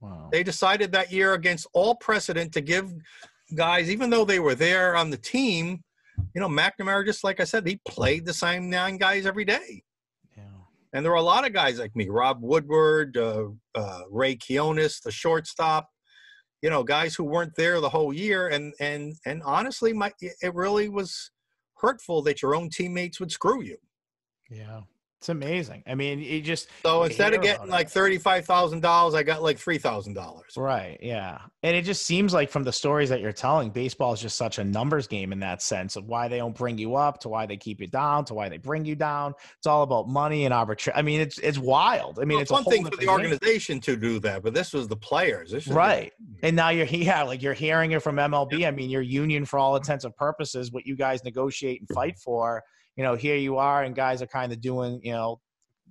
Wow. 0.01 0.29
They 0.31 0.43
decided 0.43 0.91
that 0.91 1.11
year 1.11 1.33
against 1.33 1.67
all 1.73 1.95
precedent 1.95 2.51
to 2.53 2.61
give 2.61 2.91
guys, 3.55 3.89
even 3.89 4.09
though 4.09 4.25
they 4.25 4.39
were 4.39 4.55
there 4.55 4.95
on 4.95 5.11
the 5.11 5.17
team, 5.17 5.83
you 6.33 6.41
know, 6.41 6.49
McNamara, 6.49 7.05
just 7.05 7.23
like 7.23 7.39
I 7.39 7.43
said, 7.43 7.67
he 7.67 7.79
played 7.87 8.25
the 8.25 8.33
same 8.33 8.69
nine 8.69 8.97
guys 8.97 9.25
every 9.25 9.45
day. 9.45 9.83
Yeah. 10.35 10.43
And 10.93 11.05
there 11.05 11.11
were 11.11 11.17
a 11.17 11.21
lot 11.21 11.45
of 11.45 11.53
guys 11.53 11.79
like 11.79 11.95
me, 11.95 12.09
Rob 12.09 12.39
Woodward, 12.41 13.15
uh, 13.15 13.49
uh, 13.75 14.01
Rey 14.09 14.35
Quinones, 14.35 14.99
the 15.01 15.11
shortstop, 15.11 15.87
you 16.61 16.69
know, 16.69 16.83
guys 16.83 17.15
who 17.15 17.23
weren't 17.23 17.55
there 17.55 17.79
the 17.79 17.89
whole 17.89 18.13
year. 18.13 18.47
And, 18.47 18.73
and, 18.79 19.15
and 19.25 19.43
honestly, 19.43 19.93
my, 19.93 20.11
it 20.19 20.53
really 20.55 20.89
was 20.89 21.31
hurtful 21.77 22.21
that 22.23 22.41
your 22.41 22.55
own 22.55 22.69
teammates 22.69 23.19
would 23.19 23.31
screw 23.31 23.61
you. 23.61 23.77
Yeah. 24.49 24.81
It's 25.21 25.29
amazing. 25.29 25.83
I 25.85 25.93
mean, 25.93 26.17
you 26.17 26.41
just 26.41 26.67
so 26.81 27.03
instead 27.03 27.35
of 27.35 27.43
getting 27.43 27.69
like 27.69 27.91
thirty 27.91 28.17
five 28.17 28.43
thousand 28.43 28.79
dollars, 28.79 29.13
I 29.13 29.21
got 29.21 29.43
like 29.43 29.59
three 29.59 29.77
thousand 29.77 30.15
dollars. 30.15 30.53
Right. 30.57 30.97
Yeah. 30.99 31.37
And 31.61 31.75
it 31.75 31.83
just 31.83 32.07
seems 32.07 32.33
like 32.33 32.49
from 32.49 32.63
the 32.63 32.73
stories 32.73 33.09
that 33.09 33.21
you're 33.21 33.31
telling, 33.31 33.69
baseball 33.69 34.13
is 34.13 34.19
just 34.19 34.35
such 34.35 34.57
a 34.57 34.63
numbers 34.63 35.05
game 35.05 35.31
in 35.31 35.39
that 35.41 35.61
sense 35.61 35.95
of 35.95 36.07
why 36.07 36.27
they 36.27 36.39
don't 36.39 36.57
bring 36.57 36.79
you 36.79 36.95
up 36.95 37.19
to 37.19 37.29
why 37.29 37.45
they 37.45 37.55
keep 37.55 37.81
you 37.81 37.85
down 37.85 38.25
to 38.25 38.33
why 38.33 38.49
they 38.49 38.57
bring 38.57 38.83
you 38.83 38.95
down. 38.95 39.35
It's 39.59 39.67
all 39.67 39.83
about 39.83 40.09
money 40.09 40.45
and 40.45 40.55
arbitrary. 40.55 40.97
I 40.97 41.03
mean, 41.03 41.21
it's 41.21 41.37
it's 41.37 41.59
wild. 41.59 42.17
I 42.17 42.25
mean, 42.25 42.37
well, 42.37 42.41
it's, 42.41 42.51
one 42.51 42.63
thing 42.63 42.83
for 42.83 42.97
the 42.97 43.07
organization 43.07 43.75
game. 43.75 43.81
to 43.81 43.97
do 43.97 44.19
that, 44.21 44.41
but 44.41 44.55
this 44.55 44.73
was 44.73 44.87
the 44.87 44.97
players. 44.97 45.67
right. 45.67 46.11
The- 46.39 46.47
and 46.47 46.55
now 46.55 46.69
you're 46.69 46.85
yeah, 46.87 47.21
like 47.21 47.43
you're 47.43 47.53
hearing 47.53 47.91
it 47.91 48.01
from 48.01 48.15
MLB. 48.15 48.67
I 48.67 48.71
mean, 48.71 48.89
your 48.89 49.03
union 49.03 49.45
for 49.45 49.59
all 49.59 49.75
intents 49.75 50.03
and 50.03 50.15
purposes, 50.15 50.71
what 50.71 50.87
you 50.87 50.95
guys 50.95 51.23
negotiate 51.23 51.79
and 51.81 51.89
fight 51.89 52.17
for 52.17 52.63
you 52.95 53.03
know, 53.03 53.15
here 53.15 53.35
you 53.35 53.57
are 53.57 53.83
and 53.83 53.95
guys 53.95 54.21
are 54.21 54.27
kind 54.27 54.51
of 54.51 54.61
doing, 54.61 54.99
you 55.03 55.13
know, 55.13 55.39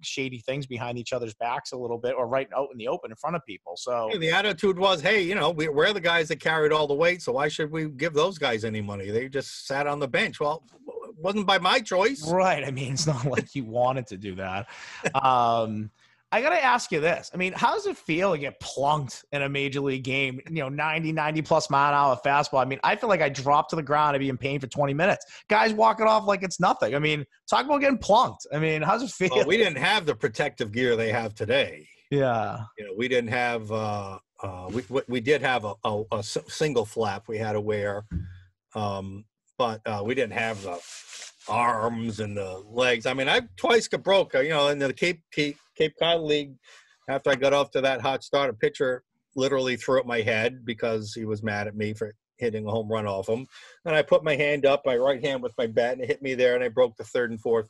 shady 0.02 0.38
things 0.38 0.66
behind 0.66 0.98
each 0.98 1.12
other's 1.12 1.34
backs 1.34 1.72
a 1.72 1.76
little 1.76 1.98
bit 1.98 2.14
or 2.16 2.26
right 2.26 2.48
out 2.56 2.68
in 2.72 2.78
the 2.78 2.88
open 2.88 3.10
in 3.10 3.16
front 3.16 3.36
of 3.36 3.44
people. 3.44 3.74
So 3.76 4.08
yeah, 4.12 4.18
the 4.18 4.30
attitude 4.30 4.78
was, 4.78 5.00
hey, 5.00 5.22
you 5.22 5.34
know, 5.34 5.50
we, 5.50 5.68
are 5.68 5.92
the 5.92 6.00
guys 6.00 6.28
that 6.28 6.40
carried 6.40 6.72
all 6.72 6.86
the 6.86 6.94
weight, 6.94 7.22
so 7.22 7.32
why 7.32 7.48
should 7.48 7.70
we 7.70 7.88
give 7.88 8.14
those 8.14 8.38
guys 8.38 8.64
any 8.64 8.80
money? 8.80 9.10
They 9.10 9.28
just 9.28 9.66
sat 9.66 9.86
on 9.86 9.98
the 9.98 10.08
bench. 10.08 10.40
Well, 10.40 10.64
it 10.86 11.14
wasn't 11.18 11.46
by 11.46 11.58
my 11.58 11.80
choice. 11.80 12.26
Right. 12.30 12.64
I 12.64 12.70
mean, 12.70 12.94
it's 12.94 13.06
not 13.06 13.26
like 13.26 13.54
you 13.54 13.64
wanted 13.64 14.06
to 14.08 14.16
do 14.16 14.36
that. 14.36 14.68
Um, 15.14 15.90
I 16.32 16.40
got 16.40 16.50
to 16.50 16.64
ask 16.64 16.92
you 16.92 17.00
this. 17.00 17.30
I 17.34 17.36
mean, 17.36 17.52
how 17.52 17.74
does 17.74 17.86
it 17.86 17.96
feel 17.96 18.32
to 18.32 18.38
get 18.38 18.60
plunked 18.60 19.24
in 19.32 19.42
a 19.42 19.48
major 19.48 19.80
league 19.80 20.04
game? 20.04 20.40
You 20.48 20.62
know, 20.62 20.68
90, 20.68 21.12
90 21.12 21.42
plus 21.42 21.68
mile 21.70 21.88
an 21.88 21.94
hour 21.94 22.20
fastball. 22.24 22.62
I 22.62 22.64
mean, 22.66 22.78
I 22.84 22.94
feel 22.94 23.08
like 23.08 23.20
I 23.20 23.28
dropped 23.28 23.70
to 23.70 23.76
the 23.76 23.82
ground 23.82 24.14
and 24.14 24.20
be 24.20 24.28
in 24.28 24.38
pain 24.38 24.60
for 24.60 24.68
20 24.68 24.94
minutes. 24.94 25.26
Guys 25.48 25.72
walking 25.72 26.06
off 26.06 26.26
like 26.26 26.44
it's 26.44 26.60
nothing. 26.60 26.94
I 26.94 27.00
mean, 27.00 27.24
talk 27.48 27.64
about 27.64 27.80
getting 27.80 27.98
plunked. 27.98 28.46
I 28.52 28.58
mean, 28.58 28.80
how's 28.82 29.02
it 29.02 29.10
feel? 29.10 29.30
Well, 29.34 29.46
we 29.46 29.56
didn't 29.56 29.78
have 29.78 30.06
the 30.06 30.14
protective 30.14 30.70
gear 30.70 30.94
they 30.94 31.10
have 31.10 31.34
today. 31.34 31.88
Yeah. 32.10 32.60
You 32.78 32.86
know, 32.86 32.92
we 32.96 33.08
didn't 33.08 33.30
have, 33.30 33.72
uh, 33.72 34.18
uh, 34.40 34.70
we, 34.72 34.84
we 35.08 35.20
did 35.20 35.42
have 35.42 35.64
a, 35.64 35.74
a, 35.84 36.02
a 36.12 36.22
single 36.22 36.84
flap 36.84 37.26
we 37.26 37.38
had 37.38 37.52
to 37.52 37.60
wear. 37.60 38.04
Um, 38.76 39.24
but 39.58 39.80
uh, 39.84 40.02
we 40.04 40.14
didn't 40.14 40.32
have 40.32 40.62
the 40.62 40.80
arms 41.48 42.20
and 42.20 42.36
the 42.36 42.62
legs. 42.66 43.04
I 43.04 43.14
mean, 43.14 43.28
I 43.28 43.42
twice 43.56 43.88
got 43.88 44.02
broke. 44.02 44.34
You 44.34 44.48
know, 44.48 44.68
in 44.68 44.78
the 44.78 44.92
Cape 44.92 45.22
Cape, 45.32 45.58
Cape 45.80 45.94
Cod 45.98 46.20
League, 46.20 46.52
after 47.08 47.30
I 47.30 47.34
got 47.34 47.54
off 47.54 47.70
to 47.70 47.80
that 47.80 48.02
hot 48.02 48.22
start, 48.22 48.50
a 48.50 48.52
pitcher 48.52 49.02
literally 49.34 49.76
threw 49.76 49.98
at 49.98 50.06
my 50.06 50.20
head 50.20 50.64
because 50.66 51.14
he 51.14 51.24
was 51.24 51.42
mad 51.42 51.66
at 51.66 51.74
me 51.74 51.94
for 51.94 52.14
hitting 52.36 52.66
a 52.66 52.70
home 52.70 52.88
run 52.88 53.06
off 53.06 53.28
him. 53.28 53.46
And 53.86 53.96
I 53.96 54.02
put 54.02 54.22
my 54.22 54.36
hand 54.36 54.66
up, 54.66 54.82
my 54.84 54.96
right 54.96 55.24
hand 55.24 55.42
with 55.42 55.54
my 55.56 55.66
bat, 55.66 55.94
and 55.94 56.02
it 56.02 56.08
hit 56.08 56.20
me 56.20 56.34
there, 56.34 56.54
and 56.54 56.62
I 56.62 56.68
broke 56.68 56.96
the 56.96 57.04
third 57.04 57.30
and 57.30 57.40
fourth 57.40 57.66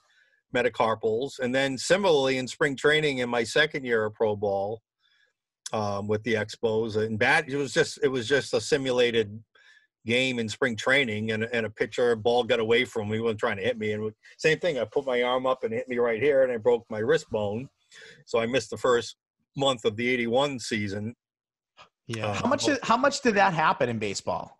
metacarpals. 0.55 1.39
And 1.39 1.55
then 1.55 1.79
similarly 1.79 2.39
in 2.39 2.49
spring 2.49 2.75
training 2.75 3.19
in 3.19 3.29
my 3.29 3.45
second 3.45 3.85
year 3.85 4.07
of 4.07 4.15
pro 4.15 4.35
ball 4.35 4.83
um, 5.73 6.09
with 6.09 6.25
the 6.25 6.35
Expos, 6.35 6.97
and 6.97 7.17
bat, 7.17 7.45
it 7.47 7.57
was 7.57 7.73
just 7.73 8.01
it 8.03 8.09
was 8.09 8.27
just 8.27 8.55
a 8.55 8.61
simulated 8.61 9.41
game 10.07 10.39
in 10.39 10.49
spring 10.49 10.75
training 10.75 11.31
and, 11.31 11.45
and 11.53 11.67
a 11.67 11.71
pitcher 11.71 12.17
ball 12.17 12.43
got 12.43 12.59
away 12.59 12.85
from 12.85 13.09
me. 13.09 13.17
He 13.17 13.21
wasn't 13.21 13.39
trying 13.39 13.59
to 13.59 13.63
hit 13.63 13.79
me. 13.79 13.93
And 13.93 14.13
same 14.39 14.59
thing, 14.59 14.79
I 14.79 14.85
put 14.85 15.07
my 15.07 15.23
arm 15.23 15.47
up 15.47 15.63
and 15.63 15.73
hit 15.73 15.89
me 15.89 15.99
right 15.99 16.21
here 16.21 16.43
and 16.43 16.51
I 16.51 16.57
broke 16.57 16.85
my 16.91 16.99
wrist 16.99 17.31
bone. 17.31 17.69
So 18.27 18.39
I 18.39 18.47
missed 18.47 18.71
the 18.71 18.77
first 18.77 19.17
month 19.57 19.85
of 19.85 19.97
the 19.97 20.09
81 20.09 20.59
season. 20.59 21.15
Yeah. 22.07 22.27
Uh, 22.27 22.35
how 22.35 22.49
much, 22.49 22.65
did, 22.65 22.79
how 22.83 22.97
much 22.97 23.21
did 23.21 23.35
that 23.35 23.55
happen 23.55 23.89
in 23.89 23.99
baseball? 23.99 24.59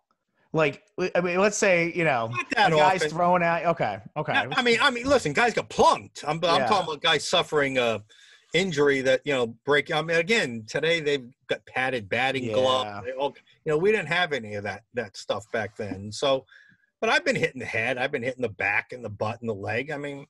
Like, 0.53 0.83
I 1.15 1.21
mean, 1.21 1.39
let's 1.39 1.57
say, 1.57 1.93
you 1.95 2.03
know, 2.03 2.31
guys 2.55 3.05
throwing 3.05 3.41
out. 3.41 3.65
Okay. 3.67 3.99
Okay. 4.17 4.33
I 4.33 4.61
mean, 4.61 4.79
I 4.81 4.91
mean, 4.91 5.05
listen, 5.05 5.31
guys 5.31 5.53
got 5.53 5.69
plunked. 5.69 6.23
I'm, 6.27 6.43
I'm 6.43 6.67
talking 6.67 6.89
about 6.89 7.01
guys 7.01 7.27
suffering 7.27 7.77
a 7.77 8.03
injury 8.53 9.01
that, 9.01 9.21
you 9.23 9.33
know, 9.33 9.55
break. 9.65 9.93
I 9.93 10.01
mean, 10.01 10.17
again, 10.17 10.65
today 10.67 10.99
they've 10.99 11.25
got 11.47 11.65
padded 11.65 12.09
batting 12.09 12.45
yeah. 12.45 12.53
gloves. 12.53 13.07
All, 13.17 13.33
you 13.65 13.71
know, 13.71 13.77
we 13.77 13.91
didn't 13.91 14.09
have 14.09 14.33
any 14.33 14.55
of 14.55 14.63
that 14.65 14.83
that 14.93 15.15
stuff 15.15 15.49
back 15.53 15.77
then. 15.77 16.11
So, 16.11 16.45
but 16.99 17.09
I've 17.09 17.23
been 17.23 17.37
hitting 17.37 17.59
the 17.59 17.65
head, 17.65 17.97
I've 17.97 18.11
been 18.11 18.23
hitting 18.23 18.41
the 18.41 18.49
back 18.49 18.91
and 18.91 19.05
the 19.05 19.09
butt 19.09 19.39
and 19.39 19.49
the 19.49 19.55
leg. 19.55 19.89
I 19.89 19.97
mean, 19.97 20.25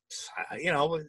you 0.58 0.72
know, 0.72 1.02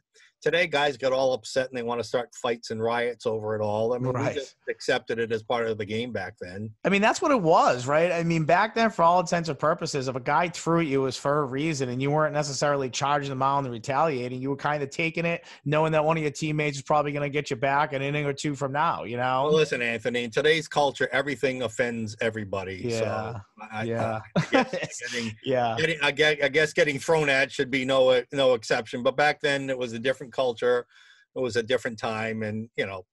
today 0.43 0.67
guys 0.67 0.97
get 0.97 1.13
all 1.13 1.33
upset 1.33 1.69
and 1.69 1.79
they 1.79 1.83
want 1.83 2.01
to 2.01 2.05
start 2.05 2.35
fights 2.35 2.71
and 2.71 2.83
riots 2.83 3.27
over 3.27 3.55
it 3.55 3.61
all. 3.61 3.95
I 3.95 3.99
mean, 3.99 4.13
right. 4.13 4.35
we 4.35 4.41
just 4.41 4.57
accepted 4.69 5.19
it 5.21 5.33
as 5.33 5.43
part 5.43 5.69
of 5.69 5.79
the 5.79 5.85
game 5.85 6.13
back 6.13 6.35
then. 6.41 6.71
I 6.85 6.89
mean, 6.89 7.01
that's 7.01 7.23
what 7.23 7.31
it 7.31 7.41
was, 7.41 7.87
right? 7.87 8.11
I 8.11 8.25
mean, 8.25 8.45
back 8.45 8.75
then, 8.75 8.91
for 8.91 9.03
all 9.03 9.21
intents 9.21 9.49
and 9.49 9.59
purposes, 9.59 10.09
if 10.09 10.17
a 10.17 10.21
guy 10.21 10.49
threw 10.49 10.81
at 10.81 10.87
you, 10.87 11.03
it 11.03 11.05
was 11.05 11.17
for 11.17 11.41
a 11.41 11.45
reason, 11.45 11.89
and 11.89 12.03
you 12.03 12.11
weren't 12.11 12.35
necessarily 12.35 12.91
charging 12.91 13.31
them 13.31 13.43
out 13.43 13.61
and 13.61 13.71
retaliating. 13.73 14.43
You 14.43 14.51
were 14.51 14.57
kind 14.57 14.83
of 14.83 14.91
taking 14.91 15.25
it, 15.25 15.45
knowing 15.65 15.93
that 15.93 16.05
one 16.05 16.17
of 16.17 16.23
your 16.23 16.33
teammates 16.33 16.77
is 16.77 16.83
probably 16.83 17.13
going 17.13 17.23
to 17.23 17.31
get 17.31 17.51
you 17.51 17.57
back 17.57 17.93
an 17.93 18.03
inning 18.03 18.27
or 18.27 18.33
two 18.33 18.57
from 18.57 18.73
now. 18.73 19.05
You 19.05 19.17
know. 19.17 19.45
Well, 19.45 19.55
listen, 19.55 19.81
Anthony. 19.81 20.25
In 20.25 20.31
today's 20.31 20.67
culture, 20.67 21.09
everything 21.13 21.63
offends 21.63 22.17
everybody. 22.21 22.83
Yeah. 22.85 22.99
So 22.99 23.41
I, 23.73 23.83
yeah. 23.85 24.21
I, 24.37 24.41
I 24.53 24.65
getting, 25.13 25.37
yeah. 25.45 25.77
Getting, 25.79 25.99
I, 26.03 26.11
guess, 26.11 26.37
I 26.43 26.49
guess 26.49 26.73
getting 26.73 26.99
thrown 26.99 27.29
at 27.29 27.53
should 27.53 27.71
be 27.71 27.85
no 27.85 28.23
no 28.33 28.55
exception. 28.55 29.03
But 29.03 29.17
back 29.17 29.41
then, 29.41 29.71
it 29.71 29.79
was 29.79 29.93
a 29.93 29.99
different 29.99 30.32
culture. 30.33 30.87
It 31.35 31.41
was 31.41 31.57
a 31.57 31.63
different 31.63 31.99
time, 31.99 32.43
and 32.43 32.69
you 32.77 32.87
know, 32.87 33.05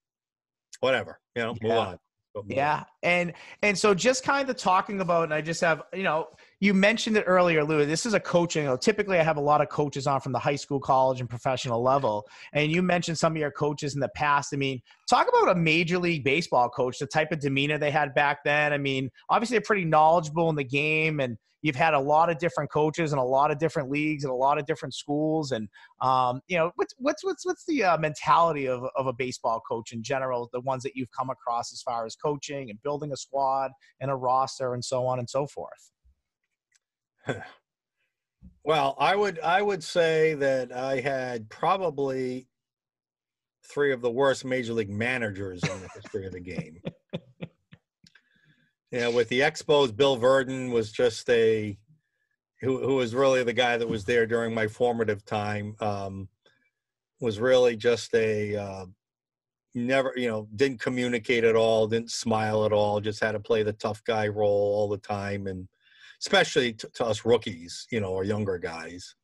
whatever. 0.79 1.19
You 1.35 1.43
know, 1.43 1.55
yeah. 1.61 1.67
move 1.67 1.77
on. 1.77 1.99
Yeah, 2.47 2.83
and 3.03 3.33
and 3.63 3.77
so 3.77 3.93
just 3.93 4.23
kind 4.23 4.49
of 4.49 4.57
talking 4.57 5.01
about, 5.01 5.23
and 5.25 5.33
I 5.33 5.41
just 5.41 5.61
have 5.61 5.83
you 5.93 6.03
know, 6.03 6.29
you 6.61 6.73
mentioned 6.73 7.15
it 7.15 7.23
earlier, 7.25 7.63
Lou. 7.63 7.85
This 7.85 8.05
is 8.05 8.13
a 8.13 8.19
coaching. 8.19 8.63
You 8.63 8.69
know, 8.69 8.77
typically, 8.77 9.17
I 9.17 9.23
have 9.23 9.37
a 9.37 9.41
lot 9.41 9.61
of 9.61 9.69
coaches 9.69 10.07
on 10.07 10.19
from 10.19 10.33
the 10.33 10.39
high 10.39 10.57
school, 10.57 10.79
college, 10.79 11.21
and 11.21 11.29
professional 11.29 11.81
level. 11.81 12.27
And 12.51 12.69
you 12.71 12.81
mentioned 12.81 13.17
some 13.17 13.33
of 13.33 13.37
your 13.37 13.51
coaches 13.51 13.93
in 13.93 14.01
the 14.01 14.09
past. 14.09 14.53
I 14.53 14.57
mean, 14.57 14.81
talk 15.09 15.27
about 15.29 15.55
a 15.55 15.59
major 15.59 15.97
league 15.97 16.25
baseball 16.25 16.67
coach, 16.69 16.99
the 16.99 17.07
type 17.07 17.31
of 17.31 17.39
demeanor 17.39 17.77
they 17.77 17.91
had 17.91 18.13
back 18.13 18.43
then. 18.43 18.73
I 18.73 18.77
mean, 18.77 19.09
obviously, 19.29 19.55
they're 19.55 19.61
pretty 19.61 19.85
knowledgeable 19.85 20.49
in 20.49 20.57
the 20.57 20.65
game, 20.65 21.21
and 21.21 21.37
you've 21.61 21.77
had 21.77 21.93
a 21.93 21.99
lot 21.99 22.29
of 22.29 22.37
different 22.39 22.69
coaches 22.71 23.13
and 23.13 23.21
a 23.21 23.23
lot 23.23 23.51
of 23.51 23.57
different 23.57 23.89
leagues 23.89 24.25
and 24.25 24.31
a 24.31 24.35
lot 24.35 24.57
of 24.57 24.65
different 24.65 24.93
schools 24.93 25.51
and 25.51 25.67
um, 26.01 26.39
you 26.47 26.57
know 26.57 26.71
what's 26.75 26.93
what's 26.97 27.23
what's 27.23 27.45
what's 27.45 27.65
the 27.65 27.83
uh, 27.83 27.97
mentality 27.97 28.65
of, 28.65 28.81
of 28.95 29.07
a 29.07 29.13
baseball 29.13 29.61
coach 29.67 29.91
in 29.91 30.01
general 30.01 30.49
the 30.53 30.61
ones 30.61 30.83
that 30.83 30.95
you've 30.95 31.11
come 31.11 31.29
across 31.29 31.73
as 31.73 31.81
far 31.81 32.05
as 32.05 32.15
coaching 32.15 32.69
and 32.69 32.81
building 32.81 33.11
a 33.11 33.17
squad 33.17 33.71
and 33.99 34.09
a 34.09 34.15
roster 34.15 34.73
and 34.73 34.85
so 34.85 35.05
on 35.05 35.19
and 35.19 35.29
so 35.29 35.45
forth 35.47 35.91
well 38.63 38.95
i 38.99 39.15
would 39.15 39.39
i 39.39 39.61
would 39.61 39.83
say 39.83 40.33
that 40.33 40.71
i 40.71 40.99
had 40.99 41.49
probably 41.49 42.47
three 43.63 43.91
of 43.91 44.01
the 44.01 44.11
worst 44.11 44.45
major 44.45 44.73
league 44.73 44.89
managers 44.89 45.61
in 45.63 45.81
the 45.81 45.89
history 45.93 46.25
of 46.25 46.31
the 46.31 46.39
game 46.39 46.79
yeah, 48.91 49.07
with 49.07 49.29
the 49.29 49.41
Expos, 49.41 49.95
Bill 49.95 50.17
Virdon 50.17 50.71
was 50.71 50.91
just 50.91 51.29
a 51.29 51.77
who 52.61 52.79
who 52.79 52.95
was 52.95 53.15
really 53.15 53.43
the 53.43 53.53
guy 53.53 53.77
that 53.77 53.87
was 53.87 54.03
there 54.05 54.25
during 54.25 54.53
my 54.53 54.67
formative 54.67 55.23
time. 55.25 55.75
Um, 55.79 56.27
was 57.21 57.39
really 57.39 57.75
just 57.75 58.13
a 58.15 58.55
uh, 58.55 58.85
never, 59.75 60.13
you 60.15 60.27
know, 60.27 60.47
didn't 60.55 60.79
communicate 60.79 61.43
at 61.43 61.55
all, 61.55 61.87
didn't 61.87 62.11
smile 62.11 62.65
at 62.65 62.73
all, 62.73 62.99
just 62.99 63.21
had 63.21 63.33
to 63.33 63.39
play 63.39 63.61
the 63.61 63.73
tough 63.73 64.03
guy 64.03 64.27
role 64.27 64.73
all 64.75 64.89
the 64.89 64.97
time, 64.97 65.47
and 65.47 65.67
especially 66.21 66.73
to, 66.73 66.89
to 66.95 67.05
us 67.05 67.25
rookies, 67.25 67.87
you 67.91 67.99
know, 67.99 68.11
or 68.11 68.23
younger 68.23 68.57
guys. 68.57 69.15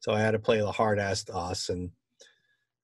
So 0.00 0.12
I 0.12 0.20
had 0.20 0.32
to 0.32 0.38
play 0.38 0.58
the 0.58 0.72
hard 0.72 0.98
ass 0.98 1.24
to 1.24 1.34
us, 1.34 1.68
and 1.68 1.90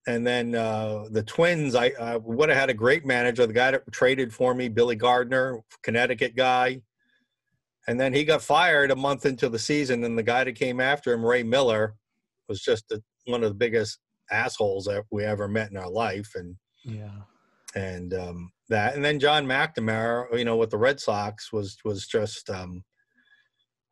and 0.07 0.25
then 0.25 0.55
uh, 0.55 1.07
the 1.11 1.23
Twins, 1.23 1.75
I, 1.75 1.93
I 2.01 2.17
would 2.17 2.49
have 2.49 2.59
had 2.59 2.71
a 2.71 2.75
great 2.75 3.05
manager. 3.05 3.45
The 3.47 3.53
guy 3.53 3.73
that 3.73 3.91
traded 3.91 4.33
for 4.33 4.55
me, 4.55 4.69
Billy 4.69 4.95
Gardner, 4.95 5.61
Connecticut 5.83 6.37
guy. 6.37 6.81
And 7.89 8.01
then 8.01 8.13
he 8.13 8.25
got 8.25 8.43
fired 8.43 8.91
a 8.91 8.97
month 8.97 9.27
into 9.27 9.49
the 9.49 9.59
season. 9.59 10.05
And 10.05 10.17
the 10.17 10.23
guy 10.23 10.45
that 10.45 10.55
came 10.55 10.81
after 10.81 11.13
him, 11.13 11.25
Ray 11.25 11.43
Miller, 11.43 11.95
was 12.49 12.63
just 12.63 12.91
a, 12.93 13.03
one 13.25 13.43
of 13.43 13.51
the 13.51 13.57
biggest 13.57 13.99
assholes 14.31 14.85
that 14.85 15.05
we 15.11 15.25
ever 15.25 15.49
met 15.49 15.71
in 15.71 15.77
our 15.77 15.91
life. 15.91 16.33
And 16.37 16.57
yeah, 16.85 17.23
and 17.75 18.15
um, 18.15 18.53
that. 18.69 18.95
And 18.95 19.05
then 19.05 19.19
John 19.19 19.45
McNamara, 19.45 20.39
you 20.39 20.45
know, 20.45 20.57
with 20.57 20.71
the 20.71 20.79
Red 20.79 21.01
Sox 21.01 21.53
was 21.53 21.77
was 21.85 22.07
just 22.07 22.49
um, 22.49 22.85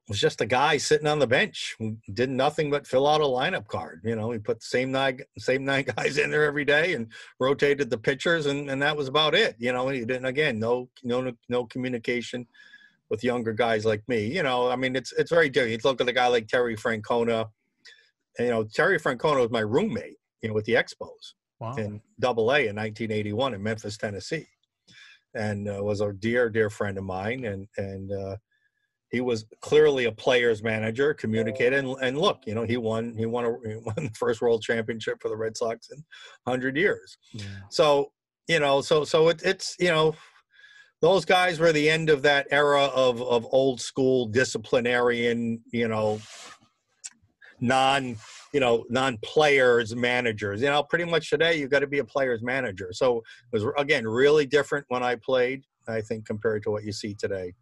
was 0.09 0.21
just 0.21 0.41
a 0.41 0.47
guy 0.47 0.77
sitting 0.77 1.07
on 1.07 1.19
the 1.19 1.27
bench 1.27 1.75
who 1.79 1.97
did 2.13 2.29
nothing 2.29 2.71
but 2.71 2.87
fill 2.87 3.07
out 3.07 3.23
a 3.23 3.25
lineup 3.25 3.67
card. 3.67 4.03
You 4.05 4.17
know, 4.17 4.31
he 4.31 4.39
put 4.39 4.61
the 4.61 4.67
same 4.67 4.93
nine 4.93 5.21
same 5.39 5.65
nine 5.65 5.85
guys 5.97 6.19
in 6.19 6.31
there 6.31 6.45
every 6.45 6.65
day 6.65 6.95
and 6.95 7.09
rotated 7.41 7.91
the 7.91 7.99
pitchers, 7.99 8.47
and, 8.47 8.69
and 8.71 8.83
that 8.83 8.97
was 8.97 9.09
about 9.09 9.35
it. 9.35 9.57
You 9.59 9.73
know, 9.73 9.89
he 9.89 10.01
didn't 10.05 10.27
again 10.27 10.59
no 10.59 10.89
no 11.03 11.33
no 11.49 11.65
communication 11.65 12.47
with 13.09 13.25
younger 13.25 13.53
guys 13.53 13.85
like 13.85 14.07
me. 14.09 14.27
You 14.27 14.43
know, 14.43 14.69
I 14.69 14.77
mean 14.77 14.95
it's 14.95 15.13
it's 15.13 15.31
very 15.31 15.49
different. 15.49 15.73
You 15.73 15.89
look 15.89 16.01
at 16.01 16.09
a 16.09 16.13
guy 16.13 16.27
like 16.27 16.49
Terry 16.49 16.77
Francona. 16.77 17.49
And, 18.39 18.49
you 18.49 18.53
know, 18.53 18.65
Terry 18.65 18.99
Francona 18.99 19.41
was 19.41 19.51
my 19.51 19.61
roommate. 19.61 20.17
You 20.43 20.49
know, 20.49 20.55
with 20.55 20.67
the 20.67 20.75
Expos 20.75 21.33
wow. 21.61 21.75
in 21.77 22.03
Double 22.21 22.53
A 22.53 22.67
in 22.67 22.77
1981 22.77 23.55
in 23.55 23.63
Memphis, 23.63 23.97
Tennessee, 23.97 24.47
and 25.35 25.67
uh, 25.67 25.83
was 25.83 26.03
a 26.03 26.13
dear 26.13 26.51
dear 26.51 26.69
friend 26.69 26.99
of 26.99 27.05
mine. 27.05 27.47
And 27.47 27.67
and 27.79 28.13
uh, 28.13 28.37
he 29.15 29.21
was 29.21 29.47
clearly 29.61 30.07
a 30.07 30.13
player's 30.13 30.61
manager, 30.63 31.15
communicated, 31.15 31.85
and, 31.85 31.97
and, 32.03 32.19
look, 32.19 32.43
you 32.47 32.55
know, 32.55 32.65
he 32.65 32.77
won 32.77 33.15
he 33.17 33.27
won 33.27 33.45
a 33.45 33.69
he 33.69 33.77
won 33.85 33.95
the 33.97 34.11
first 34.19 34.43
World 34.43 34.63
Championship 34.63 35.23
for 35.23 35.29
the 35.29 35.37
Red 35.37 35.57
Sox 35.57 35.89
in 35.91 36.05
hundred 36.47 36.77
years. 36.77 37.17
Yeah. 37.33 37.45
So 37.71 38.11
you 38.49 38.59
know, 38.59 38.81
so 38.81 39.05
so 39.05 39.29
it, 39.29 39.41
it's 39.45 39.77
you 39.79 39.89
know, 39.89 40.17
those 41.01 41.25
guys 41.25 41.61
were 41.61 41.73
the 41.73 41.89
end 41.89 42.11
of 42.11 42.23
that 42.23 42.49
era 42.51 42.87
of 42.87 43.23
of 43.23 43.47
old 43.53 43.81
school 43.81 44.27
disciplinarian, 44.27 45.63
you 45.73 45.87
know, 45.87 46.21
non 47.61 48.17
you 48.53 48.59
know 48.59 48.85
non 48.91 49.17
players 49.23 49.95
managers. 49.95 50.61
You 50.61 50.71
know, 50.71 50.83
pretty 50.83 51.05
much 51.05 51.31
today 51.31 51.57
you've 51.57 51.71
got 51.71 51.81
to 51.81 51.87
be 51.87 52.01
a 52.01 52.05
player's 52.05 52.43
manager. 52.43 52.89
So 52.93 53.19
it 53.53 53.63
was 53.63 53.65
again 53.79 54.09
really 54.09 54.45
different 54.45 54.87
when 54.89 55.05
I 55.05 55.15
played. 55.15 55.63
I 55.87 56.01
think 56.01 56.27
compared 56.27 56.65
to 56.65 56.71
what 56.71 56.83
you 56.83 56.93
see 56.93 57.15
today. 57.15 57.55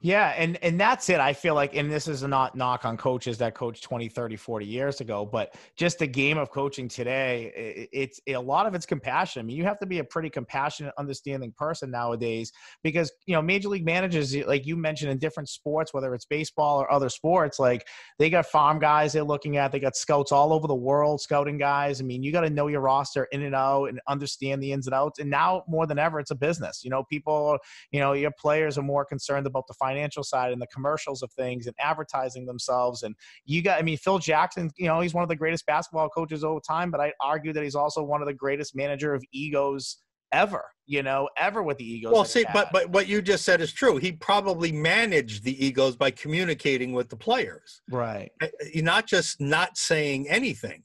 Yeah, 0.00 0.28
and 0.36 0.56
and 0.62 0.78
that's 0.78 1.08
it. 1.08 1.18
I 1.18 1.32
feel 1.32 1.56
like, 1.56 1.74
and 1.74 1.90
this 1.90 2.06
is 2.06 2.22
not 2.22 2.54
knock 2.54 2.84
on 2.84 2.96
coaches 2.96 3.36
that 3.38 3.54
coached 3.56 3.82
20, 3.82 4.08
30, 4.08 4.36
40 4.36 4.64
years 4.64 5.00
ago, 5.00 5.26
but 5.26 5.56
just 5.76 5.98
the 5.98 6.06
game 6.06 6.38
of 6.38 6.52
coaching 6.52 6.86
today, 6.86 7.52
it, 7.56 7.88
it's 7.92 8.20
it, 8.24 8.32
a 8.34 8.40
lot 8.40 8.66
of 8.66 8.76
it's 8.76 8.86
compassion. 8.86 9.40
I 9.40 9.42
mean, 9.42 9.56
you 9.56 9.64
have 9.64 9.80
to 9.80 9.86
be 9.86 9.98
a 9.98 10.04
pretty 10.04 10.30
compassionate, 10.30 10.94
understanding 10.98 11.52
person 11.56 11.90
nowadays 11.90 12.52
because 12.84 13.10
you 13.26 13.34
know 13.34 13.42
major 13.42 13.68
league 13.70 13.84
managers, 13.84 14.36
like 14.36 14.66
you 14.66 14.76
mentioned, 14.76 15.10
in 15.10 15.18
different 15.18 15.48
sports, 15.48 15.92
whether 15.92 16.14
it's 16.14 16.26
baseball 16.26 16.80
or 16.80 16.92
other 16.92 17.08
sports, 17.08 17.58
like 17.58 17.84
they 18.20 18.30
got 18.30 18.46
farm 18.46 18.78
guys 18.78 19.12
they're 19.14 19.24
looking 19.24 19.56
at, 19.56 19.72
they 19.72 19.80
got 19.80 19.96
scouts 19.96 20.30
all 20.30 20.52
over 20.52 20.68
the 20.68 20.74
world, 20.76 21.20
scouting 21.20 21.58
guys. 21.58 22.00
I 22.00 22.04
mean, 22.04 22.22
you 22.22 22.30
got 22.30 22.42
to 22.42 22.50
know 22.50 22.68
your 22.68 22.82
roster 22.82 23.24
in 23.32 23.42
and 23.42 23.54
out 23.54 23.86
and 23.86 24.00
understand 24.06 24.62
the 24.62 24.70
ins 24.70 24.86
and 24.86 24.94
outs. 24.94 25.18
And 25.18 25.28
now 25.28 25.64
more 25.66 25.88
than 25.88 25.98
ever, 25.98 26.20
it's 26.20 26.30
a 26.30 26.36
business. 26.36 26.82
You 26.84 26.90
know, 26.90 27.02
people, 27.02 27.58
you 27.90 27.98
know, 27.98 28.12
your 28.12 28.30
players 28.38 28.78
are 28.78 28.82
more 28.82 29.04
concerned 29.04 29.48
about 29.48 29.66
the 29.66 29.74
financial 29.88 30.22
side 30.22 30.52
and 30.52 30.60
the 30.60 30.66
commercials 30.68 31.22
of 31.22 31.32
things 31.32 31.66
and 31.66 31.74
advertising 31.78 32.46
themselves. 32.46 33.02
And 33.02 33.14
you 33.44 33.62
got, 33.62 33.78
I 33.78 33.82
mean, 33.82 33.98
Phil 33.98 34.18
Jackson, 34.18 34.70
you 34.76 34.86
know, 34.86 35.00
he's 35.00 35.14
one 35.14 35.22
of 35.22 35.28
the 35.28 35.36
greatest 35.36 35.66
basketball 35.66 36.08
coaches 36.08 36.44
over 36.44 36.60
time, 36.60 36.90
but 36.90 37.00
I 37.00 37.12
argue 37.20 37.52
that 37.52 37.62
he's 37.62 37.74
also 37.74 38.02
one 38.02 38.22
of 38.22 38.26
the 38.26 38.34
greatest 38.34 38.76
manager 38.76 39.14
of 39.14 39.22
egos 39.32 39.98
ever 40.30 40.62
you 40.84 41.02
know 41.02 41.26
ever 41.38 41.62
with 41.62 41.78
the 41.78 41.90
egos 41.90 42.12
well 42.12 42.22
see 42.22 42.44
but 42.52 42.68
but 42.70 42.90
what 42.90 43.06
you 43.06 43.22
just 43.22 43.46
said 43.46 43.62
is 43.62 43.72
true. 43.72 43.96
He 43.96 44.12
probably 44.12 44.70
managed 44.70 45.42
the 45.42 45.64
egos 45.64 45.96
by 45.96 46.10
communicating 46.10 46.92
with 46.92 47.08
the 47.08 47.16
players. 47.16 47.80
Right. 47.90 48.30
You're 48.74 48.84
not 48.84 49.06
just 49.06 49.40
not 49.40 49.78
saying 49.78 50.28
anything. 50.28 50.82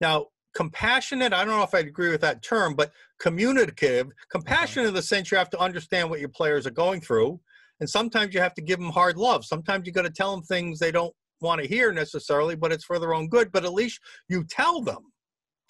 Now 0.00 0.26
compassionate 0.54 1.32
i 1.32 1.44
don't 1.44 1.56
know 1.56 1.62
if 1.62 1.74
i'd 1.74 1.86
agree 1.86 2.10
with 2.10 2.20
that 2.20 2.42
term 2.42 2.74
but 2.74 2.92
communicative 3.18 4.06
uh-huh. 4.06 4.26
compassionate 4.30 4.88
in 4.88 4.94
the 4.94 5.02
sense 5.02 5.30
you 5.30 5.38
have 5.38 5.50
to 5.50 5.58
understand 5.58 6.08
what 6.08 6.20
your 6.20 6.28
players 6.28 6.66
are 6.66 6.72
going 6.72 7.00
through 7.00 7.40
and 7.82 7.90
sometimes 7.90 8.32
you 8.32 8.40
have 8.40 8.54
to 8.54 8.62
give 8.62 8.78
them 8.78 8.90
hard 8.90 9.16
love. 9.16 9.44
Sometimes 9.44 9.88
you 9.88 9.92
got 9.92 10.02
to 10.02 10.10
tell 10.10 10.30
them 10.30 10.44
things 10.44 10.78
they 10.78 10.92
don't 10.92 11.12
want 11.40 11.60
to 11.60 11.66
hear 11.66 11.90
necessarily, 11.90 12.54
but 12.54 12.70
it's 12.70 12.84
for 12.84 13.00
their 13.00 13.12
own 13.12 13.28
good. 13.28 13.50
But 13.50 13.64
at 13.64 13.72
least 13.72 13.98
you 14.28 14.44
tell 14.44 14.80
them 14.82 15.12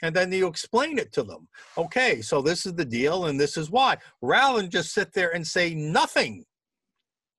and 0.03 0.15
then 0.15 0.31
you 0.31 0.47
explain 0.47 0.99
it 0.99 1.11
to 1.13 1.23
them. 1.23 1.49
Okay, 1.79 2.21
so 2.21 2.43
this 2.43 2.67
is 2.67 2.75
the 2.75 2.85
deal 2.85 3.25
and 3.25 3.41
this 3.41 3.57
is 3.57 3.71
why, 3.71 3.97
rather 4.21 4.61
than 4.61 4.71
just 4.71 4.93
sit 4.93 5.15
there 5.15 5.35
and 5.35 5.47
say 5.47 5.75
nothing. 5.75 6.45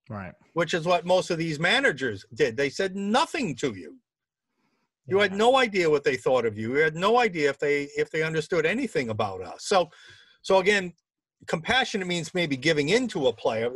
Right. 0.09 0.33
Which 0.53 0.73
is 0.73 0.87
what 0.87 1.05
most 1.05 1.29
of 1.29 1.37
these 1.37 1.59
managers 1.59 2.25
did. 2.33 2.57
They 2.57 2.71
said 2.71 2.95
nothing 2.95 3.55
to 3.57 3.75
you. 3.75 3.99
You 5.05 5.17
yeah. 5.17 5.23
had 5.25 5.33
no 5.33 5.55
idea 5.55 5.87
what 5.87 6.03
they 6.03 6.15
thought 6.15 6.47
of 6.47 6.57
you. 6.57 6.75
You 6.75 6.81
had 6.81 6.95
no 6.95 7.19
idea 7.19 7.47
if 7.51 7.59
they 7.59 7.89
if 7.95 8.09
they 8.09 8.23
understood 8.23 8.65
anything 8.65 9.09
about 9.09 9.43
us. 9.43 9.65
So 9.65 9.91
so 10.41 10.57
again, 10.57 10.93
compassionate 11.45 12.07
means 12.07 12.33
maybe 12.33 12.57
giving 12.57 12.89
into 12.89 13.27
a 13.27 13.33
player 13.33 13.69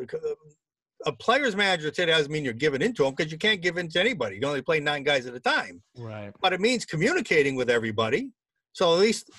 a 1.06 1.12
player's 1.12 1.56
manager 1.56 1.92
today 1.92 2.12
doesn't 2.12 2.32
mean 2.32 2.44
you're 2.44 2.54
giving 2.54 2.82
into 2.82 3.04
them 3.04 3.14
because 3.16 3.32
you 3.32 3.38
can't 3.38 3.62
give 3.62 3.78
in 3.78 3.88
to 3.90 4.00
anybody. 4.00 4.38
You 4.42 4.48
only 4.48 4.62
play 4.62 4.80
nine 4.80 5.04
guys 5.04 5.26
at 5.26 5.36
a 5.36 5.40
time. 5.40 5.82
Right. 5.98 6.32
But 6.42 6.54
it 6.54 6.62
means 6.62 6.86
communicating 6.86 7.56
with 7.56 7.70
everybody. 7.70 8.32
So 8.74 8.94
at 8.94 9.00
least 9.00 9.30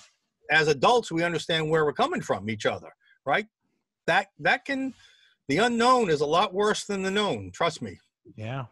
as 0.50 0.68
adults, 0.68 1.10
we 1.10 1.24
understand 1.24 1.68
where 1.68 1.84
we're 1.84 1.92
coming 1.92 2.20
from 2.20 2.48
each 2.48 2.66
other, 2.66 2.92
right? 3.26 3.46
That 4.06 4.28
that 4.38 4.64
can 4.64 4.94
the 5.48 5.58
unknown 5.58 6.10
is 6.10 6.20
a 6.20 6.26
lot 6.26 6.54
worse 6.54 6.84
than 6.84 7.02
the 7.02 7.10
known. 7.10 7.50
Trust 7.52 7.82
me. 7.82 7.98
Yeah. 8.36 8.66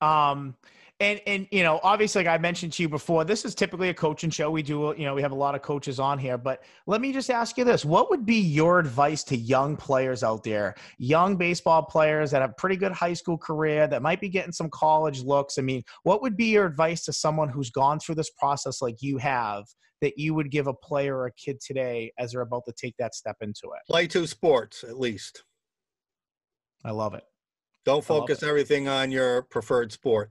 Um, 0.00 0.56
and 1.00 1.20
and 1.26 1.46
you 1.50 1.62
know 1.62 1.78
obviously 1.82 2.24
like 2.24 2.32
i 2.32 2.38
mentioned 2.38 2.72
to 2.72 2.82
you 2.82 2.88
before 2.88 3.24
this 3.24 3.44
is 3.44 3.54
typically 3.54 3.90
a 3.90 3.94
coaching 3.94 4.30
show. 4.30 4.50
We 4.50 4.62
do 4.62 4.94
you 4.96 5.04
know 5.04 5.14
we 5.14 5.22
have 5.22 5.32
a 5.32 5.36
lot 5.36 5.54
of 5.54 5.62
coaches 5.62 6.00
on 6.00 6.18
here 6.18 6.38
but 6.38 6.62
let 6.86 7.00
me 7.00 7.12
just 7.12 7.30
ask 7.30 7.58
you 7.58 7.64
this. 7.64 7.84
What 7.84 8.10
would 8.10 8.24
be 8.24 8.36
your 8.36 8.78
advice 8.78 9.22
to 9.24 9.36
young 9.36 9.76
players 9.76 10.22
out 10.22 10.42
there 10.42 10.74
young 10.98 11.36
baseball 11.36 11.82
players 11.82 12.30
that 12.30 12.40
have 12.40 12.56
pretty 12.56 12.76
good 12.76 12.92
high 12.92 13.12
school 13.12 13.36
career 13.36 13.86
that 13.88 14.02
might 14.02 14.20
be 14.20 14.28
getting 14.28 14.52
some 14.52 14.70
college 14.70 15.22
looks? 15.22 15.58
I 15.58 15.62
mean 15.62 15.82
what 16.04 16.22
would 16.22 16.36
be 16.36 16.46
your 16.46 16.66
advice 16.66 17.04
to 17.04 17.12
someone 17.12 17.48
who's 17.48 17.70
gone 17.70 17.98
through 17.98 18.14
this 18.14 18.30
process 18.30 18.80
like 18.80 18.96
you 19.00 19.18
have 19.18 19.64
that 20.00 20.18
you 20.18 20.34
would 20.34 20.50
give 20.50 20.66
a 20.66 20.74
player 20.74 21.16
or 21.16 21.26
a 21.26 21.32
kid 21.32 21.58
today 21.60 22.12
as 22.18 22.32
they're 22.32 22.42
about 22.42 22.64
to 22.66 22.72
take 22.72 22.94
that 22.98 23.14
step 23.14 23.36
into 23.40 23.64
it? 23.64 23.90
Play 23.90 24.06
two 24.06 24.26
sports 24.26 24.84
at 24.84 24.98
least. 24.98 25.44
I 26.84 26.90
love 26.90 27.14
it. 27.14 27.24
Don't 27.84 28.04
focus 28.04 28.42
everything 28.42 28.88
on 28.88 29.10
your 29.10 29.42
preferred 29.42 29.92
sport 29.92 30.30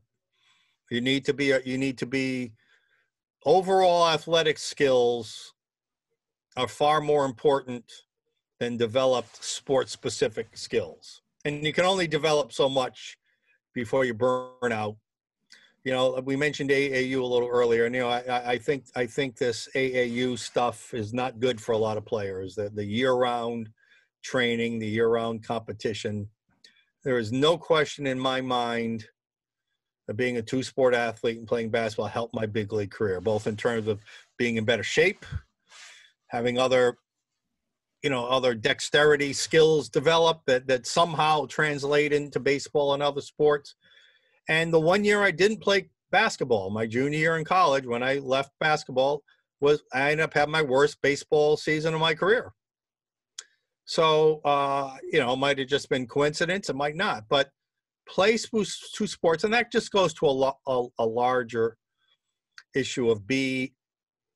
you 0.89 1.01
need 1.01 1.25
to 1.25 1.33
be 1.33 1.53
you 1.65 1.77
need 1.77 1.97
to 1.97 2.05
be 2.05 2.51
overall 3.45 4.07
athletic 4.09 4.57
skills 4.57 5.53
are 6.57 6.67
far 6.67 7.01
more 7.01 7.25
important 7.25 7.83
than 8.59 8.77
developed 8.77 9.43
sport 9.43 9.89
specific 9.89 10.55
skills. 10.57 11.21
And 11.43 11.63
you 11.63 11.73
can 11.73 11.85
only 11.85 12.07
develop 12.07 12.51
so 12.51 12.69
much 12.69 13.17
before 13.73 14.05
you 14.05 14.13
burn 14.13 14.71
out. 14.71 14.95
You 15.83 15.91
know, 15.91 16.19
we 16.23 16.35
mentioned 16.35 16.71
AAU 16.71 17.21
a 17.21 17.25
little 17.25 17.49
earlier, 17.49 17.85
and 17.85 17.93
you 17.93 18.01
know, 18.01 18.09
I, 18.09 18.53
I 18.53 18.57
think 18.57 18.85
I 18.95 19.05
think 19.05 19.37
this 19.37 19.69
AAU 19.75 20.39
stuff 20.39 20.95
is 20.95 21.13
not 21.13 21.39
good 21.39 21.61
for 21.61 21.73
a 21.73 21.77
lot 21.77 21.97
of 21.97 22.05
players. 22.05 22.55
The, 22.55 22.71
the 22.73 22.83
year-round 22.83 23.69
training, 24.23 24.79
the 24.79 24.87
year-round 24.87 25.43
competition. 25.43 26.27
There 27.03 27.19
is 27.19 27.31
no 27.31 27.55
question 27.55 28.07
in 28.07 28.19
my 28.19 28.41
mind 28.41 29.05
being 30.13 30.37
a 30.37 30.41
two 30.41 30.61
sport 30.61 30.93
athlete 30.93 31.37
and 31.37 31.47
playing 31.47 31.69
basketball 31.69 32.07
helped 32.07 32.35
my 32.35 32.45
big 32.45 32.71
league 32.71 32.91
career, 32.91 33.19
both 33.19 33.47
in 33.47 33.55
terms 33.55 33.87
of 33.87 34.03
being 34.37 34.57
in 34.57 34.65
better 34.65 34.83
shape, 34.83 35.25
having 36.27 36.59
other, 36.59 36.97
you 38.03 38.09
know, 38.09 38.27
other 38.27 38.53
dexterity 38.53 39.33
skills 39.33 39.89
develop 39.89 40.41
that, 40.45 40.67
that 40.67 40.85
somehow 40.85 41.45
translate 41.47 42.13
into 42.13 42.39
baseball 42.39 42.93
and 42.93 43.01
other 43.01 43.21
sports. 43.21 43.75
And 44.47 44.71
the 44.71 44.79
one 44.79 45.03
year 45.03 45.23
I 45.23 45.31
didn't 45.31 45.61
play 45.61 45.89
basketball, 46.11 46.69
my 46.69 46.85
junior 46.85 47.17
year 47.17 47.37
in 47.37 47.45
college, 47.45 47.85
when 47.85 48.03
I 48.03 48.19
left 48.19 48.51
basketball, 48.59 49.23
was 49.59 49.81
I 49.91 50.11
ended 50.11 50.25
up 50.25 50.33
having 50.33 50.51
my 50.51 50.61
worst 50.61 51.01
baseball 51.01 51.57
season 51.57 51.93
of 51.95 51.99
my 51.99 52.13
career. 52.13 52.51
So, 53.85 54.41
uh, 54.45 54.97
you 55.11 55.19
know, 55.19 55.33
it 55.33 55.37
might 55.37 55.57
have 55.59 55.67
just 55.67 55.89
been 55.89 56.07
coincidence, 56.07 56.69
it 56.69 56.75
might 56.75 56.95
not, 56.95 57.25
but 57.29 57.49
play 58.07 58.37
two 58.37 59.07
sports, 59.07 59.43
and 59.43 59.53
that 59.53 59.71
just 59.71 59.91
goes 59.91 60.13
to 60.15 60.27
a, 60.27 60.53
a, 60.67 60.87
a 60.99 61.05
larger 61.05 61.77
issue 62.75 63.09
of 63.09 63.25
be 63.25 63.73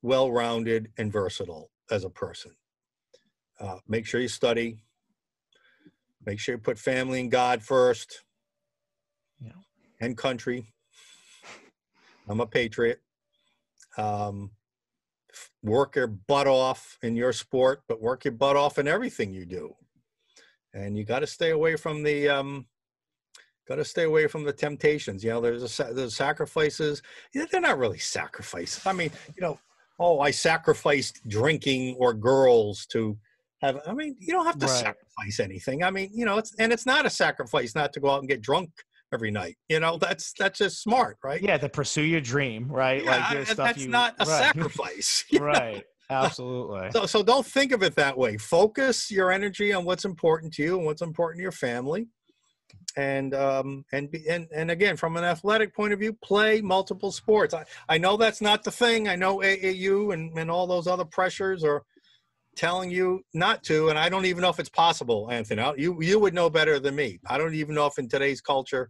well-rounded 0.02 0.90
and 0.98 1.12
versatile 1.12 1.70
as 1.92 2.04
a 2.04 2.10
person. 2.10 2.52
Uh, 3.60 3.78
make 3.88 4.06
sure 4.06 4.22
you 4.22 4.28
study. 4.28 4.78
Make 6.26 6.40
sure 6.40 6.56
you 6.56 6.60
put 6.60 6.78
family 6.78 7.20
and 7.20 7.32
God 7.32 7.62
first. 7.62 8.24
Yeah. 9.42 9.52
And 10.00 10.18
country. 10.18 10.66
I'm 12.30 12.40
a 12.40 12.48
patriot. 12.48 13.02
Um, 13.98 14.52
work 15.62 15.96
your 15.96 16.08
butt 16.08 16.48
off 16.48 16.98
in 17.02 17.16
your 17.16 17.34
sport, 17.34 17.82
but 17.88 18.02
work 18.02 18.26
your 18.26 18.34
butt 18.34 18.56
off 18.56 18.78
in 18.78 18.88
everything 18.88 19.34
you 19.34 19.46
do. 19.46 19.76
And 20.74 20.98
you 20.98 21.04
got 21.04 21.20
to 21.20 21.28
stay 21.28 21.50
away 21.50 21.76
from 21.76 22.04
the 22.04 22.30
um, 22.30 22.68
got 23.70 23.76
to 23.76 23.86
stay 23.86 24.04
away 24.04 24.26
from 24.28 24.44
the 24.44 24.52
temptations. 24.52 25.24
You 25.24 25.30
know, 25.30 25.42
there's 25.42 25.80
a, 25.80 25.94
there's 25.94 26.16
sacrifices. 26.16 27.02
They're 27.34 27.62
not 27.62 27.78
really 27.78 28.00
sacrifices. 28.00 28.86
I 28.86 28.94
mean, 28.94 29.12
you 29.36 29.42
know, 29.42 29.60
oh, 30.00 30.20
I 30.20 30.32
sacrificed 30.32 31.22
drinking 31.30 31.96
or 32.00 32.14
girls 32.14 32.88
to 32.88 33.16
have. 33.62 33.80
I 33.88 33.94
mean, 33.94 34.16
you 34.20 34.34
don't 34.34 34.48
have 34.48 34.58
to 34.58 34.66
right. 34.66 34.76
sacrifice 34.76 35.40
anything. 35.40 35.84
I 35.84 35.92
mean, 35.92 36.10
you 36.14 36.26
know, 36.26 36.40
it's 36.40 36.54
and 36.58 36.74
it's 36.74 36.88
not 36.88 37.06
a 37.06 37.10
sacrifice 37.10 37.76
not 37.76 37.94
to 37.94 38.00
go 38.00 38.10
out 38.10 38.20
and 38.20 38.28
get 38.28 38.42
drunk 38.42 38.72
every 39.14 39.30
night. 39.30 39.56
You 39.70 39.80
know, 39.80 39.98
that's 39.98 40.34
that's 40.38 40.58
just 40.58 40.82
smart, 40.82 41.18
right? 41.24 41.42
Yeah, 41.42 41.58
to 41.60 41.70
pursue 41.70 42.04
your 42.04 42.22
dream, 42.22 42.68
right? 42.68 43.04
Yeah, 43.04 43.30
like 43.30 43.56
that's 43.56 43.84
you, 43.84 43.90
not 43.90 44.16
a 44.20 44.26
right. 44.26 44.28
sacrifice, 44.46 45.26
right? 45.40 45.84
Absolutely. 46.12 46.90
So, 46.90 47.06
so 47.06 47.22
don't 47.22 47.46
think 47.46 47.72
of 47.72 47.84
it 47.84 47.94
that 47.96 48.18
way. 48.18 48.36
Focus 48.36 49.12
your 49.12 49.32
energy 49.32 49.74
on 49.74 49.86
what's 49.86 50.06
important 50.06 50.52
to 50.56 50.64
you 50.64 50.78
and 50.78 50.86
what's 50.88 51.04
important 51.04 51.38
to 51.38 51.44
your 51.44 51.52
family 51.52 52.08
and 53.00 53.34
um, 53.34 53.86
and 53.94 54.14
and 54.30 54.48
and 54.54 54.70
again 54.70 54.98
from 54.98 55.16
an 55.16 55.24
athletic 55.24 55.74
point 55.74 55.94
of 55.94 56.00
view 56.00 56.12
play 56.12 56.60
multiple 56.60 57.14
sports. 57.14 57.54
I, 57.54 57.64
I 57.88 57.98
know 57.98 58.18
that's 58.18 58.42
not 58.42 58.64
the 58.64 58.72
thing. 58.72 59.08
I 59.08 59.16
know 59.16 59.38
aau 59.38 60.14
and, 60.14 60.38
and 60.38 60.52
all 60.52 60.68
those 60.68 60.86
other 60.86 61.06
pressures 61.06 61.64
are 61.64 61.84
telling 62.56 62.92
you 62.92 63.22
not 63.34 63.64
to 63.64 63.88
and 63.88 63.98
i 63.98 64.10
don't 64.10 64.26
even 64.26 64.42
know 64.42 64.50
if 64.50 64.60
it's 64.60 64.70
possible 64.70 65.30
anthony. 65.32 65.64
You 65.78 66.02
you 66.02 66.20
would 66.20 66.34
know 66.34 66.50
better 66.50 66.78
than 66.78 66.96
me. 66.96 67.20
I 67.30 67.38
don't 67.38 67.54
even 67.54 67.74
know 67.74 67.86
if 67.86 67.98
in 67.98 68.10
today's 68.10 68.42
culture 68.42 68.90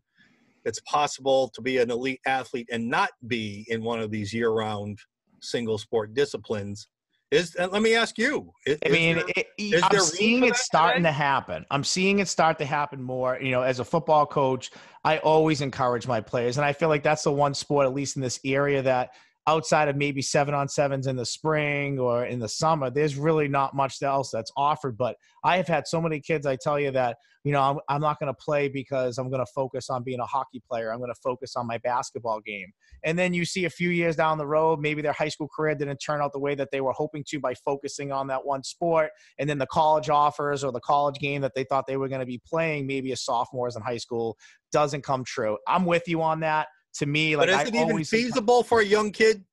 it's 0.65 0.79
possible 0.81 1.49
to 1.53 1.61
be 1.61 1.77
an 1.77 1.91
elite 1.91 2.21
athlete 2.25 2.67
and 2.71 2.89
not 2.89 3.11
be 3.27 3.65
in 3.67 3.83
one 3.83 3.99
of 3.99 4.09
these 4.09 4.33
year-round 4.33 4.97
single 5.41 5.77
sport 5.77 6.15
disciplines 6.15 6.87
is 7.31 7.55
uh, 7.59 7.67
let 7.71 7.81
me 7.81 7.95
ask 7.95 8.17
you. 8.17 8.53
Is, 8.65 8.79
I 8.85 8.89
mean, 8.89 9.17
there, 9.17 9.45
it, 9.57 9.83
I'm 9.83 9.99
seeing 9.99 10.43
it 10.43 10.55
starting 10.55 11.03
today? 11.03 11.09
to 11.09 11.13
happen. 11.13 11.65
I'm 11.69 11.83
seeing 11.83 12.19
it 12.19 12.27
start 12.27 12.57
to 12.59 12.65
happen 12.65 13.01
more. 13.01 13.39
You 13.41 13.51
know, 13.51 13.61
as 13.61 13.79
a 13.79 13.85
football 13.85 14.25
coach, 14.25 14.71
I 15.03 15.19
always 15.19 15.61
encourage 15.61 16.07
my 16.07 16.21
players, 16.21 16.57
and 16.57 16.65
I 16.65 16.73
feel 16.73 16.89
like 16.89 17.03
that's 17.03 17.23
the 17.23 17.31
one 17.31 17.53
sport, 17.53 17.85
at 17.85 17.93
least 17.93 18.15
in 18.15 18.21
this 18.21 18.39
area, 18.43 18.81
that 18.81 19.13
outside 19.47 19.87
of 19.87 19.95
maybe 19.95 20.21
seven 20.21 20.53
on 20.53 20.67
sevens 20.67 21.07
in 21.07 21.15
the 21.15 21.25
spring 21.25 21.97
or 21.99 22.25
in 22.25 22.39
the 22.39 22.47
summer, 22.47 22.89
there's 22.89 23.15
really 23.15 23.47
not 23.47 23.75
much 23.75 24.01
else 24.01 24.29
that's 24.31 24.51
offered. 24.55 24.97
But 24.97 25.15
I 25.43 25.57
have 25.57 25.67
had 25.67 25.87
so 25.87 25.99
many 25.99 26.19
kids, 26.19 26.45
I 26.45 26.55
tell 26.55 26.79
you 26.79 26.91
that, 26.91 27.17
you 27.43 27.51
know, 27.51 27.61
I'm, 27.61 27.79
I'm 27.87 28.01
not 28.01 28.19
going 28.19 28.31
to 28.31 28.37
play 28.37 28.67
because 28.67 29.17
I'm 29.17 29.29
going 29.29 29.43
to 29.43 29.51
focus 29.55 29.89
on 29.89 30.03
being 30.03 30.19
a 30.19 30.25
hockey 30.25 30.61
player. 30.67 30.91
I'm 30.91 30.99
going 30.99 31.11
to 31.11 31.19
focus 31.23 31.55
on 31.55 31.65
my 31.65 31.77
basketball 31.79 32.41
game. 32.41 32.71
And 33.03 33.17
then 33.17 33.33
you 33.33 33.45
see 33.45 33.65
a 33.65 33.69
few 33.69 33.89
years 33.89 34.15
down 34.15 34.37
the 34.37 34.45
road, 34.45 34.81
maybe 34.81 35.01
their 35.01 35.13
high 35.13 35.29
school 35.29 35.47
career 35.47 35.73
didn't 35.73 35.97
turn 35.97 36.21
out 36.21 36.33
the 36.33 36.39
way 36.39 36.53
that 36.55 36.69
they 36.71 36.81
were 36.81 36.91
hoping 36.91 37.23
to 37.29 37.39
by 37.39 37.55
focusing 37.55 38.11
on 38.11 38.27
that 38.27 38.45
one 38.45 38.63
sport. 38.63 39.11
And 39.39 39.49
then 39.49 39.57
the 39.57 39.67
college 39.67 40.09
offers 40.09 40.63
or 40.63 40.71
the 40.71 40.81
college 40.81 41.17
game 41.19 41.41
that 41.41 41.53
they 41.55 41.63
thought 41.63 41.87
they 41.87 41.97
were 41.97 42.09
going 42.09 42.19
to 42.19 42.25
be 42.25 42.41
playing, 42.45 42.85
maybe 42.87 43.11
as 43.13 43.23
sophomores 43.23 43.75
in 43.75 43.81
high 43.81 43.97
school, 43.97 44.37
doesn't 44.71 45.03
come 45.03 45.23
true. 45.23 45.57
I'm 45.67 45.85
with 45.85 46.07
you 46.07 46.21
on 46.21 46.41
that 46.41 46.67
to 46.95 47.05
me. 47.05 47.35
Like, 47.35 47.47
but 47.47 47.61
is 47.61 47.69
it 47.69 47.75
I 47.75 47.83
even 47.83 48.03
feasible 48.03 48.63
for 48.63 48.81
a 48.81 48.85
young 48.85 49.11
kid 49.11 49.43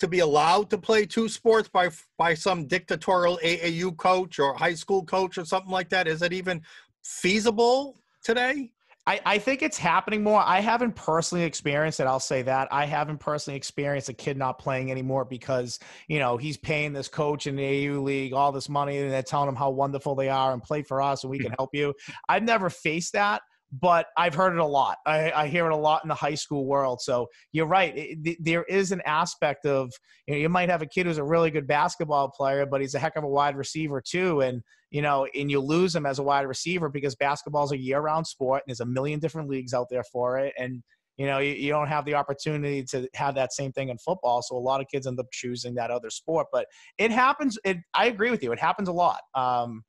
to 0.00 0.08
be 0.08 0.20
allowed 0.20 0.70
to 0.70 0.78
play 0.78 1.06
two 1.06 1.28
sports 1.28 1.68
by 1.68 1.90
by 2.18 2.34
some 2.34 2.66
dictatorial 2.66 3.38
AAU 3.42 3.96
coach 3.96 4.38
or 4.38 4.54
high 4.54 4.74
school 4.74 5.04
coach 5.04 5.38
or 5.38 5.44
something 5.44 5.70
like 5.70 5.88
that? 5.90 6.06
Is 6.06 6.22
it 6.22 6.32
even 6.32 6.62
feasible 7.02 8.00
today? 8.22 8.70
I, 9.06 9.20
I 9.26 9.38
think 9.38 9.62
it's 9.62 9.76
happening 9.76 10.22
more. 10.22 10.42
I 10.42 10.60
haven't 10.60 10.96
personally 10.96 11.44
experienced 11.44 12.00
it. 12.00 12.06
I'll 12.06 12.18
say 12.18 12.40
that. 12.42 12.68
I 12.70 12.86
haven't 12.86 13.18
personally 13.18 13.56
experienced 13.56 14.08
a 14.08 14.14
kid 14.14 14.38
not 14.38 14.58
playing 14.58 14.90
anymore 14.90 15.26
because, 15.26 15.78
you 16.08 16.18
know, 16.18 16.38
he's 16.38 16.56
paying 16.56 16.94
this 16.94 17.08
coach 17.08 17.46
in 17.46 17.54
the 17.54 17.88
AU 17.88 18.00
league 18.00 18.32
all 18.32 18.50
this 18.50 18.70
money 18.70 18.96
and 18.96 19.10
they're 19.10 19.22
telling 19.22 19.48
him 19.48 19.56
how 19.56 19.68
wonderful 19.68 20.14
they 20.14 20.30
are 20.30 20.54
and 20.54 20.62
play 20.62 20.82
for 20.82 21.02
us 21.02 21.22
and 21.22 21.30
we 21.30 21.38
can 21.38 21.52
help 21.58 21.74
you. 21.74 21.92
I've 22.30 22.44
never 22.44 22.70
faced 22.70 23.12
that 23.12 23.42
but 23.72 24.06
I've 24.16 24.34
heard 24.34 24.52
it 24.52 24.60
a 24.60 24.64
lot. 24.64 24.98
I, 25.06 25.32
I, 25.32 25.46
hear 25.48 25.66
it 25.66 25.72
a 25.72 25.76
lot 25.76 26.04
in 26.04 26.08
the 26.08 26.14
high 26.14 26.34
school 26.34 26.64
world. 26.64 27.00
So 27.00 27.28
you're 27.50 27.66
right. 27.66 27.92
It, 27.96 28.38
there 28.40 28.62
is 28.64 28.92
an 28.92 29.02
aspect 29.04 29.66
of 29.66 29.90
you, 30.26 30.34
know, 30.34 30.40
you 30.40 30.48
might 30.48 30.68
have 30.68 30.82
a 30.82 30.86
kid 30.86 31.06
who's 31.06 31.18
a 31.18 31.24
really 31.24 31.50
good 31.50 31.66
basketball 31.66 32.28
player, 32.28 32.66
but 32.66 32.80
he's 32.80 32.94
a 32.94 32.98
heck 32.98 33.16
of 33.16 33.24
a 33.24 33.28
wide 33.28 33.56
receiver 33.56 34.00
too, 34.00 34.40
and 34.42 34.62
you 34.90 35.02
know, 35.02 35.26
and 35.34 35.50
you 35.50 35.60
lose 35.60 35.94
him 35.94 36.06
as 36.06 36.20
a 36.20 36.22
wide 36.22 36.46
receiver 36.46 36.88
because 36.88 37.16
basketball 37.16 37.64
is 37.64 37.72
a 37.72 37.78
year-round 37.78 38.26
sport, 38.26 38.62
and 38.64 38.70
there's 38.70 38.80
a 38.80 38.86
million 38.86 39.18
different 39.18 39.48
leagues 39.48 39.74
out 39.74 39.88
there 39.90 40.04
for 40.04 40.38
it, 40.38 40.54
and 40.56 40.82
you 41.16 41.26
know, 41.26 41.38
you, 41.38 41.52
you 41.52 41.70
don't 41.70 41.88
have 41.88 42.04
the 42.04 42.14
opportunity 42.14 42.82
to 42.84 43.08
have 43.14 43.34
that 43.36 43.52
same 43.52 43.72
thing 43.72 43.88
in 43.88 43.98
football. 43.98 44.42
So 44.42 44.56
a 44.56 44.58
lot 44.58 44.80
of 44.80 44.88
kids 44.88 45.06
end 45.06 45.20
up 45.20 45.26
choosing 45.32 45.74
that 45.74 45.90
other 45.90 46.10
sport. 46.10 46.48
But 46.52 46.66
it 46.98 47.10
happens. 47.10 47.58
It, 47.64 47.78
I 47.94 48.06
agree 48.06 48.30
with 48.30 48.42
you. 48.42 48.52
It 48.52 48.58
happens 48.58 48.88
a 48.88 48.92
lot. 48.92 49.20
Um, 49.34 49.84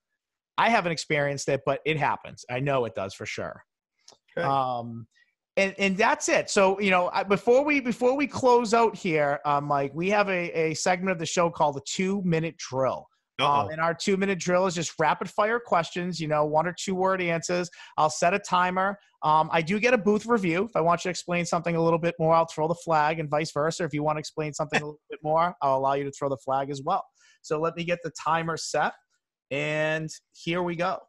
I 0.57 0.69
haven't 0.69 0.91
experienced 0.91 1.49
it, 1.49 1.61
but 1.65 1.79
it 1.85 1.97
happens. 1.97 2.45
I 2.49 2.59
know 2.59 2.85
it 2.85 2.95
does 2.95 3.13
for 3.13 3.25
sure. 3.25 3.63
Okay. 4.37 4.45
Um, 4.45 5.07
and 5.57 5.73
and 5.77 5.97
that's 5.97 6.27
it. 6.27 6.49
So 6.49 6.79
you 6.79 6.91
know, 6.91 7.09
before 7.29 7.63
we 7.63 7.79
before 7.79 8.15
we 8.15 8.27
close 8.27 8.73
out 8.73 8.95
here, 8.95 9.39
uh, 9.45 9.61
Mike, 9.61 9.91
we 9.93 10.09
have 10.09 10.27
a, 10.29 10.51
a 10.51 10.73
segment 10.73 11.11
of 11.11 11.19
the 11.19 11.25
show 11.25 11.49
called 11.49 11.75
the 11.75 11.81
two 11.85 12.21
minute 12.23 12.57
drill. 12.57 13.07
Um, 13.39 13.69
and 13.69 13.81
our 13.81 13.93
two 13.93 14.15
minute 14.15 14.39
drill 14.39 14.65
is 14.65 14.75
just 14.75 14.93
rapid 14.97 15.29
fire 15.29 15.59
questions, 15.59 16.21
you 16.21 16.27
know, 16.27 16.45
one 16.45 16.65
or 16.65 16.73
two 16.77 16.95
word 16.95 17.21
answers. 17.21 17.69
I'll 17.97 18.09
set 18.09 18.33
a 18.33 18.39
timer. 18.39 18.97
Um, 19.23 19.49
I 19.51 19.61
do 19.61 19.77
get 19.77 19.93
a 19.93 19.97
booth 19.97 20.25
review. 20.25 20.63
If 20.63 20.75
I 20.75 20.81
want 20.81 21.03
you 21.03 21.09
to 21.09 21.11
explain 21.11 21.45
something 21.45 21.75
a 21.75 21.83
little 21.83 21.99
bit 21.99 22.15
more, 22.17 22.33
I'll 22.33 22.45
throw 22.45 22.69
the 22.69 22.75
flag 22.75 23.19
and 23.19 23.29
vice 23.29 23.51
versa. 23.51 23.83
If 23.83 23.93
you 23.93 24.03
want 24.03 24.15
to 24.15 24.19
explain 24.21 24.53
something 24.53 24.81
a 24.81 24.85
little 24.85 25.01
bit 25.09 25.19
more, 25.21 25.53
I'll 25.61 25.77
allow 25.77 25.93
you 25.95 26.05
to 26.05 26.11
throw 26.11 26.29
the 26.29 26.37
flag 26.37 26.69
as 26.69 26.81
well. 26.81 27.03
So 27.41 27.59
let 27.59 27.75
me 27.75 27.83
get 27.83 27.99
the 28.03 28.11
timer 28.25 28.55
set. 28.55 28.93
And 29.51 30.09
here 30.33 30.63
we 30.63 30.75
go. 30.75 30.99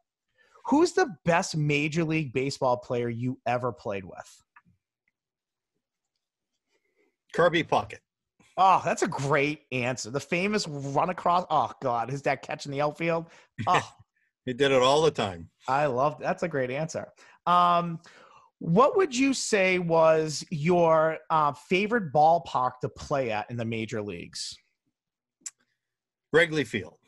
Who's 0.67 0.93
the 0.93 1.15
best 1.25 1.57
Major 1.57 2.05
League 2.05 2.33
Baseball 2.33 2.77
player 2.77 3.09
you 3.09 3.39
ever 3.47 3.73
played 3.73 4.05
with? 4.05 4.43
Kirby 7.33 7.65
Puckett. 7.65 8.01
Oh, 8.57 8.81
that's 8.85 9.03
a 9.03 9.09
great 9.09 9.61
answer. 9.71 10.11
The 10.11 10.21
famous 10.21 10.67
run 10.67 11.11
across. 11.11 11.45
Oh 11.51 11.71
God, 11.83 12.13
is 12.13 12.23
that 12.23 12.43
catch 12.43 12.67
in 12.67 12.73
the 12.73 12.81
outfield? 12.81 13.27
Oh, 13.67 13.89
he 14.45 14.53
did 14.53 14.71
it 14.71 14.81
all 14.83 15.03
the 15.03 15.11
time. 15.11 15.51
I 15.67 15.87
love. 15.87 16.19
That's 16.21 16.43
a 16.43 16.49
great 16.49 16.71
answer. 16.71 17.09
Um, 17.47 18.01
what 18.59 18.97
would 18.97 19.15
you 19.15 19.35
say 19.35 19.79
was 19.79 20.45
your 20.51 21.19
uh, 21.31 21.53
favorite 21.53 22.13
ballpark 22.13 22.73
to 22.83 22.89
play 22.89 23.31
at 23.31 23.51
in 23.51 23.57
the 23.57 23.65
major 23.65 24.01
leagues? 24.01 24.57
Wrigley 26.33 26.65
Field. 26.65 26.99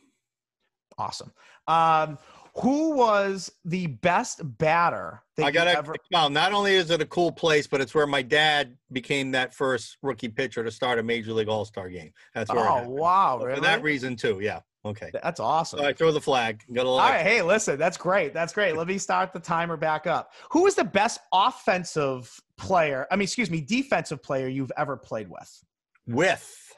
Awesome. 0.98 1.32
Um, 1.66 2.18
who 2.60 2.96
was 2.96 3.52
the 3.64 3.86
best 3.86 4.40
batter 4.58 5.22
I 5.38 5.50
got 5.52 5.64
to 5.64 5.78
ever- 5.78 5.94
well, 6.10 6.28
not 6.28 6.52
only 6.52 6.74
is 6.74 6.90
it 6.90 7.00
a 7.00 7.06
cool 7.06 7.30
place, 7.30 7.66
but 7.68 7.80
it's 7.80 7.94
where 7.94 8.06
my 8.06 8.22
dad 8.22 8.76
became 8.90 9.30
that 9.32 9.54
first 9.54 9.96
rookie 10.02 10.28
pitcher 10.28 10.64
to 10.64 10.70
start 10.70 10.98
a 10.98 11.02
major 11.02 11.32
league 11.32 11.48
all 11.48 11.64
star 11.64 11.88
game. 11.88 12.12
That's 12.34 12.52
where. 12.52 12.68
Oh 12.68 12.88
wow! 12.88 13.38
So 13.38 13.46
really? 13.46 13.56
For 13.60 13.62
that 13.62 13.82
reason 13.82 14.16
too, 14.16 14.40
yeah. 14.40 14.60
Okay. 14.84 15.10
That's 15.12 15.40
awesome. 15.40 15.80
So 15.80 15.84
I 15.84 15.92
throw 15.92 16.12
the 16.12 16.20
flag. 16.20 16.62
Got 16.72 16.86
a 16.86 16.88
all 16.88 16.98
right. 16.98 17.20
Hey, 17.22 17.42
listen, 17.42 17.78
that's 17.78 17.96
great. 17.96 18.32
That's 18.32 18.52
great. 18.52 18.76
Let 18.76 18.86
me 18.86 18.96
start 18.96 19.32
the 19.32 19.40
timer 19.40 19.76
back 19.76 20.06
up. 20.06 20.32
Who 20.50 20.66
is 20.66 20.76
the 20.76 20.84
best 20.84 21.20
offensive 21.32 22.40
player? 22.56 23.06
I 23.10 23.16
mean, 23.16 23.24
excuse 23.24 23.50
me, 23.50 23.60
defensive 23.60 24.22
player 24.22 24.48
you've 24.48 24.72
ever 24.76 24.96
played 24.96 25.28
with? 25.28 25.64
With. 26.06 26.74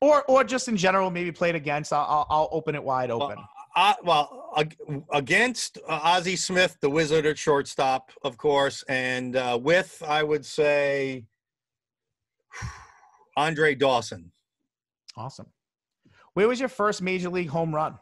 Or, 0.00 0.24
or 0.24 0.44
just 0.44 0.68
in 0.68 0.76
general, 0.76 1.10
maybe 1.10 1.30
played 1.30 1.54
against. 1.54 1.92
I'll, 1.92 2.06
I'll, 2.08 2.26
I'll 2.30 2.48
open 2.52 2.74
it 2.74 2.82
wide 2.82 3.10
open. 3.10 3.36
Well, 3.36 3.48
uh, 3.76 3.94
well, 4.02 4.52
against 5.12 5.78
uh, 5.88 6.00
Ozzie 6.02 6.36
Smith, 6.36 6.76
the 6.80 6.90
wizard 6.90 7.26
at 7.26 7.38
shortstop, 7.38 8.10
of 8.24 8.36
course, 8.36 8.82
and 8.88 9.36
uh, 9.36 9.58
with 9.62 10.02
I 10.06 10.22
would 10.22 10.44
say 10.44 11.24
Andre 13.36 13.74
Dawson. 13.74 14.32
Awesome. 15.16 15.46
Where 16.34 16.48
was 16.48 16.58
your 16.58 16.68
first 16.68 17.02
major 17.02 17.28
league 17.28 17.48
home 17.48 17.74
run? 17.74 17.98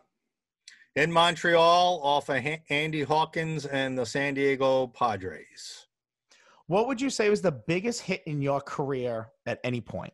In 0.96 1.12
Montreal, 1.12 2.00
off 2.02 2.28
of 2.28 2.44
Andy 2.70 3.02
Hawkins 3.02 3.66
and 3.66 3.96
the 3.96 4.06
San 4.06 4.34
Diego 4.34 4.86
Padres. 4.88 5.86
What 6.66 6.86
would 6.86 7.00
you 7.00 7.08
say 7.08 7.30
was 7.30 7.40
the 7.40 7.52
biggest 7.52 8.02
hit 8.02 8.22
in 8.26 8.42
your 8.42 8.60
career 8.60 9.28
at 9.46 9.60
any 9.64 9.80
point 9.80 10.12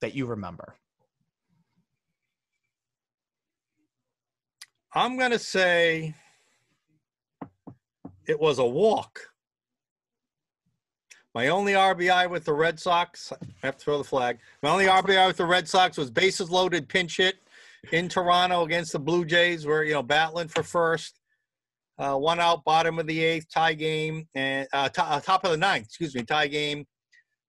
that 0.00 0.14
you 0.14 0.26
remember? 0.26 0.74
I'm 4.94 5.18
going 5.18 5.32
to 5.32 5.38
say 5.38 6.14
it 8.26 8.40
was 8.40 8.58
a 8.58 8.64
walk. 8.64 9.20
My 11.34 11.48
only 11.48 11.74
RBI 11.74 12.30
with 12.30 12.44
the 12.44 12.54
Red 12.54 12.80
Sox, 12.80 13.32
I 13.32 13.66
have 13.66 13.76
to 13.76 13.84
throw 13.84 13.98
the 13.98 14.04
flag. 14.04 14.38
My 14.62 14.70
only 14.70 14.86
RBI 14.86 15.26
with 15.26 15.36
the 15.36 15.44
Red 15.44 15.68
Sox 15.68 15.98
was 15.98 16.10
bases 16.10 16.50
loaded 16.50 16.88
pinch 16.88 17.18
hit 17.18 17.36
in 17.92 18.08
Toronto 18.08 18.64
against 18.64 18.92
the 18.92 18.98
Blue 18.98 19.24
Jays, 19.24 19.66
where, 19.66 19.84
you 19.84 19.92
know, 19.92 20.02
battling 20.02 20.48
for 20.48 20.62
first. 20.62 21.20
Uh, 21.98 22.16
one 22.16 22.40
out, 22.40 22.64
bottom 22.64 22.98
of 22.98 23.06
the 23.06 23.20
eighth, 23.22 23.46
tie 23.52 23.74
game, 23.74 24.26
and 24.34 24.68
uh, 24.72 24.88
t- 24.88 25.02
uh, 25.02 25.20
top 25.20 25.44
of 25.44 25.50
the 25.50 25.56
ninth, 25.56 25.84
excuse 25.86 26.14
me, 26.14 26.22
tie 26.22 26.46
game. 26.46 26.86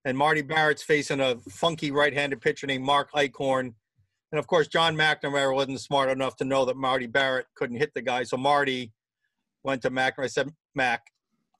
And 0.04 0.16
Marty 0.16 0.42
Barrett's 0.42 0.82
facing 0.82 1.20
a 1.20 1.36
funky 1.48 1.90
right 1.90 2.12
handed 2.12 2.40
pitcher 2.40 2.66
named 2.66 2.84
Mark 2.84 3.12
Eichhorn 3.12 3.74
and 4.32 4.38
of 4.38 4.46
course, 4.46 4.68
John 4.68 4.96
McNamara 4.96 5.54
wasn't 5.54 5.80
smart 5.80 6.08
enough 6.08 6.36
to 6.36 6.44
know 6.44 6.64
that 6.64 6.76
Marty 6.76 7.06
Barrett 7.06 7.46
couldn't 7.56 7.78
hit 7.78 7.92
the 7.94 8.02
guy. 8.02 8.22
So 8.22 8.36
Marty 8.36 8.92
went 9.64 9.82
to 9.82 9.90
McNamara. 9.90 10.24
I 10.24 10.28
said, 10.28 10.50
Mac, 10.74 11.02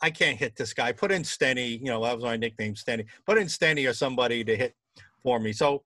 I 0.00 0.10
can't 0.10 0.38
hit 0.38 0.56
this 0.56 0.72
guy. 0.72 0.92
Put 0.92 1.12
in 1.12 1.22
Stenny. 1.22 1.78
You 1.78 1.86
know, 1.86 2.02
that 2.04 2.14
was 2.14 2.24
my 2.24 2.36
nickname, 2.36 2.74
Stenny. 2.74 3.06
Put 3.26 3.38
in 3.38 3.48
Stenny 3.48 3.88
or 3.88 3.92
somebody 3.92 4.44
to 4.44 4.56
hit 4.56 4.74
for 5.22 5.40
me. 5.40 5.52
So 5.52 5.82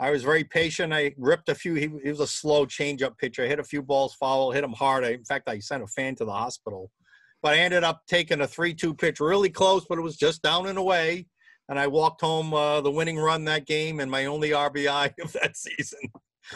I 0.00 0.10
was 0.10 0.22
very 0.22 0.44
patient. 0.44 0.92
I 0.92 1.14
ripped 1.16 1.48
a 1.48 1.54
few. 1.54 1.74
He, 1.74 1.90
he 2.02 2.10
was 2.10 2.20
a 2.20 2.26
slow 2.26 2.66
changeup 2.66 3.18
pitcher. 3.18 3.44
I 3.44 3.48
hit 3.48 3.60
a 3.60 3.64
few 3.64 3.82
balls 3.82 4.14
foul, 4.14 4.50
hit 4.52 4.64
him 4.64 4.72
hard. 4.72 5.04
I, 5.04 5.10
in 5.10 5.24
fact, 5.24 5.48
I 5.48 5.58
sent 5.58 5.82
a 5.82 5.86
fan 5.86 6.14
to 6.16 6.24
the 6.24 6.32
hospital. 6.32 6.90
But 7.42 7.54
I 7.54 7.58
ended 7.58 7.84
up 7.84 8.02
taking 8.08 8.40
a 8.40 8.46
3 8.46 8.74
2 8.74 8.94
pitch 8.94 9.20
really 9.20 9.50
close, 9.50 9.84
but 9.88 9.98
it 9.98 10.02
was 10.02 10.16
just 10.16 10.42
down 10.42 10.66
and 10.66 10.78
away 10.78 11.26
and 11.68 11.78
I 11.78 11.86
walked 11.86 12.20
home 12.20 12.54
uh, 12.54 12.80
the 12.80 12.90
winning 12.90 13.18
run 13.18 13.44
that 13.44 13.66
game 13.66 14.00
and 14.00 14.10
my 14.10 14.26
only 14.26 14.50
RBI 14.50 15.14
of 15.22 15.32
that 15.32 15.56
season. 15.56 16.00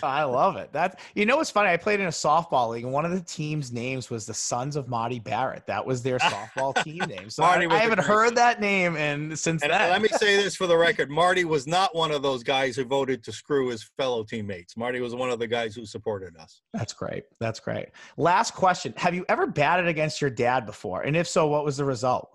I 0.03 0.23
love 0.23 0.57
it. 0.57 0.73
That 0.73 1.01
you 1.15 1.27
know 1.27 1.37
what's 1.37 1.51
funny? 1.51 1.71
I 1.71 1.77
played 1.77 2.01
in 2.01 2.07
a 2.07 2.11
softball 2.11 2.71
league, 2.71 2.85
and 2.85 2.93
one 2.93 3.05
of 3.05 3.11
the 3.11 3.21
team's 3.21 3.73
names 3.73 4.11
was 4.11 4.27
the 4.27 4.35
Sons 4.35 4.77
of 4.77 4.89
Marty 4.89 5.19
Barrett. 5.19 5.67
That 5.67 5.85
was 5.85 6.03
their 6.03 6.19
softball 6.19 6.75
team 6.85 7.03
name. 7.09 7.29
So 7.31 7.43
I, 7.43 7.57
I, 7.69 7.79
haven't 7.79 8.01
heard 8.01 8.37
that 8.37 8.61
name 8.61 8.97
and 8.97 9.37
since 9.39 9.63
and 9.63 9.73
then. 9.73 9.91
Let 9.91 10.03
me 10.03 10.09
say 10.17 10.37
this 10.37 10.57
for 10.57 10.67
the 10.67 10.77
record: 10.77 11.11
Marty 11.11 11.45
was 11.45 11.67
not 11.67 11.95
one 11.95 12.11
of 12.11 12.23
those 12.23 12.43
guys 12.43 12.77
who 12.77 12.85
voted 12.85 13.25
to 13.25 13.33
screw 13.33 13.69
his 13.69 13.91
fellow 13.97 14.23
teammates. 14.23 14.77
Marty 14.77 15.01
was 15.01 15.15
one 15.15 15.31
of 15.31 15.39
the 15.39 15.47
guys 15.47 15.75
who 15.75 15.85
supported 15.85 16.37
us. 16.37 16.63
That's 16.73 16.93
great. 16.93 17.25
That's 17.41 17.61
great. 17.61 17.89
Last 18.17 18.55
question: 18.55 18.95
Have 18.97 19.15
you 19.15 19.25
ever 19.29 19.47
batted 19.47 19.89
against 19.89 20.21
your 20.21 20.31
dad 20.31 20.67
before? 20.67 21.03
And 21.03 21.17
if 21.17 21.27
so, 21.27 21.49
what 21.49 21.65
was 21.65 21.77
the 21.77 21.85
result? 21.85 22.31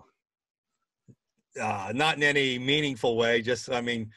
Uh, 1.60 1.92
not 1.94 2.16
in 2.16 2.22
any 2.22 2.58
meaningful 2.58 3.16
way. 3.16 3.42
Just, 3.42 3.70
I 3.70 3.80
mean, 3.80 4.10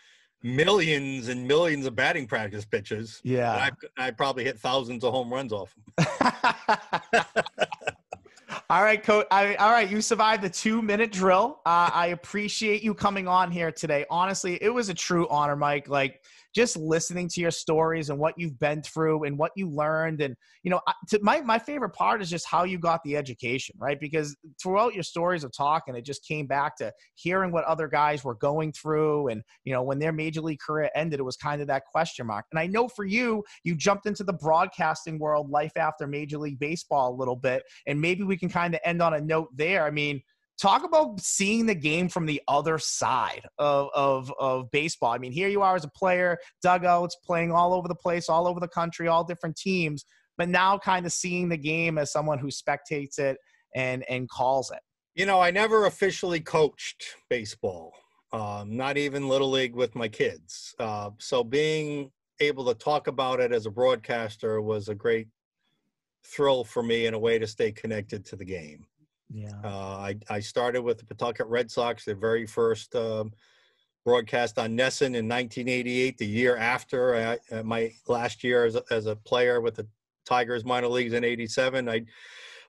millions 0.43 1.27
and 1.27 1.47
millions 1.47 1.85
of 1.85 1.95
batting 1.95 2.27
practice 2.27 2.65
pitches. 2.65 3.21
Yeah, 3.23 3.51
I, 3.97 4.07
I 4.07 4.11
probably 4.11 4.43
hit 4.43 4.59
thousands 4.59 5.03
of 5.03 5.13
home 5.13 5.31
runs 5.31 5.53
off 5.53 5.75
them. 5.97 7.45
All 8.69 8.83
right, 8.83 9.01
coach. 9.01 9.25
I, 9.31 9.55
all 9.55 9.71
right, 9.71 9.89
you 9.89 10.01
survived 10.01 10.43
the 10.43 10.49
two 10.49 10.81
minute 10.81 11.11
drill. 11.11 11.59
Uh, 11.65 11.89
I 11.93 12.07
appreciate 12.07 12.83
you 12.83 12.93
coming 12.93 13.27
on 13.27 13.51
here 13.51 13.71
today. 13.71 14.05
Honestly, 14.09 14.59
it 14.61 14.69
was 14.69 14.89
a 14.89 14.93
true 14.93 15.27
honor, 15.29 15.55
Mike. 15.55 15.87
Like 15.87 16.23
just 16.55 16.77
listening 16.77 17.27
to 17.30 17.41
your 17.41 17.51
stories 17.51 18.09
and 18.09 18.19
what 18.19 18.34
you've 18.38 18.59
been 18.59 18.81
through 18.81 19.23
and 19.23 19.38
what 19.38 19.51
you 19.55 19.69
learned 19.69 20.21
and 20.21 20.35
you 20.63 20.71
know 20.71 20.81
to 21.07 21.19
my, 21.21 21.41
my 21.41 21.59
favorite 21.59 21.91
part 21.91 22.21
is 22.21 22.30
just 22.30 22.47
how 22.47 22.63
you 22.63 22.80
got 22.80 23.01
the 23.03 23.15
education 23.15 23.76
right? 23.80 23.99
Because 23.99 24.35
throughout 24.61 24.93
your 24.93 25.03
stories 25.03 25.43
of 25.43 25.51
talking 25.51 25.95
it 25.95 26.05
just 26.05 26.26
came 26.26 26.47
back 26.47 26.76
to 26.77 26.91
hearing 27.15 27.51
what 27.51 27.65
other 27.65 27.88
guys 27.88 28.23
were 28.23 28.35
going 28.35 28.71
through 28.71 29.27
and 29.27 29.41
you 29.63 29.73
know 29.73 29.84
when 29.84 29.99
their 29.99 30.11
major 30.11 30.41
league 30.41 30.59
career 30.59 30.89
ended 30.95 31.19
it 31.19 31.23
was 31.23 31.38
kind 31.38 31.61
of 31.61 31.67
that 31.67 31.85
question 31.85 32.26
mark. 32.27 32.45
And 32.51 32.59
i 32.59 32.67
know 32.67 32.88
for 32.88 33.05
you 33.05 33.43
you 33.63 33.76
jumped 33.76 34.05
into 34.05 34.23
the 34.23 34.34
broadcasting 34.34 35.19
world 35.19 35.49
life 35.49 35.76
after 35.76 36.07
major 36.07 36.38
league 36.38 36.59
baseball 36.59 37.13
a 37.13 37.17
little 37.17 37.35
bit 37.35 37.63
and 37.88 37.99
maybe 37.99 38.23
we 38.23 38.38
can 38.38 38.49
kind 38.49 38.73
of 38.73 38.81
end 38.84 39.01
on 39.01 39.13
a 39.13 39.21
note 39.21 39.49
there. 39.55 39.85
I 39.85 39.91
mean 39.91 40.21
talk 40.60 40.84
about 40.84 41.19
seeing 41.19 41.65
the 41.65 41.76
game 41.76 42.10
from 42.10 42.26
the 42.26 42.41
other 42.48 42.77
side 42.77 43.44
of, 43.57 43.90
of, 43.94 44.34
of 44.40 44.69
baseball. 44.72 45.11
I 45.11 45.18
mean, 45.18 45.31
here 45.31 45.48
you 45.48 45.61
are 45.61 45.76
as 45.76 45.86
a 45.86 45.90
player, 45.90 46.38
dugouts, 46.61 47.15
playing 47.23 47.52
all 47.52 47.73
over 47.73 47.88
the 47.88 47.95
place, 47.95 48.30
all 48.30 48.48
over 48.48 48.60
the 48.60 48.68
country, 48.68 49.07
all 49.07 49.23
different 49.23 49.56
teams, 49.56 50.06
but 50.38 50.49
now 50.49 50.77
kind 50.77 51.06
of 51.06 51.14
seeing 51.14 51.49
the 51.49 51.57
game 51.57 51.98
as 51.98 52.11
someone 52.11 52.40
who 52.40 52.48
spectates 52.48 53.19
it 53.19 53.38
and, 53.76 54.03
and 54.10 54.30
calls 54.30 54.72
it. 54.72 54.80
You 55.15 55.26
know, 55.26 55.41
I 55.41 55.52
never 55.52 55.86
officially 55.86 56.40
coached 56.40 57.03
baseball, 57.30 57.94
um, 58.31 58.76
not 58.76 58.98
even 58.98 59.27
Little 59.27 59.49
League 59.49 59.76
with 59.76 59.95
my 59.95 60.07
kids. 60.07 60.76
Uh, 60.80 61.11
so 61.18 61.44
being 61.44 62.11
able 62.40 62.65
to 62.65 62.73
talk 62.73 63.07
about 63.07 63.40
it 63.40 63.52
as 63.52 63.65
a 63.65 63.72
broadcaster 63.72 64.61
was 64.61 64.88
a 64.88 64.95
great 64.95 65.27
thrill 66.23 66.64
for 66.64 66.84
me 66.84 67.06
and 67.06 67.15
a 67.15 67.19
way 67.19 67.40
to 67.40 67.48
stay 67.48 67.72
connected 67.72 68.26
to 68.26 68.36
the 68.36 68.45
game. 68.45 68.86
Yeah. 69.31 69.60
Uh, 69.64 69.97
I, 69.97 70.15
I 70.30 70.39
started 70.39 70.81
with 70.81 70.97
the 70.97 71.06
Pawtucket 71.06 71.47
Red 71.47 71.69
Sox, 71.69 72.06
the 72.06 72.15
very 72.15 72.47
first 72.47 72.95
um, 72.95 73.31
broadcast 74.06 74.57
on 74.57 74.76
NESN 74.76 75.15
in 75.15 75.27
1988, 75.27 76.18
the 76.18 76.26
year 76.26 76.57
after 76.57 77.15
I, 77.15 77.56
uh, 77.56 77.64
my 77.64 77.91
last 78.07 78.43
year 78.43 78.65
as 78.65 78.76
a, 78.76 78.84
as 78.89 79.06
a 79.06 79.15
player 79.15 79.61
with 79.61 79.76
the 79.76 79.88
Tigers 80.26 80.65
minor 80.65 80.88
leagues 80.88 81.14
in 81.14 81.23
87. 81.23 81.88
I, 81.88 82.06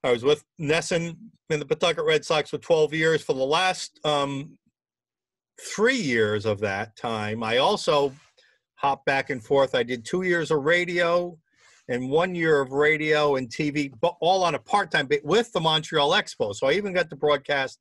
I 0.05 0.12
was 0.12 0.23
with 0.23 0.45
NESN 0.61 1.16
in 1.49 1.59
the 1.59 1.66
Pawtucket 1.66 2.05
Red 2.05 2.24
Sox 2.24 2.51
for 2.51 2.59
12 2.59 2.95
years. 2.95 3.23
For 3.23 3.35
the 3.35 3.45
last 3.45 3.99
um, 4.05 4.59
three 5.74 5.97
years 5.97 6.47
of 6.47 6.61
that 6.61 6.97
time, 6.97 7.43
I 7.43 7.59
also 7.59 8.12
hopped 8.74 9.05
back 9.07 9.31
and 9.31 9.43
forth. 9.43 9.74
I 9.74 9.82
did 9.82 10.05
two 10.05 10.23
years 10.23 10.51
of 10.51 10.62
radio 10.65 11.39
and 11.91 12.09
one 12.09 12.35
year 12.35 12.61
of 12.61 12.71
radio 12.71 13.37
and 13.37 13.49
TV, 13.49 13.93
but 14.01 14.15
all 14.21 14.45
on 14.45 14.55
a 14.55 14.59
part-time 14.59 15.07
bit 15.07 15.25
with 15.25 15.53
the 15.53 15.61
Montreal 15.61 16.12
Expo. 16.12 16.55
So 16.55 16.69
I 16.69 16.73
even 16.73 16.93
got 16.93 17.11
to 17.11 17.17
broadcast 17.17 17.81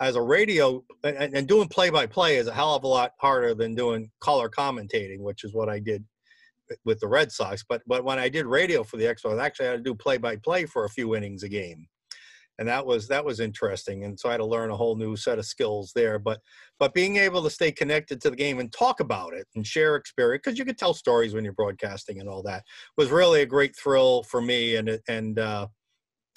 as 0.00 0.14
a 0.14 0.22
radio 0.22 0.84
and, 1.02 1.34
and 1.34 1.48
doing 1.48 1.66
play-by-play 1.68 2.36
is 2.36 2.46
a 2.48 2.52
hell 2.52 2.74
of 2.74 2.84
a 2.84 2.86
lot 2.86 3.12
harder 3.18 3.54
than 3.54 3.74
doing 3.74 4.10
color 4.20 4.50
commentating, 4.50 5.20
which 5.20 5.42
is 5.42 5.54
what 5.54 5.70
I 5.70 5.78
did 5.78 6.04
with 6.84 7.00
the 7.00 7.08
Red 7.08 7.32
Sox. 7.32 7.64
But 7.66 7.82
but 7.86 8.04
when 8.04 8.18
I 8.18 8.28
did 8.28 8.44
radio 8.44 8.84
for 8.84 8.98
the 8.98 9.04
Expo, 9.04 9.38
I 9.38 9.44
actually 9.44 9.66
had 9.66 9.76
to 9.76 9.82
do 9.82 9.94
play-by-play 9.94 10.66
for 10.66 10.84
a 10.84 10.90
few 10.90 11.16
innings 11.16 11.42
a 11.42 11.48
game 11.48 11.88
and 12.58 12.68
that 12.68 12.84
was 12.84 13.08
that 13.08 13.24
was 13.24 13.40
interesting 13.40 14.04
and 14.04 14.18
so 14.18 14.28
i 14.28 14.32
had 14.32 14.38
to 14.38 14.44
learn 14.44 14.70
a 14.70 14.76
whole 14.76 14.96
new 14.96 15.16
set 15.16 15.38
of 15.38 15.46
skills 15.46 15.92
there 15.94 16.18
but 16.18 16.40
but 16.78 16.94
being 16.94 17.16
able 17.16 17.42
to 17.42 17.50
stay 17.50 17.72
connected 17.72 18.20
to 18.20 18.30
the 18.30 18.36
game 18.36 18.58
and 18.58 18.72
talk 18.72 19.00
about 19.00 19.34
it 19.34 19.46
and 19.54 19.66
share 19.66 19.96
experience 19.96 20.42
because 20.44 20.58
you 20.58 20.64
could 20.64 20.78
tell 20.78 20.94
stories 20.94 21.34
when 21.34 21.44
you're 21.44 21.52
broadcasting 21.52 22.20
and 22.20 22.28
all 22.28 22.42
that 22.42 22.62
was 22.96 23.10
really 23.10 23.42
a 23.42 23.46
great 23.46 23.76
thrill 23.76 24.22
for 24.24 24.40
me 24.40 24.76
and 24.76 24.98
and 25.08 25.38
uh 25.38 25.66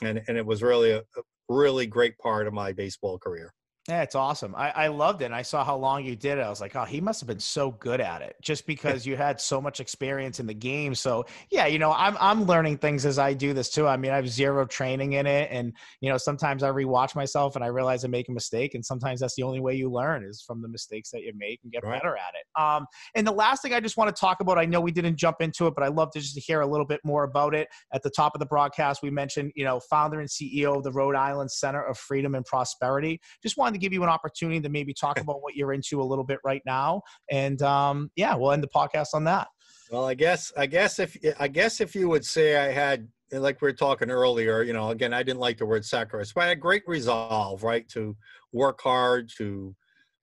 and 0.04 0.22
and 0.28 0.38
it 0.38 0.46
was 0.46 0.64
really 0.64 0.92
a, 0.92 1.00
a 1.00 1.22
really 1.50 1.88
great 1.88 2.18
part 2.18 2.48
of 2.48 2.54
my 2.54 2.72
baseball 2.74 3.18
career 3.18 3.54
yeah, 3.88 4.02
it's 4.02 4.16
awesome. 4.16 4.54
I, 4.54 4.72
I 4.72 4.88
loved 4.88 5.22
it. 5.22 5.26
And 5.26 5.36
I 5.36 5.44
saw 5.44 5.64
how 5.64 5.78
long 5.78 6.04
you 6.04 6.16
did 6.16 6.38
it. 6.38 6.42
I 6.42 6.50
was 6.50 6.60
like, 6.60 6.76
oh, 6.76 6.84
he 6.84 7.00
must 7.00 7.22
have 7.22 7.28
been 7.28 7.40
so 7.40 7.72
good 7.72 8.02
at 8.02 8.22
it 8.22 8.36
just 8.42 8.68
because 8.68 9.06
you 9.06 9.16
had 9.16 9.40
so 9.40 9.62
much 9.62 9.80
experience 9.80 10.42
in 10.42 10.46
the 10.46 10.54
game. 10.54 10.94
So 10.94 11.26
yeah, 11.50 11.68
you 11.68 11.80
know, 11.80 11.94
I'm 11.94 12.18
I'm 12.20 12.44
learning 12.44 12.80
things 12.80 13.06
as 13.06 13.18
I 13.18 13.34
do 13.34 13.54
this 13.54 13.70
too. 13.70 13.88
I 13.88 13.96
mean, 13.96 14.12
I 14.12 14.18
have 14.18 14.28
zero 14.28 14.66
training 14.66 15.14
in 15.14 15.26
it. 15.26 15.48
And, 15.52 15.72
you 16.02 16.10
know, 16.10 16.18
sometimes 16.18 16.64
I 16.64 16.70
rewatch 16.70 17.16
myself 17.16 17.56
and 17.56 17.64
I 17.64 17.68
realize 17.68 18.04
I 18.04 18.10
make 18.10 18.28
a 18.28 18.34
mistake. 18.34 18.76
And 18.76 18.84
sometimes 18.84 19.22
that's 19.22 19.36
the 19.36 19.44
only 19.44 19.62
way 19.62 19.76
you 19.76 19.90
learn 19.90 20.26
is 20.26 20.44
from 20.46 20.62
the 20.62 20.68
mistakes 20.68 21.10
that 21.12 21.22
you 21.22 21.32
make 21.38 21.62
and 21.64 21.72
get 21.72 21.86
right. 21.86 21.94
better 21.94 22.18
at 22.18 22.34
it. 22.34 22.62
Um, 22.62 22.88
and 23.16 23.26
the 23.26 23.32
last 23.32 23.62
thing 23.62 23.74
I 23.74 23.80
just 23.80 23.96
want 23.96 24.14
to 24.14 24.20
talk 24.20 24.42
about, 24.42 24.58
I 24.58 24.66
know 24.66 24.82
we 24.82 24.92
didn't 24.92 25.16
jump 25.16 25.38
into 25.40 25.66
it, 25.66 25.74
but 25.76 25.86
I 25.86 25.88
love 25.88 26.12
to 26.12 26.20
just 26.20 26.38
hear 26.46 26.60
a 26.60 26.68
little 26.68 26.86
bit 26.86 27.00
more 27.06 27.24
about 27.24 27.56
it. 27.56 27.70
At 27.94 28.04
the 28.04 28.10
top 28.10 28.36
of 28.36 28.40
the 28.40 28.46
broadcast, 28.48 29.02
we 29.02 29.12
mentioned, 29.12 29.54
you 29.56 29.64
know, 29.64 29.80
founder 29.80 30.20
and 30.20 30.28
CEO 30.28 30.76
of 30.76 30.84
the 30.84 30.92
Rhode 30.92 31.16
Island 31.16 31.50
Center 31.50 31.84
of 31.84 31.98
Freedom 31.98 32.36
and 32.36 32.44
Prosperity. 32.44 33.22
Just 33.42 33.56
wanted 33.56 33.77
to 33.80 33.84
give 33.84 33.94
you 33.94 34.04
an 34.04 34.10
opportunity 34.10 34.60
to 34.62 34.70
maybe 34.70 34.94
talk 34.94 35.20
about 35.20 35.42
what 35.42 35.56
you're 35.56 35.74
into 35.74 36.02
a 36.02 36.04
little 36.04 36.24
bit 36.24 36.40
right 36.44 36.62
now. 36.66 37.02
And 37.32 37.62
um, 37.62 38.12
yeah, 38.16 38.36
we'll 38.36 38.52
end 38.52 38.64
the 38.64 38.68
podcast 38.68 39.08
on 39.14 39.24
that. 39.26 39.48
Well, 39.92 40.06
I 40.06 40.14
guess 40.14 40.52
I 40.58 40.66
guess 40.66 41.00
if 41.00 41.18
I 41.40 41.48
guess 41.48 41.80
if 41.80 41.96
you 41.96 42.10
would 42.10 42.26
say 42.26 42.58
I 42.58 42.72
had 42.72 43.08
like 43.32 43.62
we 43.62 43.68
were 43.68 43.74
talking 43.74 44.10
earlier, 44.10 44.64
you 44.64 44.74
know, 44.74 44.90
again, 44.90 45.14
I 45.14 45.24
didn't 45.24 45.40
like 45.40 45.58
the 45.58 45.66
word 45.66 45.86
sacrifice, 45.86 46.34
but 46.34 46.44
I 46.44 46.48
had 46.48 46.60
great 46.60 46.84
resolve, 46.88 47.64
right, 47.64 47.88
to 47.90 48.16
work 48.54 48.82
hard, 48.82 49.30
to 49.38 49.76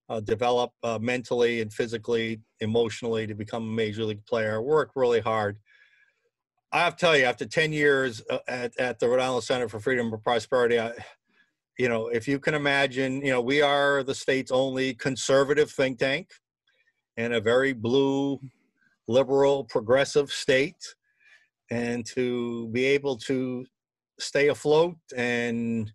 uh, 0.08 0.20
develop 0.20 0.72
uh, 0.82 0.98
mentally 1.00 1.60
and 1.60 1.72
physically, 1.72 2.40
emotionally 2.60 3.26
to 3.26 3.34
become 3.34 3.62
a 3.62 3.72
major 3.72 4.04
league 4.04 4.24
player. 4.26 4.60
Work 4.62 4.90
really 4.94 5.20
hard. 5.20 5.58
I 6.72 6.80
have 6.80 6.96
to 6.96 7.00
tell 7.00 7.16
you, 7.16 7.24
after 7.24 7.46
10 7.46 7.72
years 7.72 8.22
uh, 8.28 8.38
at, 8.48 8.78
at 8.78 8.98
the 8.98 9.08
Rhode 9.08 9.20
Island 9.20 9.44
Center 9.44 9.68
for 9.68 9.78
Freedom 9.78 10.12
and 10.12 10.22
Prosperity, 10.22 10.80
I, 10.80 10.92
you 11.78 11.88
know, 11.88 12.08
if 12.08 12.28
you 12.28 12.38
can 12.38 12.54
imagine, 12.54 13.20
you 13.24 13.30
know, 13.30 13.40
we 13.40 13.60
are 13.60 14.02
the 14.02 14.14
state's 14.14 14.52
only 14.52 14.94
conservative 14.94 15.70
think 15.70 15.98
tank 15.98 16.28
in 17.16 17.32
a 17.32 17.40
very 17.40 17.72
blue, 17.72 18.40
liberal, 19.08 19.64
progressive 19.64 20.30
state. 20.30 20.94
And 21.70 22.06
to 22.06 22.68
be 22.68 22.84
able 22.84 23.16
to 23.18 23.66
stay 24.20 24.48
afloat 24.48 24.96
and 25.16 25.92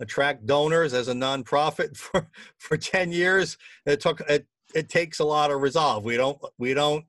attract 0.00 0.46
donors 0.46 0.92
as 0.92 1.08
a 1.08 1.14
nonprofit 1.14 1.96
for, 1.96 2.28
for 2.58 2.76
10 2.76 3.12
years, 3.12 3.56
it 3.86 4.00
took, 4.00 4.20
it, 4.28 4.46
it 4.74 4.88
takes 4.88 5.20
a 5.20 5.24
lot 5.24 5.50
of 5.50 5.62
resolve. 5.62 6.04
We 6.04 6.16
don't, 6.16 6.38
we 6.58 6.74
don't, 6.74 7.04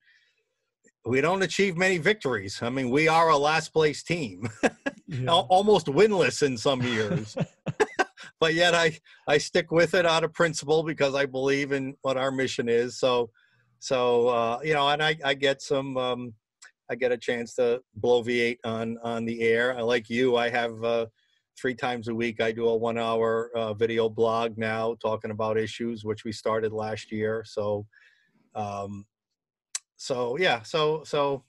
we 1.06 1.20
don't 1.20 1.42
achieve 1.44 1.76
many 1.76 1.98
victories. 1.98 2.62
I 2.62 2.70
mean, 2.70 2.90
we 2.90 3.10
are 3.10 3.30
a 3.30 3.38
last 3.38 3.74
place 3.74 4.04
team, 4.04 4.50
yeah. 5.08 5.30
almost 5.30 5.88
winless 5.88 6.44
in 6.44 6.58
some 6.58 6.82
years. 6.82 7.36
but 8.44 8.56
yet 8.56 8.76
I 8.76 9.00
I 9.26 9.38
stick 9.38 9.72
with 9.72 9.94
it 9.94 10.06
out 10.06 10.26
of 10.26 10.34
principle 10.34 10.84
because 10.84 11.16
I 11.16 11.26
believe 11.26 11.72
in 11.72 11.96
what 12.02 12.18
our 12.18 12.30
mission 12.30 12.68
is. 12.68 13.00
So 13.00 13.30
so 13.80 14.28
uh, 14.28 14.60
you 14.62 14.74
know, 14.74 14.86
and 14.90 15.02
I 15.02 15.16
I 15.24 15.34
get 15.34 15.62
some 15.62 15.96
um, 15.96 16.34
I 16.92 16.96
get 16.96 17.14
a 17.14 17.18
chance 17.18 17.56
to 17.56 17.82
bloviate 18.02 18.58
on 18.66 18.98
on 19.02 19.24
the 19.24 19.44
air. 19.44 19.78
I 19.78 19.82
like 19.82 20.10
you. 20.10 20.36
I 20.36 20.50
have 20.50 20.84
uh, 20.84 21.06
three 21.58 21.74
times 21.74 22.10
a 22.10 22.14
week. 22.14 22.42
I 22.42 22.52
do 22.52 22.68
a 22.68 22.76
one 22.76 22.98
hour 22.98 23.50
uh, 23.56 23.74
video 23.76 24.10
blog 24.10 24.58
now 24.58 24.98
talking 25.02 25.32
about 25.32 25.58
issues 25.58 26.04
which 26.04 26.26
we 26.26 26.34
started 26.34 26.74
last 26.74 27.14
year. 27.14 27.46
So 27.48 27.86
um, 28.56 29.06
so 29.96 30.38
yeah 30.38 30.62
so 30.64 31.02
so 31.06 31.46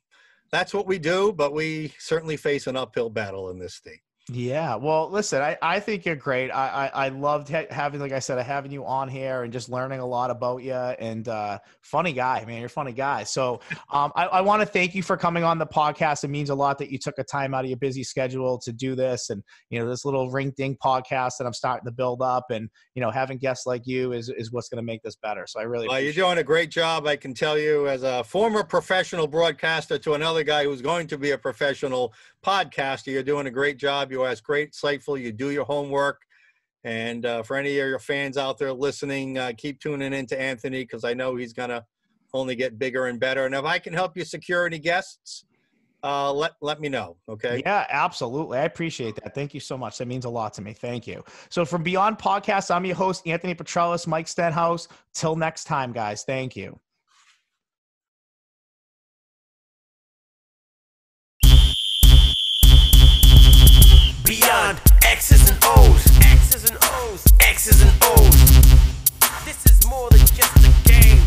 that's 0.52 0.72
what 0.72 0.86
we 0.86 0.96
do 0.96 1.32
but 1.32 1.52
we 1.52 1.92
certainly 1.98 2.36
face 2.36 2.68
an 2.68 2.76
uphill 2.76 3.10
battle 3.10 3.50
in 3.50 3.58
this 3.58 3.74
state 3.74 4.02
yeah, 4.30 4.76
well, 4.76 5.10
listen, 5.10 5.42
I, 5.42 5.58
I 5.60 5.80
think 5.80 6.06
you're 6.06 6.16
great. 6.16 6.50
I, 6.50 6.90
I, 6.94 7.06
I 7.06 7.08
loved 7.10 7.50
ha- 7.50 7.66
having, 7.68 8.00
like 8.00 8.12
I 8.12 8.20
said, 8.20 8.38
having 8.38 8.72
you 8.72 8.86
on 8.86 9.06
here 9.06 9.42
and 9.42 9.52
just 9.52 9.68
learning 9.68 10.00
a 10.00 10.06
lot 10.06 10.30
about 10.30 10.62
you. 10.62 10.72
And 10.72 11.28
uh, 11.28 11.58
funny 11.82 12.14
guy, 12.14 12.42
man, 12.46 12.56
you're 12.56 12.66
a 12.66 12.70
funny 12.70 12.92
guy. 12.92 13.24
So 13.24 13.60
um, 13.90 14.12
I, 14.16 14.24
I 14.24 14.40
want 14.40 14.62
to 14.62 14.66
thank 14.66 14.94
you 14.94 15.02
for 15.02 15.18
coming 15.18 15.44
on 15.44 15.58
the 15.58 15.66
podcast. 15.66 16.24
It 16.24 16.28
means 16.28 16.48
a 16.48 16.54
lot 16.54 16.78
that 16.78 16.90
you 16.90 16.96
took 16.96 17.18
a 17.18 17.24
time 17.24 17.52
out 17.52 17.64
of 17.64 17.70
your 17.70 17.76
busy 17.76 18.02
schedule 18.02 18.58
to 18.60 18.72
do 18.72 18.94
this, 18.94 19.28
and 19.28 19.42
you 19.68 19.78
know 19.78 19.86
this 19.86 20.06
little 20.06 20.30
ring 20.30 20.54
ding 20.56 20.78
podcast 20.82 21.32
that 21.38 21.44
I'm 21.46 21.52
starting 21.52 21.84
to 21.84 21.92
build 21.92 22.22
up. 22.22 22.46
And 22.50 22.70
you 22.94 23.02
know, 23.02 23.10
having 23.10 23.36
guests 23.36 23.66
like 23.66 23.86
you 23.86 24.12
is 24.12 24.30
is 24.30 24.50
what's 24.52 24.70
going 24.70 24.80
to 24.80 24.86
make 24.86 25.02
this 25.02 25.16
better. 25.16 25.46
So 25.46 25.60
I 25.60 25.64
really, 25.64 25.86
well, 25.86 26.00
you're 26.00 26.14
doing 26.14 26.38
a 26.38 26.42
great 26.42 26.70
job. 26.70 27.06
I 27.06 27.16
can 27.16 27.34
tell 27.34 27.58
you, 27.58 27.88
as 27.88 28.02
a 28.02 28.24
former 28.24 28.64
professional 28.64 29.26
broadcaster 29.26 29.98
to 29.98 30.14
another 30.14 30.44
guy 30.44 30.64
who's 30.64 30.80
going 30.80 31.08
to 31.08 31.18
be 31.18 31.32
a 31.32 31.38
professional 31.38 32.14
podcaster, 32.44 33.08
you're 33.08 33.22
doing 33.22 33.46
a 33.46 33.50
great 33.50 33.78
job 33.78 34.12
You're 34.12 34.28
as 34.28 34.40
great, 34.40 34.72
insightful. 34.72 35.20
You 35.20 35.32
do 35.32 35.50
your 35.50 35.64
homework. 35.64 36.20
And 36.84 37.24
uh, 37.24 37.42
for 37.42 37.56
any 37.56 37.70
of 37.70 37.88
your 37.88 37.98
fans 37.98 38.36
out 38.36 38.58
there 38.58 38.72
listening, 38.72 39.38
uh, 39.38 39.52
keep 39.56 39.80
tuning 39.80 40.12
in 40.12 40.26
to 40.26 40.40
Anthony 40.40 40.82
because 40.82 41.02
I 41.02 41.14
know 41.14 41.34
he's 41.34 41.54
going 41.54 41.70
to 41.70 41.84
only 42.34 42.54
get 42.54 42.78
bigger 42.78 43.06
and 43.06 43.18
better. 43.18 43.46
And 43.46 43.54
if 43.54 43.64
I 43.64 43.78
can 43.78 43.94
help 43.94 44.16
you 44.16 44.24
secure 44.24 44.66
any 44.66 44.78
guests, 44.78 45.46
uh, 46.02 46.30
let 46.30 46.52
let 46.60 46.80
me 46.80 46.90
know. 46.90 47.16
Okay. 47.30 47.62
Yeah, 47.64 47.86
absolutely. 47.88 48.58
I 48.58 48.64
appreciate 48.64 49.14
that. 49.16 49.34
Thank 49.34 49.54
you 49.54 49.60
so 49.60 49.78
much. 49.78 49.96
That 49.96 50.06
means 50.06 50.26
a 50.26 50.30
lot 50.30 50.52
to 50.54 50.62
me. 50.62 50.74
Thank 50.74 51.06
you. 51.06 51.24
So 51.48 51.64
from 51.64 51.82
Beyond 51.82 52.18
Podcast, 52.18 52.74
I'm 52.74 52.84
your 52.84 52.96
host, 52.96 53.26
Anthony 53.26 53.54
Petrellis, 53.54 54.06
Mike 54.06 54.28
Stenhouse. 54.28 54.86
Till 55.14 55.34
next 55.34 55.64
time, 55.64 55.92
guys. 55.92 56.22
Thank 56.24 56.56
you. 56.56 56.78
beyond 64.40 64.80
X's 65.04 65.48
and 65.48 65.58
O's. 65.64 66.06
X's 66.18 66.70
and 66.70 66.78
O's. 66.82 67.24
X's 67.40 67.82
and 67.82 67.92
O's. 68.02 68.40
This 69.44 69.64
is 69.66 69.86
more 69.86 70.10
than 70.10 70.20
just 70.20 70.56
a 70.58 70.88
game. 70.88 71.22